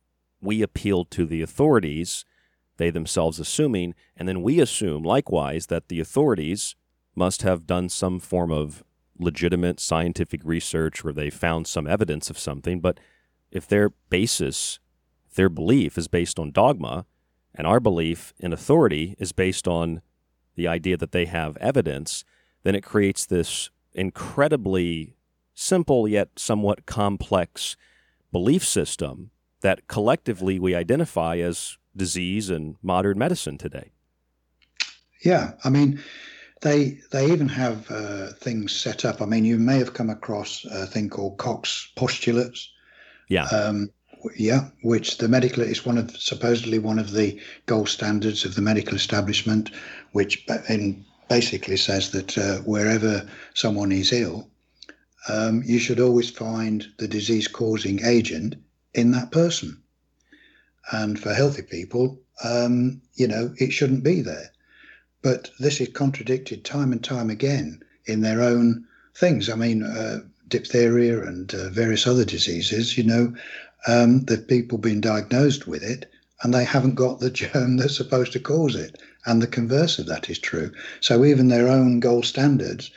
we 0.41 0.61
appeal 0.61 1.06
to 1.06 1.26
the 1.26 1.41
authorities 1.41 2.26
they 2.77 2.89
themselves 2.89 3.39
assuming, 3.39 3.95
and 4.18 4.27
then 4.27 4.41
we 4.41 4.60
assume 4.60 5.03
likewise 5.03 5.68
that 5.68 5.88
the 5.88 5.99
authorities 5.99 6.76
must 7.15 7.41
have 7.41 7.68
done 7.68 7.89
some 7.89 8.19
form 8.19 8.52
of 8.52 8.84
legitimate 9.18 9.80
scientific 9.80 10.41
research 10.43 11.03
where 11.03 11.14
they 11.14 11.30
found 11.30 11.68
some 11.68 11.88
evidence 11.88 12.30
of 12.30 12.38
something. 12.38 12.81
But 12.81 12.99
if 13.52 13.68
their 13.68 13.91
basis, 14.10 14.80
their 15.35 15.49
belief 15.49 15.97
is 15.97 16.10
based 16.10 16.38
on 16.38 16.52
dogma, 16.52 17.06
and 17.53 17.65
our 17.65 17.80
belief 17.80 18.34
in 18.39 18.52
authority 18.52 19.15
is 19.18 19.31
based 19.31 19.68
on 19.68 20.02
the 20.56 20.68
idea 20.68 20.97
that 20.97 21.14
they 21.14 21.26
have 21.26 21.56
evidence, 21.57 22.26
then 22.65 22.75
it 22.75 22.83
creates 22.83 23.27
this 23.27 23.69
incredibly 23.93 25.15
simple 25.53 26.07
yet 26.07 26.29
somewhat 26.35 26.85
complex 26.87 27.77
belief 28.31 28.65
system 28.65 29.29
that 29.61 29.87
collectively 29.87 30.59
we 30.59 30.75
identify 30.75 31.37
as 31.37 31.77
disease 31.95 32.49
and 32.49 32.75
modern 32.81 33.17
medicine 33.17 33.57
today. 33.57 33.91
Yeah, 35.23 35.53
I 35.63 35.69
mean, 35.69 36.01
they 36.61 36.99
they 37.11 37.31
even 37.31 37.47
have 37.49 37.89
uh, 37.89 38.33
things 38.33 38.73
set 38.73 39.05
up. 39.05 39.21
I 39.21 39.25
mean, 39.25 39.45
you 39.45 39.57
may 39.57 39.77
have 39.77 39.93
come 39.93 40.09
across 40.09 40.65
a 40.65 40.87
thing 40.87 41.09
called 41.09 41.37
Koch's 41.37 41.87
postulates. 41.95 42.69
Yeah. 43.29 43.45
Um, 43.45 43.89
yeah, 44.35 44.69
which 44.81 45.19
the 45.19 45.27
medical 45.27 45.61
is 45.61 45.85
one 45.85 45.99
of 45.99 46.09
supposedly 46.17 46.79
one 46.79 46.97
of 46.97 47.11
the 47.11 47.39
gold 47.67 47.89
standards 47.89 48.43
of 48.43 48.55
the 48.55 48.61
medical 48.61 48.95
establishment, 48.95 49.69
which 50.13 50.43
in 50.67 51.05
basically 51.27 51.77
says 51.77 52.11
that 52.11 52.38
uh, 52.38 52.57
wherever 52.60 53.27
someone 53.53 53.91
is 53.91 54.11
ill, 54.11 54.49
um, 55.27 55.64
you 55.65 55.80
should 55.80 55.99
always 55.99 56.30
find 56.30 56.85
the 56.97 57.07
disease 57.07 57.47
causing 57.47 58.03
agent 58.03 58.56
in 58.93 59.11
that 59.11 59.31
person. 59.31 59.81
And 60.91 61.19
for 61.19 61.34
healthy 61.34 61.64
people, 61.64 62.19
um, 62.43 63.02
you 63.15 63.27
know, 63.27 63.53
it 63.57 63.72
shouldn't 63.72 64.03
be 64.03 64.22
there. 64.22 64.52
But 65.22 65.49
this 65.60 65.81
is 65.81 65.89
contradicted 65.89 66.64
time 66.64 66.91
and 66.91 67.03
time 67.03 67.30
again 67.31 67.81
in 68.06 68.22
their 68.22 68.41
own 68.41 68.85
things. 69.15 69.49
I 69.49 69.56
mean, 69.56 69.81
uh, 69.81 70.19
diphtheria 70.47 71.23
and 71.23 71.52
uh, 71.53 71.69
various 71.69 72.06
other 72.06 72.26
diseases, 72.26 72.97
you 72.97 73.03
know, 73.03 73.34
um, 73.88 74.26
that 74.26 74.47
people 74.47 74.77
been 74.77 75.02
diagnosed 75.02 75.68
with 75.68 75.81
it 75.81 76.11
and 76.43 76.53
they 76.53 76.63
haven't 76.63 76.95
got 76.95 77.19
the 77.19 77.29
germ 77.29 77.77
that's 77.77 77.97
supposed 77.97 78.33
to 78.33 78.39
cause 78.39 78.75
it. 78.75 79.01
And 79.25 79.41
the 79.41 79.47
converse 79.47 79.97
of 79.99 80.05
that 80.07 80.29
is 80.29 80.39
true. 80.39 80.71
So 80.99 81.25
even 81.25 81.47
their 81.47 81.67
own 81.67 81.99
gold 81.99 82.25
standards, 82.25 82.91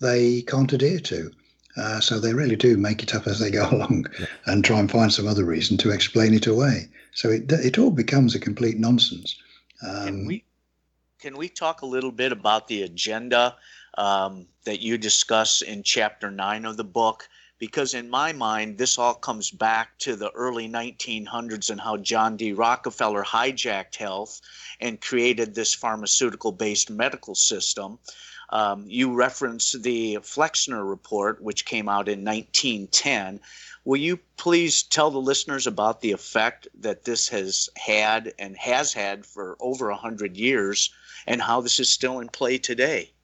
they 0.00 0.42
can't 0.42 0.72
adhere 0.72 1.00
to. 1.00 1.30
Uh, 1.76 2.00
so 2.00 2.20
they 2.20 2.32
really 2.32 2.56
do 2.56 2.76
make 2.76 3.02
it 3.02 3.14
up 3.14 3.26
as 3.26 3.40
they 3.40 3.50
go 3.50 3.68
along 3.72 4.06
yeah. 4.18 4.26
and 4.46 4.64
try 4.64 4.78
and 4.78 4.90
find 4.90 5.12
some 5.12 5.26
other 5.26 5.44
reason 5.44 5.76
to 5.78 5.90
explain 5.90 6.32
it 6.34 6.46
away. 6.46 6.88
So 7.12 7.30
it, 7.30 7.50
it 7.50 7.78
all 7.78 7.90
becomes 7.90 8.34
a 8.34 8.40
complete 8.40 8.78
nonsense. 8.78 9.36
Um, 9.86 10.06
can, 10.06 10.26
we, 10.26 10.44
can 11.20 11.36
we 11.36 11.48
talk 11.48 11.82
a 11.82 11.86
little 11.86 12.12
bit 12.12 12.32
about 12.32 12.68
the 12.68 12.82
agenda 12.82 13.56
um, 13.98 14.46
that 14.64 14.80
you 14.80 14.98
discuss 14.98 15.62
in 15.62 15.82
chapter 15.82 16.30
nine 16.30 16.64
of 16.64 16.76
the 16.76 16.84
book? 16.84 17.28
Because 17.64 17.94
in 17.94 18.10
my 18.10 18.34
mind, 18.34 18.76
this 18.76 18.98
all 18.98 19.14
comes 19.14 19.50
back 19.50 19.96
to 20.00 20.16
the 20.16 20.30
early 20.32 20.68
1900s 20.68 21.70
and 21.70 21.80
how 21.80 21.96
John 21.96 22.36
D. 22.36 22.52
Rockefeller 22.52 23.24
hijacked 23.24 23.96
health 23.96 24.42
and 24.80 25.00
created 25.00 25.54
this 25.54 25.72
pharmaceutical 25.72 26.52
based 26.52 26.90
medical 26.90 27.34
system. 27.34 27.98
Um, 28.50 28.84
you 28.86 29.14
referenced 29.14 29.82
the 29.82 30.18
Flexner 30.22 30.84
report, 30.84 31.40
which 31.42 31.64
came 31.64 31.88
out 31.88 32.06
in 32.06 32.22
1910. 32.22 33.40
Will 33.86 33.96
you 33.96 34.18
please 34.36 34.82
tell 34.82 35.10
the 35.10 35.18
listeners 35.18 35.66
about 35.66 36.02
the 36.02 36.12
effect 36.12 36.68
that 36.80 37.04
this 37.04 37.28
has 37.28 37.70
had 37.78 38.34
and 38.38 38.58
has 38.58 38.92
had 38.92 39.24
for 39.24 39.56
over 39.58 39.88
100 39.88 40.36
years 40.36 40.90
and 41.26 41.40
how 41.40 41.62
this 41.62 41.80
is 41.80 41.88
still 41.88 42.20
in 42.20 42.28
play 42.28 42.58
today? 42.58 43.14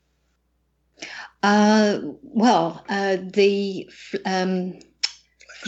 Uh, 1.42 2.00
well, 2.22 2.84
uh, 2.88 3.16
the 3.20 3.88
um, 4.26 4.78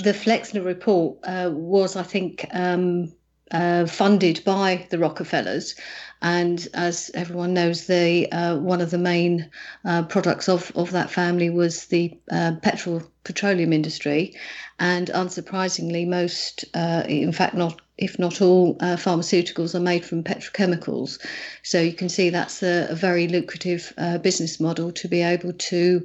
the 0.03 0.13
Flexner 0.15 0.63
report 0.63 1.19
uh, 1.25 1.51
was, 1.53 1.97
I 1.97 2.03
think, 2.03 2.47
um, 2.53 3.13
uh, 3.51 3.87
funded 3.87 4.43
by 4.45 4.87
the 4.91 4.99
Rockefellers, 4.99 5.75
and 6.23 6.69
as 6.73 7.11
everyone 7.15 7.53
knows, 7.53 7.87
the 7.87 8.31
uh, 8.31 8.57
one 8.57 8.81
of 8.81 8.91
the 8.91 8.99
main 8.99 9.51
uh, 9.85 10.05
products 10.05 10.49
of, 10.49 10.73
of 10.77 10.93
that 10.93 11.11
family 11.11 11.51
was 11.51 11.87
the 11.87 12.17
uh, 12.31 12.53
petrol 12.63 13.03
petroleum 13.25 13.73
industry, 13.73 14.35
and 14.79 15.09
unsurprisingly, 15.09 16.07
most, 16.07 16.65
uh, 16.75 17.03
in 17.09 17.33
fact, 17.33 17.55
not 17.55 17.81
if 17.99 18.19
not 18.19 18.41
all, 18.41 18.77
uh, 18.81 18.97
pharmaceuticals 18.97 19.75
are 19.75 19.81
made 19.81 20.05
from 20.05 20.25
petrochemicals. 20.25 21.25
So 21.63 21.81
you 21.81 21.93
can 21.93 22.09
see 22.09 22.31
that's 22.31 22.63
a, 22.63 22.89
a 22.91 22.95
very 22.95 23.29
lucrative 23.29 23.93
uh, 23.97 24.19
business 24.19 24.59
model 24.59 24.91
to 24.93 25.09
be 25.09 25.23
able 25.23 25.53
to 25.53 26.05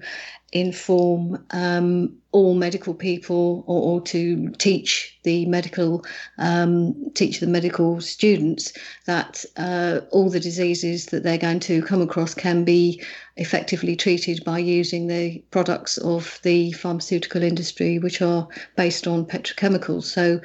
inform 0.53 1.45
um, 1.51 2.17
all 2.31 2.53
medical 2.53 2.93
people 2.93 3.63
or, 3.67 3.95
or, 3.95 4.01
to 4.01 4.49
teach 4.51 5.17
the 5.23 5.45
medical 5.45 6.05
um, 6.37 7.11
teach 7.15 7.41
the 7.41 7.47
medical 7.47 7.99
students 7.99 8.71
that 9.05 9.43
uh, 9.57 9.99
all 10.11 10.29
the 10.29 10.39
diseases 10.39 11.07
that 11.07 11.23
they're 11.23 11.37
going 11.37 11.59
to 11.61 11.81
come 11.81 12.01
across 12.01 12.33
can 12.33 12.63
be 12.63 13.01
effectively 13.37 13.95
treated 13.95 14.43
by 14.43 14.59
using 14.59 15.07
the 15.07 15.39
products 15.51 15.97
of 15.97 16.39
the 16.43 16.71
pharmaceutical 16.73 17.43
industry, 17.43 17.99
which 17.99 18.21
are 18.21 18.47
based 18.75 19.07
on 19.07 19.25
petrochemicals. 19.25 20.03
So, 20.03 20.41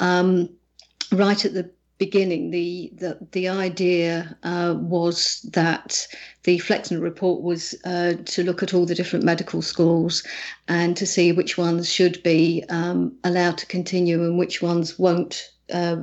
um, 0.00 0.48
right 1.12 1.44
at 1.44 1.54
the 1.54 1.70
beginning, 1.98 2.50
the 2.50 2.92
the, 2.96 3.18
the 3.32 3.48
idea 3.48 4.36
uh, 4.42 4.74
was 4.76 5.40
that 5.52 6.06
the 6.42 6.58
Flexner 6.58 7.00
report 7.00 7.42
was 7.42 7.74
uh, 7.84 8.14
to 8.24 8.42
look 8.42 8.62
at 8.62 8.74
all 8.74 8.86
the 8.86 8.94
different 8.94 9.24
medical 9.24 9.62
schools 9.62 10.22
and 10.68 10.96
to 10.96 11.06
see 11.06 11.32
which 11.32 11.56
ones 11.56 11.90
should 11.90 12.22
be 12.22 12.64
um, 12.68 13.16
allowed 13.24 13.58
to 13.58 13.66
continue 13.66 14.22
and 14.24 14.38
which 14.38 14.62
ones 14.62 14.98
won't. 14.98 15.50
Uh, 15.72 16.02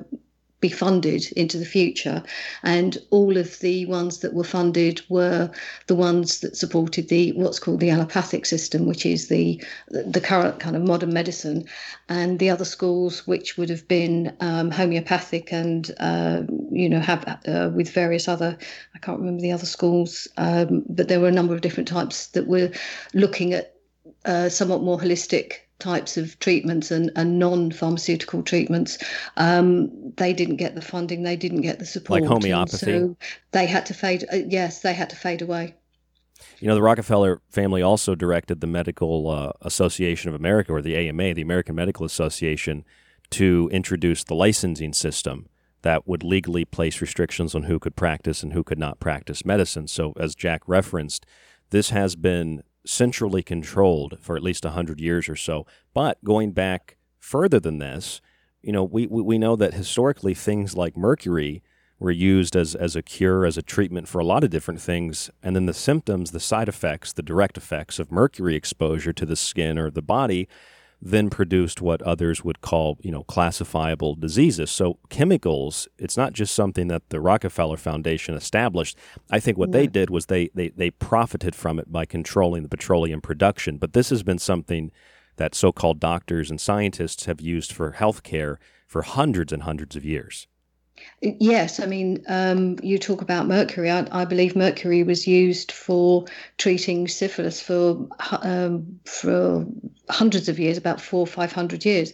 be 0.61 0.69
funded 0.69 1.25
into 1.33 1.57
the 1.57 1.65
future. 1.65 2.23
And 2.63 2.97
all 3.09 3.35
of 3.35 3.59
the 3.59 3.85
ones 3.87 4.19
that 4.19 4.33
were 4.33 4.43
funded 4.43 5.01
were 5.09 5.51
the 5.87 5.95
ones 5.95 6.39
that 6.39 6.55
supported 6.55 7.09
the 7.09 7.33
what's 7.33 7.59
called 7.59 7.79
the 7.79 7.89
allopathic 7.89 8.45
system, 8.45 8.85
which 8.85 9.05
is 9.05 9.27
the 9.27 9.61
the 9.89 10.21
current 10.21 10.59
kind 10.59 10.75
of 10.75 10.83
modern 10.83 11.11
medicine, 11.13 11.65
and 12.07 12.39
the 12.39 12.49
other 12.49 12.65
schools 12.65 13.27
which 13.27 13.57
would 13.57 13.69
have 13.69 13.87
been 13.87 14.35
um, 14.39 14.71
homeopathic 14.71 15.51
and 15.51 15.91
uh, 15.99 16.43
you 16.71 16.87
know 16.87 16.99
have 16.99 17.27
uh, 17.47 17.69
with 17.73 17.89
various 17.89 18.27
other 18.27 18.57
I 18.95 18.99
can't 18.99 19.19
remember 19.19 19.41
the 19.41 19.51
other 19.51 19.65
schools, 19.65 20.27
um, 20.37 20.85
but 20.87 21.07
there 21.07 21.19
were 21.19 21.27
a 21.27 21.33
number 21.39 21.55
of 21.55 21.61
different 21.61 21.87
types 21.87 22.27
that 22.27 22.47
were 22.47 22.71
looking 23.13 23.53
at 23.53 23.75
uh, 24.25 24.49
somewhat 24.49 24.83
more 24.83 24.99
holistic 24.99 25.53
types 25.81 26.15
of 26.15 26.39
treatments 26.39 26.91
and, 26.91 27.11
and 27.17 27.37
non-pharmaceutical 27.37 28.43
treatments, 28.43 28.97
um, 29.35 29.89
they 30.15 30.31
didn't 30.31 30.55
get 30.55 30.75
the 30.75 30.81
funding, 30.81 31.23
they 31.23 31.35
didn't 31.35 31.61
get 31.61 31.79
the 31.79 31.85
support. 31.85 32.21
Like 32.21 32.29
homeopathy. 32.29 32.77
So 32.77 33.17
they 33.51 33.65
had 33.65 33.85
to 33.87 33.93
fade. 33.93 34.23
Uh, 34.31 34.37
yes, 34.47 34.79
they 34.79 34.93
had 34.93 35.09
to 35.09 35.15
fade 35.15 35.41
away. 35.41 35.75
You 36.59 36.67
know, 36.67 36.75
the 36.75 36.81
Rockefeller 36.81 37.41
family 37.49 37.81
also 37.81 38.15
directed 38.15 38.61
the 38.61 38.67
Medical 38.67 39.29
uh, 39.29 39.51
Association 39.61 40.29
of 40.29 40.35
America, 40.35 40.71
or 40.71 40.81
the 40.81 40.95
AMA, 40.95 41.33
the 41.33 41.41
American 41.41 41.75
Medical 41.75 42.05
Association, 42.05 42.85
to 43.31 43.69
introduce 43.71 44.23
the 44.23 44.35
licensing 44.35 44.93
system 44.93 45.47
that 45.81 46.07
would 46.07 46.23
legally 46.23 46.65
place 46.65 47.01
restrictions 47.01 47.55
on 47.55 47.63
who 47.63 47.79
could 47.79 47.95
practice 47.95 48.43
and 48.43 48.53
who 48.53 48.63
could 48.63 48.77
not 48.77 48.99
practice 48.99 49.43
medicine. 49.43 49.87
So, 49.87 50.13
as 50.17 50.35
Jack 50.35 50.61
referenced, 50.67 51.25
this 51.71 51.89
has 51.89 52.15
been 52.15 52.61
centrally 52.85 53.43
controlled 53.43 54.17
for 54.21 54.35
at 54.35 54.43
least 54.43 54.63
100 54.63 54.99
years 54.99 55.29
or 55.29 55.35
so. 55.35 55.65
But 55.93 56.23
going 56.23 56.51
back 56.51 56.97
further 57.19 57.59
than 57.59 57.77
this, 57.77 58.21
you 58.61 58.71
know, 58.71 58.83
we, 58.83 59.07
we 59.07 59.37
know 59.37 59.55
that 59.55 59.73
historically 59.73 60.33
things 60.33 60.75
like 60.75 60.95
mercury 60.97 61.63
were 61.99 62.11
used 62.11 62.55
as, 62.55 62.73
as 62.73 62.95
a 62.95 63.01
cure, 63.03 63.45
as 63.45 63.57
a 63.57 63.61
treatment 63.61 64.07
for 64.07 64.19
a 64.19 64.25
lot 64.25 64.43
of 64.43 64.49
different 64.49 64.81
things. 64.81 65.29
And 65.43 65.55
then 65.55 65.67
the 65.67 65.73
symptoms, 65.73 66.31
the 66.31 66.39
side 66.39 66.67
effects, 66.67 67.13
the 67.13 67.21
direct 67.21 67.57
effects 67.57 67.99
of 67.99 68.11
mercury 68.11 68.55
exposure 68.55 69.13
to 69.13 69.25
the 69.25 69.35
skin 69.35 69.77
or 69.77 69.91
the 69.91 70.01
body 70.01 70.47
then 71.01 71.29
produced 71.29 71.81
what 71.81 72.01
others 72.03 72.43
would 72.43 72.61
call, 72.61 72.97
you 73.01 73.11
know, 73.11 73.23
classifiable 73.23 74.13
diseases. 74.13 74.69
So 74.69 74.99
chemicals, 75.09 75.87
it's 75.97 76.15
not 76.15 76.33
just 76.33 76.53
something 76.53 76.87
that 76.89 77.09
the 77.09 77.19
Rockefeller 77.19 77.77
Foundation 77.77 78.35
established. 78.35 78.97
I 79.31 79.39
think 79.39 79.57
what 79.57 79.71
they 79.71 79.87
did 79.87 80.11
was 80.11 80.27
they, 80.27 80.49
they 80.53 80.69
they 80.69 80.91
profited 80.91 81.55
from 81.55 81.79
it 81.79 81.91
by 81.91 82.05
controlling 82.05 82.61
the 82.61 82.69
petroleum 82.69 83.19
production. 83.19 83.77
But 83.77 83.93
this 83.93 84.11
has 84.11 84.21
been 84.21 84.37
something 84.37 84.91
that 85.37 85.55
so-called 85.55 85.99
doctors 85.99 86.51
and 86.51 86.61
scientists 86.61 87.25
have 87.25 87.41
used 87.41 87.71
for 87.71 87.93
healthcare 87.93 88.57
for 88.85 89.01
hundreds 89.01 89.51
and 89.51 89.63
hundreds 89.63 89.95
of 89.95 90.05
years. 90.05 90.47
Yes, 91.21 91.79
I 91.79 91.85
mean, 91.85 92.23
um, 92.27 92.77
you 92.81 92.97
talk 92.97 93.21
about 93.21 93.47
mercury. 93.47 93.91
I, 93.91 94.07
I, 94.11 94.25
believe 94.25 94.55
mercury 94.55 95.03
was 95.03 95.27
used 95.27 95.71
for 95.71 96.25
treating 96.57 97.07
syphilis 97.07 97.61
for 97.61 98.07
um, 98.41 98.99
for 99.05 99.65
hundreds 100.09 100.49
of 100.49 100.57
years, 100.59 100.77
about 100.77 100.99
four 100.99 101.21
or 101.21 101.27
five 101.27 101.51
hundred 101.51 101.85
years. 101.85 102.11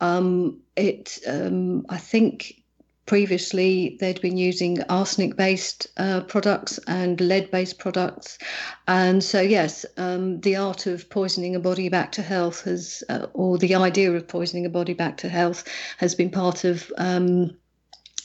Um, 0.00 0.60
it, 0.76 1.18
um, 1.26 1.86
I 1.88 1.98
think, 1.98 2.62
previously 3.08 3.96
they'd 4.00 4.20
been 4.20 4.36
using 4.36 4.82
arsenic 4.84 5.34
based 5.34 5.88
uh, 5.96 6.20
products 6.20 6.78
and 6.86 7.20
lead 7.20 7.50
based 7.50 7.78
products. 7.78 8.38
And 8.86 9.24
so, 9.24 9.40
yes, 9.40 9.84
um, 9.96 10.40
the 10.42 10.56
art 10.56 10.86
of 10.86 11.08
poisoning 11.10 11.56
a 11.56 11.60
body 11.60 11.88
back 11.88 12.12
to 12.12 12.22
health 12.22 12.62
has, 12.64 13.02
uh, 13.08 13.26
or 13.32 13.58
the 13.58 13.74
idea 13.74 14.12
of 14.12 14.28
poisoning 14.28 14.66
a 14.66 14.70
body 14.70 14.92
back 14.94 15.16
to 15.18 15.28
health, 15.28 15.64
has 15.96 16.14
been 16.14 16.30
part 16.30 16.64
of. 16.64 16.92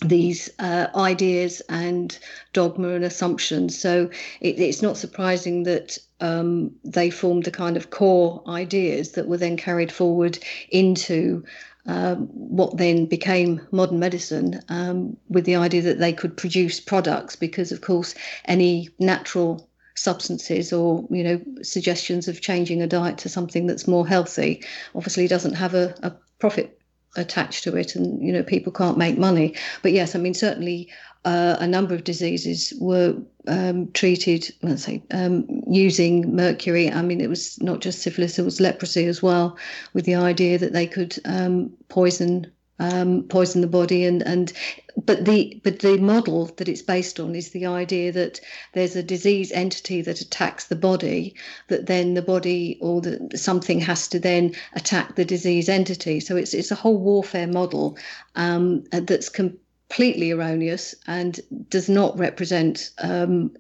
These 0.04 0.50
uh, 0.60 0.88
ideas 0.96 1.62
and 1.70 2.18
dogma 2.54 2.90
and 2.90 3.04
assumptions. 3.04 3.80
So 3.80 4.10
it, 4.42 4.60
it's 4.60 4.82
not 4.82 4.98
surprising 4.98 5.64
that 5.64 5.98
um, 6.20 6.72
they 6.84 7.10
formed 7.10 7.46
the 7.46 7.52
kind 7.52 7.78
of 7.78 7.90
core 7.90 8.44
ideas 8.48 9.14
that 9.14 9.28
were 9.28 9.38
then 9.38 9.58
carried 9.58 9.92
forward 9.92 10.40
into 10.70 11.44
um, 11.86 12.28
what 12.28 12.78
then 12.78 13.06
became 13.06 13.62
modern 13.72 14.00
medicine 14.00 14.62
um, 14.70 15.18
with 15.30 15.46
the 15.46 15.58
idea 15.58 15.82
that 15.82 16.00
they 16.00 16.14
could 16.14 16.38
produce 16.38 16.80
products 16.80 17.36
because, 17.36 17.72
of 17.72 17.82
course, 17.82 18.16
any 18.46 18.90
natural 19.00 19.68
substances 19.96 20.74
or 20.74 21.06
you 21.12 21.24
know 21.24 21.40
suggestions 21.62 22.28
of 22.28 22.42
changing 22.42 22.82
a 22.82 22.88
diet 22.88 23.18
to 23.20 23.30
something 23.30 23.68
that's 23.68 23.88
more 23.88 24.08
healthy 24.08 24.64
obviously 24.96 25.28
doesn't 25.28 25.54
have 25.54 25.76
a, 25.76 25.94
a 26.02 26.12
profit 26.40 26.82
attached 27.16 27.64
to 27.64 27.76
it 27.76 27.96
and 27.96 28.26
you 28.26 28.32
know 28.32 28.44
people 28.44 28.72
can't 28.72 28.98
make 28.98 29.18
money 29.18 29.56
but 29.82 29.92
yes 29.92 30.16
i 30.16 30.20
mean 30.20 30.34
certainly 30.34 30.90
uh, 31.26 31.56
a 31.60 31.68
number 31.68 31.96
of 31.96 32.04
diseases 32.04 32.74
were 32.80 33.16
um, 33.48 33.92
treated, 33.94 34.54
let's 34.62 34.84
say, 34.84 35.02
um, 35.12 35.46
using 35.70 36.36
mercury. 36.36 36.92
I 36.92 37.02
mean, 37.02 37.22
it 37.22 37.30
was 37.30 37.62
not 37.62 37.80
just 37.80 38.02
syphilis; 38.02 38.38
it 38.38 38.44
was 38.44 38.60
leprosy 38.60 39.06
as 39.06 39.24
well, 39.24 39.58
with 39.94 40.06
the 40.06 40.16
idea 40.16 40.58
that 40.58 40.74
they 40.74 40.86
could 40.86 41.18
um, 41.26 41.72
poison 41.88 42.52
um, 42.80 43.24
poison 43.24 43.62
the 43.62 43.68
body. 43.68 44.06
And 44.06 44.22
and 44.24 44.52
but 44.96 45.26
the 45.26 45.60
but 45.64 45.80
the 45.80 45.98
model 45.98 46.46
that 46.58 46.70
it's 46.70 46.82
based 46.82 47.20
on 47.20 47.36
is 47.36 47.50
the 47.50 47.66
idea 47.66 48.12
that 48.12 48.40
there's 48.74 48.96
a 48.96 49.04
disease 49.04 49.52
entity 49.52 50.02
that 50.02 50.22
attacks 50.22 50.66
the 50.66 50.76
body, 50.76 51.36
that 51.68 51.86
then 51.88 52.14
the 52.14 52.22
body 52.22 52.78
or 52.82 53.02
the, 53.02 53.30
something 53.36 53.80
has 53.80 54.08
to 54.10 54.20
then 54.20 54.54
attack 54.74 55.16
the 55.16 55.26
disease 55.26 55.70
entity. 55.70 56.20
So 56.20 56.36
it's 56.36 56.54
it's 56.54 56.72
a 56.72 56.76
whole 56.76 56.98
warfare 56.98 57.48
model 57.48 57.98
um, 58.36 58.84
that's. 58.92 59.30
Completely 59.90 60.32
erroneous 60.32 60.96
and 61.06 61.40
does 61.70 61.88
not 61.88 62.18
represent 62.18 62.90
um, 62.98 63.52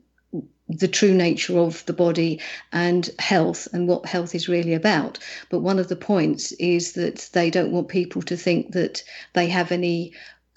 the 0.67 0.87
true 0.87 1.13
nature 1.13 1.59
of 1.59 1.85
the 1.85 1.93
body 1.93 2.39
and 2.71 3.09
health 3.19 3.67
and 3.73 3.87
what 3.87 4.07
health 4.07 4.33
is 4.33 4.49
really 4.49 4.73
about. 4.73 5.19
But 5.51 5.59
one 5.59 5.77
of 5.77 5.89
the 5.89 5.95
points 5.95 6.51
is 6.53 6.93
that 6.93 7.29
they 7.33 7.51
don't 7.51 7.71
want 7.71 7.87
people 7.89 8.23
to 8.23 8.37
think 8.37 8.71
that 8.71 9.03
they 9.33 9.47
have 9.47 9.71
any 9.71 10.13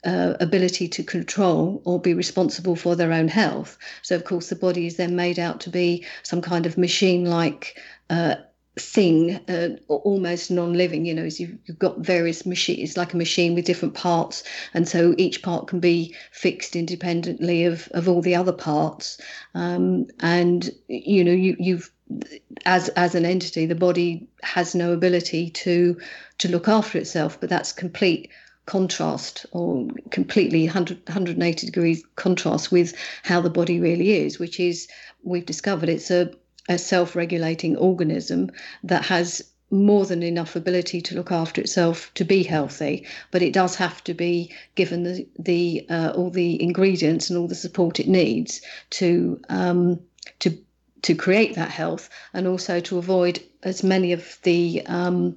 uh, 0.07 0.35
ability 0.39 0.87
to 0.89 1.03
control 1.03 1.83
or 1.85 2.01
be 2.01 2.15
responsible 2.15 2.77
for 2.77 2.95
their 2.95 3.12
own 3.12 3.28
health. 3.28 3.77
So, 4.03 4.15
of 4.15 4.24
course, 4.24 4.49
the 4.49 4.57
body 4.57 4.87
is 4.87 4.97
then 4.97 5.16
made 5.16 5.39
out 5.39 5.61
to 5.62 5.70
be 5.70 6.07
some 6.23 6.41
kind 6.41 6.65
of 6.65 6.78
machine 6.78 7.24
like 7.24 7.78
uh, 8.09 8.37
thing, 8.78 9.41
uh, 9.49 9.70
almost 9.89 10.51
non-living. 10.51 11.07
You 11.07 11.15
know, 11.15 11.24
is 11.24 11.41
you've, 11.41 11.59
you've 11.65 11.78
got 11.81 11.99
various 11.99 12.47
machines, 12.47 12.97
like 12.97 13.15
a 13.15 13.16
machine 13.16 13.55
with 13.57 13.65
different 13.65 13.95
parts, 13.95 14.45
and 14.74 14.89
so 14.89 15.15
each 15.19 15.43
part 15.43 15.66
can 15.66 15.81
be 15.81 16.15
fixed 16.31 16.77
independently 16.77 17.65
of 17.65 17.89
of 17.89 18.09
all 18.09 18.23
the 18.23 18.37
other 18.37 18.53
parts. 18.53 19.20
Um, 19.55 20.07
and 20.20 20.70
you 20.87 21.24
know, 21.24 21.33
you 21.33 21.57
you've 21.59 21.91
as 22.65 22.89
as 22.91 23.16
an 23.16 23.24
entity, 23.24 23.66
the 23.66 23.74
body 23.74 24.28
has 24.45 24.73
no 24.73 24.93
ability 24.93 25.51
to 25.51 25.99
to 26.39 26.49
look 26.49 26.69
after 26.69 26.97
itself, 26.97 27.41
but 27.41 27.51
that's 27.51 27.73
complete 27.73 28.31
contrast 28.67 29.47
or 29.53 29.89
completely 30.11 30.65
100, 30.65 31.07
180 31.07 31.67
degrees 31.67 32.05
contrast 32.17 32.71
with 32.71 32.95
how 33.23 33.41
the 33.41 33.51
body 33.51 33.81
really 33.81 34.13
is, 34.13 34.39
which 34.39 34.61
is 34.61 34.89
we've 35.23 35.47
discovered 35.47 35.89
it's 35.89 36.11
a 36.11 36.31
a 36.69 36.79
self 36.79 37.15
regulating 37.15 37.77
organism 37.77 38.51
that 38.83 39.05
has 39.05 39.43
more 39.71 40.07
than 40.07 40.23
enough 40.23 40.55
ability 40.55 41.01
to 41.01 41.15
look 41.17 41.33
after 41.33 41.61
itself 41.61 42.11
to 42.15 42.25
be 42.25 42.43
healthy, 42.45 43.05
but 43.33 43.43
it 43.43 43.53
does 43.53 43.75
have 43.75 44.03
to 44.05 44.15
be 44.15 44.53
given 44.77 45.03
the, 45.03 45.27
the 45.39 45.87
uh, 45.91 46.13
all 46.15 46.31
the 46.31 46.63
ingredients 46.63 47.29
and 47.29 47.39
all 47.39 47.49
the 47.49 47.55
support 47.55 47.99
it 47.99 48.09
needs 48.09 48.61
to 48.91 49.41
um, 49.49 50.01
to 50.39 50.57
to 51.03 51.15
create 51.15 51.55
that 51.55 51.71
health 51.71 52.09
and 52.33 52.47
also 52.47 52.81
to 52.81 52.99
avoid 52.99 53.43
as 53.63 53.83
many 53.83 54.13
of 54.13 54.39
the 54.43 54.83
um, 54.87 55.37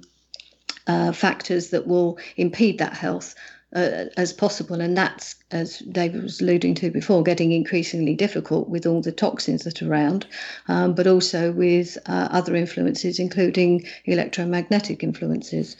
uh, 0.90 1.12
factors 1.12 1.70
that 1.70 1.86
will 1.86 2.18
impede 2.36 2.78
that 2.78 2.94
health 2.94 3.34
uh, 3.74 4.06
as 4.16 4.32
possible. 4.32 4.80
And 4.80 4.96
that's, 4.96 5.36
as 5.50 5.78
David 5.78 6.22
was 6.22 6.40
alluding 6.40 6.74
to 6.76 6.90
before, 6.90 7.22
getting 7.22 7.52
increasingly 7.52 8.14
difficult 8.14 8.68
with 8.68 8.86
all 8.86 9.00
the 9.00 9.12
toxins 9.12 9.62
that 9.64 9.80
are 9.82 9.90
around, 9.90 10.26
um, 10.68 10.94
but 10.94 11.06
also 11.06 11.52
with 11.52 11.96
uh, 12.06 12.28
other 12.32 12.56
influences, 12.56 13.18
including 13.18 13.86
electromagnetic 14.06 15.04
influences. 15.04 15.76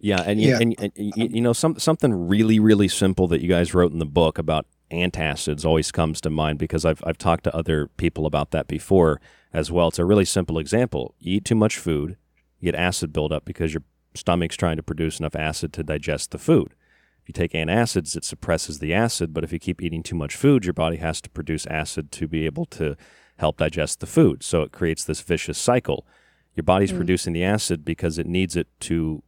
Yeah, 0.00 0.22
and 0.26 0.40
you, 0.40 0.50
yeah. 0.50 0.58
and, 0.60 0.74
and, 0.78 0.92
you 1.16 1.40
know 1.40 1.52
some, 1.52 1.76
something 1.78 2.28
really 2.28 2.60
really 2.60 2.86
simple 2.86 3.26
that 3.28 3.40
you 3.40 3.48
guys 3.48 3.74
wrote 3.74 3.90
in 3.90 3.98
the 3.98 4.06
book 4.06 4.38
about 4.38 4.64
antacids 4.92 5.64
always 5.64 5.90
comes 5.90 6.20
to 6.20 6.30
mind 6.30 6.58
because 6.58 6.84
I've 6.84 7.02
I've 7.04 7.18
talked 7.18 7.44
to 7.44 7.54
other 7.54 7.88
people 7.96 8.24
about 8.24 8.52
that 8.52 8.68
before 8.68 9.20
as 9.52 9.72
well. 9.72 9.88
It's 9.88 9.98
a 9.98 10.04
really 10.04 10.24
simple 10.24 10.58
example. 10.58 11.14
You 11.18 11.38
eat 11.38 11.44
too 11.44 11.56
much 11.56 11.78
food, 11.78 12.16
you 12.60 12.70
get 12.70 12.78
acid 12.78 13.12
buildup 13.12 13.44
because 13.44 13.74
your 13.74 13.82
stomach's 14.18 14.56
trying 14.56 14.76
to 14.76 14.82
produce 14.82 15.18
enough 15.18 15.36
acid 15.36 15.72
to 15.72 15.82
digest 15.82 16.30
the 16.30 16.38
food 16.38 16.74
If 17.22 17.28
you 17.28 17.32
take 17.32 17.52
antacids, 17.52 18.16
it 18.16 18.24
suppresses 18.24 18.78
the 18.78 18.94
acid, 18.94 19.32
but 19.34 19.44
if 19.44 19.52
you 19.52 19.58
keep 19.58 19.82
eating 19.82 20.02
too 20.02 20.16
much 20.16 20.34
food, 20.36 20.64
your 20.64 20.72
body 20.72 20.96
has 20.96 21.20
to 21.22 21.30
produce 21.30 21.66
acid 21.66 22.10
to 22.12 22.28
be 22.28 22.46
able 22.46 22.66
to 22.66 22.96
help 23.36 23.58
digest 23.58 24.00
the 24.00 24.06
food. 24.06 24.42
So 24.42 24.62
it 24.62 24.72
creates 24.72 25.04
this 25.04 25.20
vicious 25.20 25.58
cycle. 25.58 26.06
Your 26.54 26.64
body's 26.64 26.92
mm. 26.92 26.96
producing 26.96 27.32
the 27.32 27.44
acid 27.44 27.84
because 27.84 28.18
it 28.18 28.26
needs 28.26 28.56
it 28.56 28.68
to 28.80 29.22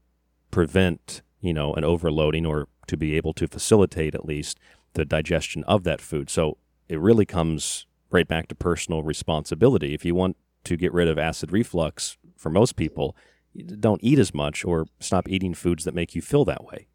prevent, 0.51 1.23
you 1.41 1.53
know, 1.53 1.75
an 1.75 1.85
overloading 1.85 2.45
or 2.45 2.69
to 2.89 2.97
be 2.97 3.17
able 3.17 3.33
to 3.35 3.47
facilitate 3.47 4.15
at 4.15 4.25
least 4.25 4.59
the 4.95 5.05
digestion 5.05 5.63
of 5.65 5.85
that 5.85 6.01
food. 6.01 6.29
So 6.29 6.57
it 6.89 6.99
really 6.99 7.25
comes 7.25 7.87
right 8.11 8.27
back 8.27 8.49
to 8.49 8.55
personal 8.57 9.05
responsibility. 9.05 9.95
If 9.95 10.05
you 10.05 10.15
want 10.15 10.37
to 10.65 10.77
get 10.77 10.93
rid 10.93 11.07
of 11.07 11.19
acid 11.19 11.53
reflux 11.53 12.19
for 12.37 12.51
most 12.51 12.75
people, 12.75 13.15
don't 13.57 14.03
eat 14.03 14.19
as 14.19 14.35
much 14.35 14.65
or 14.65 14.87
stop 15.01 15.29
eating 15.29 15.55
foods 15.55 15.85
that 15.85 15.95
make 15.95 16.15
you 16.15 16.23
feel 16.23 16.45
that 16.45 16.65
way. 16.65 16.87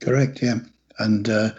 Correct, 0.00 0.42
yeah. 0.42 0.58
And 0.98 1.28
uh, 1.28 1.50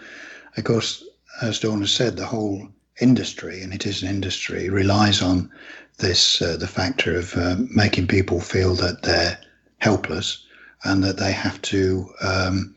of 0.56 0.64
course, 0.64 1.04
as 1.42 1.60
Dawn 1.60 1.80
has 1.80 1.90
said, 1.90 2.16
the 2.16 2.26
whole 2.26 2.68
industry, 3.00 3.62
and 3.62 3.72
it 3.72 3.86
is 3.86 4.02
an 4.02 4.08
industry, 4.08 4.68
relies 4.68 5.22
on 5.22 5.50
this 5.98 6.40
uh, 6.40 6.56
the 6.56 6.66
factor 6.66 7.16
of 7.18 7.36
uh, 7.36 7.56
making 7.74 8.06
people 8.06 8.40
feel 8.40 8.74
that 8.74 9.02
they're 9.02 9.38
helpless 9.78 10.44
and 10.84 11.02
that 11.02 11.16
they 11.16 11.32
have 11.32 11.60
to 11.62 12.08
um, 12.22 12.74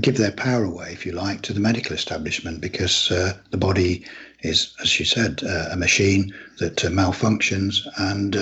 give 0.00 0.18
their 0.18 0.32
power 0.32 0.64
away, 0.64 0.92
if 0.92 1.06
you 1.06 1.12
like, 1.12 1.40
to 1.42 1.52
the 1.52 1.60
medical 1.60 1.94
establishment 1.94 2.60
because 2.60 3.10
uh, 3.10 3.32
the 3.50 3.56
body 3.56 4.04
is, 4.40 4.74
as 4.80 4.98
you 4.98 5.04
said, 5.04 5.42
uh, 5.44 5.68
a 5.72 5.76
machine 5.76 6.32
that 6.58 6.84
uh, 6.84 6.88
malfunctions, 6.88 7.86
and 7.98 8.32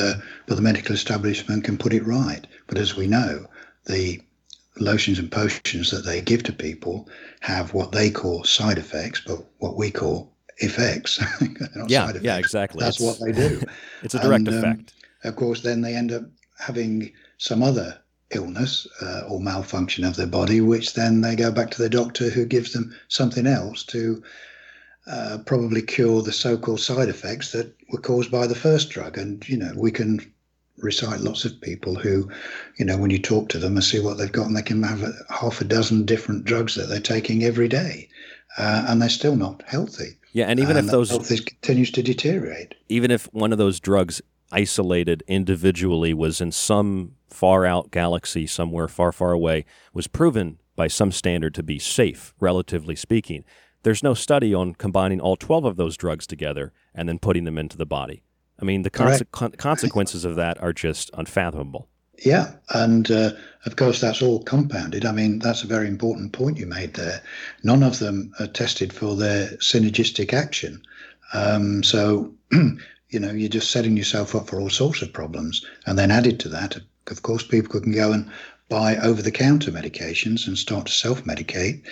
but 0.47 0.57
the 0.57 0.62
medical 0.62 0.95
establishment 0.95 1.65
can 1.65 1.79
put 1.79 1.93
it 1.93 2.07
right. 2.07 2.47
But 2.66 2.79
as 2.79 2.97
we 2.97 3.07
know, 3.07 3.47
the 3.87 4.21
lotions 4.79 5.19
and 5.19 5.31
potions 5.31 5.91
that 5.91 6.05
they 6.05 6.21
give 6.21 6.43
to 6.45 6.53
people 6.53 7.09
have 7.41 7.75
what 7.75 7.93
they 7.93 8.11
call 8.11 8.45
side 8.45 8.79
effects, 8.79 9.23
but 9.27 9.45
what 9.59 9.77
we 9.77 9.91
call 9.91 10.33
effects. 10.59 11.23
yeah, 11.87 12.12
yeah, 12.21 12.39
exactly. 12.39 12.81
That's 12.81 13.01
it's, 13.01 13.21
what 13.21 13.27
they 13.27 13.33
do. 13.33 13.62
it's 14.03 14.15
a 14.15 14.21
direct 14.21 14.49
and, 14.49 14.49
um, 14.49 14.55
effect. 14.55 14.95
Um, 15.25 15.31
of 15.31 15.37
course, 15.37 15.62
then 15.62 15.81
they 15.81 15.95
end 15.95 16.12
up 16.12 16.25
having 16.59 17.12
some 17.39 17.62
other 17.62 17.99
illness 18.31 18.87
uh, 19.03 19.23
or 19.29 19.41
malfunction 19.41 20.05
of 20.05 20.16
their 20.16 20.27
body, 20.27 20.61
which 20.61 20.95
then 20.95 21.21
they 21.21 21.37
go 21.37 21.51
back 21.51 21.71
to 21.71 21.83
the 21.83 21.89
doctor 21.89 22.31
who 22.31 22.45
gives 22.45 22.73
them 22.73 22.95
something 23.09 23.47
else 23.47 23.85
to 23.85 24.23
uh, 25.06 25.39
probably 25.47 25.82
cure 25.82 26.22
the 26.22 26.32
so-called 26.32 26.81
side 26.81 27.09
effects 27.09 27.52
that 27.52 27.74
were 27.90 28.01
caused 28.01 28.31
by 28.31 28.47
the 28.47 28.55
first 28.55 28.90
drug. 28.90 29.18
And 29.18 29.47
you 29.48 29.56
know, 29.56 29.72
we 29.76 29.90
can 29.90 30.20
recite 30.78 31.20
lots 31.20 31.44
of 31.44 31.60
people 31.60 31.94
who, 31.94 32.28
you 32.78 32.85
know, 32.85 32.97
when 32.97 33.10
you 33.10 33.18
talk 33.18 33.48
to 33.51 33.59
them 33.59 33.76
and 33.76 33.85
see 33.85 34.01
what 34.01 34.18
they've 34.18 34.32
got, 34.32 34.47
and 34.47 34.56
they 34.56 34.62
can 34.62 34.82
have 34.82 35.02
a, 35.02 35.12
half 35.31 35.60
a 35.60 35.64
dozen 35.64 36.05
different 36.05 36.44
drugs 36.44 36.74
that 36.74 36.89
they're 36.89 37.01
taking 37.01 37.44
every 37.44 37.68
day, 37.68 38.09
uh, 38.59 38.86
and 38.89 39.01
they're 39.01 39.09
still 39.09 39.36
not 39.36 39.62
healthy. 39.66 40.16
Yeah, 40.32 40.47
and 40.47 40.59
even 40.59 40.76
and 40.76 40.86
if 40.86 40.93
those 40.93 41.10
health 41.10 41.28
continues 41.28 41.90
to 41.93 42.02
deteriorate, 42.02 42.74
even 42.89 43.10
if 43.10 43.26
one 43.32 43.52
of 43.52 43.59
those 43.59 43.78
drugs 43.78 44.20
isolated 44.51 45.22
individually 45.26 46.14
was 46.14 46.40
in 46.40 46.52
some 46.52 47.12
far 47.28 47.66
out 47.66 47.90
galaxy 47.90 48.47
somewhere 48.47 48.86
far 48.86 49.10
far 49.10 49.32
away 49.32 49.64
was 49.93 50.06
proven 50.06 50.59
by 50.76 50.86
some 50.86 51.10
standard 51.10 51.52
to 51.55 51.62
be 51.62 51.78
safe 51.78 52.32
relatively 52.39 52.94
speaking 52.94 53.44
there's 53.85 54.02
no 54.02 54.12
study 54.15 54.52
on 54.52 54.74
combining 54.74 55.20
all 55.20 55.36
12 55.36 55.65
of 55.65 55.77
those 55.77 55.97
drugs 55.97 56.27
together 56.27 56.73
and 56.94 57.09
then 57.09 57.19
putting 57.19 57.44
them 57.44 57.56
into 57.56 57.77
the 57.77 57.86
body 57.86 58.24
I 58.61 58.65
mean, 58.65 58.82
the 58.82 58.90
conse- 58.90 59.31
con- 59.32 59.52
consequences 59.52 60.24
of 60.24 60.36
that 60.36 60.62
are 60.62 60.73
just 60.73 61.11
unfathomable. 61.15 61.89
Yeah, 62.24 62.52
and 62.70 63.11
uh, 63.11 63.32
of 63.66 63.77
course 63.77 64.01
that's 64.01 64.23
all 64.23 64.43
compounded. 64.43 65.05
I 65.05 65.12
mean, 65.12 65.40
that's 65.40 65.65
a 65.65 65.69
very 65.69 65.89
important 65.89 66.32
point 66.32 66.59
you 66.59 66.66
made 66.66 66.94
there. 66.94 67.20
None 67.65 67.82
of 67.82 67.98
them 67.98 68.32
are 68.39 68.47
tested 68.47 68.93
for 68.93 69.16
their 69.16 69.48
synergistic 69.56 70.32
action. 70.32 70.82
Um, 71.32 71.82
so, 71.82 72.32
you 72.52 73.20
know, 73.20 73.32
you're 73.32 73.48
just 73.48 73.73
setting 73.73 73.97
yourself 73.97 74.35
up 74.36 74.48
for 74.48 74.61
all 74.61 74.70
sorts 74.70 75.02
of 75.02 75.12
problems. 75.12 75.65
And 75.86 75.98
then 75.98 76.12
added 76.12 76.39
to 76.40 76.48
that, 76.51 76.78
of 77.09 77.23
course, 77.23 77.43
people 77.43 77.81
can 77.81 77.93
go 77.93 78.12
and 78.12 78.31
buy 78.69 78.97
over 78.98 79.20
the 79.20 79.32
counter 79.32 79.73
medications 79.73 80.47
and 80.47 80.56
start 80.56 80.86
to 80.86 80.93
self 80.93 81.24
medicate. 81.24 81.82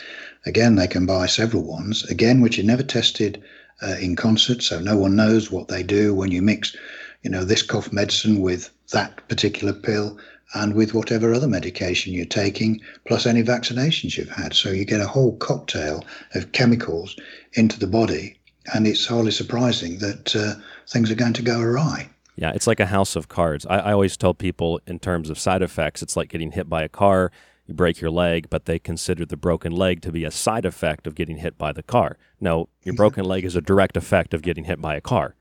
Again, 0.44 0.74
they 0.74 0.86
can 0.86 1.06
buy 1.06 1.26
several 1.26 1.62
ones, 1.62 2.04
again, 2.10 2.40
which 2.40 2.58
are 2.58 2.64
never 2.64 2.82
tested 2.82 3.42
uh, 3.82 3.96
in 4.00 4.16
concert. 4.16 4.62
So 4.62 4.80
no 4.80 4.96
one 4.96 5.16
knows 5.16 5.50
what 5.50 5.68
they 5.68 5.82
do 5.82 6.14
when 6.14 6.30
you 6.30 6.42
mix, 6.42 6.76
you 7.22 7.30
know, 7.30 7.44
this 7.44 7.62
cough 7.62 7.92
medicine 7.92 8.40
with 8.40 8.70
that 8.92 9.28
particular 9.28 9.72
pill 9.72 10.18
and 10.54 10.74
with 10.74 10.94
whatever 10.94 11.32
other 11.32 11.48
medication 11.48 12.12
you're 12.12 12.26
taking, 12.26 12.80
plus 13.06 13.26
any 13.26 13.42
vaccinations 13.42 14.16
you've 14.16 14.28
had. 14.28 14.52
So 14.54 14.70
you 14.70 14.84
get 14.84 15.00
a 15.00 15.06
whole 15.06 15.36
cocktail 15.36 16.04
of 16.34 16.52
chemicals 16.52 17.16
into 17.54 17.78
the 17.78 17.86
body. 17.86 18.38
And 18.74 18.86
it's 18.86 19.06
hardly 19.06 19.32
surprising 19.32 19.98
that 19.98 20.36
uh, 20.36 20.54
things 20.88 21.10
are 21.10 21.16
going 21.16 21.32
to 21.32 21.42
go 21.42 21.60
awry. 21.60 22.08
Yeah, 22.36 22.52
it's 22.54 22.66
like 22.66 22.80
a 22.80 22.86
house 22.86 23.16
of 23.16 23.28
cards. 23.28 23.66
I, 23.66 23.78
I 23.78 23.92
always 23.92 24.16
tell 24.16 24.34
people 24.34 24.80
in 24.86 24.98
terms 24.98 25.30
of 25.30 25.38
side 25.38 25.62
effects, 25.62 26.02
it's 26.02 26.16
like 26.16 26.28
getting 26.28 26.52
hit 26.52 26.68
by 26.68 26.82
a 26.82 26.88
car. 26.88 27.32
You 27.66 27.74
break 27.74 28.00
your 28.00 28.10
leg, 28.10 28.48
but 28.50 28.64
they 28.64 28.78
consider 28.78 29.24
the 29.24 29.36
broken 29.36 29.72
leg 29.72 30.02
to 30.02 30.12
be 30.12 30.24
a 30.24 30.30
side 30.30 30.64
effect 30.64 31.06
of 31.06 31.14
getting 31.14 31.38
hit 31.38 31.56
by 31.56 31.72
the 31.72 31.82
car. 31.82 32.18
No, 32.40 32.68
your 32.82 32.94
broken 32.94 33.24
leg 33.24 33.44
is 33.44 33.54
a 33.54 33.60
direct 33.60 33.96
effect 33.96 34.34
of 34.34 34.42
getting 34.42 34.64
hit 34.64 34.80
by 34.80 34.96
a 34.96 35.00
car. 35.00 35.36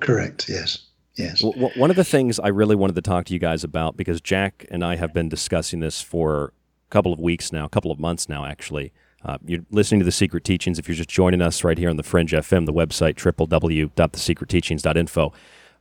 Correct, 0.00 0.48
yes. 0.48 0.86
Yes. 1.16 1.40
W- 1.40 1.70
one 1.76 1.90
of 1.90 1.96
the 1.96 2.04
things 2.04 2.38
I 2.38 2.48
really 2.48 2.76
wanted 2.76 2.94
to 2.94 3.02
talk 3.02 3.26
to 3.26 3.34
you 3.34 3.38
guys 3.38 3.64
about, 3.64 3.96
because 3.96 4.20
Jack 4.20 4.66
and 4.70 4.84
I 4.84 4.96
have 4.96 5.12
been 5.12 5.28
discussing 5.28 5.80
this 5.80 6.00
for 6.00 6.52
a 6.88 6.90
couple 6.90 7.12
of 7.12 7.18
weeks 7.18 7.52
now, 7.52 7.64
a 7.64 7.68
couple 7.68 7.90
of 7.90 7.98
months 7.98 8.28
now, 8.28 8.46
actually. 8.46 8.92
Uh, 9.24 9.38
you're 9.44 9.64
listening 9.70 10.00
to 10.00 10.04
The 10.04 10.12
Secret 10.12 10.44
Teachings. 10.44 10.78
If 10.78 10.88
you're 10.88 10.96
just 10.96 11.10
joining 11.10 11.42
us 11.42 11.64
right 11.64 11.78
here 11.78 11.90
on 11.90 11.96
the 11.96 12.02
Fringe 12.02 12.32
FM, 12.32 12.66
the 12.66 12.72
website, 12.72 13.14
www.thesecretteachings.info. 13.14 15.32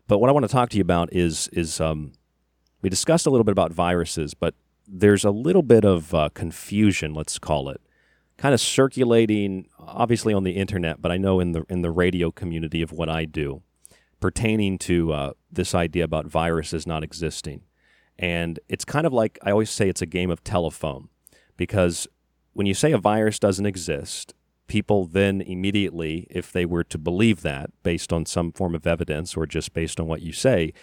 But 0.07 0.19
what 0.19 0.29
I 0.29 0.33
want 0.33 0.43
to 0.43 0.51
talk 0.51 0.69
to 0.69 0.77
you 0.77 0.81
about 0.81 1.13
is 1.13 1.47
is 1.53 1.79
um, 1.79 2.11
we 2.81 2.89
discussed 2.89 3.25
a 3.25 3.29
little 3.29 3.43
bit 3.43 3.53
about 3.53 3.71
viruses, 3.71 4.33
but 4.33 4.53
there's 4.93 5.23
a 5.23 5.31
little 5.31 5.63
bit 5.63 5.85
of 5.85 6.13
uh, 6.13 6.29
confusion, 6.33 7.13
let's 7.13 7.39
call 7.39 7.69
it, 7.69 7.81
kind 8.37 8.53
of 8.53 8.59
circulating, 8.59 9.67
obviously 9.79 10.33
on 10.33 10.43
the 10.43 10.51
internet, 10.51 11.01
but 11.01 11.11
I 11.11 11.17
know 11.17 11.39
in 11.39 11.53
the 11.53 11.63
in 11.69 11.81
the 11.81 11.91
radio 11.91 12.29
community 12.31 12.81
of 12.81 12.91
what 12.91 13.09
I 13.09 13.25
do, 13.25 13.61
pertaining 14.19 14.77
to 14.79 15.13
uh, 15.13 15.33
this 15.51 15.73
idea 15.73 16.03
about 16.03 16.25
viruses 16.25 16.85
not 16.85 17.03
existing, 17.03 17.61
and 18.19 18.59
it's 18.67 18.83
kind 18.83 19.07
of 19.07 19.13
like 19.13 19.39
I 19.43 19.51
always 19.51 19.71
say 19.71 19.87
it's 19.87 20.01
a 20.01 20.05
game 20.05 20.29
of 20.29 20.43
telephone, 20.43 21.07
because 21.55 22.07
when 22.53 22.67
you 22.67 22.73
say 22.73 22.91
a 22.91 22.97
virus 22.97 23.39
doesn't 23.39 23.65
exist, 23.65 24.33
people 24.67 25.05
then 25.05 25.39
immediately, 25.39 26.27
if 26.29 26.51
they 26.51 26.65
were 26.65 26.83
to 26.83 26.97
believe 26.97 27.41
that 27.43 27.69
based 27.83 28.11
on 28.11 28.25
some 28.25 28.51
form 28.51 28.75
of 28.75 28.85
evidence 28.85 29.37
or 29.37 29.45
just 29.45 29.73
based 29.73 29.99
on 29.99 30.07
what 30.07 30.21
you 30.21 30.33
say, 30.33 30.73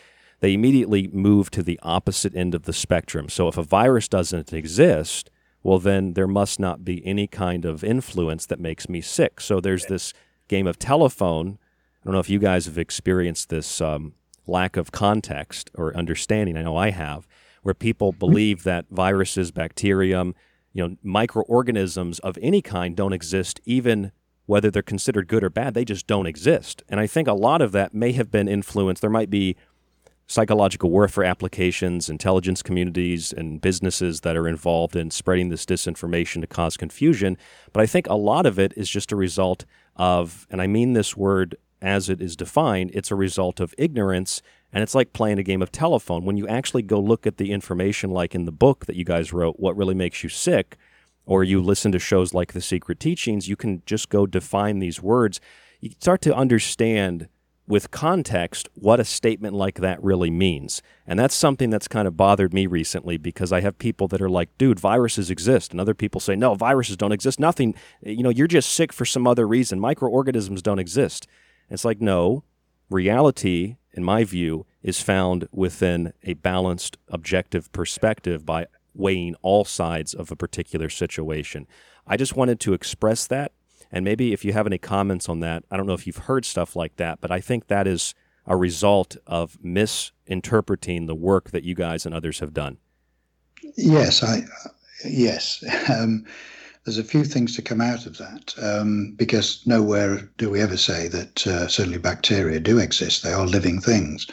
they 0.40 0.54
immediately 0.54 1.08
move 1.08 1.50
to 1.50 1.62
the 1.62 1.78
opposite 1.82 2.34
end 2.34 2.54
of 2.54 2.62
the 2.62 2.72
spectrum. 2.72 3.28
So 3.28 3.48
if 3.48 3.56
a 3.56 3.62
virus 3.62 4.08
doesn't 4.08 4.52
exist, 4.52 5.30
well, 5.62 5.78
then 5.78 6.14
there 6.14 6.28
must 6.28 6.60
not 6.60 6.84
be 6.84 7.04
any 7.04 7.26
kind 7.26 7.64
of 7.64 7.82
influence 7.82 8.46
that 8.46 8.60
makes 8.60 8.88
me 8.88 9.00
sick. 9.00 9.40
So 9.40 9.60
there's 9.60 9.86
this 9.86 10.12
game 10.46 10.66
of 10.66 10.78
telephone. 10.78 11.58
I 12.00 12.04
don't 12.04 12.14
know 12.14 12.20
if 12.20 12.30
you 12.30 12.38
guys 12.38 12.66
have 12.66 12.78
experienced 12.78 13.48
this 13.48 13.80
um, 13.80 14.14
lack 14.46 14.76
of 14.76 14.92
context 14.92 15.70
or 15.74 15.96
understanding. 15.96 16.56
I 16.56 16.62
know 16.62 16.76
I 16.76 16.90
have, 16.90 17.26
where 17.62 17.74
people 17.74 18.12
believe 18.12 18.62
that 18.62 18.86
viruses, 18.90 19.50
bacterium, 19.50 20.34
you 20.72 20.86
know, 20.86 20.96
microorganisms 21.02 22.20
of 22.20 22.38
any 22.40 22.62
kind 22.62 22.96
don't 22.96 23.12
exist, 23.12 23.60
even 23.64 24.12
whether 24.46 24.70
they're 24.70 24.80
considered 24.80 25.28
good 25.28 25.44
or 25.44 25.50
bad. 25.50 25.74
They 25.74 25.84
just 25.84 26.06
don't 26.06 26.26
exist. 26.26 26.82
And 26.88 27.00
I 27.00 27.06
think 27.06 27.28
a 27.28 27.34
lot 27.34 27.60
of 27.60 27.72
that 27.72 27.92
may 27.92 28.12
have 28.12 28.30
been 28.30 28.48
influenced. 28.48 29.02
There 29.02 29.10
might 29.10 29.28
be 29.28 29.56
psychological 30.28 30.90
warfare 30.90 31.24
applications, 31.24 32.10
intelligence 32.10 32.62
communities, 32.62 33.32
and 33.32 33.60
businesses 33.60 34.20
that 34.20 34.36
are 34.36 34.46
involved 34.46 34.94
in 34.94 35.10
spreading 35.10 35.48
this 35.48 35.64
disinformation 35.64 36.42
to 36.42 36.46
cause 36.46 36.76
confusion. 36.76 37.36
But 37.72 37.82
I 37.82 37.86
think 37.86 38.06
a 38.06 38.14
lot 38.14 38.44
of 38.44 38.58
it 38.58 38.74
is 38.76 38.90
just 38.90 39.10
a 39.10 39.16
result 39.16 39.64
of, 39.96 40.46
and 40.50 40.60
I 40.60 40.66
mean 40.66 40.92
this 40.92 41.16
word 41.16 41.56
as 41.80 42.10
it 42.10 42.20
is 42.20 42.36
defined, 42.36 42.90
it's 42.92 43.10
a 43.10 43.14
result 43.16 43.58
of 43.58 43.74
ignorance 43.78 44.42
and 44.72 44.82
it's 44.82 44.94
like 44.94 45.14
playing 45.14 45.38
a 45.38 45.42
game 45.42 45.62
of 45.62 45.72
telephone. 45.72 46.26
When 46.26 46.36
you 46.36 46.46
actually 46.46 46.82
go 46.82 47.00
look 47.00 47.26
at 47.26 47.38
the 47.38 47.52
information, 47.52 48.10
like 48.10 48.34
in 48.34 48.44
the 48.44 48.52
book 48.52 48.84
that 48.84 48.96
you 48.96 49.04
guys 49.04 49.32
wrote, 49.32 49.58
What 49.58 49.76
Really 49.76 49.94
Makes 49.94 50.22
You 50.22 50.28
Sick, 50.28 50.76
or 51.24 51.42
you 51.42 51.62
listen 51.62 51.90
to 51.92 51.98
shows 51.98 52.34
like 52.34 52.52
The 52.52 52.60
Secret 52.60 53.00
Teachings, 53.00 53.48
you 53.48 53.56
can 53.56 53.82
just 53.86 54.10
go 54.10 54.26
define 54.26 54.78
these 54.78 55.00
words. 55.00 55.40
You 55.80 55.90
start 55.98 56.20
to 56.22 56.34
understand 56.34 57.28
with 57.68 57.90
context 57.90 58.68
what 58.74 58.98
a 58.98 59.04
statement 59.04 59.54
like 59.54 59.76
that 59.80 60.02
really 60.02 60.30
means. 60.30 60.82
And 61.06 61.18
that's 61.18 61.34
something 61.34 61.70
that's 61.70 61.86
kind 61.86 62.08
of 62.08 62.16
bothered 62.16 62.52
me 62.52 62.66
recently 62.66 63.18
because 63.18 63.52
I 63.52 63.60
have 63.60 63.78
people 63.78 64.08
that 64.08 64.20
are 64.20 64.30
like, 64.30 64.56
dude, 64.58 64.80
viruses 64.80 65.30
exist. 65.30 65.70
And 65.70 65.80
other 65.80 65.94
people 65.94 66.20
say, 66.20 66.34
no, 66.34 66.54
viruses 66.54 66.96
don't 66.96 67.12
exist. 67.12 67.38
Nothing, 67.38 67.74
you 68.02 68.22
know, 68.22 68.30
you're 68.30 68.46
just 68.46 68.72
sick 68.72 68.92
for 68.92 69.04
some 69.04 69.26
other 69.26 69.46
reason. 69.46 69.78
Microorganisms 69.78 70.62
don't 70.62 70.78
exist. 70.78 71.28
It's 71.70 71.84
like, 71.84 72.00
no, 72.00 72.42
reality 72.90 73.76
in 73.98 74.04
my 74.04 74.22
view, 74.22 74.64
is 74.80 75.02
found 75.02 75.48
within 75.50 76.12
a 76.22 76.34
balanced, 76.34 76.96
objective 77.08 77.70
perspective 77.72 78.46
by 78.46 78.64
weighing 78.94 79.34
all 79.42 79.64
sides 79.64 80.14
of 80.14 80.30
a 80.30 80.36
particular 80.36 80.88
situation. 80.88 81.66
I 82.06 82.16
just 82.16 82.36
wanted 82.36 82.60
to 82.60 82.74
express 82.74 83.26
that. 83.26 83.50
And 83.90 84.04
maybe 84.04 84.32
if 84.32 84.44
you 84.44 84.52
have 84.52 84.66
any 84.66 84.78
comments 84.78 85.28
on 85.28 85.40
that, 85.40 85.64
I 85.70 85.76
don't 85.76 85.86
know 85.86 85.94
if 85.94 86.06
you've 86.06 86.16
heard 86.16 86.44
stuff 86.44 86.76
like 86.76 86.96
that, 86.96 87.20
but 87.20 87.30
I 87.30 87.40
think 87.40 87.68
that 87.68 87.86
is 87.86 88.14
a 88.46 88.56
result 88.56 89.16
of 89.26 89.58
misinterpreting 89.62 91.06
the 91.06 91.14
work 91.14 91.50
that 91.50 91.64
you 91.64 91.74
guys 91.74 92.06
and 92.06 92.14
others 92.14 92.40
have 92.40 92.54
done. 92.54 92.78
Yes, 93.76 94.22
I 94.22 94.44
yes. 95.04 95.62
Um, 95.90 96.24
there's 96.84 96.96
a 96.98 97.04
few 97.04 97.24
things 97.24 97.54
to 97.54 97.60
come 97.60 97.82
out 97.82 98.06
of 98.06 98.16
that 98.16 98.54
um, 98.62 99.12
because 99.16 99.60
nowhere 99.66 100.26
do 100.38 100.48
we 100.48 100.62
ever 100.62 100.78
say 100.78 101.06
that 101.08 101.46
uh, 101.46 101.68
certainly 101.68 101.98
bacteria 101.98 102.58
do 102.60 102.78
exist. 102.78 103.22
They 103.22 103.32
are 103.32 103.46
living 103.46 103.78
things. 103.78 104.26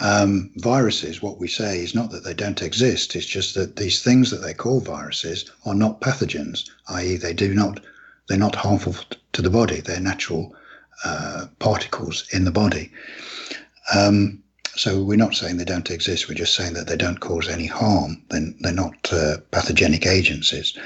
Um, 0.00 0.50
viruses, 0.56 1.22
what 1.22 1.38
we 1.38 1.46
say 1.46 1.78
is 1.78 1.94
not 1.94 2.10
that 2.10 2.24
they 2.24 2.34
don't 2.34 2.62
exist, 2.62 3.14
it's 3.14 3.26
just 3.26 3.54
that 3.54 3.76
these 3.76 4.02
things 4.02 4.32
that 4.32 4.38
they 4.38 4.54
call 4.54 4.80
viruses 4.80 5.48
are 5.66 5.74
not 5.74 6.00
pathogens, 6.00 6.68
i.e., 6.88 7.16
they 7.16 7.32
do 7.32 7.54
not, 7.54 7.78
they're 8.28 8.38
not 8.38 8.54
harmful 8.54 8.94
to 9.32 9.42
the 9.42 9.50
body. 9.50 9.80
They're 9.80 10.00
natural 10.00 10.54
uh, 11.04 11.46
particles 11.58 12.26
in 12.32 12.44
the 12.44 12.50
body. 12.50 12.90
Um, 13.94 14.42
so 14.76 15.02
we're 15.02 15.16
not 15.16 15.34
saying 15.34 15.56
they 15.56 15.64
don't 15.64 15.90
exist. 15.90 16.28
We're 16.28 16.34
just 16.34 16.54
saying 16.54 16.74
that 16.74 16.86
they 16.86 16.96
don't 16.96 17.20
cause 17.20 17.48
any 17.48 17.66
harm. 17.66 18.22
Then 18.30 18.56
they're, 18.60 18.72
not 18.72 19.12
uh, 19.12 19.36
pathogenic 19.50 20.06
agencies. 20.06 20.76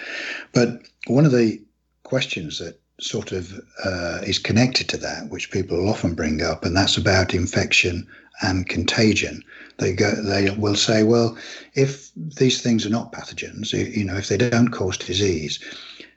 But 0.53 0.83
one 1.07 1.25
of 1.25 1.33
the 1.33 1.61
questions 2.03 2.59
that 2.59 2.81
sort 3.01 3.33
of 3.33 3.53
uh, 3.85 4.21
is 4.27 4.39
connected 4.39 4.89
to 4.89 4.97
that, 4.99 5.29
which 5.31 5.51
people 5.51 5.89
often 5.89 6.15
bring 6.15 6.43
up, 6.43 6.65
and 6.65 6.77
that's 6.77 6.97
about 6.97 7.35
infection 7.35 8.07
and 8.43 8.69
contagion. 8.69 9.43
They 9.79 9.93
go, 9.93 10.11
they 10.11 10.51
will 10.51 10.77
say, 10.77 11.03
well, 11.03 11.37
if 11.75 12.11
these 12.15 12.61
things 12.61 12.85
are 12.85 12.91
not 12.91 13.13
pathogens, 13.13 13.73
you 13.73 14.05
know, 14.05 14.17
if 14.17 14.29
they 14.29 14.37
don't 14.37 14.71
cause 14.71 14.97
disease, 14.97 15.61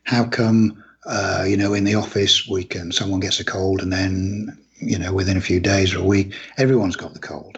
how 0.03 0.25
come, 0.25 0.83
uh, 1.05 1.45
you 1.47 1.57
know, 1.57 1.73
in 1.73 1.83
the 1.83 1.95
office 1.95 2.47
we 2.47 2.63
can 2.63 2.91
someone 2.91 3.19
gets 3.19 3.39
a 3.39 3.45
cold 3.45 3.81
and 3.81 3.91
then, 3.91 4.57
you 4.79 4.97
know, 4.97 5.13
within 5.13 5.37
a 5.37 5.41
few 5.41 5.59
days 5.59 5.93
or 5.93 5.99
a 5.99 6.03
week, 6.03 6.33
everyone's 6.57 6.95
got 6.95 7.13
the 7.13 7.19
cold. 7.19 7.57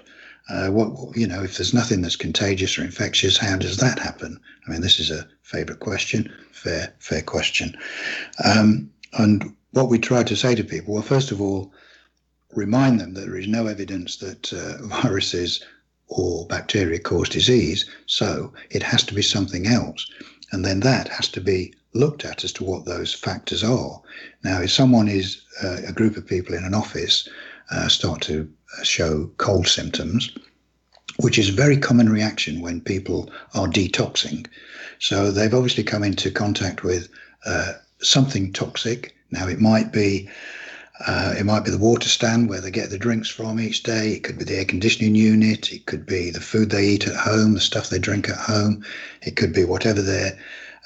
Uh, 0.50 0.68
what 0.68 1.16
you 1.16 1.26
know, 1.26 1.42
if 1.42 1.58
there's 1.58 1.74
nothing 1.74 2.02
that's 2.02 2.18
contagious 2.18 2.78
or 2.78 2.84
infectious, 2.84 3.38
how 3.38 3.58
does 3.58 3.78
that 3.78 4.00
happen? 4.00 4.40
I 4.68 4.72
mean, 4.72 4.82
this 4.82 5.00
is 5.00 5.10
a 5.10 5.28
favourite 5.42 5.80
question, 5.80 6.34
fair, 6.52 6.94
fair 7.00 7.22
question. 7.22 7.78
Um, 8.44 8.92
and 9.14 9.56
what 9.72 9.90
we 9.90 10.00
try 10.00 10.24
to 10.24 10.36
say 10.36 10.56
to 10.56 10.64
people, 10.64 10.94
well, 10.94 11.04
first 11.04 11.32
of 11.32 11.42
all, 11.42 11.72
remind 12.54 13.00
them 13.00 13.14
that 13.14 13.22
there 13.22 13.38
is 13.38 13.48
no 13.48 13.68
evidence 13.68 14.18
that 14.18 14.52
uh, 14.54 14.86
viruses 15.02 15.64
or 16.08 16.46
bacteria 16.48 17.00
cause 17.00 17.30
disease, 17.30 17.90
so 18.06 18.54
it 18.70 18.84
has 18.84 19.04
to 19.04 19.14
be 19.14 19.22
something 19.22 19.66
else. 19.66 20.10
And 20.52 20.64
then 20.64 20.82
that 20.82 21.08
has 21.08 21.30
to 21.30 21.42
be 21.42 21.74
looked 21.94 22.26
at 22.26 22.44
as 22.44 22.52
to 22.54 22.64
what 22.64 22.86
those 22.86 23.14
factors 23.14 23.64
are. 23.64 24.02
Now, 24.44 24.62
if 24.62 24.72
someone 24.72 25.08
is 25.08 25.42
uh, 25.64 25.78
a 25.88 25.94
group 25.94 26.18
of 26.18 26.26
people 26.26 26.56
in 26.56 26.64
an 26.64 26.74
office 26.74 27.30
uh, 27.72 27.88
start 27.88 28.22
to 28.22 28.48
show 28.84 29.30
cold 29.38 29.68
symptoms, 29.68 30.32
which 31.18 31.38
is 31.38 31.50
a 31.50 31.62
very 31.64 31.78
common 31.78 32.10
reaction 32.10 32.62
when 32.62 32.82
people 32.82 33.32
are 33.54 33.68
detoxing. 33.68 34.48
So 35.00 35.32
they've 35.32 35.54
obviously 35.54 35.84
come 35.84 36.04
into 36.04 36.32
contact 36.32 36.84
with 36.84 37.10
uh, 37.46 37.74
something 38.00 38.54
toxic. 38.54 39.14
Now, 39.32 39.48
it 39.48 39.60
might 39.60 39.92
be 39.92 40.30
Uh, 41.08 41.34
it 41.40 41.46
might 41.46 41.66
be 41.66 41.72
the 41.72 41.86
water 41.90 42.08
stand 42.08 42.48
where 42.48 42.62
they 42.62 42.72
get 42.72 42.90
the 42.90 43.04
drinks 43.06 43.28
from 43.28 43.60
each 43.60 43.84
day. 43.84 44.14
It 44.14 44.24
could 44.24 44.38
be 44.38 44.46
the 44.46 44.58
air 44.60 44.66
conditioning 44.66 45.16
unit. 45.16 45.72
It 45.74 45.86
could 45.86 46.06
be 46.06 46.32
the 46.32 46.40
food 46.52 46.70
they 46.70 46.86
eat 46.86 47.08
at 47.08 47.16
home, 47.16 47.54
the 47.56 47.60
stuff 47.60 47.90
they 47.90 48.00
drink 48.00 48.30
at 48.30 48.38
home. 48.38 48.86
It 49.22 49.36
could 49.36 49.54
be 49.54 49.66
whatever 49.66 50.04
their 50.04 50.38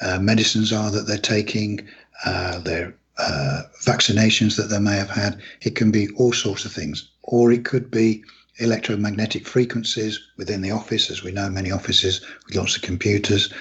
uh, 0.01 0.19
medicines 0.19 0.71
are 0.71 0.91
that 0.91 1.07
they're 1.07 1.17
taking, 1.17 1.87
uh, 2.25 2.59
their 2.59 2.95
uh, 3.17 3.63
vaccinations 3.83 4.55
that 4.57 4.69
they 4.69 4.79
may 4.79 4.95
have 4.95 5.09
had. 5.09 5.41
It 5.61 5.75
can 5.75 5.91
be 5.91 6.09
all 6.17 6.33
sorts 6.33 6.65
of 6.65 6.71
things. 6.71 7.09
Or 7.23 7.51
it 7.51 7.65
could 7.65 7.89
be 7.89 8.23
electromagnetic 8.59 9.47
frequencies 9.47 10.19
within 10.37 10.61
the 10.61 10.71
office. 10.71 11.09
As 11.09 11.23
we 11.23 11.31
know, 11.31 11.49
many 11.49 11.71
offices 11.71 12.21
with 12.45 12.55
lots 12.55 12.75
of 12.75 12.81
computers 12.81 13.51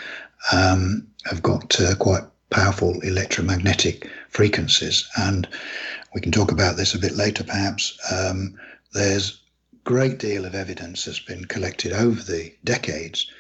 um, 0.53 1.07
have 1.25 1.43
got 1.43 1.79
uh, 1.81 1.95
quite 1.97 2.25
powerful 2.51 3.01
electromagnetic 3.01 4.09
frequencies. 4.29 5.09
And 5.17 5.49
we 6.15 6.21
can 6.21 6.33
talk 6.33 6.53
about 6.53 6.77
this 6.77 6.95
a 6.95 6.99
bit 6.99 7.17
later, 7.17 7.45
perhaps. 7.45 7.99
Um, 8.13 8.59
there's 8.93 9.41
great 9.85 10.19
deal 10.19 10.45
of 10.45 10.55
evidence 10.55 11.05
that's 11.05 11.21
been 11.21 11.45
collected 11.45 11.93
over 11.93 12.21
the 12.23 12.53
decades 12.65 13.31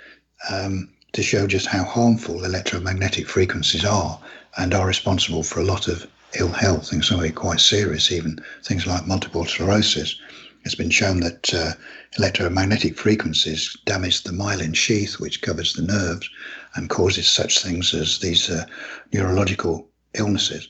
um, 0.50 0.88
to 1.16 1.22
show 1.22 1.46
just 1.46 1.66
how 1.66 1.82
harmful 1.82 2.44
electromagnetic 2.44 3.26
frequencies 3.26 3.86
are 3.86 4.20
and 4.58 4.74
are 4.74 4.86
responsible 4.86 5.42
for 5.42 5.60
a 5.60 5.64
lot 5.64 5.88
of 5.88 6.06
ill 6.38 6.50
health, 6.50 6.92
and 6.92 7.02
some 7.02 7.18
of 7.18 7.24
it 7.24 7.34
quite 7.34 7.58
serious, 7.58 8.12
even 8.12 8.38
things 8.62 8.86
like 8.86 9.06
multiple 9.06 9.46
sclerosis. 9.46 10.20
It's 10.66 10.74
been 10.74 10.90
shown 10.90 11.20
that 11.20 11.54
uh, 11.54 11.72
electromagnetic 12.18 12.98
frequencies 12.98 13.74
damage 13.86 14.24
the 14.24 14.32
myelin 14.32 14.76
sheath, 14.76 15.18
which 15.18 15.40
covers 15.40 15.72
the 15.72 15.82
nerves, 15.82 16.28
and 16.74 16.90
causes 16.90 17.26
such 17.26 17.62
things 17.62 17.94
as 17.94 18.18
these 18.18 18.50
uh, 18.50 18.66
neurological 19.10 19.88
illnesses. 20.12 20.68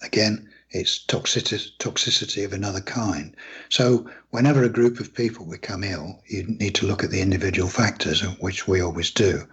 Again, 0.00 0.48
it's 0.72 1.04
toxicity, 1.06 1.70
toxicity 1.78 2.44
of 2.44 2.52
another 2.52 2.80
kind. 2.80 3.36
So, 3.68 4.08
whenever 4.30 4.64
a 4.64 4.68
group 4.68 5.00
of 5.00 5.14
people 5.14 5.46
become 5.46 5.84
ill, 5.84 6.20
you 6.26 6.44
need 6.44 6.74
to 6.76 6.86
look 6.86 7.04
at 7.04 7.10
the 7.10 7.20
individual 7.20 7.68
factors, 7.68 8.22
which 8.40 8.66
we 8.66 8.80
always 8.80 9.10
do. 9.10 9.46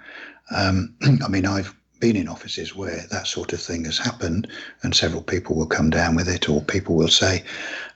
Um, 0.55 0.95
I 1.23 1.27
mean, 1.27 1.45
I've 1.45 1.75
been 1.99 2.15
in 2.15 2.29
offices 2.29 2.75
where 2.75 3.05
that 3.11 3.27
sort 3.27 3.51
of 3.51 3.61
thing 3.61 3.85
has 3.85 3.97
happened, 3.97 4.47
and 4.83 4.95
several 4.95 5.21
people 5.21 5.55
will 5.55 5.67
come 5.67 5.89
down 5.89 6.15
with 6.15 6.29
it, 6.29 6.47
or 6.49 6.61
people 6.61 6.95
will 6.95 7.09
say, 7.09 7.43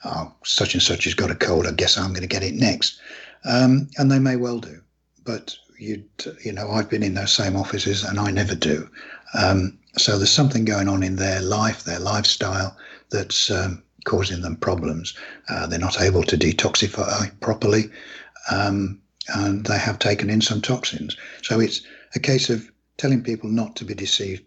oh, 0.03 0.33
such 0.43 0.73
and 0.73 0.83
such 0.83 1.05
has 1.05 1.13
got 1.13 1.31
a 1.31 1.35
cold, 1.35 1.65
I 1.65 1.71
guess 1.71 1.97
I'm 1.97 2.11
going 2.11 2.21
to 2.21 2.27
get 2.27 2.43
it 2.43 2.53
next. 2.53 2.99
Um, 3.45 3.89
and 3.97 4.11
they 4.11 4.19
may 4.19 4.35
well 4.35 4.59
do. 4.59 4.81
But 5.23 5.55
you 5.79 6.03
you 6.43 6.51
know, 6.51 6.69
I've 6.71 6.89
been 6.89 7.03
in 7.03 7.13
those 7.13 7.31
same 7.31 7.55
offices 7.55 8.03
and 8.03 8.19
I 8.19 8.31
never 8.31 8.55
do. 8.55 8.89
Um, 9.33 9.77
so 9.97 10.17
there's 10.17 10.31
something 10.31 10.65
going 10.65 10.87
on 10.87 11.03
in 11.03 11.15
their 11.17 11.41
life, 11.41 11.83
their 11.83 11.99
lifestyle, 11.99 12.75
that's 13.13 13.49
um, 13.49 13.81
causing 14.05 14.41
them 14.41 14.57
problems. 14.57 15.15
Uh, 15.49 15.67
they're 15.67 15.79
not 15.79 16.01
able 16.01 16.23
to 16.23 16.37
detoxify 16.37 17.31
properly, 17.39 17.85
um, 18.51 18.99
and 19.35 19.65
they 19.65 19.77
have 19.77 19.99
taken 19.99 20.29
in 20.29 20.41
some 20.41 20.61
toxins. 20.61 21.15
So 21.43 21.61
it's 21.61 21.81
a 22.15 22.19
case 22.19 22.49
of 22.49 22.69
telling 22.97 23.23
people 23.23 23.49
not 23.49 23.75
to 23.77 23.85
be 23.85 23.93
deceived 23.93 24.43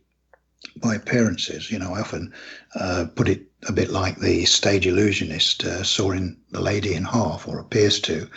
by 0.82 0.94
appearances. 0.94 1.70
You 1.70 1.78
know, 1.78 1.94
I 1.94 2.00
often 2.00 2.34
uh, 2.74 3.06
put 3.14 3.28
it 3.28 3.46
a 3.68 3.72
bit 3.72 3.90
like 3.90 4.18
the 4.18 4.44
stage 4.44 4.86
illusionist 4.86 5.64
uh, 5.64 5.82
sawing 5.82 6.36
the 6.50 6.60
lady 6.60 6.94
in 6.94 7.04
half, 7.04 7.48
or 7.48 7.58
appears 7.58 8.00
to. 8.00 8.28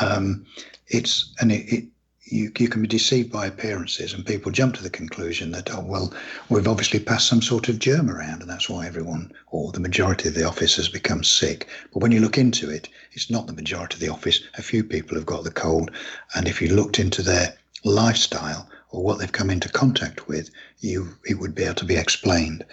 Um, 0.00 0.44
it's 0.88 1.32
and 1.40 1.52
it, 1.52 1.72
it 1.72 1.84
you, 2.26 2.50
you 2.58 2.68
can 2.68 2.82
be 2.82 2.88
deceived 2.88 3.30
by 3.30 3.46
appearances, 3.46 4.12
and 4.12 4.26
people 4.26 4.50
jump 4.50 4.74
to 4.74 4.82
the 4.82 4.90
conclusion 4.90 5.52
that, 5.52 5.72
oh, 5.72 5.80
well, 5.80 6.12
we've 6.48 6.66
obviously 6.66 6.98
passed 6.98 7.28
some 7.28 7.40
sort 7.40 7.68
of 7.68 7.78
germ 7.78 8.10
around, 8.10 8.42
and 8.42 8.50
that's 8.50 8.68
why 8.68 8.86
everyone 8.86 9.32
or 9.52 9.70
the 9.72 9.80
majority 9.80 10.28
of 10.28 10.34
the 10.34 10.44
office 10.44 10.76
has 10.76 10.88
become 10.88 11.22
sick. 11.22 11.68
But 11.92 12.02
when 12.02 12.12
you 12.12 12.20
look 12.20 12.36
into 12.36 12.68
it, 12.68 12.88
it's 13.12 13.30
not 13.30 13.46
the 13.46 13.52
majority 13.52 13.94
of 13.94 14.00
the 14.00 14.08
office. 14.08 14.40
A 14.58 14.62
few 14.62 14.82
people 14.82 15.16
have 15.16 15.26
got 15.26 15.44
the 15.44 15.52
cold, 15.52 15.92
and 16.34 16.48
if 16.48 16.60
you 16.60 16.74
looked 16.74 16.98
into 16.98 17.22
their 17.22 17.56
lifestyle 17.84 18.68
or 18.90 19.02
what 19.02 19.18
they've 19.18 19.30
come 19.30 19.50
into 19.50 19.68
contact 19.68 20.26
with, 20.26 20.50
you 20.80 21.08
it 21.24 21.38
would 21.38 21.54
be 21.54 21.62
able 21.62 21.74
to 21.76 21.84
be 21.84 21.96
explained. 21.96 22.64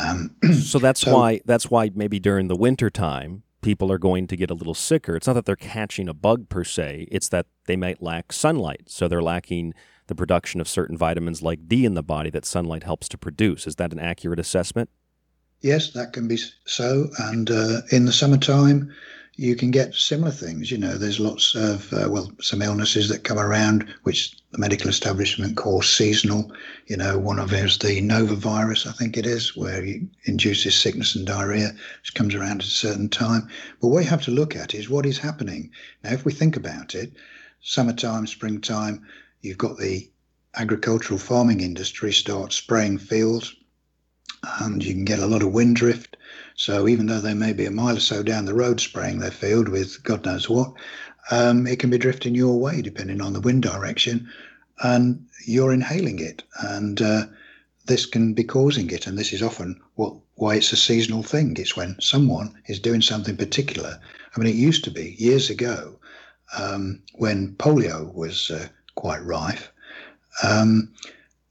Um, 0.00 0.34
so 0.52 0.78
that's 0.78 1.02
so, 1.02 1.16
why 1.16 1.40
that's 1.44 1.70
why 1.70 1.90
maybe 1.94 2.18
during 2.18 2.48
the 2.48 2.56
winter 2.56 2.90
time 2.90 3.44
people 3.62 3.90
are 3.90 3.98
going 3.98 4.26
to 4.26 4.36
get 4.36 4.50
a 4.50 4.54
little 4.54 4.74
sicker. 4.74 5.16
It's 5.16 5.26
not 5.26 5.34
that 5.34 5.44
they're 5.44 5.56
catching 5.56 6.08
a 6.08 6.14
bug 6.14 6.48
per 6.48 6.64
se, 6.64 7.08
it's 7.10 7.28
that 7.30 7.46
they 7.66 7.76
might 7.76 8.02
lack 8.02 8.32
sunlight. 8.32 8.84
So 8.86 9.08
they're 9.08 9.22
lacking 9.22 9.74
the 10.06 10.14
production 10.14 10.60
of 10.60 10.68
certain 10.68 10.96
vitamins 10.96 11.42
like 11.42 11.68
D 11.68 11.84
in 11.84 11.94
the 11.94 12.02
body 12.02 12.30
that 12.30 12.44
sunlight 12.44 12.84
helps 12.84 13.08
to 13.08 13.18
produce. 13.18 13.66
Is 13.66 13.76
that 13.76 13.92
an 13.92 13.98
accurate 13.98 14.38
assessment? 14.38 14.90
Yes, 15.62 15.90
that 15.92 16.12
can 16.12 16.28
be 16.28 16.38
so. 16.64 17.08
And 17.18 17.50
uh, 17.50 17.80
in 17.90 18.04
the 18.04 18.12
summertime, 18.12 18.92
you 19.36 19.54
can 19.54 19.70
get 19.70 19.94
similar 19.94 20.30
things. 20.30 20.70
You 20.70 20.78
know, 20.78 20.96
there's 20.96 21.20
lots 21.20 21.54
of, 21.54 21.92
uh, 21.92 22.08
well, 22.08 22.30
some 22.40 22.62
illnesses 22.62 23.08
that 23.10 23.24
come 23.24 23.38
around, 23.38 23.86
which 24.04 24.34
the 24.50 24.58
medical 24.58 24.88
establishment 24.88 25.56
calls 25.56 25.88
seasonal. 25.88 26.50
You 26.86 26.96
know, 26.96 27.18
one 27.18 27.38
of 27.38 27.50
them 27.50 27.66
is 27.66 27.78
the 27.78 28.00
norovirus, 28.00 28.86
I 28.86 28.92
think 28.92 29.18
it 29.18 29.26
is, 29.26 29.54
where 29.54 29.84
it 29.84 30.02
induces 30.24 30.74
sickness 30.74 31.14
and 31.14 31.26
diarrhea, 31.26 31.72
which 32.00 32.14
comes 32.14 32.34
around 32.34 32.62
at 32.62 32.68
a 32.68 32.70
certain 32.70 33.10
time. 33.10 33.48
But 33.80 33.88
what 33.88 34.04
you 34.04 34.10
have 34.10 34.22
to 34.22 34.30
look 34.30 34.56
at 34.56 34.74
is 34.74 34.88
what 34.88 35.04
is 35.04 35.18
happening. 35.18 35.70
Now, 36.02 36.12
if 36.12 36.24
we 36.24 36.32
think 36.32 36.56
about 36.56 36.94
it, 36.94 37.12
summertime, 37.60 38.26
springtime, 38.26 39.06
you've 39.42 39.58
got 39.58 39.76
the 39.76 40.10
agricultural 40.54 41.18
farming 41.18 41.60
industry 41.60 42.12
start 42.12 42.54
spraying 42.54 42.96
fields, 42.96 43.54
and 44.60 44.82
you 44.82 44.94
can 44.94 45.04
get 45.04 45.18
a 45.18 45.26
lot 45.26 45.42
of 45.42 45.52
wind 45.52 45.76
drift 45.76 46.16
so 46.56 46.88
even 46.88 47.06
though 47.06 47.20
they 47.20 47.34
may 47.34 47.52
be 47.52 47.66
a 47.66 47.70
mile 47.70 47.96
or 47.96 48.00
so 48.00 48.22
down 48.22 48.46
the 48.46 48.54
road 48.54 48.80
spraying 48.80 49.18
their 49.18 49.30
field 49.30 49.68
with 49.68 50.02
God 50.02 50.24
knows 50.24 50.48
what, 50.48 50.72
um, 51.30 51.66
it 51.66 51.78
can 51.78 51.90
be 51.90 51.98
drifting 51.98 52.34
your 52.34 52.58
way 52.58 52.80
depending 52.80 53.20
on 53.20 53.34
the 53.34 53.40
wind 53.40 53.62
direction, 53.62 54.28
and 54.82 55.26
you're 55.46 55.72
inhaling 55.72 56.18
it, 56.18 56.42
and 56.60 57.00
uh, 57.02 57.26
this 57.84 58.06
can 58.06 58.32
be 58.32 58.42
causing 58.42 58.90
it. 58.90 59.06
And 59.06 59.18
this 59.18 59.32
is 59.32 59.42
often 59.42 59.80
what 59.94 60.14
why 60.36 60.56
it's 60.56 60.72
a 60.72 60.76
seasonal 60.76 61.22
thing. 61.22 61.56
It's 61.58 61.76
when 61.76 61.96
someone 62.00 62.54
is 62.66 62.78
doing 62.78 63.02
something 63.02 63.36
particular. 63.36 64.00
I 64.34 64.40
mean, 64.40 64.48
it 64.48 64.56
used 64.56 64.84
to 64.84 64.90
be 64.90 65.16
years 65.18 65.50
ago 65.50 65.98
um, 66.58 67.02
when 67.14 67.54
polio 67.56 68.12
was 68.14 68.50
uh, 68.50 68.68
quite 68.94 69.22
rife. 69.24 69.70
Um, 70.42 70.92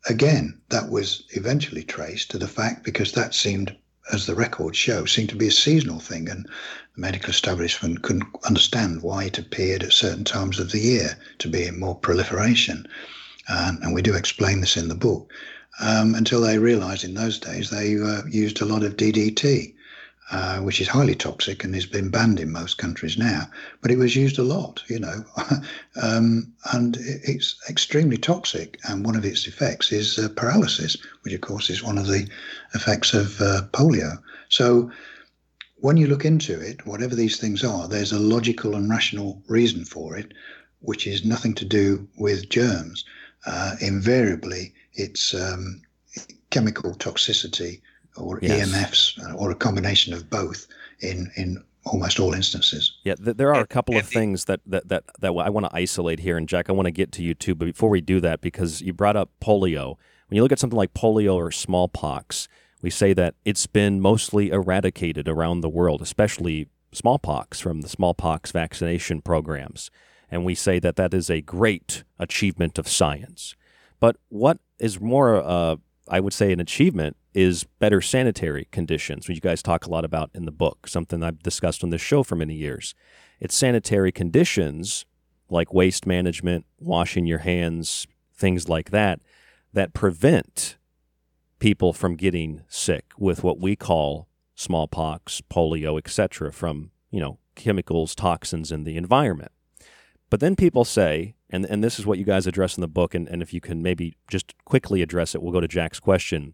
again, 0.08 0.60
that 0.70 0.90
was 0.90 1.24
eventually 1.32 1.84
traced 1.84 2.32
to 2.32 2.38
the 2.38 2.48
fact 2.48 2.84
because 2.84 3.12
that 3.14 3.34
seemed 3.34 3.76
as 4.12 4.26
the 4.26 4.36
records 4.36 4.78
show, 4.78 5.06
seemed 5.06 5.30
to 5.30 5.36
be 5.36 5.48
a 5.48 5.52
seasonal 5.52 6.00
thing, 6.00 6.30
and 6.30 6.46
the 6.96 7.02
medical 7.02 7.30
establishment 7.30 8.02
couldn't 8.02 8.28
understand 8.46 9.02
why 9.02 9.26
it 9.26 9.38
appeared 9.38 9.84
at 9.84 9.94
certain 9.94 10.24
times 10.24 10.60
of 10.60 10.72
the 10.72 10.80
year 10.80 11.18
to 11.40 11.48
be 11.48 11.66
in 11.66 11.80
more 11.80 11.96
proliferation. 11.96 12.88
And 13.48 13.94
we 13.94 14.02
do 14.02 14.16
explain 14.16 14.62
this 14.62 14.78
in 14.78 14.88
the 14.88 14.96
book. 14.96 15.32
Um, 15.80 16.16
until 16.16 16.42
they 16.42 16.58
realized 16.58 17.04
in 17.04 17.16
those 17.16 17.38
days 17.38 17.70
they 17.70 18.00
uh, 18.00 18.22
used 18.30 18.62
a 18.62 18.66
lot 18.66 18.84
of 18.84 18.96
DDT, 18.96 19.75
uh, 20.32 20.58
which 20.60 20.82
is 20.82 20.88
highly 20.88 21.14
toxic 21.14 21.64
and 21.64 21.76
has 21.76 21.86
been 21.86 22.10
banned 22.10 22.40
in 22.40 22.52
most 22.52 22.80
countries 22.80 23.18
now. 23.18 23.48
But 23.82 23.92
it 23.92 23.98
was 23.98 24.16
used 24.16 24.40
a 24.40 24.44
lot, 24.44 24.84
you 24.88 25.00
know, 25.00 25.24
um, 26.02 26.52
and 26.74 26.98
it's 27.00 27.56
extremely 27.70 28.18
toxic. 28.18 28.80
And 28.90 29.06
one 29.06 29.16
of 29.16 29.24
its 29.24 29.46
effects 29.46 29.92
is 29.92 30.18
uh, 30.18 30.30
paralysis, 30.30 30.98
which 31.22 31.34
of 31.34 31.42
course 31.42 31.70
is 31.70 31.84
one 31.84 32.00
of 32.00 32.08
the 32.08 32.28
effects 32.74 33.14
of 33.14 33.40
uh, 33.40 33.62
polio. 33.72 34.18
So 34.50 34.90
when 35.76 35.98
you 35.98 36.08
look 36.08 36.26
into 36.26 36.60
it, 36.60 36.86
whatever 36.88 37.14
these 37.14 37.38
things 37.38 37.64
are, 37.64 37.88
there's 37.88 38.12
a 38.12 38.20
logical 38.20 38.76
and 38.76 38.90
rational 38.90 39.44
reason 39.48 39.86
for 39.86 40.18
it, 40.18 40.34
which 40.80 41.06
is 41.06 41.24
nothing 41.24 41.54
to 41.56 41.66
do 41.66 42.08
with 42.18 42.50
germs. 42.50 43.06
Uh, 43.46 43.76
invariably, 43.80 44.74
it's 44.94 45.36
um, 45.36 45.84
chemical 46.50 46.96
toxicity 46.96 47.82
or 48.18 48.40
yes. 48.42 48.70
EMFs 48.70 49.36
or 49.36 49.52
a 49.52 49.56
combination 49.56 50.14
of 50.14 50.30
both 50.30 50.68
in 51.00 51.32
in 51.36 51.64
almost 51.86 52.20
all 52.20 52.34
instances. 52.34 52.98
Yeah, 53.04 53.16
th- 53.16 53.38
there 53.38 53.54
are 53.54 53.62
a 53.62 53.68
couple 53.68 53.98
of 53.98 54.08
things 54.08 54.46
that 54.46 54.62
that 54.66 54.88
that, 54.90 55.04
that 55.20 55.30
I 55.30 55.50
want 55.50 55.66
to 55.66 55.76
isolate 55.76 56.20
here, 56.20 56.38
and 56.38 56.48
Jack, 56.48 56.70
I 56.70 56.74
want 56.74 56.88
to 56.88 56.92
get 56.92 57.12
to 57.14 57.24
you 57.24 57.34
too. 57.34 57.56
But 57.56 57.66
before 57.66 57.90
we 57.90 58.02
do 58.02 58.20
that, 58.22 58.42
because 58.42 58.82
you 58.82 58.94
brought 58.94 59.16
up 59.16 59.30
polio, 59.42 59.98
when 60.28 60.36
you 60.36 60.44
look 60.44 60.52
at 60.52 60.60
something 60.60 60.78
like 60.78 60.94
polio 60.94 61.36
or 61.36 61.52
smallpox, 61.52 62.48
we 62.82 62.90
say 62.90 63.14
that 63.14 63.36
it's 63.46 63.68
been 63.68 64.02
mostly 64.02 64.50
eradicated 64.50 65.28
around 65.28 65.62
the 65.62 65.70
world, 65.70 66.02
especially 66.02 66.68
smallpox 66.92 67.60
from 67.60 67.82
the 67.82 67.90
smallpox 67.90 68.52
vaccination 68.52 69.22
programs, 69.22 69.92
and 70.32 70.46
we 70.46 70.56
say 70.56 70.80
that 70.80 70.96
that 70.96 71.14
is 71.14 71.30
a 71.30 71.42
great 71.42 72.04
achievement 72.20 72.78
of 72.78 72.88
science. 72.88 73.56
But 74.00 74.18
what 74.30 74.60
is 74.80 75.00
more, 75.00 75.36
uh, 75.36 75.78
I 76.08 76.20
would 76.20 76.34
say, 76.34 76.52
an 76.52 76.60
achievement 76.60 77.18
is 77.34 77.66
better 77.80 78.02
sanitary 78.02 78.68
conditions, 78.72 79.28
which 79.28 79.36
you 79.36 79.42
guys 79.42 79.64
talk 79.64 79.86
a 79.86 79.90
lot 79.90 80.06
about 80.06 80.30
in 80.34 80.46
the 80.46 80.52
book, 80.52 80.88
something 80.88 81.24
I've 81.24 81.42
discussed 81.42 81.84
on 81.84 81.90
this 81.90 82.02
show 82.02 82.24
for 82.24 82.36
many 82.36 82.54
years. 82.54 82.94
It's 83.40 83.56
sanitary 83.56 84.12
conditions 84.12 85.06
like 85.50 85.74
waste 85.74 86.06
management, 86.06 86.66
washing 86.80 87.26
your 87.26 87.40
hands, 87.40 88.08
things 88.36 88.70
like 88.70 88.92
that, 88.92 89.20
that 89.74 89.94
prevent 89.94 90.78
people 91.60 91.94
from 91.94 92.16
getting 92.16 92.62
sick 92.68 93.06
with 93.18 93.44
what 93.44 93.60
we 93.60 93.76
call 93.76 94.28
smallpox, 94.56 95.42
polio, 95.52 95.98
etc., 95.98 96.52
from, 96.52 96.92
you 97.12 97.20
know, 97.20 97.40
chemicals, 97.56 98.16
toxins 98.16 98.72
in 98.72 98.84
the 98.84 98.98
environment. 98.98 99.52
But 100.30 100.40
then 100.40 100.56
people 100.56 100.86
say, 100.86 101.36
and, 101.56 101.66
and 101.66 101.84
this 101.84 101.98
is 101.98 102.06
what 102.06 102.20
you 102.20 102.26
guys 102.26 102.46
address 102.46 102.76
in 102.76 102.82
the 102.82 102.88
book, 102.88 103.16
and, 103.16 103.28
and 103.30 103.42
if 103.42 103.54
you 103.54 103.62
can 103.62 103.82
maybe 103.82 104.18
just 104.28 104.54
quickly 104.66 105.02
address 105.02 105.34
it, 105.34 105.42
we'll 105.42 105.54
go 105.54 105.62
to 105.62 105.68
Jack's 105.68 106.00
question, 106.00 106.54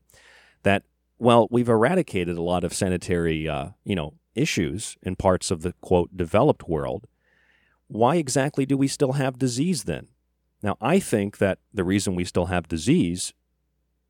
that, 0.63 0.83
well, 1.17 1.47
we've 1.49 1.67
eradicated 1.67 2.37
a 2.37 2.41
lot 2.41 2.63
of 2.63 2.73
sanitary, 2.73 3.49
uh, 3.49 3.69
you 3.83 3.95
know, 3.95 4.13
issues 4.35 4.97
in 5.01 5.15
parts 5.15 5.49
of 5.49 5.63
the, 5.63 5.73
quote, 5.81 6.15
developed 6.15 6.69
world. 6.69 7.07
Why 7.87 8.15
exactly 8.15 8.65
do 8.65 8.77
we 8.77 8.87
still 8.87 9.13
have 9.13 9.39
disease 9.39 9.83
then? 9.85 10.07
Now, 10.61 10.77
I 10.79 10.99
think 10.99 11.39
that 11.39 11.57
the 11.73 11.83
reason 11.83 12.15
we 12.15 12.23
still 12.23 12.45
have 12.45 12.67
disease 12.67 13.33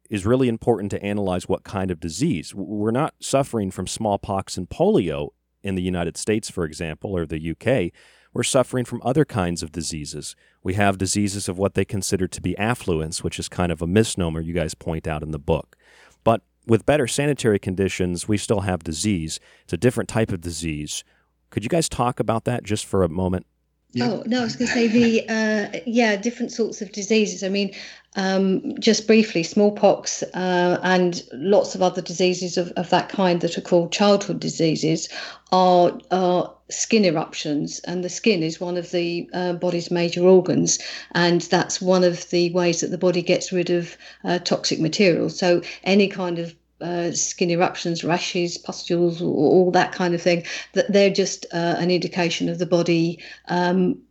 is 0.09 0.25
really 0.25 0.49
important 0.49 0.91
to 0.91 1.01
analyze 1.01 1.47
what 1.47 1.63
kind 1.63 1.89
of 1.89 2.01
disease. 2.01 2.53
We're 2.53 2.91
not 2.91 3.15
suffering 3.21 3.71
from 3.71 3.87
smallpox 3.87 4.57
and 4.57 4.69
polio 4.69 5.29
in 5.63 5.75
the 5.75 5.81
United 5.81 6.17
States, 6.17 6.49
for 6.49 6.65
example, 6.65 7.15
or 7.15 7.25
the 7.25 7.51
UK. 7.51 7.93
We're 8.33 8.43
suffering 8.43 8.85
from 8.85 9.01
other 9.03 9.25
kinds 9.25 9.61
of 9.61 9.71
diseases. 9.71 10.35
We 10.63 10.75
have 10.75 10.97
diseases 10.97 11.49
of 11.49 11.57
what 11.57 11.73
they 11.73 11.83
consider 11.83 12.27
to 12.27 12.41
be 12.41 12.57
affluence, 12.57 13.23
which 13.23 13.39
is 13.39 13.49
kind 13.49 13.71
of 13.71 13.81
a 13.81 13.87
misnomer 13.87 14.39
you 14.39 14.53
guys 14.53 14.73
point 14.73 15.07
out 15.07 15.23
in 15.23 15.31
the 15.31 15.39
book. 15.39 15.75
But 16.23 16.41
with 16.65 16.85
better 16.85 17.07
sanitary 17.07 17.59
conditions, 17.59 18.27
we 18.27 18.37
still 18.37 18.61
have 18.61 18.83
disease. 18.83 19.39
It's 19.63 19.73
a 19.73 19.77
different 19.77 20.09
type 20.09 20.31
of 20.31 20.41
disease. 20.41 21.03
Could 21.49 21.63
you 21.63 21.69
guys 21.69 21.89
talk 21.89 22.19
about 22.19 22.45
that 22.45 22.63
just 22.63 22.85
for 22.85 23.03
a 23.03 23.09
moment? 23.09 23.45
Yeah. 23.93 24.09
Oh 24.09 24.23
no, 24.25 24.39
I 24.39 24.43
was 24.45 24.55
going 24.55 24.67
to 24.67 24.73
say 24.73 24.87
the 24.87 25.27
uh, 25.27 25.79
yeah 25.85 26.15
different 26.15 26.53
sorts 26.53 26.81
of 26.81 26.93
diseases. 26.93 27.43
I 27.43 27.49
mean, 27.49 27.73
um, 28.15 28.79
just 28.79 29.07
briefly, 29.07 29.43
smallpox 29.43 30.23
uh, 30.33 30.79
and 30.83 31.23
lots 31.33 31.75
of 31.75 31.81
other 31.81 32.01
diseases 32.01 32.57
of, 32.57 32.71
of 32.71 32.89
that 32.89 33.09
kind 33.09 33.39
that 33.41 33.57
are 33.57 33.61
called 33.61 33.91
childhood 33.91 34.39
diseases 34.39 35.07
are 35.51 35.97
are 36.11 36.53
skin 36.69 37.05
eruptions, 37.05 37.79
and 37.79 38.03
the 38.03 38.09
skin 38.09 38.43
is 38.43 38.59
one 38.59 38.77
of 38.77 38.91
the 38.91 39.29
uh, 39.33 39.53
body's 39.53 39.91
major 39.91 40.23
organs, 40.23 40.79
and 41.13 41.41
that's 41.41 41.81
one 41.81 42.03
of 42.03 42.29
the 42.31 42.51
ways 42.51 42.81
that 42.81 42.91
the 42.91 42.97
body 42.97 43.21
gets 43.21 43.51
rid 43.51 43.69
of 43.69 43.97
uh, 44.23 44.39
toxic 44.39 44.79
material. 44.79 45.29
So 45.29 45.61
any 45.83 46.07
kind 46.07 46.39
of 46.39 46.55
uh, 46.81 47.11
skin 47.11 47.51
eruptions, 47.51 48.03
rashes, 48.03 48.57
pustules, 48.57 49.21
all 49.21 49.71
that 49.71 49.91
kind 49.93 50.13
of 50.13 50.21
thing, 50.21 50.43
that 50.73 50.91
they're 50.91 51.11
just 51.13 51.45
uh, 51.53 51.75
an 51.77 51.91
indication 51.91 52.49
of 52.49 52.57
the 52.57 52.65
body 52.65 53.19
um, 53.47 54.01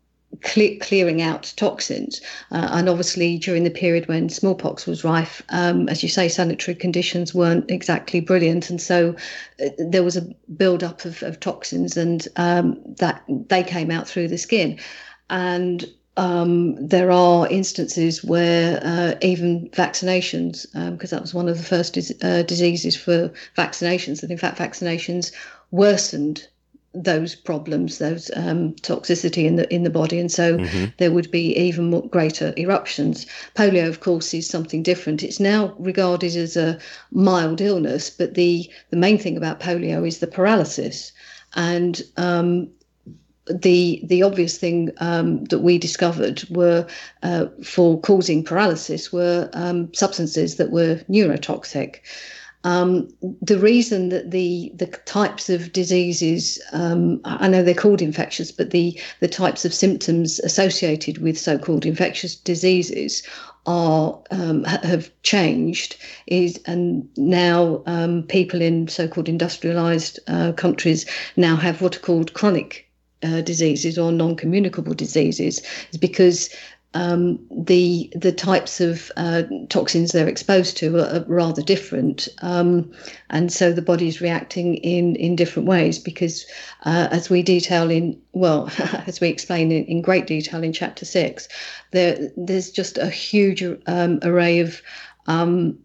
cle- 0.43 0.79
clearing 0.81 1.21
out 1.23 1.53
toxins. 1.57 2.21
Uh, 2.51 2.69
and 2.73 2.89
obviously, 2.89 3.39
during 3.39 3.65
the 3.65 3.71
period 3.71 4.09
when 4.09 4.29
smallpox 4.29 4.87
was 4.87 5.05
rife, 5.05 5.43
um, 5.51 5.89
as 5.89 6.03
you 6.03 6.09
say, 6.09 6.29
sanitary 6.29 6.75
conditions 6.75 7.35
weren't 7.35 7.71
exactly 7.71 8.21
brilliant, 8.21 8.71
and 8.71 8.81
so 8.81 9.15
uh, 9.65 9.69
there 9.79 10.05
was 10.05 10.17
a 10.17 10.27
build-up 10.57 11.05
of, 11.05 11.23
of 11.23 11.41
toxins, 11.41 11.97
and 11.97 12.29
um, 12.37 12.81
that 12.99 13.23
they 13.29 13.63
came 13.63 13.91
out 13.91 14.09
through 14.09 14.29
the 14.29 14.39
skin. 14.39 14.79
And 15.29 15.89
um, 16.17 16.75
there 16.87 17.11
are 17.11 17.49
instances 17.49 18.25
where 18.25 18.81
uh, 18.83 19.15
even 19.23 19.71
vaccinations, 19.71 20.67
because 20.91 21.13
um, 21.13 21.17
that 21.17 21.23
was 21.23 21.35
one 21.35 21.49
of 21.49 21.57
the 21.57 21.65
first 21.65 21.95
dis- 21.95 22.13
uh, 22.23 22.43
diseases 22.43 22.97
for 22.97 23.33
vaccinations, 23.57 24.23
and 24.23 24.31
in 24.31 24.39
fact 24.39 24.59
vaccinations 24.59 25.33
worsened 25.71 26.49
those 26.93 27.37
problems, 27.37 27.99
those 27.99 28.31
um, 28.35 28.73
toxicity 28.75 29.45
in 29.45 29.57
the 29.57 29.73
in 29.73 29.85
the 29.85 29.91
body, 29.91 30.19
and 30.19 30.31
so 30.31 30.59
mm-hmm. 30.59 30.87
there 30.99 31.13
would 31.13 31.31
be 31.31 31.57
even 31.57 31.91
more, 31.91 32.09
greater 32.09 32.53
eruptions. 32.57 33.27
Polio, 33.55 33.89
of 33.89 34.01
course, 34.01 34.35
is 34.35 34.49
something 34.49 34.83
different. 34.83 35.23
It's 35.23 35.41
now 35.41 35.75
regarded 35.79 36.35
as 36.35 36.57
a 36.57 36.79
mild 37.13 37.61
illness, 37.61 38.11
but 38.11 38.35
the 38.35 38.69
the 38.91 38.97
main 38.97 39.19
thing 39.19 39.37
about 39.37 39.61
polio 39.61 40.07
is 40.07 40.19
the 40.19 40.27
paralysis, 40.27 41.13
and 41.55 42.03
um, 42.17 42.69
the 43.47 44.01
the 44.05 44.23
obvious 44.23 44.59
thing 44.59 44.91
um, 44.99 45.45
that 45.45 45.61
we 45.61 45.79
discovered 45.79 46.45
were 46.51 46.87
uh, 47.23 47.47
for 47.63 48.01
causing 48.01 48.45
paralysis 48.45 49.13
were 49.13 49.49
um, 49.53 49.93
substances 49.95 50.57
that 50.57 50.71
were 50.71 50.97
neurotoxic. 51.09 52.01
Um, 52.63 53.09
the 53.41 53.59
reason 53.59 54.11
that 54.11 54.31
the 54.31 54.71
the 54.75 54.87
types 54.87 55.49
of 55.49 55.73
diseases 55.73 56.61
um, 56.73 57.21
I 57.25 57.49
know 57.49 57.63
they're 57.63 57.75
called 57.75 58.03
infectious, 58.03 58.53
but 58.53 58.71
the 58.71 59.01
the 59.21 59.29
types 59.29 59.65
of 59.65 59.73
symptoms 59.73 60.39
associated 60.41 61.19
with 61.19 61.39
so-called 61.39 61.87
infectious 61.87 62.37
diseases 62.37 63.23
are 63.67 64.19
um, 64.31 64.65
have 64.65 65.11
changed 65.23 65.97
is 66.27 66.61
and 66.67 67.09
now 67.17 67.83
um, 67.87 68.25
people 68.25 68.61
in 68.61 68.89
so-called 68.89 69.29
industrialized 69.29 70.19
uh, 70.29 70.53
countries 70.53 71.07
now 71.37 71.57
have 71.57 71.81
what 71.81 71.97
are 71.97 72.01
called 72.01 72.35
chronic 72.35 72.91
uh, 73.23 73.41
diseases 73.43 73.99
or 73.99 74.13
non-communicable 74.13 74.95
diseases 74.95 75.61
is 75.93 75.99
because 75.99 76.49
um, 76.95 77.39
the 77.51 78.11
the 78.17 78.33
types 78.33 78.81
of 78.81 79.13
uh, 79.17 79.43
toxins 79.69 80.11
they're 80.11 80.29
exposed 80.29 80.77
to 80.79 80.99
are, 80.99 81.25
rather 81.29 81.63
different, 81.63 82.29
um, 82.43 82.91
and 83.29 83.53
so 83.53 83.73
the 83.73 83.83
body 83.83 84.09
is 84.09 84.21
reacting 84.21 84.75
in 84.77 85.15
in 85.17 85.37
different 85.37 85.69
ways. 85.69 86.01
Because 86.01 86.45
uh, 86.85 87.09
as 87.13 87.31
we 87.31 87.43
detail 87.43 87.91
in 87.91 88.21
well, 88.33 88.71
as 89.07 89.21
we 89.21 89.29
explain 89.29 89.71
in, 89.71 89.85
in 89.85 90.03
great 90.03 90.27
detail 90.27 90.65
in 90.65 90.73
chapter 90.73 91.05
six, 91.05 91.49
there 91.93 92.31
there's 92.37 92.71
just 92.73 92.99
a 92.99 93.09
huge 93.09 93.63
um, 93.87 94.19
array 94.23 94.59
of 94.59 94.83
um, 95.29 95.79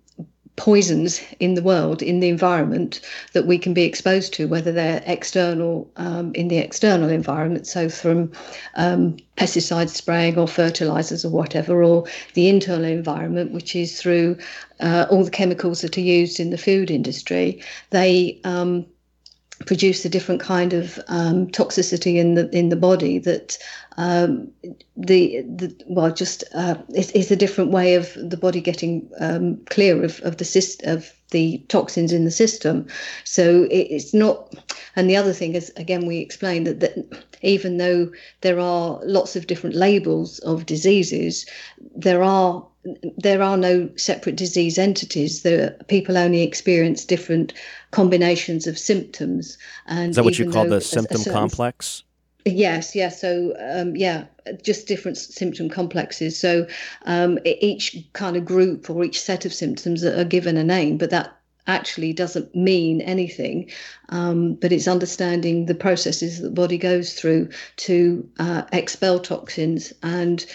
poisons 0.55 1.21
in 1.39 1.55
the 1.55 1.61
world, 1.61 2.01
in 2.01 2.19
the 2.21 2.29
environment 2.29 3.01
that 3.33 3.45
we 3.45 3.57
can 3.57 3.73
be 3.73 3.83
exposed 3.83 4.33
to, 4.33 4.47
whether 4.47 4.71
they're 4.71 5.03
external 5.05 5.89
um, 5.97 6.33
in 6.33 6.47
the 6.47 6.57
external 6.57 7.09
environment, 7.09 7.67
so 7.67 7.89
from 7.89 8.31
um, 8.75 9.17
pesticide 9.37 9.89
spraying 9.89 10.37
or 10.37 10.47
fertilizers 10.47 11.25
or 11.25 11.29
whatever, 11.29 11.83
or 11.83 12.05
the 12.35 12.47
internal 12.47 12.85
environment, 12.85 13.51
which 13.51 13.75
is 13.75 13.99
through 14.01 14.37
uh, 14.79 15.05
all 15.09 15.23
the 15.23 15.31
chemicals 15.31 15.81
that 15.81 15.97
are 15.97 16.01
used 16.01 16.39
in 16.39 16.51
the 16.51 16.57
food 16.57 16.89
industry. 16.89 17.61
They 17.89 18.39
um, 18.45 18.85
produce 19.65 20.03
a 20.03 20.09
different 20.09 20.41
kind 20.41 20.73
of 20.73 20.99
um, 21.07 21.47
toxicity 21.47 22.17
in 22.17 22.35
the 22.35 22.49
in 22.55 22.69
the 22.69 22.75
body 22.75 23.19
that 23.19 23.57
um, 23.97 24.51
the, 24.97 25.41
the 25.43 25.73
well 25.87 26.11
just 26.11 26.43
uh, 26.53 26.75
it's, 26.89 27.11
it's, 27.11 27.31
a 27.31 27.35
different 27.35 27.71
way 27.71 27.95
of 27.95 28.13
the 28.15 28.35
body 28.35 28.59
getting 28.59 29.09
um, 29.19 29.57
clear 29.67 30.03
of, 30.03 30.19
of 30.23 30.37
the 30.37 30.45
system 30.45 30.89
of 30.89 31.11
the 31.31 31.59
toxins 31.69 32.11
in 32.11 32.25
the 32.25 32.31
system. 32.31 32.85
So 33.23 33.63
it, 33.63 33.87
it's 33.89 34.13
not 34.13 34.53
and 34.97 35.09
the 35.09 35.15
other 35.15 35.33
thing 35.33 35.55
is 35.55 35.71
again 35.77 36.05
we 36.05 36.19
explained 36.19 36.67
that, 36.67 36.81
that 36.81 37.25
even 37.41 37.77
though 37.77 38.11
there 38.41 38.59
are 38.59 38.99
lots 39.03 39.37
of 39.37 39.47
different 39.47 39.75
labels 39.75 40.39
of 40.39 40.65
diseases 40.65 41.45
there 41.95 42.23
are 42.23 42.65
there 43.17 43.41
are 43.41 43.57
no 43.57 43.89
separate 43.95 44.35
disease 44.35 44.77
entities. 44.77 45.41
The 45.41 45.75
people 45.87 46.17
only 46.17 46.41
experience 46.41 47.05
different 47.05 47.53
combinations 47.91 48.67
of 48.67 48.77
symptoms. 48.77 49.57
And 49.87 50.11
is 50.11 50.15
that 50.15 50.25
what 50.25 50.39
you 50.39 50.51
call 50.51 50.67
the 50.67 50.81
symptom 50.81 51.17
certain, 51.17 51.33
complex? 51.33 52.03
Yes, 52.45 52.95
yes. 52.95 53.19
So, 53.19 53.55
um, 53.59 53.95
yeah, 53.95 54.25
just 54.61 54.87
different 54.87 55.17
symptom 55.17 55.69
complexes. 55.69 56.37
So, 56.37 56.67
um, 57.05 57.39
each 57.45 57.97
kind 58.13 58.37
of 58.37 58.45
group 58.45 58.89
or 58.89 59.03
each 59.03 59.19
set 59.19 59.45
of 59.45 59.53
symptoms 59.53 60.03
are 60.03 60.23
given 60.23 60.57
a 60.57 60.63
name, 60.63 60.97
but 60.97 61.09
that 61.09 61.35
actually 61.67 62.13
doesn't 62.13 62.53
mean 62.55 63.01
anything. 63.01 63.71
Um, 64.09 64.53
but 64.53 64.71
it's 64.71 64.87
understanding 64.87 65.65
the 65.65 65.73
processes 65.73 66.37
that 66.39 66.43
the 66.43 66.53
body 66.53 66.77
goes 66.77 67.13
through 67.13 67.49
to 67.77 68.29
uh, 68.37 68.63
expel 68.71 69.19
toxins 69.19 69.91
and 70.03 70.45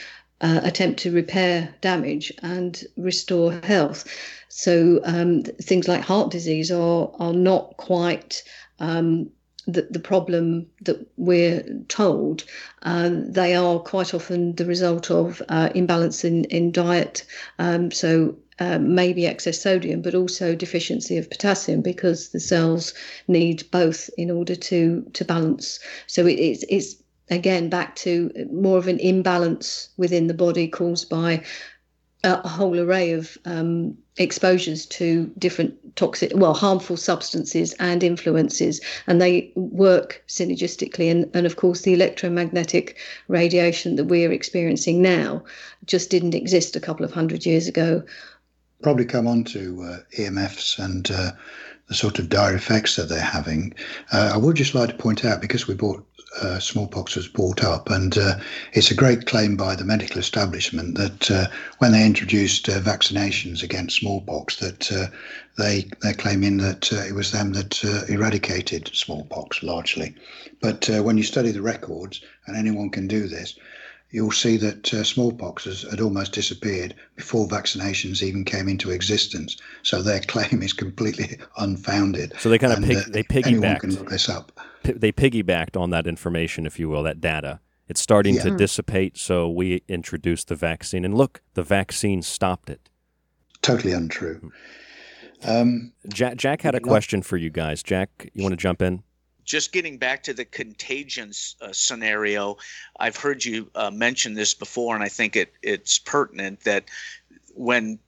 uh, 0.41 0.61
attempt 0.63 1.01
to 1.01 1.13
repair 1.13 1.75
damage 1.81 2.33
and 2.43 2.85
restore 2.97 3.53
health. 3.53 4.07
So 4.49 5.01
um, 5.05 5.43
things 5.43 5.89
like 5.89 6.03
heart 6.03 6.31
disease 6.31 6.71
are 6.71 7.11
are 7.19 7.33
not 7.33 7.77
quite 7.77 8.43
um, 8.79 9.31
the, 9.67 9.87
the 9.91 10.01
problem 10.01 10.67
that 10.83 11.07
we're 11.17 11.63
told. 11.89 12.45
Uh, 12.83 13.11
they 13.13 13.55
are 13.55 13.79
quite 13.79 14.15
often 14.15 14.55
the 14.57 14.65
result 14.65 15.11
of 15.11 15.43
uh, 15.49 15.71
imbalance 15.75 16.25
in, 16.25 16.45
in 16.45 16.73
diet. 16.73 17.25
Um, 17.59 17.91
so 17.91 18.37
uh, 18.59 18.79
maybe 18.79 19.27
excess 19.27 19.61
sodium, 19.61 20.03
but 20.03 20.15
also 20.15 20.55
deficiency 20.55 21.17
of 21.17 21.31
potassium 21.31 21.81
because 21.81 22.29
the 22.31 22.41
cells 22.41 22.93
need 23.27 23.71
both 23.71 24.11
in 24.19 24.31
order 24.31 24.55
to 24.55 25.03
to 25.15 25.25
balance. 25.25 25.81
So 26.07 26.27
it, 26.27 26.39
it's 26.39 26.65
it's 26.69 27.00
again 27.31 27.69
back 27.69 27.97
to 27.97 28.31
more 28.53 28.79
of 28.79 28.89
an 28.89 28.99
imbalance 28.99 29.89
within 29.97 30.27
the 30.27 30.35
body 30.35 30.69
caused 30.69 31.09
by 31.09 31.43
a 32.23 32.47
whole 32.47 32.79
array 32.79 33.13
of 33.13 33.39
um, 33.47 33.97
exposures 34.19 34.85
to 34.85 35.33
different 35.39 35.75
toxic, 35.97 36.33
well, 36.35 36.53
harmful 36.53 36.97
substances 36.97 37.73
and 37.75 38.03
influences, 38.03 38.81
and 39.07 39.21
they 39.21 39.51
work 39.55 40.23
synergistically. 40.29 41.11
And, 41.11 41.31
and 41.35 41.47
of 41.47 41.57
course, 41.57 41.83
the 41.83 41.95
electromagnetic 41.95 42.99
radiation 43.29 43.97
that 43.97 44.05
we're 44.05 44.33
experiencing 44.33 45.01
now 45.01 45.43
just 45.87 46.11
didn't 46.11 46.35
exist 46.35 46.77
a 46.77 46.81
couple 46.81 47.05
of 47.05 47.13
hundred 47.13 47.47
years 47.47 47.67
ago. 47.67 48.03
Probably 48.83 49.07
come 49.07 49.27
on 49.27 49.45
to 49.45 49.83
uh, 49.83 49.99
EMFs 50.19 50.79
and 50.79 51.11
uh, 51.11 51.33
the 51.89 51.95
sort 51.95 52.19
of 52.19 52.29
dire 52.29 52.55
effects 52.55 52.97
that 52.97 53.09
they're 53.09 53.21
having. 53.21 53.75
Uh, 54.13 54.31
I 54.35 54.37
would 54.37 54.57
just 54.57 54.75
like 54.75 54.91
to 54.91 54.95
point 54.95 55.25
out 55.25 55.41
because 55.41 55.67
we 55.67 55.75
bought 55.75 56.07
uh, 56.41 56.59
smallpox 56.59 57.17
was 57.17 57.27
brought 57.27 57.65
up, 57.65 57.91
and 57.91 58.17
uh, 58.17 58.39
it's 58.73 58.91
a 58.91 58.95
great 58.95 59.27
claim 59.27 59.57
by 59.57 59.75
the 59.75 59.85
medical 59.85 60.19
establishment 60.19 60.97
that 60.97 61.31
uh, 61.31 61.47
when 61.79 61.93
they 61.93 62.07
introduced 62.07 62.69
uh, 62.69 62.81
vaccinations 62.81 63.63
against 63.63 63.99
smallpox, 63.99 64.57
that 64.57 64.93
uh, 64.93 65.07
they 65.59 65.89
they're 66.01 66.15
claiming 66.15 66.57
that 66.59 66.93
it 66.93 67.15
was 67.15 67.33
them 67.33 67.53
that 67.53 67.83
eradicated 68.09 68.91
smallpox 68.95 69.63
largely. 69.63 70.15
But 70.61 70.89
when 70.89 71.19
you 71.19 71.25
study 71.25 71.51
the 71.51 71.63
records, 71.63 72.21
and 72.47 72.57
anyone 72.57 72.91
can 72.91 73.09
do 73.09 73.27
this, 73.27 73.59
you'll 74.11 74.33
see 74.33 74.57
that 74.57 74.93
uh, 74.93 75.05
smallpox 75.05 75.65
has, 75.65 75.83
had 75.83 76.01
almost 76.01 76.33
disappeared 76.33 76.95
before 77.17 77.47
vaccinations 77.47 78.23
even 78.23 78.45
came 78.45 78.69
into 78.69 78.91
existence. 78.91 79.57
So 79.83 80.03
their 80.03 80.21
claim 80.29 80.63
is 80.63 80.73
completely 80.73 81.39
unfounded. 81.59 82.35
So 82.39 82.49
they 82.49 82.59
kind 82.59 82.73
of 82.73 82.83
pig, 82.83 82.97
uh, 82.97 83.03
they 83.09 83.23
piggybacked 83.23 83.81
can 83.81 83.95
look 83.95 84.11
this 84.11 84.29
up. 84.29 84.53
P- 84.83 84.93
they 84.93 85.13
piggybacked 85.13 85.81
on 85.81 85.91
that 85.91 86.07
information, 86.07 86.67
if 86.67 86.79
you 86.79 86.89
will, 86.89 87.03
that 87.05 87.21
data. 87.21 87.61
It's 87.89 88.01
starting 88.01 88.37
Yeah. 88.37 88.45
to 88.45 88.57
dissipate, 88.57 89.17
so 89.19 89.51
we 89.51 89.83
introduced 89.89 90.49
the 90.49 90.55
vaccine, 90.55 91.05
and 91.05 91.13
look, 91.17 91.43
the 91.55 91.63
vaccine 91.65 92.23
stopped 92.23 92.71
it. 92.71 92.89
Totally 93.63 93.93
untrue. 93.93 94.53
Um, 95.43 95.93
Jack, 96.09 96.37
Jack 96.37 96.63
had 96.63 96.75
a 96.75 96.81
question 96.81 97.23
for 97.23 97.37
you 97.37 97.51
guys. 97.51 97.83
Jack, 97.83 98.31
you 98.33 98.43
want 98.43 98.53
to 98.53 98.57
jump 98.57 98.81
in? 98.81 99.03
Just 99.51 99.73
getting 99.73 99.99
back 99.99 100.23
to 100.23 100.33
the 100.33 100.45
contagion 100.45 101.33
uh, 101.61 101.73
scenario, 101.73 102.57
I've 103.01 103.17
heard 103.17 103.45
you 103.45 103.69
uh, 103.75 103.91
mention 103.91 104.35
this 104.35 104.55
before, 104.55 104.95
and 104.95 105.03
I 105.03 105.09
think 105.09 105.35
it 105.35 105.53
it's 105.61 105.99
pertinent 105.99 106.61
that 106.61 106.85
when 107.55 107.99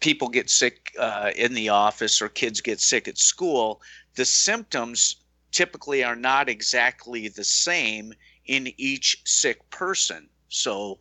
people 0.00 0.28
get 0.28 0.50
sick 0.50 0.92
uh, 0.98 1.30
in 1.36 1.54
the 1.54 1.68
office 1.68 2.20
or 2.20 2.28
kids 2.28 2.60
get 2.60 2.80
sick 2.80 3.06
at 3.06 3.18
school, 3.18 3.80
the 4.16 4.24
symptoms 4.24 5.16
typically 5.52 6.02
are 6.02 6.16
not 6.16 6.48
exactly 6.48 7.28
the 7.28 7.44
same 7.44 8.12
in 8.46 8.72
each 8.76 9.22
sick 9.24 9.70
person. 9.70 10.28
So 10.48 10.98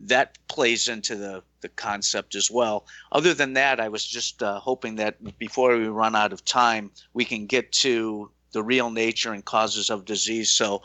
that 0.00 0.36
plays 0.48 0.88
into 0.88 1.14
the, 1.14 1.44
the 1.60 1.68
concept 1.68 2.34
as 2.34 2.50
well. 2.50 2.86
Other 3.12 3.34
than 3.34 3.52
that, 3.52 3.78
I 3.78 3.88
was 3.88 4.04
just 4.04 4.42
uh, 4.42 4.58
hoping 4.58 4.96
that 4.96 5.38
before 5.38 5.76
we 5.76 5.86
run 5.86 6.16
out 6.16 6.32
of 6.32 6.44
time, 6.44 6.90
we 7.14 7.24
can 7.24 7.46
get 7.46 7.70
to 7.72 8.30
the 8.52 8.62
real 8.62 8.90
nature 8.90 9.32
and 9.32 9.44
causes 9.44 9.90
of 9.90 10.04
disease. 10.04 10.50
So, 10.50 10.82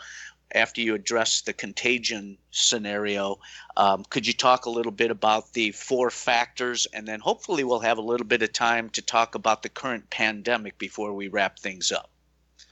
after 0.55 0.81
you 0.81 0.93
address 0.93 1.41
the 1.41 1.53
contagion 1.53 2.37
scenario, 2.51 3.39
um, 3.75 4.05
could 4.09 4.27
you 4.27 4.33
talk 4.33 4.65
a 4.65 4.69
little 4.69 4.91
bit 4.91 5.09
about 5.09 5.53
the 5.53 5.71
four 5.71 6.11
factors? 6.11 6.85
And 6.93 7.07
then 7.07 7.19
hopefully, 7.19 7.63
we'll 7.63 7.79
have 7.79 7.97
a 7.97 8.01
little 8.01 8.27
bit 8.27 8.43
of 8.43 8.53
time 8.53 8.89
to 8.91 9.01
talk 9.01 9.35
about 9.35 9.63
the 9.63 9.69
current 9.69 10.09
pandemic 10.09 10.77
before 10.77 11.13
we 11.13 11.27
wrap 11.27 11.57
things 11.57 11.91
up. 11.91 12.11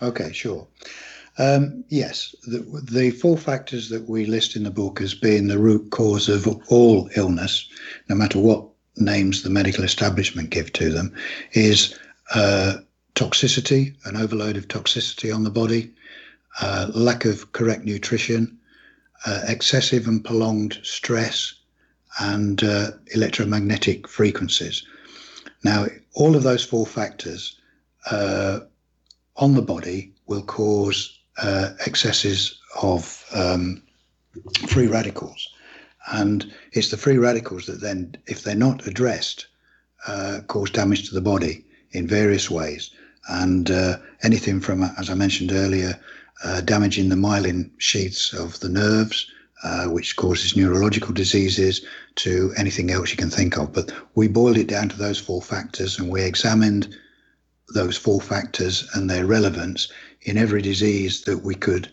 Okay, 0.02 0.32
sure. 0.32 0.68
Um, 1.38 1.84
yes, 1.90 2.36
the, 2.44 2.60
the 2.92 3.12
four 3.12 3.38
factors 3.38 3.90
that 3.90 4.08
we 4.08 4.26
list 4.26 4.56
in 4.56 4.64
the 4.64 4.72
book 4.72 5.02
as 5.02 5.14
being 5.14 5.48
the 5.48 5.58
root 5.58 5.90
cause 5.92 6.28
of 6.28 6.48
all 6.70 7.10
illness, 7.16 7.70
no 8.10 8.16
matter 8.16 8.40
what 8.40 8.66
names 8.98 9.44
the 9.44 9.50
medical 9.50 9.84
establishment 9.84 10.50
give 10.50 10.74
to 10.74 10.90
them, 10.90 11.14
is 11.54 11.98
uh, 12.36 12.78
toxicity, 13.22 13.93
an 14.06 14.18
overload 14.18 14.57
of 14.57 14.68
toxicity 14.68 15.34
on 15.34 15.43
the 15.43 15.52
body, 15.52 15.93
uh, 16.60 16.89
lack 16.95 17.23
of 17.23 17.52
correct 17.52 17.85
nutrition, 17.85 18.57
uh, 19.27 19.41
excessive 19.48 20.07
and 20.07 20.26
prolonged 20.26 20.80
stress, 20.81 21.53
and 22.19 22.64
uh, 22.64 22.89
electromagnetic 23.14 24.07
frequencies. 24.07 24.84
Now, 25.64 25.85
all 26.15 26.35
of 26.35 26.41
those 26.41 26.65
four 26.65 26.88
factors 26.88 27.57
uh, 28.10 28.61
on 29.35 29.53
the 29.53 29.61
body 29.61 30.11
will 30.26 30.41
cause 30.41 31.19
uh, 31.38 31.69
excesses 31.85 32.60
of 32.81 33.23
um, 33.35 33.84
free 34.68 34.88
radicals. 34.88 35.48
And 36.11 36.52
it's 36.73 36.89
the 36.89 36.98
free 36.98 37.19
radicals 37.19 37.68
that 37.68 37.81
then, 37.81 38.15
if 38.26 38.43
they're 38.43 38.56
not 38.56 38.88
addressed, 38.88 39.45
uh, 40.07 40.39
cause 40.48 40.72
damage 40.72 41.07
to 41.10 41.14
the 41.14 41.22
body 41.22 41.64
in 41.91 42.07
various 42.07 42.49
ways. 42.49 42.89
And 43.27 43.69
uh, 43.69 43.98
anything 44.23 44.60
from, 44.60 44.84
as 44.98 45.10
I 45.10 45.14
mentioned 45.14 45.52
earlier, 45.52 45.99
uh, 46.43 46.61
damaging 46.61 47.10
the 47.10 47.15
myelin 47.15 47.69
sheaths 47.77 48.34
of 48.34 48.60
the 48.60 48.69
nerves, 48.69 49.30
uh, 49.64 49.85
which 49.85 50.15
causes 50.15 50.57
neurological 50.57 51.14
diseases, 51.14 51.81
to 52.15 52.52
anything 52.57 52.91
else 52.91 53.11
you 53.11 53.18
can 53.18 53.30
think 53.30 53.57
of. 53.57 53.72
But 53.72 53.91
we 54.15 54.27
boiled 54.27 54.57
it 54.57 54.68
down 54.68 54.89
to 54.89 54.98
those 54.98 55.19
four 55.19 55.41
factors 55.41 55.99
and 55.99 56.10
we 56.10 56.23
examined 56.23 56.95
those 57.73 57.95
four 57.95 58.19
factors 58.19 58.89
and 58.95 59.10
their 59.10 59.26
relevance 59.26 59.88
in 60.23 60.38
every 60.38 60.61
disease 60.61 61.22
that 61.22 61.43
we 61.43 61.56
could 61.56 61.91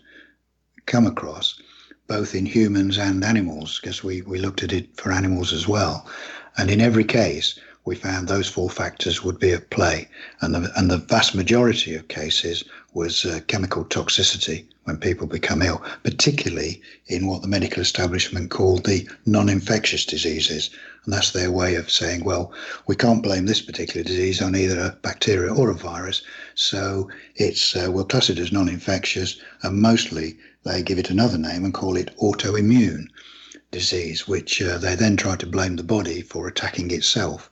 come 0.87 1.05
across, 1.05 1.61
both 2.07 2.35
in 2.35 2.45
humans 2.45 2.97
and 2.97 3.23
animals, 3.23 3.79
because 3.79 4.03
we, 4.03 4.21
we 4.23 4.39
looked 4.39 4.63
at 4.63 4.73
it 4.73 4.89
for 4.97 5.11
animals 5.11 5.53
as 5.53 5.67
well. 5.67 6.09
And 6.57 6.69
in 6.69 6.81
every 6.81 7.05
case, 7.05 7.57
we 7.85 7.95
found 7.95 8.27
those 8.27 8.49
four 8.49 8.69
factors 8.69 9.23
would 9.23 9.39
be 9.39 9.51
at 9.51 9.69
play. 9.69 10.07
And 10.41 10.53
the, 10.53 10.71
and 10.75 10.91
the 10.91 10.97
vast 10.97 11.33
majority 11.33 11.95
of 11.95 12.07
cases 12.07 12.63
was 12.93 13.25
uh, 13.25 13.39
chemical 13.47 13.85
toxicity 13.85 14.65
when 14.83 14.97
people 14.97 15.27
become 15.27 15.61
ill, 15.61 15.81
particularly 16.03 16.81
in 17.07 17.27
what 17.27 17.41
the 17.41 17.47
medical 17.47 17.81
establishment 17.81 18.49
called 18.49 18.85
the 18.85 19.07
non 19.25 19.47
infectious 19.49 20.05
diseases. 20.05 20.69
And 21.05 21.13
that's 21.13 21.31
their 21.31 21.51
way 21.51 21.75
of 21.75 21.89
saying, 21.89 22.23
well, 22.23 22.51
we 22.87 22.95
can't 22.95 23.23
blame 23.23 23.45
this 23.45 23.61
particular 23.61 24.03
disease 24.03 24.41
on 24.41 24.55
either 24.55 24.79
a 24.79 24.97
bacteria 25.01 25.53
or 25.53 25.69
a 25.69 25.75
virus. 25.75 26.21
So 26.55 27.09
it's, 27.35 27.75
uh, 27.75 27.89
we'll 27.91 28.05
class 28.05 28.29
it 28.29 28.39
as 28.39 28.51
non 28.51 28.67
infectious. 28.67 29.39
And 29.63 29.81
mostly 29.81 30.37
they 30.63 30.83
give 30.83 30.99
it 30.99 31.09
another 31.09 31.37
name 31.37 31.63
and 31.63 31.73
call 31.73 31.95
it 31.95 32.15
autoimmune 32.17 33.05
disease, 33.71 34.27
which 34.27 34.61
uh, 34.61 34.77
they 34.77 34.95
then 34.95 35.15
try 35.15 35.35
to 35.35 35.45
blame 35.45 35.75
the 35.75 35.83
body 35.83 36.21
for 36.21 36.47
attacking 36.47 36.91
itself, 36.91 37.49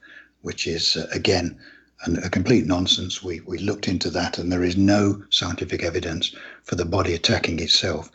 which 0.48 0.66
is, 0.66 0.96
uh, 0.96 1.06
again, 1.12 1.60
an, 2.06 2.24
a 2.24 2.30
complete 2.30 2.66
nonsense. 2.66 3.22
We, 3.22 3.42
we 3.42 3.58
looked 3.58 3.90
into 3.90 4.10
that 4.12 4.38
and 4.38 4.50
there 4.50 4.64
is 4.64 4.78
no 4.78 5.22
scientific 5.30 5.84
evidence 5.84 6.34
for 6.64 6.76
the 6.76 6.86
body 6.86 7.14
attacking 7.14 7.60
itself. 7.60 8.10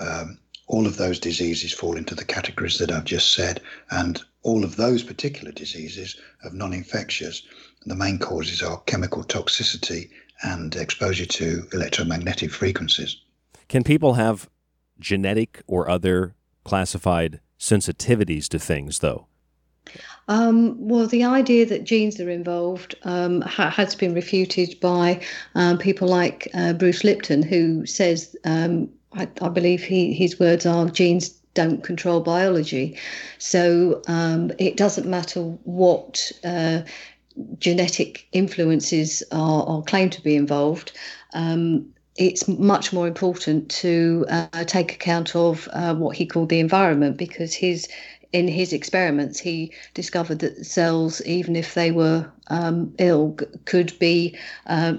Um, 0.00 0.38
all 0.66 0.86
of 0.86 0.96
those 0.96 1.18
diseases 1.20 1.74
fall 1.74 1.98
into 1.98 2.14
the 2.14 2.24
categories 2.24 2.78
that 2.78 2.90
I've 2.90 3.04
just 3.04 3.34
said, 3.34 3.60
and 3.90 4.18
all 4.44 4.64
of 4.64 4.76
those 4.76 5.02
particular 5.02 5.52
diseases 5.52 6.16
of 6.42 6.54
non 6.54 6.72
infectious, 6.72 7.42
the 7.84 7.94
main 7.94 8.18
causes 8.18 8.62
are 8.62 8.80
chemical 8.86 9.22
toxicity 9.22 10.08
and 10.42 10.74
exposure 10.76 11.26
to 11.26 11.68
electromagnetic 11.74 12.50
frequencies. 12.50 13.18
Can 13.68 13.84
people 13.84 14.14
have 14.14 14.48
genetic 14.98 15.60
or 15.66 15.90
other 15.90 16.34
classified 16.64 17.40
sensitivities 17.58 18.48
to 18.48 18.58
things, 18.58 19.00
though? 19.00 19.26
Um, 20.28 20.76
well, 20.78 21.06
the 21.06 21.24
idea 21.24 21.66
that 21.66 21.84
genes 21.84 22.18
are 22.20 22.30
involved 22.30 22.94
um, 23.02 23.42
ha- 23.42 23.70
has 23.70 23.94
been 23.94 24.14
refuted 24.14 24.78
by 24.80 25.20
um, 25.54 25.78
people 25.78 26.08
like 26.08 26.48
uh, 26.54 26.72
Bruce 26.72 27.04
Lipton, 27.04 27.42
who 27.42 27.84
says, 27.84 28.34
um, 28.44 28.88
I, 29.12 29.28
I, 29.42 29.48
believe 29.48 29.82
he, 29.82 30.14
his 30.14 30.40
words 30.40 30.64
are, 30.64 30.86
genes 30.86 31.28
don't 31.54 31.84
control 31.84 32.20
biology. 32.20 32.98
So 33.38 34.02
um, 34.08 34.50
it 34.58 34.76
doesn't 34.76 35.06
matter 35.06 35.40
what 35.40 36.32
uh, 36.42 36.82
genetic 37.58 38.26
influences 38.32 39.22
are, 39.32 39.64
are, 39.66 39.82
claimed 39.82 40.12
to 40.12 40.22
be 40.22 40.36
involved. 40.36 40.92
Um, 41.32 41.86
it's 42.16 42.46
much 42.46 42.92
more 42.92 43.08
important 43.08 43.68
to 43.68 44.24
uh, 44.28 44.64
take 44.64 44.92
account 44.92 45.34
of 45.34 45.68
uh, 45.72 45.94
what 45.94 46.16
he 46.16 46.26
called 46.26 46.48
the 46.48 46.60
environment 46.60 47.16
because 47.16 47.52
his 47.54 47.88
in 48.34 48.48
his 48.48 48.72
experiments, 48.72 49.38
he 49.38 49.72
discovered 49.94 50.40
that 50.40 50.66
cells, 50.66 51.22
even 51.24 51.54
if 51.54 51.74
they 51.74 51.92
were 51.92 52.28
um, 52.48 52.92
ill, 52.98 53.38
could 53.64 53.96
be 54.00 54.36
uh, 54.66 54.94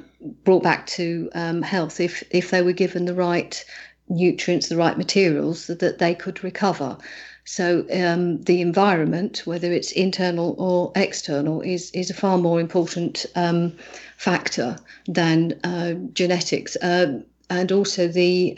brought 0.46 0.64
back 0.64 0.88
to 0.88 1.30
um, 1.36 1.62
health 1.62 2.00
if, 2.00 2.24
if 2.32 2.50
they 2.50 2.62
were 2.62 2.72
given 2.72 3.04
the 3.04 3.14
right 3.14 3.64
nutrients, 4.08 4.70
the 4.70 4.78
right 4.78 4.98
materials, 4.98 5.68
that, 5.68 5.80
that 5.80 6.00
they 6.00 6.16
could 6.16 6.46
recover. 6.46 6.98
So 7.44 7.86
um, 7.92 8.42
the 8.44 8.62
environment, 8.62 9.42
whether 9.44 9.70
it's 9.70 9.92
internal 9.92 10.56
or 10.58 10.94
external, 10.96 11.60
is 11.60 11.92
is 11.92 12.10
a 12.10 12.14
far 12.14 12.38
more 12.38 12.60
important 12.60 13.26
um, 13.36 13.74
factor 14.18 14.78
than 15.08 15.60
uh, 15.66 15.94
genetics. 16.14 16.78
Uh, 16.78 17.20
and 17.50 17.72
also 17.72 18.08
the 18.08 18.56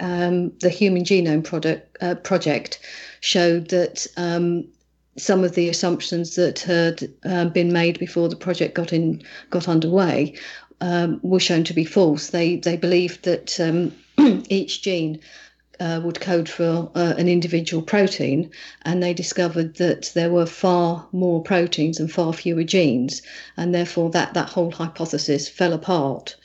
the 0.62 0.70
Human 0.70 1.04
Genome 1.04 1.44
Product, 1.44 1.98
uh, 2.02 2.16
Project 2.16 2.80
showed 3.28 3.68
that 3.68 4.08
um, 4.16 4.66
some 5.18 5.44
of 5.44 5.54
the 5.54 5.68
assumptions 5.68 6.36
that 6.36 6.60
had 6.60 7.12
uh, 7.26 7.46
been 7.46 7.74
made 7.74 8.00
before 8.00 8.30
the 8.30 8.36
project 8.36 8.74
got 8.74 8.94
in 8.94 9.22
got 9.50 9.68
underway 9.68 10.34
um, 10.80 11.20
were 11.24 11.40
shown 11.40 11.64
to 11.66 11.74
be 11.74 11.84
false. 11.84 12.30
They 12.30 12.56
they 12.56 12.78
believed 12.78 13.24
that 13.24 13.60
um, 13.60 13.94
each 14.50 14.82
gene 14.82 15.20
uh, 15.80 16.00
would 16.04 16.22
code 16.22 16.48
for 16.48 16.90
uh, 16.96 17.16
an 17.18 17.28
individual 17.28 17.84
protein, 17.84 18.50
and 18.84 19.04
they 19.04 19.14
discovered 19.14 19.76
that 19.76 20.12
there 20.16 20.32
were 20.32 20.46
far 20.46 21.08
more 21.12 21.44
proteins 21.44 22.00
and 22.00 22.10
far 22.10 22.32
fewer 22.32 22.64
genes, 22.64 23.22
and 23.58 23.76
therefore 23.76 24.10
that 24.12 24.34
that 24.36 24.50
whole 24.50 24.72
hypothesis 24.72 25.50
fell 25.50 25.74
apart 25.74 26.36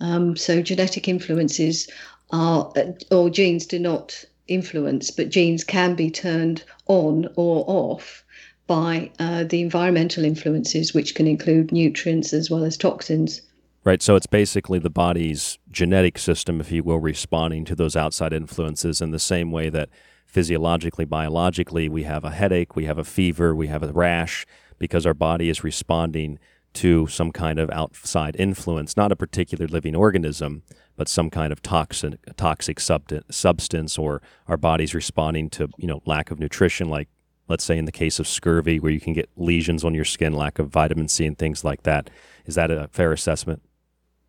Um, 0.00 0.36
so 0.36 0.62
genetic 0.62 1.06
influences 1.08 1.88
are, 2.30 2.72
uh, 2.76 2.92
or 3.14 3.30
genes 3.30 3.66
do 3.66 3.78
not 3.78 4.24
influence, 4.48 5.10
but 5.10 5.30
genes 5.30 5.64
can 5.64 5.94
be 5.94 6.10
turned 6.10 6.64
on 6.86 7.28
or 7.36 7.64
off 7.66 8.24
by 8.66 9.10
uh, 9.18 9.44
the 9.44 9.60
environmental 9.60 10.24
influences, 10.24 10.94
which 10.94 11.14
can 11.14 11.26
include 11.26 11.72
nutrients 11.72 12.32
as 12.32 12.50
well 12.50 12.64
as 12.64 12.76
toxins. 12.76 13.42
Right. 13.84 14.02
So 14.02 14.16
it's 14.16 14.26
basically 14.26 14.78
the 14.78 14.88
body's 14.88 15.58
genetic 15.70 16.18
system, 16.18 16.60
if 16.60 16.72
you 16.72 16.82
will, 16.82 16.98
responding 16.98 17.66
to 17.66 17.74
those 17.74 17.94
outside 17.94 18.32
influences 18.32 19.02
in 19.02 19.10
the 19.10 19.18
same 19.18 19.50
way 19.50 19.68
that 19.68 19.90
physiologically, 20.26 21.04
biologically, 21.04 21.88
we 21.88 22.04
have 22.04 22.24
a 22.24 22.30
headache, 22.30 22.74
we 22.74 22.86
have 22.86 22.96
a 22.96 23.04
fever, 23.04 23.54
we 23.54 23.66
have 23.66 23.82
a 23.82 23.92
rash, 23.92 24.46
because 24.78 25.04
our 25.04 25.14
body 25.14 25.50
is 25.50 25.62
responding 25.62 26.38
to 26.72 27.06
some 27.06 27.30
kind 27.30 27.58
of 27.58 27.70
outside 27.70 28.34
influence, 28.38 28.96
not 28.96 29.12
a 29.12 29.16
particular 29.16 29.68
living 29.68 29.94
organism, 29.94 30.62
but 30.96 31.08
some 31.08 31.30
kind 31.30 31.52
of 31.52 31.62
toxic 31.62 32.18
toxic 32.36 32.80
substance, 32.80 33.98
or 33.98 34.22
our 34.46 34.56
body's 34.56 34.94
responding 34.94 35.50
to 35.50 35.68
you 35.78 35.86
know 35.86 36.02
lack 36.06 36.30
of 36.30 36.38
nutrition, 36.38 36.88
like 36.88 37.08
let's 37.48 37.64
say 37.64 37.76
in 37.76 37.84
the 37.84 37.92
case 37.92 38.18
of 38.18 38.26
scurvy, 38.26 38.78
where 38.78 38.92
you 38.92 39.00
can 39.00 39.12
get 39.12 39.28
lesions 39.36 39.84
on 39.84 39.94
your 39.94 40.04
skin, 40.04 40.32
lack 40.32 40.58
of 40.58 40.68
vitamin 40.68 41.08
C, 41.08 41.26
and 41.26 41.38
things 41.38 41.64
like 41.64 41.82
that. 41.82 42.10
Is 42.46 42.54
that 42.54 42.70
a 42.70 42.88
fair 42.92 43.12
assessment? 43.12 43.62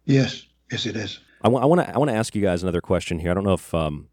Yes, 0.06 0.46
yes, 0.72 0.86
it 0.86 0.96
is. 0.96 1.20
I 1.42 1.48
want 1.48 1.82
to 1.82 1.94
I 1.94 1.98
want 1.98 2.10
to 2.10 2.16
ask 2.16 2.36
you 2.36 2.42
guys 2.42 2.64
another 2.64 2.82
question 2.82 3.20
here. 3.20 3.32
I 3.32 3.34
don't 3.34 3.44
know 3.44 3.54
if 3.54 3.74
um, 3.74 4.08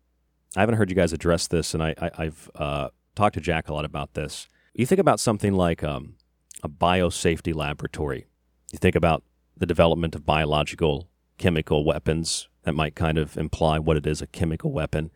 I 0.56 0.60
haven't 0.60 0.76
heard 0.76 0.90
you 0.90 0.96
guys 0.96 1.12
address 1.12 1.46
this, 1.46 1.72
and 1.72 1.82
I, 1.82 1.94
I 1.98 2.24
have 2.24 2.50
uh, 2.54 2.88
talked 3.14 3.34
to 3.34 3.40
Jack 3.40 3.68
a 3.68 3.74
lot 3.74 3.84
about 3.86 4.14
this. 4.14 4.48
You 4.74 4.84
think 4.84 5.00
about 5.00 5.20
something 5.20 5.54
like 5.54 5.82
um, 5.82 6.16
a 6.62 6.68
biosafety 6.68 7.54
laboratory. 7.54 8.26
You 8.72 8.78
think 8.78 8.96
about 8.96 9.22
the 9.56 9.66
development 9.66 10.14
of 10.14 10.26
biological 10.26 11.08
chemical 11.43 11.85
weapons 11.85 12.48
that 12.62 12.73
might 12.73 12.94
kind 12.94 13.19
of 13.19 13.36
imply 13.36 13.77
what 13.77 13.97
it 13.97 14.06
is 14.06 14.23
a 14.23 14.28
chemical 14.28 14.70
weapon. 14.70 15.10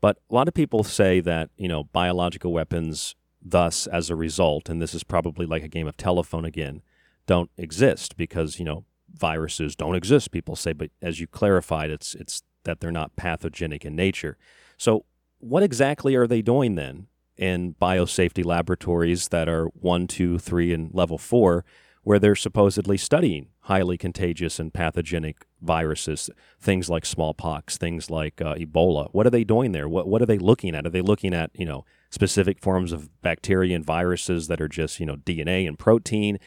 But 0.00 0.16
a 0.30 0.34
lot 0.34 0.48
of 0.48 0.54
people 0.54 0.82
say 0.82 1.20
that, 1.20 1.50
you 1.58 1.68
know, 1.68 1.84
biological 1.84 2.50
weapons, 2.50 3.14
thus, 3.42 3.86
as 3.86 4.08
a 4.08 4.16
result, 4.16 4.70
and 4.70 4.80
this 4.80 4.94
is 4.94 5.04
probably 5.04 5.44
like 5.44 5.62
a 5.62 5.68
game 5.68 5.86
of 5.86 5.98
telephone 5.98 6.46
again, 6.46 6.80
don't 7.26 7.50
exist 7.58 8.16
because, 8.16 8.58
you 8.58 8.64
know, 8.64 8.86
viruses 9.14 9.76
don't 9.76 9.94
exist, 9.94 10.30
people 10.30 10.56
say. 10.56 10.72
But 10.72 10.92
as 11.02 11.20
you 11.20 11.26
clarified, 11.26 11.90
it's, 11.90 12.14
it's 12.14 12.42
that 12.64 12.80
they're 12.80 12.90
not 12.90 13.14
pathogenic 13.16 13.84
in 13.84 13.94
nature. 13.94 14.38
So, 14.78 15.04
what 15.40 15.62
exactly 15.62 16.14
are 16.14 16.26
they 16.26 16.40
doing 16.40 16.76
then 16.76 17.08
in 17.36 17.74
biosafety 17.74 18.46
laboratories 18.46 19.28
that 19.28 19.46
are 19.46 19.66
one, 19.66 20.06
two, 20.06 20.38
three, 20.38 20.72
and 20.72 20.88
level 20.94 21.18
four, 21.18 21.66
where 22.06 22.20
they're 22.20 22.36
supposedly 22.36 22.96
studying 22.96 23.48
highly 23.62 23.98
contagious 23.98 24.60
and 24.60 24.72
pathogenic 24.72 25.44
viruses, 25.60 26.30
things 26.60 26.88
like 26.88 27.04
smallpox, 27.04 27.76
things 27.76 28.08
like 28.12 28.40
uh, 28.40 28.54
Ebola. 28.54 29.08
What 29.10 29.26
are 29.26 29.30
they 29.30 29.42
doing 29.42 29.72
there? 29.72 29.88
What 29.88 30.06
what 30.06 30.22
are 30.22 30.26
they 30.26 30.38
looking 30.38 30.76
at? 30.76 30.86
Are 30.86 30.90
they 30.90 31.00
looking 31.00 31.34
at 31.34 31.50
you 31.52 31.66
know 31.66 31.84
specific 32.08 32.60
forms 32.60 32.92
of 32.92 33.10
bacteria 33.22 33.74
and 33.74 33.84
viruses 33.84 34.46
that 34.46 34.60
are 34.60 34.68
just 34.68 35.00
you 35.00 35.06
know 35.06 35.16
DNA 35.16 35.66
and 35.66 35.80
protein? 35.80 36.38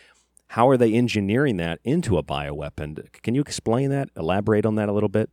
How 0.48 0.70
are 0.70 0.78
they 0.78 0.94
engineering 0.94 1.58
that 1.58 1.82
into 1.84 2.18
a 2.18 2.24
bioweapon? 2.24 3.12
Can 3.22 3.36
you 3.36 3.42
explain 3.42 3.90
that? 3.90 4.08
Elaborate 4.16 4.66
on 4.66 4.76
that 4.76 4.88
a 4.88 4.94
little 4.94 5.10
bit. 5.10 5.30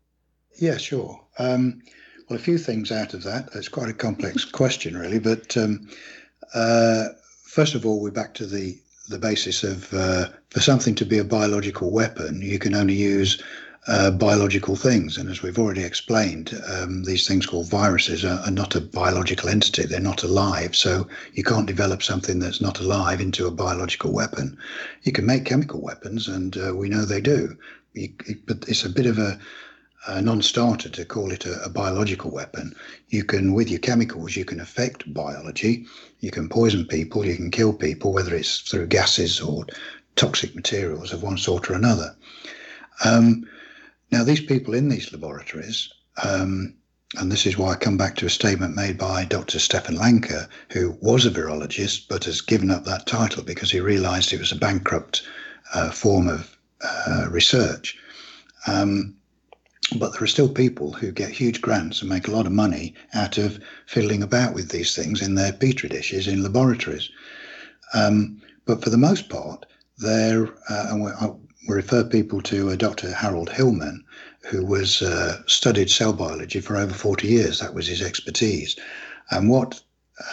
Yeah, 0.59 0.77
sure. 0.77 1.21
Um, 1.39 1.83
well, 2.29 2.37
a 2.37 2.43
few 2.43 2.59
things 2.59 2.91
out 2.91 3.15
of 3.15 3.23
that. 3.23 3.51
It's 3.55 3.69
quite 3.69 3.91
a 3.91 3.95
complex 3.95 4.45
question, 4.45 4.97
really. 4.97 5.21
But 5.21 5.57
um, 5.57 5.89
uh, 6.53 7.11
first 7.45 7.77
of 7.77 7.87
all, 7.87 8.03
we're 8.03 8.11
back 8.11 8.35
to 8.35 8.47
the 8.47 8.77
the 9.09 9.19
basis 9.19 9.63
of 9.63 9.93
uh, 9.93 10.27
for 10.51 10.61
something 10.61 10.95
to 10.97 11.05
be 11.05 11.19
a 11.19 11.25
biological 11.25 11.91
weapon, 11.91 12.41
you 12.43 12.59
can 12.59 12.75
only 12.75 12.95
use 12.95 13.43
uh, 13.89 14.11
biological 14.11 14.75
things. 14.75 15.17
And 15.17 15.31
as 15.31 15.43
we've 15.43 15.59
already 15.59 15.85
explained, 15.85 16.61
um, 16.73 17.05
these 17.05 17.27
things 17.27 17.47
called 17.47 17.71
viruses 17.71 18.25
are, 18.25 18.41
are, 18.41 18.51
not 18.51 18.75
a 18.75 18.81
biological 18.81 19.49
entity. 19.49 19.85
They're 19.85 20.01
not 20.01 20.25
alive. 20.25 20.75
So 20.75 21.07
you 21.35 21.45
can't 21.45 21.67
develop 21.67 22.03
something 22.03 22.41
that's 22.41 22.61
not 22.61 22.81
alive 22.81 23.21
into 23.21 23.47
a 23.47 23.53
biological 23.53 24.13
weapon. 24.13 24.59
You 25.03 25.13
can 25.13 25.25
make 25.25 25.45
chemical 25.45 25.81
weapons, 25.81 26.27
and 26.27 26.57
uh, 26.57 26.75
we 26.75 26.89
know 26.89 27.05
they 27.05 27.21
do. 27.21 27.57
You, 27.95 28.13
but 28.47 28.65
it's 28.69 28.85
a 28.85 28.91
bit 28.91 29.07
of 29.07 29.19
a 29.19 29.39
a 30.09 30.23
non-starter 30.23 30.89
to 30.89 31.05
call 31.05 31.33
it 31.33 31.45
a, 31.47 31.65
a, 31.65 31.69
biological 31.69 32.31
weapon. 32.31 32.75
You 33.09 33.25
can, 33.25 33.55
with 33.55 33.69
your 33.69 33.81
chemicals, 33.81 34.37
you 34.37 34.45
can 34.45 34.61
affect 34.61 35.13
biology. 35.13 35.87
You 36.21 36.31
can 36.31 36.49
poison 36.49 36.87
people. 36.87 37.25
You 37.25 37.37
can 37.37 37.51
kill 37.51 37.73
people, 37.73 38.13
whether 38.13 38.35
it's 38.35 38.61
through 38.61 38.87
gases 38.87 39.41
or 39.41 39.67
toxic 40.17 40.55
materials 40.55 41.13
of 41.13 41.23
one 41.23 41.39
sort 41.39 41.71
or 41.71 41.75
another. 41.75 42.17
Um, 43.05 43.47
now, 44.11 44.25
these 44.25 44.41
people 44.41 44.75
in 44.75 44.89
these 44.89 45.13
laboratories, 45.13 45.91
um, 46.23 46.75
and 47.17 47.31
this 47.31 47.47
is 47.47 47.59
why 47.59 47.73
I 47.73 47.77
come 47.77 47.97
back 47.97 48.17
to 48.17 48.27
a 48.27 48.31
statement 48.31 48.75
made 48.75 48.99
by 48.99 49.25
Dr. 49.25 49.59
Stefan 49.59 49.97
Lanka, 49.97 50.49
who 50.71 50.97
was 51.01 51.27
a 51.27 51.31
virologist 51.31 52.09
but 52.09 52.25
has 52.25 52.41
given 52.41 52.71
up 52.71 52.85
that 52.85 53.07
title 53.07 53.43
because 53.43 53.71
he 53.71 53.81
realized 53.81 54.33
it 54.33 54.41
was 54.41 54.53
a 54.53 54.57
bankrupt 54.57 55.23
uh, 55.75 55.91
form 55.91 56.29
of 56.29 56.57
uh, 56.83 57.27
research. 57.31 57.99
Um, 58.67 59.16
but 59.95 60.13
there 60.13 60.23
are 60.23 60.27
still 60.27 60.49
people 60.49 60.93
who 60.93 61.13
get 61.13 61.31
huge 61.31 61.61
grants 61.61 62.01
and 62.01 62.11
make 62.11 62.27
a 62.27 62.33
lot 62.33 62.47
of 62.47 62.53
money 62.53 62.95
out 63.15 63.39
of 63.39 63.61
fiddling 63.87 64.23
about 64.23 64.55
with 64.55 64.71
these 64.71 64.97
things 64.97 65.23
in 65.23 65.35
their 65.35 65.53
petri 65.53 65.89
dishes 65.89 66.27
in 66.27 66.43
laboratories. 66.43 67.09
Um, 67.95 68.43
but 68.65 68.83
for 68.83 68.91
the 68.91 68.99
most 68.99 69.29
part, 69.29 69.65
they're, 69.99 70.49
uh, 70.69 70.87
and 70.91 71.05
we, 71.05 71.11
I, 71.13 71.31
refer 71.69 72.05
people 72.05 72.41
to 72.43 72.71
uh, 72.71 72.77
Dr. 72.77 73.13
Harold 73.13 73.51
Hillman, 73.51 74.05
who 74.51 74.65
was 74.65 75.03
uh, 75.03 75.43
studied 75.47 75.91
cell 75.91 76.13
biology 76.13 76.61
for 76.61 76.77
over 76.77 76.95
40 76.95 77.27
years. 77.27 77.59
That 77.59 77.75
was 77.75 77.87
his 77.87 78.03
expertise. 78.03 78.77
And 79.31 79.49
what 79.49 79.81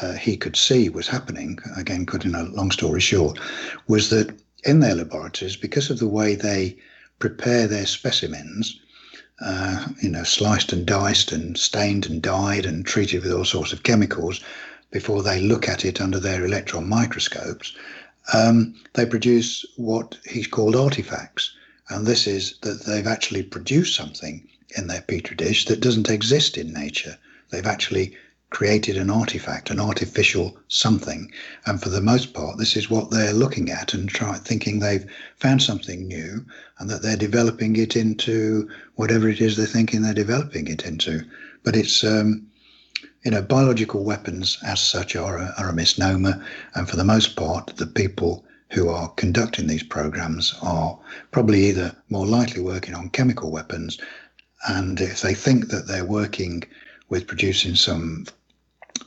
uh, 0.01 0.13
he 0.13 0.37
could 0.37 0.55
see 0.55 0.89
was 0.89 1.07
happening, 1.07 1.59
again, 1.75 2.05
cutting 2.05 2.35
a 2.35 2.43
long 2.43 2.71
story 2.71 3.01
short, 3.01 3.39
was 3.87 4.09
that 4.09 4.35
in 4.63 4.79
their 4.79 4.95
laboratories, 4.95 5.55
because 5.55 5.89
of 5.89 5.99
the 5.99 6.07
way 6.07 6.35
they 6.35 6.77
prepare 7.19 7.67
their 7.67 7.85
specimens, 7.85 8.79
uh, 9.41 9.87
you 10.01 10.09
know, 10.09 10.23
sliced 10.23 10.71
and 10.73 10.85
diced 10.85 11.31
and 11.31 11.57
stained 11.57 12.05
and 12.05 12.21
dyed 12.21 12.65
and 12.65 12.85
treated 12.85 13.23
with 13.23 13.33
all 13.33 13.45
sorts 13.45 13.73
of 13.73 13.83
chemicals 13.83 14.41
before 14.91 15.23
they 15.23 15.41
look 15.41 15.67
at 15.67 15.83
it 15.83 15.99
under 15.99 16.19
their 16.19 16.45
electron 16.45 16.87
microscopes, 16.87 17.75
um, 18.33 18.75
they 18.93 19.05
produce 19.05 19.65
what 19.75 20.15
he's 20.25 20.47
called 20.47 20.75
artifacts. 20.75 21.51
And 21.89 22.05
this 22.05 22.27
is 22.27 22.55
that 22.61 22.85
they've 22.85 23.07
actually 23.07 23.43
produced 23.43 23.95
something 23.95 24.47
in 24.77 24.87
their 24.87 25.01
petri 25.01 25.35
dish 25.35 25.65
that 25.65 25.81
doesn't 25.81 26.09
exist 26.09 26.57
in 26.57 26.71
nature. 26.71 27.17
They've 27.49 27.65
actually 27.65 28.15
created 28.53 28.97
an 28.97 29.09
artifact, 29.09 29.71
an 29.71 29.79
artificial 29.79 30.55
something. 30.67 31.29
And 31.65 31.81
for 31.81 31.89
the 31.89 31.99
most 31.99 32.35
part, 32.35 32.59
this 32.59 32.75
is 32.75 32.87
what 32.87 33.09
they're 33.09 33.33
looking 33.33 33.71
at 33.71 33.95
and 33.95 34.07
try 34.07 34.35
thinking 34.35 34.77
they've 34.79 35.09
found 35.37 35.63
something 35.63 36.07
new 36.07 36.45
and 36.77 36.87
that 36.87 37.01
they're 37.01 37.17
developing 37.17 37.75
it 37.75 37.95
into 37.95 38.69
whatever 38.93 39.27
it 39.27 39.41
is 39.41 39.57
they're 39.57 39.65
thinking 39.65 40.03
they're 40.03 40.13
developing 40.13 40.67
it 40.67 40.85
into. 40.85 41.23
But 41.63 41.75
it's, 41.75 42.03
um, 42.03 42.45
you 43.25 43.31
know, 43.31 43.41
biological 43.41 44.03
weapons 44.03 44.59
as 44.63 44.79
such 44.79 45.15
are 45.15 45.39
a, 45.39 45.53
are 45.57 45.69
a 45.69 45.73
misnomer. 45.73 46.45
And 46.75 46.87
for 46.87 46.95
the 46.95 47.03
most 47.03 47.35
part, 47.35 47.75
the 47.77 47.87
people 47.87 48.45
who 48.69 48.87
are 48.87 49.09
conducting 49.13 49.65
these 49.65 49.83
programs 49.83 50.53
are 50.61 50.99
probably 51.31 51.65
either 51.69 51.95
more 52.09 52.27
likely 52.27 52.61
working 52.61 52.93
on 52.93 53.09
chemical 53.09 53.49
weapons. 53.49 53.97
And 54.67 55.01
if 55.01 55.21
they 55.21 55.33
think 55.33 55.69
that 55.69 55.87
they're 55.87 56.05
working 56.05 56.63
with 57.09 57.27
producing 57.27 57.75
some 57.75 58.25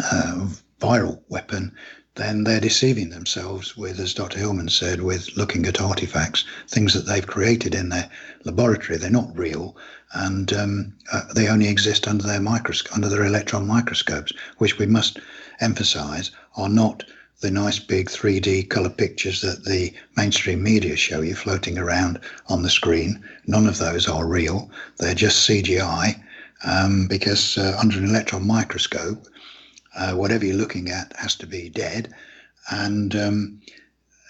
uh, 0.01 0.49
viral 0.81 1.21
weapon, 1.29 1.73
then 2.17 2.45
they're 2.45 2.61
deceiving 2.61 3.11
themselves 3.11 3.77
with, 3.77 4.01
as 4.01 4.15
Dr. 4.15 4.39
Hillman 4.39 4.71
said, 4.71 5.03
with 5.03 5.37
looking 5.37 5.67
at 5.67 5.81
artifacts, 5.81 6.45
things 6.69 6.95
that 6.95 7.07
they've 7.07 7.27
created 7.27 7.75
in 7.75 7.91
their 7.91 8.09
laboratory. 8.45 8.99
They're 8.99 9.11
not 9.11 9.39
real, 9.39 9.77
and 10.15 10.53
um, 10.53 10.95
uh, 11.13 11.33
they 11.35 11.49
only 11.49 11.69
exist 11.69 12.09
under 12.09 12.27
their 12.27 12.41
microscope, 12.41 12.95
under 12.95 13.09
their 13.09 13.25
electron 13.27 13.67
microscopes, 13.67 14.33
which 14.59 14.79
we 14.79 14.87
must 14.87 15.19
emphasise 15.61 16.31
are 16.57 16.71
not 16.71 17.05
the 17.41 17.51
nice 17.51 17.79
big 17.79 18.09
3D 18.09 18.71
color 18.71 18.89
pictures 18.89 19.43
that 19.43 19.65
the 19.67 19.93
mainstream 20.17 20.63
media 20.63 20.97
show 20.97 21.21
you 21.21 21.35
floating 21.35 21.77
around 21.77 22.19
on 22.49 22.63
the 22.63 22.71
screen. 22.71 23.23
None 23.47 23.67
of 23.67 23.77
those 23.77 24.09
are 24.09 24.27
real. 24.27 24.71
They're 24.99 25.15
just 25.15 25.47
CGI 25.47 26.19
um, 26.65 27.07
because 27.09 27.59
uh, 27.59 27.77
under 27.79 27.99
an 27.99 28.07
electron 28.07 28.47
microscope, 28.47 29.27
uh, 29.97 30.13
whatever 30.15 30.45
you're 30.45 30.57
looking 30.57 30.91
at 30.91 31.13
has 31.17 31.35
to 31.37 31.47
be 31.47 31.69
dead, 31.69 32.15
and 32.71 33.15
um, 33.17 33.61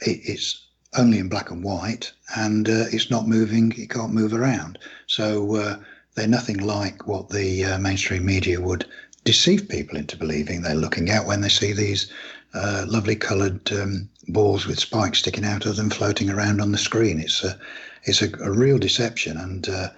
it, 0.03 0.21
it's 0.25 0.67
only 0.97 1.19
in 1.19 1.29
black 1.29 1.51
and 1.51 1.63
white, 1.63 2.13
and 2.37 2.69
uh, 2.69 2.85
it's 2.91 3.11
not 3.11 3.29
moving. 3.29 3.73
It 3.77 3.91
can't 3.91 4.15
move 4.15 4.33
around. 4.33 4.79
So 5.07 5.57
uh, 5.57 5.79
they're 6.15 6.27
nothing 6.27 6.59
like 6.59 7.07
what 7.07 7.29
the 7.29 7.65
uh, 7.65 7.79
mainstream 7.79 8.25
media 8.25 8.61
would 8.61 8.87
deceive 9.25 9.69
people 9.69 9.99
into 9.99 10.17
believing 10.17 10.63
they're 10.63 10.75
looking 10.75 11.11
at 11.11 11.27
when 11.27 11.41
they 11.41 11.49
see 11.49 11.73
these 11.73 12.11
uh, 12.55 12.85
lovely 12.89 13.17
coloured 13.17 13.71
um, 13.73 14.09
balls 14.29 14.67
with 14.67 14.79
spikes 14.79 15.19
sticking 15.19 15.45
out 15.45 15.67
of 15.67 15.77
them 15.77 15.91
floating 15.91 16.31
around 16.31 16.61
on 16.61 16.73
the 16.73 16.79
screen. 16.79 17.21
It's 17.21 17.45
a 17.45 17.59
it's 18.05 18.23
a, 18.23 18.31
a 18.41 18.53
real 18.53 18.79
deception, 18.79 19.37
and 19.37 19.69
uh, 19.69 19.89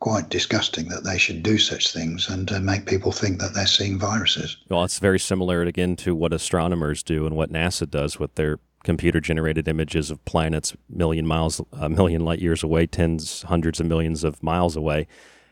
quite 0.00 0.28
disgusting 0.28 0.88
that 0.88 1.04
they 1.04 1.18
should 1.18 1.42
do 1.42 1.58
such 1.58 1.92
things 1.92 2.28
and 2.28 2.52
uh, 2.52 2.60
make 2.60 2.86
people 2.86 3.10
think 3.10 3.40
that 3.40 3.52
they're 3.54 3.66
seeing 3.66 3.98
viruses. 3.98 4.56
Well, 4.68 4.84
it's 4.84 5.00
very 5.00 5.18
similar 5.18 5.62
again 5.62 5.96
to 5.96 6.14
what 6.14 6.32
astronomers 6.32 7.02
do 7.02 7.26
and 7.26 7.36
what 7.36 7.50
NASA 7.50 7.88
does 7.90 8.18
with 8.18 8.34
their 8.36 8.60
computer 8.84 9.20
generated 9.20 9.66
images 9.66 10.10
of 10.10 10.24
planets 10.24 10.76
million 10.88 11.26
miles 11.26 11.60
a 11.72 11.88
million 11.88 12.24
light 12.24 12.38
years 12.38 12.62
away 12.62 12.86
tens 12.86 13.42
hundreds 13.42 13.80
of 13.80 13.86
millions 13.86 14.22
of 14.22 14.42
miles 14.42 14.76
away. 14.76 15.08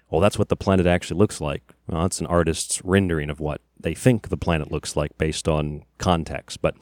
Well 0.08 0.20
that's 0.20 0.38
what 0.38 0.48
the 0.48 0.56
planet 0.56 0.86
actually 0.86 1.18
looks 1.18 1.40
like. 1.40 1.74
Well 1.88 2.02
that's 2.02 2.20
an 2.20 2.26
artist's 2.26 2.84
rendering 2.84 3.28
of 3.28 3.40
what 3.40 3.60
they 3.78 3.94
think 3.94 4.28
the 4.28 4.36
planet 4.36 4.70
looks 4.70 4.94
like 4.94 5.18
based 5.18 5.48
on 5.48 5.82
context. 5.98 6.62
But 6.62 6.76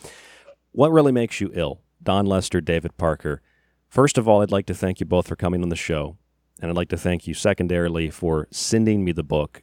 what 0.72 0.92
really 0.92 1.12
makes 1.12 1.40
you 1.40 1.50
ill? 1.54 1.80
Dawn 2.02 2.26
Lester 2.26 2.60
david 2.60 2.96
parker. 2.98 3.40
First 3.88 4.18
of 4.18 4.28
all 4.28 4.42
i'd 4.42 4.52
like 4.52 4.66
to 4.66 4.74
thank 4.74 5.00
you 5.00 5.06
both 5.06 5.26
for 5.26 5.36
coming 5.36 5.62
on 5.62 5.70
the 5.70 5.76
show 5.76 6.18
and 6.60 6.70
i'd 6.70 6.76
like 6.76 6.88
to 6.88 6.96
thank 6.96 7.26
you 7.26 7.34
secondarily 7.34 8.10
for 8.10 8.48
sending 8.50 9.04
me 9.04 9.12
the 9.12 9.22
book 9.22 9.62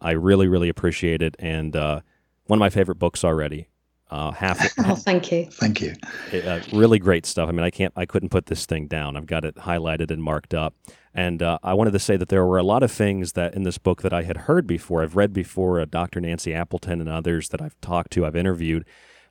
i 0.00 0.10
really 0.10 0.48
really 0.48 0.68
appreciate 0.68 1.22
it 1.22 1.36
and 1.38 1.76
uh, 1.76 2.00
one 2.46 2.58
of 2.58 2.60
my 2.60 2.70
favorite 2.70 2.98
books 2.98 3.24
already 3.24 3.68
uh, 4.12 4.30
half. 4.30 4.62
oh, 4.84 4.94
thank 4.94 5.32
you. 5.32 5.46
Thank 5.46 5.80
you. 5.80 5.94
Uh, 6.32 6.60
really 6.70 6.98
great 6.98 7.24
stuff. 7.24 7.48
I 7.48 7.52
mean, 7.52 7.64
I 7.64 7.70
can't, 7.70 7.94
I 7.96 8.04
couldn't 8.04 8.28
put 8.28 8.46
this 8.46 8.66
thing 8.66 8.86
down. 8.86 9.16
I've 9.16 9.26
got 9.26 9.44
it 9.44 9.56
highlighted 9.56 10.10
and 10.10 10.22
marked 10.22 10.52
up. 10.52 10.74
And 11.14 11.42
uh, 11.42 11.58
I 11.62 11.72
wanted 11.72 11.92
to 11.92 11.98
say 11.98 12.18
that 12.18 12.28
there 12.28 12.44
were 12.44 12.58
a 12.58 12.62
lot 12.62 12.82
of 12.82 12.92
things 12.92 13.32
that 13.32 13.54
in 13.54 13.62
this 13.62 13.78
book 13.78 14.02
that 14.02 14.12
I 14.12 14.22
had 14.22 14.36
heard 14.36 14.66
before. 14.66 15.02
I've 15.02 15.16
read 15.16 15.32
before 15.32 15.80
uh, 15.80 15.86
Dr. 15.86 16.20
Nancy 16.20 16.52
Appleton 16.52 17.00
and 17.00 17.08
others 17.08 17.48
that 17.48 17.62
I've 17.62 17.80
talked 17.80 18.12
to, 18.12 18.26
I've 18.26 18.36
interviewed, 18.36 18.84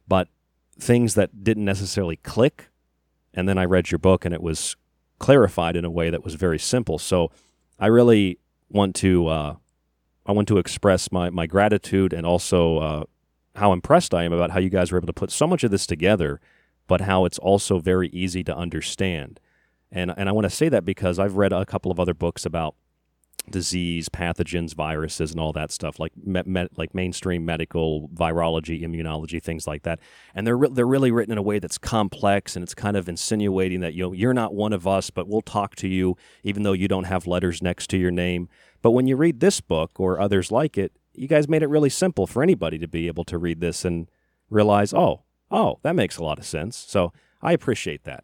but 0.08 0.28
things 0.80 1.14
that 1.14 1.44
didn't 1.44 1.66
necessarily 1.66 2.16
click. 2.18 2.70
And 3.36 3.48
then 3.48 3.60
I 3.60 3.66
read 3.66 3.92
your 3.92 4.00
book 4.00 4.26
and 4.26 4.34
it 4.34 4.42
was 4.42 4.76
clarified 5.22 5.76
in 5.76 5.86
a 5.86 5.90
way 5.92 6.10
that 6.10 6.24
was 6.24 6.34
very 6.34 6.58
simple. 6.58 6.98
So 6.98 7.32
I 7.80 7.88
really 7.88 8.40
want 8.70 8.96
to, 8.98 9.28
uh, 9.28 9.56
I 10.26 10.32
want 10.32 10.48
to 10.48 10.58
express 10.58 11.12
my, 11.12 11.30
my 11.30 11.46
gratitude 11.46 12.12
and 12.12 12.26
also 12.26 12.80
uh, 12.80 13.04
how 13.56 13.72
impressed 13.72 14.16
I 14.16 14.24
am 14.24 14.34
about 14.34 14.50
how 14.50 14.60
you 14.60 14.70
guys 14.70 14.92
were 14.92 14.98
able 14.98 15.08
to 15.08 15.14
put 15.14 15.32
so 15.32 15.46
much 15.46 15.64
of 15.64 15.70
this 15.70 15.86
together, 15.86 16.42
but 16.88 17.02
how 17.02 17.26
it's 17.26 17.38
also 17.38 17.78
very 17.80 18.10
easy 18.10 18.44
to 18.44 18.58
understand. 18.58 19.40
And 19.92 20.12
and 20.18 20.28
I 20.28 20.32
want 20.32 20.46
to 20.46 20.50
say 20.50 20.70
that 20.70 20.86
because 20.86 21.20
I've 21.20 21.36
read 21.36 21.54
a 21.54 21.66
couple 21.66 21.92
of 21.92 22.00
other 22.00 22.14
books 22.14 22.46
about 22.46 22.76
disease, 23.50 24.10
pathogens, 24.10 24.74
viruses, 24.74 25.32
and 25.32 25.40
all 25.40 25.54
that 25.54 25.72
stuff, 25.72 26.00
like 26.00 26.14
like 26.26 26.94
mainstream 26.94 27.46
medical 27.46 28.10
virology, 28.10 28.82
immunology, 28.84 29.42
things 29.42 29.68
like 29.68 29.84
that. 29.84 30.00
And 30.36 30.46
they're 30.46 30.58
re- 30.58 30.70
they're 30.72 30.86
really 30.86 31.12
written 31.12 31.32
in 31.32 31.38
a 31.38 31.42
way 31.44 31.60
that's 31.60 31.78
complex, 31.78 32.56
and 32.56 32.64
it's 32.64 32.76
kind 32.76 32.96
of 32.96 33.10
insinuating 33.10 33.82
that 33.82 33.94
you 33.94 34.04
know 34.04 34.14
you're 34.14 34.34
not 34.34 34.54
one 34.54 34.74
of 34.74 34.88
us, 34.88 35.10
but 35.10 35.28
we'll 35.28 35.42
talk 35.42 35.76
to 35.78 35.88
you 35.88 36.16
even 36.44 36.64
though 36.64 36.74
you 36.74 36.88
don't 36.88 37.06
have 37.06 37.28
letters 37.28 37.62
next 37.62 37.90
to 37.92 37.98
your 37.98 38.12
name. 38.12 38.50
But 38.82 38.92
when 38.92 39.08
you 39.08 39.16
read 39.16 39.40
this 39.40 39.62
book 39.62 40.00
or 40.00 40.20
others 40.20 40.52
like 40.52 40.78
it, 40.78 40.92
you 41.14 41.28
guys 41.28 41.48
made 41.48 41.64
it 41.64 41.70
really 41.70 41.90
simple 41.90 42.28
for 42.28 42.42
anybody 42.42 42.78
to 42.80 42.88
be 42.88 43.08
able 43.08 43.26
to 43.26 43.38
read 43.38 43.60
this 43.60 43.86
and 43.86 44.10
realize, 44.50 44.94
oh, 44.94 45.22
oh, 45.50 45.80
that 45.84 45.96
makes 45.96 46.18
a 46.18 46.24
lot 46.24 46.40
of 46.40 46.46
sense. 46.46 46.78
So 46.78 47.14
I 47.42 47.54
appreciate 47.54 48.04
that. 48.06 48.24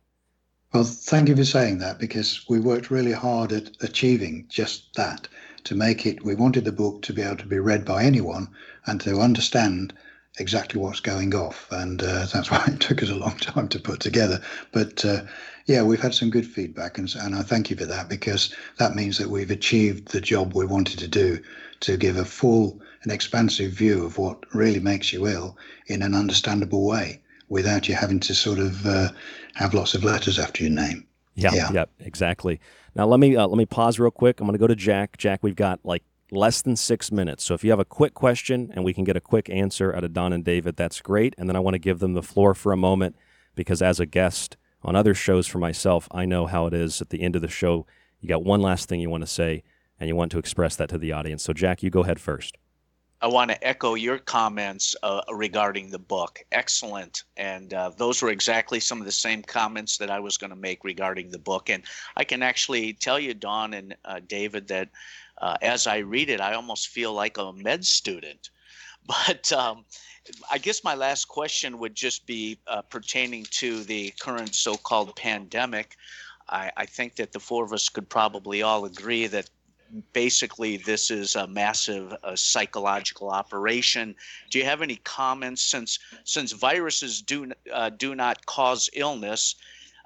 Well, 0.74 0.84
thank 0.84 1.30
you 1.30 1.36
for 1.38 1.46
saying 1.46 1.78
that 1.78 1.98
because 1.98 2.44
we 2.50 2.60
worked 2.60 2.92
really 2.92 3.14
hard 3.14 3.54
at 3.54 3.72
achieving 3.82 4.48
just 4.50 4.94
that 4.96 5.30
to 5.64 5.76
make 5.76 6.06
it. 6.06 6.26
We 6.26 6.36
wanted 6.36 6.66
the 6.66 6.74
book 6.74 7.04
to 7.04 7.14
be 7.14 7.22
able 7.22 7.38
to 7.38 7.46
be 7.46 7.58
read 7.58 7.86
by 7.86 8.04
anyone 8.04 8.50
and 8.86 9.00
to 9.02 9.22
understand 9.22 9.94
exactly 10.40 10.82
what's 10.82 11.00
going 11.00 11.34
off. 11.34 11.68
And 11.72 12.04
uh, 12.04 12.26
that's 12.34 12.52
why 12.52 12.66
it 12.68 12.82
took 12.82 13.02
us 13.02 13.10
a 13.10 13.16
long 13.16 13.38
time 13.38 13.70
to 13.70 13.80
put 13.80 14.02
together. 14.02 14.42
But 14.74 15.06
uh, 15.06 15.22
yeah, 15.68 15.84
we've 15.84 16.02
had 16.02 16.14
some 16.14 16.30
good 16.30 16.46
feedback, 16.46 16.98
and, 16.98 17.10
and 17.16 17.34
I 17.34 17.44
thank 17.44 17.70
you 17.70 17.78
for 17.78 17.86
that 17.86 18.10
because 18.10 18.54
that 18.78 18.94
means 18.94 19.18
that 19.20 19.30
we've 19.30 19.52
achieved 19.52 20.10
the 20.10 20.22
job 20.22 20.54
we 20.54 20.66
wanted 20.66 21.00
to 21.00 21.08
do 21.08 21.42
to 21.80 21.96
give 21.96 22.18
a 22.18 22.26
full 22.26 22.82
and 23.04 23.12
expansive 23.14 23.72
view 23.72 24.06
of 24.06 24.18
what 24.18 24.44
really 24.54 24.82
makes 24.82 25.14
you 25.14 25.28
ill 25.28 25.58
in 25.88 26.02
an 26.02 26.14
understandable 26.14 26.86
way 26.86 27.22
without 27.50 27.88
you 27.88 27.96
having 27.96 28.20
to 28.22 28.36
sort 28.36 28.60
of 28.60 28.86
uh, 28.86 29.10
have 29.56 29.74
lots 29.74 29.94
of 29.94 30.04
letters 30.04 30.40
after 30.40 30.64
your 30.64 30.72
name. 30.72 31.06
Yeah, 31.36 31.54
yeah, 31.54 31.72
yeah 31.72 31.86
exactly. 32.00 32.60
Now 32.96 33.06
let 33.06 33.20
me 33.20 33.36
uh, 33.36 33.48
let 33.48 33.58
me 33.58 33.66
pause 33.66 34.00
real 34.00 34.12
quick. 34.12 34.40
I'm 34.40 34.48
going 34.48 34.54
to 34.54 34.60
go 34.60 34.68
to 34.68 34.76
Jack. 34.76 35.18
Jack, 35.18 35.44
we've 35.44 35.56
got 35.56 35.80
like 35.84 36.04
less 36.32 36.62
than 36.62 36.76
six 36.76 37.12
minutes. 37.12 37.44
So 37.44 37.54
if 37.54 37.64
you 37.64 37.70
have 37.70 37.80
a 37.80 37.86
quick 37.86 38.14
question 38.14 38.72
and 38.74 38.84
we 38.84 38.94
can 38.94 39.04
get 39.04 39.16
a 39.16 39.22
quick 39.22 39.50
answer 39.50 39.96
out 39.96 40.04
of 40.04 40.14
Dawn 40.14 40.34
and 40.34 40.44
David, 40.44 40.76
that's 40.76 41.00
great. 41.02 41.36
And 41.38 41.48
then 41.48 41.56
I 41.56 41.60
want 41.60 41.76
to 41.76 41.80
give 41.80 42.00
them 42.00 42.14
the 42.14 42.24
floor 42.24 42.54
for 42.54 42.72
a 42.72 42.78
moment 42.78 43.16
because 43.56 43.82
as 43.82 44.00
a 44.00 44.06
guest 44.06 44.58
on 44.84 44.96
other 44.96 45.14
shows 45.14 45.48
for 45.48 45.60
myself, 45.60 46.08
I 46.12 46.26
know 46.26 46.48
how 46.48 46.66
it 46.66 46.74
is 46.74 47.02
at 47.02 47.10
the 47.10 47.22
end 47.22 47.36
of 47.36 47.42
the 47.42 47.48
show. 47.48 47.86
You 48.20 48.28
got 48.28 48.44
one 48.44 48.62
last 48.62 48.90
thing 48.90 49.00
you 49.00 49.10
want 49.10 49.24
to 49.24 49.28
say 49.28 49.64
and 50.00 50.08
you 50.08 50.16
want 50.16 50.32
to 50.32 50.40
express 50.40 50.76
that 50.76 50.90
to 50.90 50.98
the 50.98 51.12
audience. 51.12 51.44
So, 51.44 51.54
Jack, 51.54 51.82
you 51.82 51.90
go 51.90 52.04
ahead 52.04 52.20
first. 52.20 52.58
I 53.20 53.28
want 53.28 53.50
to 53.50 53.68
echo 53.68 53.96
your 53.96 54.20
comments 54.20 54.96
uh, 55.02 55.22
regarding 55.34 55.90
the 55.90 56.00
book. 56.00 56.44
Excellent. 56.52 57.24
And 57.36 57.74
uh, 57.74 57.90
those 57.98 58.22
were 58.22 58.30
exactly 58.30 58.80
some 58.80 59.00
of 59.00 59.06
the 59.06 59.12
same 59.12 59.42
comments 59.42 59.98
that 59.98 60.12
I 60.12 60.20
was 60.20 60.38
going 60.38 60.52
to 60.52 60.56
make 60.56 60.84
regarding 60.84 61.32
the 61.32 61.40
book. 61.40 61.70
And 61.72 61.84
I 62.16 62.24
can 62.24 62.44
actually 62.44 62.94
tell 62.94 63.20
you, 63.20 63.34
Dawn 63.34 63.74
and 63.74 63.96
uh, 64.06 64.20
David, 64.28 64.68
that 64.68 64.90
uh, 65.40 65.58
as 65.64 65.88
I 65.88 65.98
read 65.98 66.30
it, 66.30 66.42
I 66.42 66.54
almost 66.54 66.90
feel 66.90 67.14
like 67.14 67.38
a 67.38 67.52
med 67.54 67.86
student. 67.86 68.50
But 69.26 69.54
um, 69.54 69.86
I 70.52 70.58
guess 70.58 70.84
my 70.84 70.94
last 70.94 71.30
question 71.30 71.80
would 71.80 71.96
just 71.96 72.26
be 72.26 72.60
uh, 72.68 72.82
pertaining 72.82 73.46
to 73.52 73.86
the 73.86 74.14
current 74.20 74.54
so 74.54 74.76
called 74.76 75.16
pandemic. 75.16 75.96
I, 76.50 76.72
I 76.76 76.86
think 76.86 77.16
that 77.16 77.32
the 77.32 77.40
four 77.40 77.64
of 77.64 77.72
us 77.72 77.88
could 77.88 78.10
probably 78.10 78.64
all 78.64 78.84
agree 78.84 79.28
that 79.28 79.50
basically 80.14 80.78
this 80.78 81.12
is 81.12 81.36
a 81.36 81.48
massive 81.48 82.14
uh, 82.24 82.36
psychological 82.36 83.30
operation. 83.30 84.16
Do 84.50 84.60
you 84.60 84.66
have 84.66 84.82
any 84.82 84.98
comments 84.98 85.62
since 85.62 86.00
since 86.24 86.52
viruses 86.52 87.22
do 87.22 87.52
uh, 87.74 87.90
do 87.90 88.16
not 88.16 88.46
cause 88.46 88.90
illness? 88.94 89.56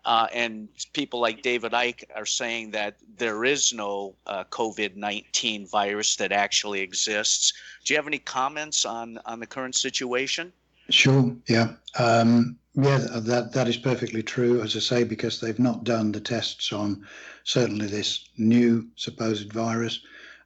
Uh, 0.04 0.28
and 0.34 0.68
people 0.94 1.20
like 1.20 1.44
David 1.44 1.74
Icke 1.74 2.06
are 2.16 2.26
saying 2.26 2.72
that 2.72 2.96
there 3.18 3.46
is 3.46 3.72
no 3.72 4.16
uh, 4.26 4.44
COVID 4.46 4.96
19 4.96 5.68
virus 5.68 6.16
that 6.16 6.32
actually 6.32 6.82
exists. 6.82 7.54
Do 7.86 7.94
you 7.94 7.98
have 7.98 8.08
any 8.08 8.18
comments 8.18 8.84
on, 8.84 9.20
on 9.26 9.40
the 9.40 9.46
current 9.46 9.76
situation? 9.76 10.52
Sure, 10.92 11.36
yeah. 11.48 11.74
Um, 11.98 12.58
yeah, 12.74 13.00
that, 13.00 13.52
that 13.54 13.68
is 13.68 13.78
perfectly 13.78 14.24
true, 14.24 14.62
as 14.62 14.76
I 14.76 14.80
say, 14.80 15.04
because 15.04 15.40
they've 15.40 15.60
not 15.60 15.84
done 15.84 16.12
the 16.12 16.22
tests 16.22 16.72
on 16.72 17.06
certainly 17.44 17.88
this 17.88 18.30
new 18.38 18.88
supposed 18.96 19.52
virus. 19.52 20.02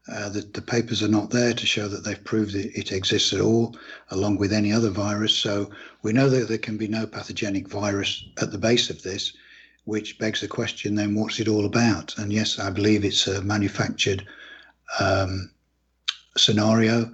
Uh, 0.07 0.29
the, 0.29 0.41
the 0.41 0.61
papers 0.61 1.01
are 1.01 1.07
not 1.07 1.31
there 1.31 1.53
to 1.53 1.65
show 1.65 1.87
that 1.87 2.03
they've 2.03 2.23
proved 2.23 2.53
that 2.53 2.77
it 2.77 2.91
exists 2.91 3.33
at 3.33 3.41
all, 3.41 3.75
along 4.11 4.37
with 4.37 4.53
any 4.53 4.71
other 4.71 4.89
virus. 4.89 5.35
So 5.35 5.69
we 6.03 6.13
know 6.13 6.29
that 6.29 6.47
there 6.47 6.59
can 6.59 6.77
be 6.77 6.87
no 6.87 7.07
pathogenic 7.07 7.67
virus 7.67 8.23
at 8.39 8.51
the 8.51 8.57
base 8.57 8.89
of 8.89 9.01
this, 9.01 9.33
which 9.85 10.17
begs 10.19 10.41
the 10.41 10.47
question 10.47 10.95
then 10.95 11.15
what's 11.15 11.39
it 11.39 11.47
all 11.47 11.65
about? 11.65 12.15
And 12.17 12.31
yes, 12.31 12.59
I 12.59 12.69
believe 12.69 13.03
it's 13.03 13.27
a 13.27 13.41
manufactured 13.41 14.27
um, 14.99 15.51
scenario 16.37 17.11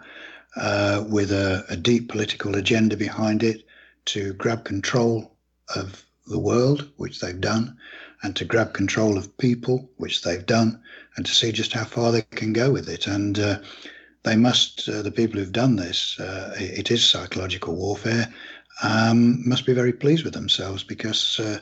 uh, 0.55 1.03
with 1.07 1.31
a, 1.31 1.65
a 1.69 1.75
deep 1.75 2.09
political 2.09 2.55
agenda 2.55 2.97
behind 2.97 3.43
it 3.43 3.63
to 4.05 4.33
grab 4.33 4.63
control 4.65 5.35
of 5.75 6.03
the 6.27 6.39
world, 6.39 6.89
which 6.97 7.19
they've 7.19 7.41
done, 7.41 7.77
and 8.23 8.35
to 8.35 8.45
grab 8.45 8.73
control 8.73 9.17
of 9.17 9.35
people, 9.37 9.89
which 9.97 10.21
they've 10.21 10.45
done, 10.45 10.81
and 11.15 11.25
to 11.25 11.31
see 11.31 11.51
just 11.51 11.73
how 11.73 11.83
far 11.83 12.11
they 12.11 12.21
can 12.21 12.53
go 12.53 12.71
with 12.71 12.87
it. 12.89 13.07
And 13.07 13.39
uh, 13.39 13.59
they 14.23 14.35
must, 14.35 14.87
uh, 14.87 15.01
the 15.01 15.11
people 15.11 15.39
who've 15.39 15.51
done 15.51 15.75
this, 15.75 16.19
uh, 16.19 16.53
it 16.57 16.91
is 16.91 17.03
psychological 17.03 17.75
warfare, 17.75 18.31
um, 18.83 19.47
must 19.47 19.65
be 19.65 19.73
very 19.73 19.93
pleased 19.93 20.23
with 20.23 20.33
themselves 20.33 20.83
because 20.83 21.39
uh, 21.39 21.59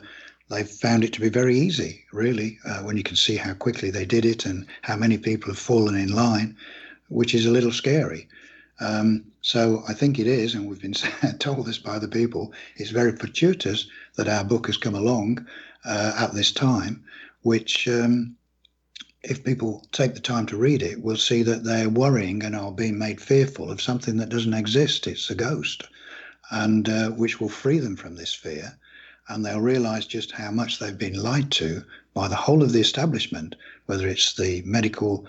they've 0.48 0.68
found 0.68 1.04
it 1.04 1.12
to 1.14 1.20
be 1.20 1.28
very 1.28 1.56
easy, 1.56 2.04
really, 2.12 2.58
uh, 2.66 2.80
when 2.80 2.96
you 2.96 3.02
can 3.02 3.16
see 3.16 3.36
how 3.36 3.54
quickly 3.54 3.90
they 3.90 4.04
did 4.04 4.24
it 4.24 4.46
and 4.46 4.66
how 4.82 4.96
many 4.96 5.18
people 5.18 5.50
have 5.50 5.58
fallen 5.58 5.94
in 5.94 6.14
line, 6.14 6.56
which 7.08 7.34
is 7.34 7.46
a 7.46 7.50
little 7.50 7.72
scary. 7.72 8.28
Um, 8.80 9.26
so 9.42 9.82
I 9.86 9.92
think 9.92 10.18
it 10.18 10.26
is, 10.26 10.54
and 10.54 10.66
we've 10.66 10.80
been 10.80 10.94
told 11.38 11.66
this 11.66 11.78
by 11.78 11.98
the 11.98 12.08
people, 12.08 12.52
it's 12.76 12.90
very 12.90 13.12
fortuitous 13.12 13.86
that 14.16 14.28
our 14.28 14.42
book 14.42 14.66
has 14.66 14.78
come 14.78 14.94
along 14.94 15.46
uh, 15.84 16.14
at 16.18 16.32
this 16.32 16.50
time, 16.50 17.04
which, 17.42 17.86
um, 17.88 18.36
if 19.22 19.44
people 19.44 19.86
take 19.92 20.14
the 20.14 20.20
time 20.20 20.46
to 20.46 20.56
read 20.56 20.82
it, 20.82 21.02
will 21.02 21.16
see 21.16 21.42
that 21.42 21.62
they're 21.62 21.90
worrying 21.90 22.42
and 22.42 22.56
are 22.56 22.72
being 22.72 22.98
made 22.98 23.20
fearful 23.20 23.70
of 23.70 23.82
something 23.82 24.16
that 24.16 24.30
doesn't 24.30 24.54
exist. 24.54 25.06
It's 25.06 25.28
a 25.28 25.34
ghost, 25.34 25.84
and 26.50 26.88
uh, 26.88 27.10
which 27.10 27.38
will 27.38 27.50
free 27.50 27.78
them 27.78 27.96
from 27.96 28.16
this 28.16 28.32
fear. 28.32 28.78
And 29.28 29.44
they'll 29.44 29.60
realize 29.60 30.06
just 30.06 30.32
how 30.32 30.50
much 30.50 30.78
they've 30.78 30.96
been 30.96 31.22
lied 31.22 31.50
to 31.52 31.84
by 32.14 32.28
the 32.28 32.34
whole 32.34 32.62
of 32.62 32.72
the 32.72 32.80
establishment, 32.80 33.56
whether 33.86 34.08
it's 34.08 34.34
the 34.34 34.62
medical 34.64 35.26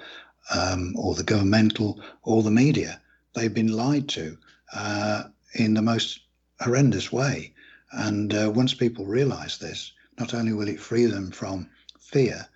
um, 0.55 0.93
or 0.97 1.15
the 1.15 1.23
governmental 1.23 2.01
or 2.23 2.43
the 2.43 2.51
media 2.51 3.00
they've 3.33 3.53
been 3.53 3.71
lied 3.71 4.07
to 4.09 4.37
uh, 4.73 5.23
in 5.55 5.73
the 5.73 5.81
most 5.81 6.21
horrendous 6.59 7.11
way. 7.11 7.53
And 7.91 8.33
uh, 8.33 8.51
once 8.53 8.73
people 8.73 9.05
realize 9.05 9.57
this, 9.57 9.91
not 10.19 10.33
only 10.33 10.53
will 10.53 10.67
it 10.67 10.79
free 10.79 11.05
them 11.05 11.31
from 11.31 11.69
fear, 11.99 12.47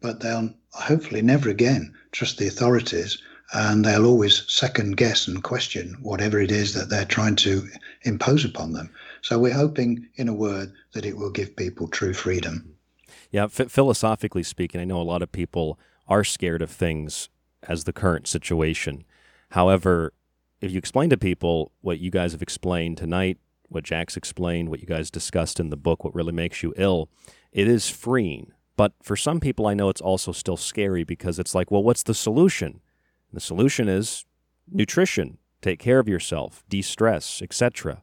but 0.00 0.20
they'll 0.20 0.52
hopefully 0.70 1.22
never 1.22 1.48
again 1.48 1.94
trust 2.10 2.38
the 2.38 2.48
authorities 2.48 3.22
and 3.54 3.84
they'll 3.84 4.06
always 4.06 4.44
second 4.50 4.96
guess 4.96 5.28
and 5.28 5.42
question 5.42 5.96
whatever 6.00 6.40
it 6.40 6.50
is 6.50 6.74
that 6.74 6.88
they're 6.88 7.04
trying 7.04 7.36
to 7.36 7.68
impose 8.02 8.44
upon 8.44 8.72
them. 8.72 8.90
So 9.20 9.38
we're 9.38 9.52
hoping, 9.52 10.08
in 10.16 10.28
a 10.28 10.34
word, 10.34 10.72
that 10.92 11.04
it 11.04 11.16
will 11.16 11.30
give 11.30 11.54
people 11.56 11.86
true 11.88 12.14
freedom. 12.14 12.74
Yeah, 13.30 13.44
f- 13.44 13.70
philosophically 13.70 14.42
speaking, 14.42 14.80
I 14.80 14.84
know 14.84 15.00
a 15.00 15.02
lot 15.02 15.22
of 15.22 15.32
people 15.32 15.78
are 16.08 16.24
scared 16.24 16.62
of 16.62 16.70
things 16.70 17.28
as 17.62 17.84
the 17.84 17.92
current 17.92 18.26
situation. 18.26 19.04
However, 19.50 20.12
if 20.62 20.70
you 20.70 20.78
explain 20.78 21.10
to 21.10 21.16
people 21.16 21.72
what 21.80 21.98
you 21.98 22.10
guys 22.10 22.32
have 22.32 22.40
explained 22.40 22.96
tonight, 22.96 23.38
what 23.68 23.82
Jack's 23.82 24.16
explained, 24.16 24.68
what 24.68 24.80
you 24.80 24.86
guys 24.86 25.10
discussed 25.10 25.58
in 25.58 25.70
the 25.70 25.76
book, 25.76 26.04
what 26.04 26.14
really 26.14 26.32
makes 26.32 26.62
you 26.62 26.72
ill, 26.76 27.10
it 27.50 27.66
is 27.66 27.90
freeing. 27.90 28.52
But 28.76 28.92
for 29.02 29.16
some 29.16 29.40
people, 29.40 29.66
I 29.66 29.74
know 29.74 29.88
it's 29.88 30.00
also 30.00 30.30
still 30.30 30.56
scary 30.56 31.02
because 31.02 31.38
it's 31.38 31.54
like, 31.54 31.70
well, 31.70 31.82
what's 31.82 32.04
the 32.04 32.14
solution? 32.14 32.80
The 33.32 33.40
solution 33.40 33.88
is 33.88 34.24
nutrition, 34.70 35.38
take 35.60 35.80
care 35.80 35.98
of 35.98 36.08
yourself, 36.08 36.62
de 36.68 36.80
stress, 36.80 37.42
etc. 37.42 38.02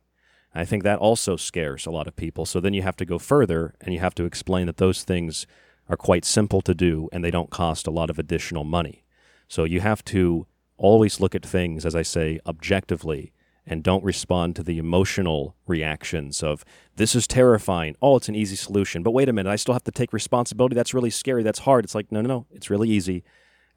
I 0.54 0.66
think 0.66 0.84
that 0.84 1.00
also 1.00 1.38
scares 1.38 1.86
a 1.86 1.92
lot 1.92 2.08
of 2.08 2.16
people. 2.18 2.46
So 2.46 2.60
then 2.60 2.74
you 2.74 2.82
have 2.82 2.98
to 2.98 3.06
go 3.06 3.20
further 3.20 3.74
and 3.80 3.94
you 3.94 4.02
have 4.02 4.16
to 4.16 4.26
explain 4.26 4.68
that 4.68 4.78
those 4.78 5.04
things 5.04 5.48
are 5.88 5.98
quite 5.98 6.26
simple 6.26 6.62
to 6.62 6.76
do 6.76 7.08
and 7.14 7.24
they 7.24 7.32
don't 7.32 7.50
cost 7.52 7.88
a 7.88 7.92
lot 7.92 8.10
of 8.10 8.20
additional 8.20 8.66
money. 8.66 9.06
So 9.48 9.64
you 9.64 9.80
have 9.80 10.04
to 10.06 10.46
always 10.80 11.20
look 11.20 11.36
at 11.36 11.46
things, 11.46 11.86
as 11.86 11.96
I 11.96 12.02
say, 12.02 12.40
objectively 12.48 13.32
and 13.70 13.84
don't 13.84 14.04
respond 14.04 14.56
to 14.56 14.64
the 14.64 14.80
emotional 14.80 15.56
reactions 15.68 16.42
of 16.42 16.66
this 16.96 17.16
is 17.16 17.28
terrifying. 17.28 17.96
Oh, 18.02 18.16
it's 18.16 18.28
an 18.28 18.36
easy 18.36 18.56
solution. 18.56 19.04
But 19.04 19.12
wait 19.12 19.30
a 19.30 19.34
minute, 19.34 19.50
I 19.50 19.58
still 19.58 19.74
have 19.74 19.84
to 19.84 19.92
take 19.92 20.12
responsibility. 20.12 20.76
That's 20.76 20.96
really 20.96 21.12
scary. 21.12 21.44
That's 21.44 21.60
hard. 21.60 21.86
It's 21.86 21.94
like, 21.94 22.12
no, 22.12 22.22
no, 22.22 22.28
no. 22.28 22.46
It's 22.52 22.72
really 22.72 22.90
easy. 22.90 23.24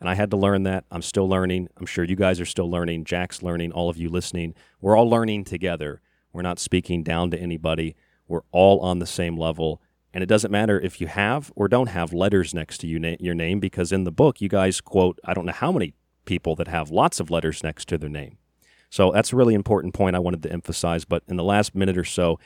And 0.01 0.09
I 0.09 0.15
had 0.15 0.31
to 0.31 0.37
learn 0.37 0.63
that. 0.63 0.85
I'm 0.91 1.03
still 1.03 1.29
learning. 1.29 1.69
I'm 1.77 1.85
sure 1.85 2.05
you 2.05 2.17
guys 2.17 2.41
are 2.41 2.47
still 2.47 2.71
learning. 2.71 3.05
Jack's 3.05 3.43
learning. 3.43 3.73
All 3.73 3.91
of 3.91 3.99
you 3.99 4.09
listening. 4.09 4.55
We're 4.81 4.97
all 4.97 5.09
learning 5.09 5.45
together. 5.45 6.01
We're 6.33 6.43
not 6.43 6.59
speaking 6.59 7.03
down 7.03 7.31
to 7.33 7.39
anybody. 7.39 7.95
We're 8.27 8.41
all 8.51 8.81
on 8.81 8.99
the 8.99 9.07
same 9.07 9.37
level. 9.37 9.83
And 10.15 10.23
it 10.23 10.27
doesn't 10.27 10.51
matter 10.51 10.81
if 10.81 11.03
you 11.03 11.07
have 11.07 11.53
or 11.55 11.69
don't 11.69 11.89
have 11.89 12.15
letters 12.15 12.55
next 12.55 12.79
to 12.79 12.87
you 12.87 13.17
your 13.21 13.35
name, 13.35 13.61
because 13.61 13.93
in 13.93 14.05
the 14.05 14.11
book, 14.11 14.41
you 14.41 14.49
guys 14.49 14.81
quote, 14.81 15.19
I 15.23 15.35
don't 15.35 15.47
know 15.47 15.53
how 15.53 15.71
many 15.71 15.93
people 16.25 16.55
that 16.57 16.69
have 16.69 16.91
lots 16.91 17.21
of 17.21 17.31
letters 17.31 17.63
next 17.63 17.89
to 17.89 17.99
their 17.99 18.09
name. 18.09 18.39
So 18.91 19.11
that's 19.11 19.33
a 19.33 19.37
really 19.37 19.55
important 19.55 19.95
point 19.95 20.17
I 20.17 20.19
wanted 20.19 20.43
to 20.43 20.53
emphasize. 20.53 21.05
But 21.05 21.23
in 21.27 21.37
the 21.37 21.45
last 21.45 21.75
minute 21.75 21.97
or 21.97 22.05
so, 22.05 22.39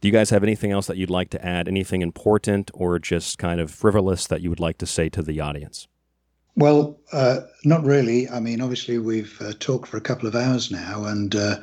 do 0.00 0.08
you 0.08 0.12
guys 0.12 0.30
have 0.30 0.42
anything 0.42 0.70
else 0.70 0.86
that 0.86 0.98
you'd 0.98 1.08
like 1.08 1.30
to 1.30 1.44
add? 1.44 1.66
Anything 1.66 2.02
important 2.02 2.70
or 2.74 2.98
just 2.98 3.38
kind 3.38 3.58
of 3.58 3.70
frivolous 3.70 4.26
that 4.26 4.42
you 4.42 4.50
would 4.50 4.60
like 4.60 4.76
to 4.78 4.86
say 4.86 5.08
to 5.08 5.22
the 5.22 5.40
audience? 5.40 5.88
Well, 6.56 7.00
uh, 7.12 7.40
not 7.64 7.84
really. 7.84 8.28
I 8.28 8.38
mean, 8.38 8.60
obviously, 8.60 8.98
we've 8.98 9.40
uh, 9.40 9.52
talked 9.58 9.88
for 9.88 9.96
a 9.96 10.02
couple 10.02 10.28
of 10.28 10.36
hours 10.36 10.70
now 10.70 11.04
and 11.04 11.34
uh, 11.34 11.56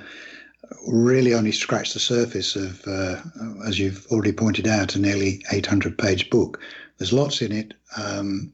really 0.88 1.34
only 1.34 1.52
scratched 1.52 1.94
the 1.94 2.00
surface 2.00 2.56
of, 2.56 2.82
uh, 2.88 3.18
as 3.66 3.80
you've 3.80 4.06
already 4.12 4.32
pointed 4.32 4.68
out, 4.68 4.96
a 4.96 5.00
nearly 5.00 5.44
800 5.52 5.98
page 5.98 6.30
book. 6.30 6.60
There's 6.98 7.14
lots 7.14 7.42
in 7.42 7.52
it. 7.52 7.74
Um, 7.96 8.52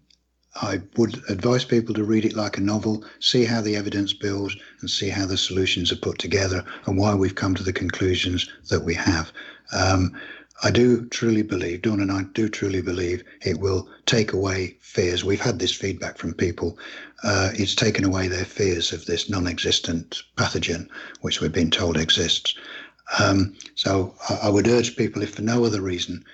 I 0.59 0.81
would 0.95 1.21
advise 1.29 1.65
people 1.65 1.93
to 1.93 2.03
read 2.03 2.25
it 2.25 2.35
like 2.35 2.57
a 2.57 2.61
novel, 2.61 3.05
see 3.19 3.45
how 3.45 3.61
the 3.61 3.75
evidence 3.75 4.11
builds, 4.11 4.55
and 4.81 4.89
see 4.89 5.09
how 5.09 5.27
the 5.27 5.37
solutions 5.37 5.91
are 5.91 5.97
put 5.97 6.17
together 6.17 6.65
and 6.85 6.97
why 6.97 7.13
we've 7.13 7.35
come 7.35 7.53
to 7.55 7.63
the 7.63 7.73
conclusions 7.73 8.49
that 8.69 8.83
we 8.83 8.95
have. 8.95 9.31
Um, 9.71 10.17
I 10.63 10.71
do 10.71 11.05
truly 11.09 11.43
believe, 11.43 11.83
Dawn 11.83 11.99
and 11.99 12.11
I 12.11 12.23
do 12.33 12.49
truly 12.49 12.81
believe 12.81 13.23
it 13.45 13.59
will 13.59 13.87
take 14.07 14.33
away 14.33 14.77
fears. 14.81 15.23
We've 15.23 15.39
had 15.39 15.59
this 15.59 15.73
feedback 15.73 16.17
from 16.17 16.33
people. 16.33 16.79
Uh, 17.23 17.51
it's 17.53 17.75
taken 17.75 18.03
away 18.03 18.27
their 18.27 18.45
fears 18.45 18.91
of 18.91 19.05
this 19.05 19.29
non 19.29 19.45
existent 19.45 20.23
pathogen, 20.37 20.89
which 21.21 21.39
we've 21.39 21.53
been 21.53 21.69
told 21.69 21.97
exists. 21.97 22.55
Um, 23.19 23.55
so 23.75 24.15
I, 24.27 24.39
I 24.43 24.49
would 24.49 24.67
urge 24.67 24.95
people, 24.95 25.21
if 25.21 25.35
for 25.35 25.43
no 25.43 25.63
other 25.65 25.81
reason, 25.81 26.25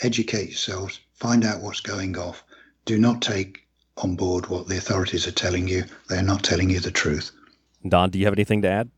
educate 0.00 0.50
yourselves, 0.50 1.00
find 1.14 1.44
out 1.44 1.62
what's 1.62 1.80
going 1.80 2.16
off. 2.16 2.44
Do 2.84 2.96
not 2.96 3.20
take 3.20 3.62
on 4.02 4.16
board 4.16 4.48
what 4.48 4.68
the 4.68 4.76
authorities 4.76 5.26
are 5.26 5.32
telling 5.32 5.68
you. 5.68 5.84
They're 6.08 6.22
not 6.22 6.42
telling 6.42 6.70
you 6.70 6.80
the 6.80 6.90
truth. 6.90 7.30
Dawn, 7.88 8.10
do 8.10 8.18
you 8.18 8.24
have 8.26 8.34
anything 8.34 8.62
to 8.62 8.68
add? 8.68 8.90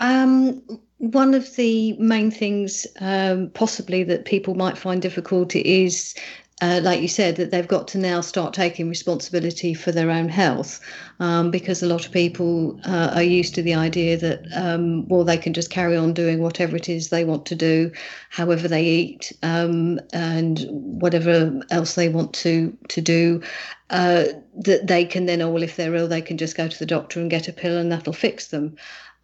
Um, 0.00 0.62
one 0.98 1.34
of 1.34 1.54
the 1.56 1.92
main 1.94 2.30
things, 2.30 2.86
um, 3.00 3.50
possibly 3.54 4.02
that 4.04 4.24
people 4.24 4.54
might 4.54 4.78
find 4.78 5.00
difficult, 5.00 5.54
is 5.54 6.14
uh, 6.62 6.80
like 6.82 7.02
you 7.02 7.08
said, 7.08 7.36
that 7.36 7.50
they've 7.50 7.68
got 7.68 7.86
to 7.88 7.98
now 7.98 8.22
start 8.22 8.54
taking 8.54 8.88
responsibility 8.88 9.74
for 9.74 9.92
their 9.92 10.10
own 10.10 10.28
health, 10.28 10.80
um, 11.20 11.50
because 11.50 11.82
a 11.82 11.86
lot 11.86 12.06
of 12.06 12.12
people 12.12 12.80
uh, 12.86 13.12
are 13.14 13.22
used 13.22 13.54
to 13.54 13.62
the 13.62 13.74
idea 13.74 14.16
that 14.16 14.42
um, 14.56 15.06
well 15.08 15.22
they 15.22 15.36
can 15.36 15.52
just 15.52 15.68
carry 15.68 15.96
on 15.96 16.14
doing 16.14 16.40
whatever 16.40 16.74
it 16.74 16.88
is 16.88 17.10
they 17.10 17.26
want 17.26 17.44
to 17.44 17.54
do, 17.54 17.92
however 18.30 18.68
they 18.68 18.84
eat, 18.84 19.32
um, 19.42 20.00
and 20.14 20.64
whatever 20.70 21.60
else 21.70 21.94
they 21.94 22.08
want 22.08 22.32
to 22.32 22.76
to 22.88 23.02
do. 23.02 23.42
Uh, 23.90 24.24
that 24.56 24.86
they 24.86 25.04
can 25.04 25.26
then, 25.26 25.42
oh 25.42 25.50
well, 25.50 25.62
if 25.62 25.76
they're 25.76 25.94
ill, 25.94 26.08
they 26.08 26.22
can 26.22 26.38
just 26.38 26.56
go 26.56 26.66
to 26.66 26.78
the 26.78 26.86
doctor 26.86 27.20
and 27.20 27.30
get 27.30 27.46
a 27.46 27.52
pill 27.52 27.76
and 27.76 27.92
that'll 27.92 28.12
fix 28.12 28.48
them. 28.48 28.74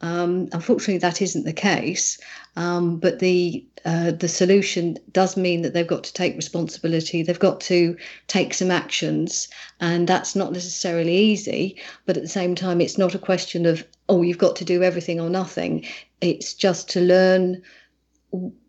Um, 0.03 0.49
unfortunately, 0.53 0.99
that 0.99 1.23
isn't 1.23 1.45
the 1.45 1.53
case. 1.53 2.19
Um, 2.57 2.99
but 2.99 3.21
the 3.21 3.65
uh, 3.85 4.13
the 4.13 4.29
solution 4.29 4.99
does 5.11 5.37
mean 5.37 5.63
that 5.63 5.75
they've 5.75 5.87
got 5.87 6.05
to 6.05 6.13
take 6.13 6.37
responsibility. 6.37 7.23
They've 7.23 7.39
got 7.39 7.61
to 7.63 7.97
take 8.27 8.53
some 8.55 8.71
actions, 8.71 9.49
and 9.81 10.09
that's 10.09 10.37
not 10.37 10.53
necessarily 10.53 11.17
easy. 11.17 11.81
But 12.05 12.17
at 12.17 12.23
the 12.23 12.29
same 12.29 12.55
time, 12.55 12.81
it's 12.81 12.99
not 12.99 13.15
a 13.15 13.19
question 13.19 13.65
of 13.65 13.85
oh, 14.09 14.23
you've 14.23 14.39
got 14.39 14.57
to 14.57 14.65
do 14.65 14.83
everything 14.83 15.21
or 15.21 15.31
nothing. 15.31 15.87
It's 16.21 16.53
just 16.53 16.91
to 16.91 17.01
learn 17.01 17.63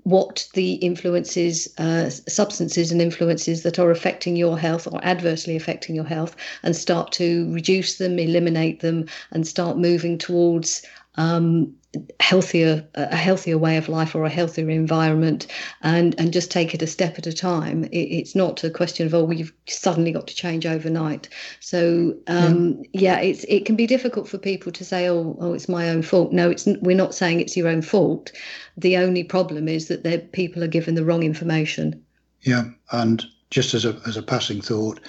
what 0.04 0.48
the 0.54 0.74
influences, 0.74 1.74
uh, 1.78 2.10
substances 2.10 2.92
and 2.92 3.02
influences 3.02 3.64
that 3.64 3.80
are 3.80 3.92
affecting 3.92 4.36
your 4.36 4.60
health 4.60 4.88
or 4.92 5.04
adversely 5.04 5.56
affecting 5.56 5.96
your 5.96 6.06
health, 6.06 6.36
and 6.64 6.76
start 6.76 7.12
to 7.14 7.52
reduce 7.54 7.98
them, 7.98 8.20
eliminate 8.20 8.82
them, 8.82 9.06
and 9.32 9.48
start 9.48 9.78
moving 9.78 10.18
towards 10.18 10.84
um, 11.16 11.76
healthier 12.20 12.88
a 12.96 13.16
healthier 13.16 13.58
way 13.58 13.78
of 13.78 13.88
life 13.88 14.16
or 14.16 14.26
a 14.26 14.30
healthier 14.30 14.70
environment 14.70 15.46
and 15.84 16.20
and 16.20 16.34
just 16.34 16.50
take 16.50 16.74
it 16.74 16.82
a 16.82 16.88
step 16.88 17.20
at 17.20 17.28
a 17.28 17.34
time. 17.34 17.84
It, 17.86 18.10
it's 18.10 18.36
not 18.36 18.64
a 18.64 18.70
question 18.70 19.06
of 19.06 19.14
oh 19.14 19.24
well, 19.24 19.38
you've 19.38 19.54
suddenly 19.68 20.12
got 20.12 20.28
to 20.28 20.36
change 20.36 20.66
overnight. 20.66 21.30
So 21.60 22.16
um, 22.28 22.84
yeah. 22.94 23.18
yeah 23.18 23.20
it's 23.20 23.44
it 23.44 23.66
can 23.66 23.76
be 23.76 23.86
difficult 23.86 24.28
for 24.28 24.38
people 24.38 24.72
to 24.72 24.84
say 24.84 25.08
oh 25.08 25.38
oh 25.40 25.54
it's 25.54 25.70
my 25.70 25.90
own 25.90 26.02
fault. 26.02 26.32
No 26.32 26.50
it's 26.50 26.66
we're 26.82 26.98
not 26.98 27.14
saying 27.14 27.40
it's 27.40 27.56
your 27.56 27.68
own 27.68 27.84
fault. 27.84 28.32
The 28.76 28.98
only 28.98 29.24
problem 29.24 29.68
is 29.68 29.88
that 29.90 30.32
people 30.32 30.64
are 30.64 30.68
given 30.68 30.96
the 30.96 31.06
wrong 31.06 31.24
information. 31.24 32.04
Yeah 32.42 32.66
and 32.92 33.24
just 33.52 33.76
as 33.76 33.86
a 33.86 34.02
as 34.08 34.18
a 34.18 34.24
passing 34.24 34.62
thought 34.62 35.00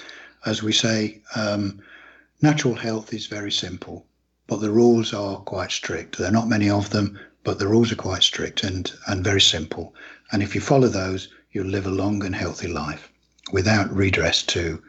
as 0.44 0.62
we 0.62 0.72
say 0.72 1.22
um, 1.34 1.80
natural 2.42 2.74
health 2.74 3.14
is 3.14 3.26
very 3.26 3.50
simple 3.50 4.06
but 4.46 4.60
the 4.60 4.70
rules 4.70 5.12
are 5.14 5.38
quite 5.38 5.70
strict. 5.70 6.18
There 6.18 6.28
are 6.28 6.32
not 6.32 6.48
many 6.48 6.68
of 6.68 6.90
them, 6.90 7.18
but 7.44 7.58
the 7.58 7.68
rules 7.68 7.92
are 7.92 7.96
quite 7.96 8.22
strict 8.22 8.64
and, 8.64 8.92
and 9.06 9.24
very 9.24 9.40
simple. 9.40 9.94
And 10.32 10.42
if 10.42 10.54
you 10.54 10.60
follow 10.60 10.88
those, 10.88 11.28
you'll 11.52 11.66
live 11.66 11.86
a 11.86 11.90
long 11.90 12.24
and 12.24 12.34
healthy 12.34 12.68
life 12.68 13.10
without 13.52 13.94
redress 13.94 14.42
to 14.42 14.82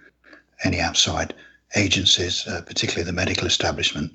any 0.63 0.79
outside 0.79 1.33
agencies, 1.75 2.47
uh, 2.47 2.61
particularly 2.61 3.03
the 3.03 3.13
medical 3.13 3.45
establishment. 3.45 4.11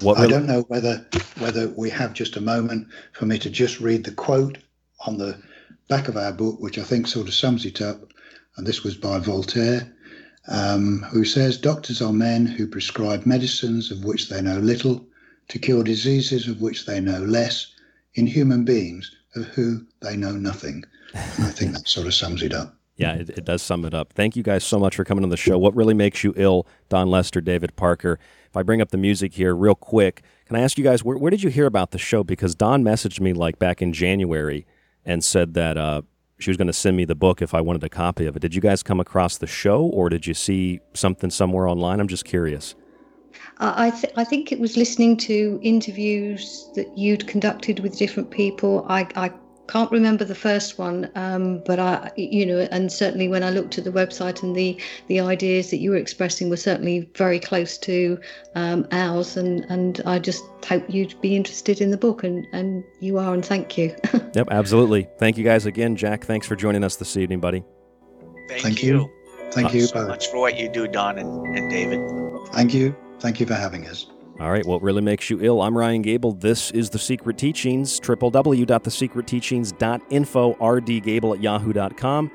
What 0.00 0.18
I 0.18 0.26
don't 0.26 0.46
know 0.46 0.62
whether 0.62 1.06
whether 1.38 1.68
we 1.68 1.88
have 1.90 2.14
just 2.14 2.36
a 2.36 2.40
moment 2.40 2.88
for 3.12 3.26
me 3.26 3.38
to 3.38 3.48
just 3.48 3.78
read 3.78 4.02
the 4.02 4.10
quote 4.10 4.58
on 5.06 5.18
the 5.18 5.40
back 5.88 6.08
of 6.08 6.16
our 6.16 6.32
book, 6.32 6.58
which 6.58 6.78
I 6.78 6.82
think 6.82 7.06
sort 7.06 7.28
of 7.28 7.34
sums 7.34 7.64
it 7.64 7.80
up. 7.80 8.12
And 8.56 8.66
this 8.66 8.82
was 8.82 8.96
by 8.96 9.18
Voltaire 9.20 9.93
um, 10.48 10.98
who 11.10 11.24
says 11.24 11.56
doctors 11.56 12.02
are 12.02 12.12
men 12.12 12.46
who 12.46 12.66
prescribe 12.66 13.26
medicines 13.26 13.90
of 13.90 14.04
which 14.04 14.28
they 14.28 14.42
know 14.42 14.58
little 14.58 15.04
to 15.48 15.58
cure 15.58 15.84
diseases 15.84 16.48
of 16.48 16.60
which 16.60 16.86
they 16.86 17.00
know 17.00 17.20
less 17.20 17.72
in 18.14 18.26
human 18.26 18.64
beings 18.64 19.14
of 19.36 19.44
who 19.46 19.84
they 20.00 20.16
know 20.16 20.32
nothing. 20.32 20.84
And 21.14 21.44
I 21.44 21.50
think 21.50 21.72
that 21.72 21.88
sort 21.88 22.06
of 22.06 22.14
sums 22.14 22.42
it 22.42 22.52
up. 22.52 22.76
Yeah, 22.96 23.14
it, 23.14 23.30
it, 23.30 23.44
does 23.44 23.60
sum 23.60 23.84
it 23.84 23.92
up. 23.92 24.12
Thank 24.12 24.36
you 24.36 24.44
guys 24.44 24.62
so 24.62 24.78
much 24.78 24.94
for 24.94 25.04
coming 25.04 25.24
on 25.24 25.30
the 25.30 25.36
show. 25.36 25.58
What 25.58 25.74
really 25.74 25.94
makes 25.94 26.22
you 26.22 26.32
ill, 26.36 26.66
Dawn 26.88 27.10
Lester, 27.10 27.40
David 27.40 27.74
Parker? 27.74 28.20
If 28.48 28.56
I 28.56 28.62
bring 28.62 28.80
up 28.80 28.90
the 28.90 28.96
music 28.96 29.34
here 29.34 29.54
real 29.54 29.74
quick, 29.74 30.22
can 30.46 30.54
I 30.54 30.60
ask 30.60 30.78
you 30.78 30.84
guys 30.84 31.02
where, 31.02 31.18
where 31.18 31.30
did 31.30 31.42
you 31.42 31.50
hear 31.50 31.66
about 31.66 31.90
the 31.90 31.98
show? 31.98 32.22
Because 32.22 32.54
Dawn 32.54 32.84
messaged 32.84 33.18
me 33.18 33.32
like 33.32 33.58
back 33.58 33.82
in 33.82 33.92
January 33.92 34.64
and 35.04 35.24
said 35.24 35.54
that 35.54 35.76
uh, 35.76 36.02
she 36.38 36.50
was 36.50 36.56
going 36.56 36.66
to 36.66 36.72
send 36.72 36.96
me 36.96 37.04
the 37.04 37.14
book 37.14 37.42
if 37.42 37.54
I 37.54 37.60
wanted 37.60 37.84
a 37.84 37.88
copy 37.88 38.26
of 38.26 38.36
it. 38.36 38.40
Did 38.40 38.54
you 38.54 38.60
guys 38.60 38.82
come 38.82 39.00
across 39.00 39.38
the 39.38 39.46
show 39.46 39.84
or 39.84 40.08
did 40.08 40.26
you 40.26 40.34
see 40.34 40.80
something 40.94 41.30
somewhere 41.30 41.68
online? 41.68 42.00
I'm 42.00 42.08
just 42.08 42.24
curious. 42.24 42.74
Uh, 43.58 43.72
I, 43.76 43.90
th- 43.90 44.12
I 44.16 44.24
think 44.24 44.52
it 44.52 44.58
was 44.58 44.76
listening 44.76 45.16
to 45.18 45.60
interviews 45.62 46.68
that 46.74 46.96
you'd 46.96 47.26
conducted 47.26 47.80
with 47.80 47.96
different 47.96 48.30
people. 48.30 48.84
I, 48.88 49.08
I 49.14 49.32
can't 49.66 49.90
remember 49.90 50.24
the 50.24 50.34
first 50.34 50.78
one, 50.78 51.10
um, 51.14 51.62
but 51.64 51.78
I, 51.78 52.12
you 52.16 52.44
know, 52.44 52.68
and 52.70 52.92
certainly 52.92 53.28
when 53.28 53.42
I 53.42 53.50
looked 53.50 53.78
at 53.78 53.84
the 53.84 53.90
website 53.90 54.42
and 54.42 54.54
the 54.54 54.78
the 55.08 55.20
ideas 55.20 55.70
that 55.70 55.78
you 55.78 55.90
were 55.90 55.96
expressing 55.96 56.50
were 56.50 56.56
certainly 56.56 57.08
very 57.16 57.40
close 57.40 57.78
to 57.78 58.18
um, 58.54 58.86
ours, 58.92 59.36
and 59.36 59.64
and 59.70 60.00
I 60.04 60.18
just 60.18 60.44
hope 60.66 60.84
you'd 60.88 61.18
be 61.20 61.34
interested 61.34 61.80
in 61.80 61.90
the 61.90 61.96
book, 61.96 62.24
and 62.24 62.46
and 62.52 62.84
you 63.00 63.18
are, 63.18 63.32
and 63.32 63.44
thank 63.44 63.78
you. 63.78 63.94
yep, 64.34 64.48
absolutely. 64.50 65.08
Thank 65.18 65.38
you 65.38 65.44
guys 65.44 65.66
again, 65.66 65.96
Jack. 65.96 66.24
Thanks 66.24 66.46
for 66.46 66.56
joining 66.56 66.84
us 66.84 66.96
this 66.96 67.16
evening, 67.16 67.40
buddy. 67.40 67.64
Thank, 68.48 68.62
Thank 68.62 68.82
you. 68.82 68.94
you. 68.94 69.10
Thank 69.50 69.68
uh, 69.68 69.72
you 69.72 69.86
so 69.86 70.06
much 70.06 70.28
for 70.28 70.38
what 70.38 70.58
you 70.58 70.68
do, 70.68 70.86
Dawn 70.86 71.18
and, 71.18 71.56
and 71.56 71.70
David. 71.70 72.00
Thank 72.48 72.74
you. 72.74 72.94
Thank 73.20 73.40
you 73.40 73.46
for 73.46 73.54
having 73.54 73.86
us. 73.86 74.06
All 74.40 74.50
right, 74.50 74.66
what 74.66 74.82
really 74.82 75.00
makes 75.00 75.30
you 75.30 75.40
ill? 75.40 75.62
I'm 75.62 75.78
Ryan 75.78 76.02
Gable. 76.02 76.32
This 76.32 76.72
is 76.72 76.90
The 76.90 76.98
Secret 76.98 77.38
Teachings, 77.38 78.00
www.thesecretteachings.info, 78.00 80.54
rdgable 80.54 81.36
at 81.36 81.40
yahoo.com, 81.40 82.32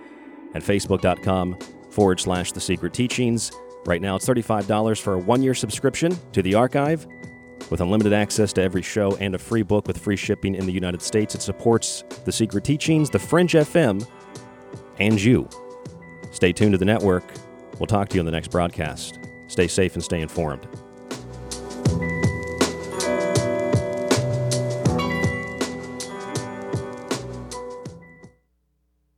and 0.53 0.63
facebook.com 0.63 1.57
forward 1.89 2.21
slash 2.21 2.53
The 2.53 2.61
Secret 2.61 2.93
Teachings. 2.93 3.51
Right 3.85 4.01
now, 4.01 4.15
it's 4.15 4.25
$35 4.25 5.01
for 5.01 5.15
a 5.15 5.19
one 5.19 5.43
year 5.43 5.53
subscription 5.53 6.17
to 6.31 6.41
the 6.41 6.55
archive 6.55 7.05
with 7.69 7.81
unlimited 7.81 8.13
access 8.13 8.53
to 8.53 8.61
every 8.61 8.81
show 8.81 9.17
and 9.17 9.35
a 9.35 9.37
free 9.37 9.63
book 9.63 9.85
with 9.85 9.97
free 9.97 10.15
shipping 10.15 10.55
in 10.55 10.65
the 10.65 10.71
United 10.71 11.01
States. 11.01 11.35
It 11.35 11.41
supports 11.41 12.05
The 12.23 12.31
Secret 12.31 12.63
Teachings, 12.63 13.09
The 13.09 13.19
Fringe 13.19 13.51
FM, 13.51 14.07
and 14.99 15.21
you. 15.21 15.49
Stay 16.31 16.53
tuned 16.53 16.71
to 16.71 16.77
the 16.77 16.85
network. 16.85 17.25
We'll 17.77 17.87
talk 17.87 18.07
to 18.09 18.15
you 18.15 18.21
on 18.21 18.25
the 18.25 18.31
next 18.31 18.51
broadcast. 18.51 19.19
Stay 19.47 19.67
safe 19.67 19.95
and 19.95 20.03
stay 20.03 20.21
informed. 20.21 20.65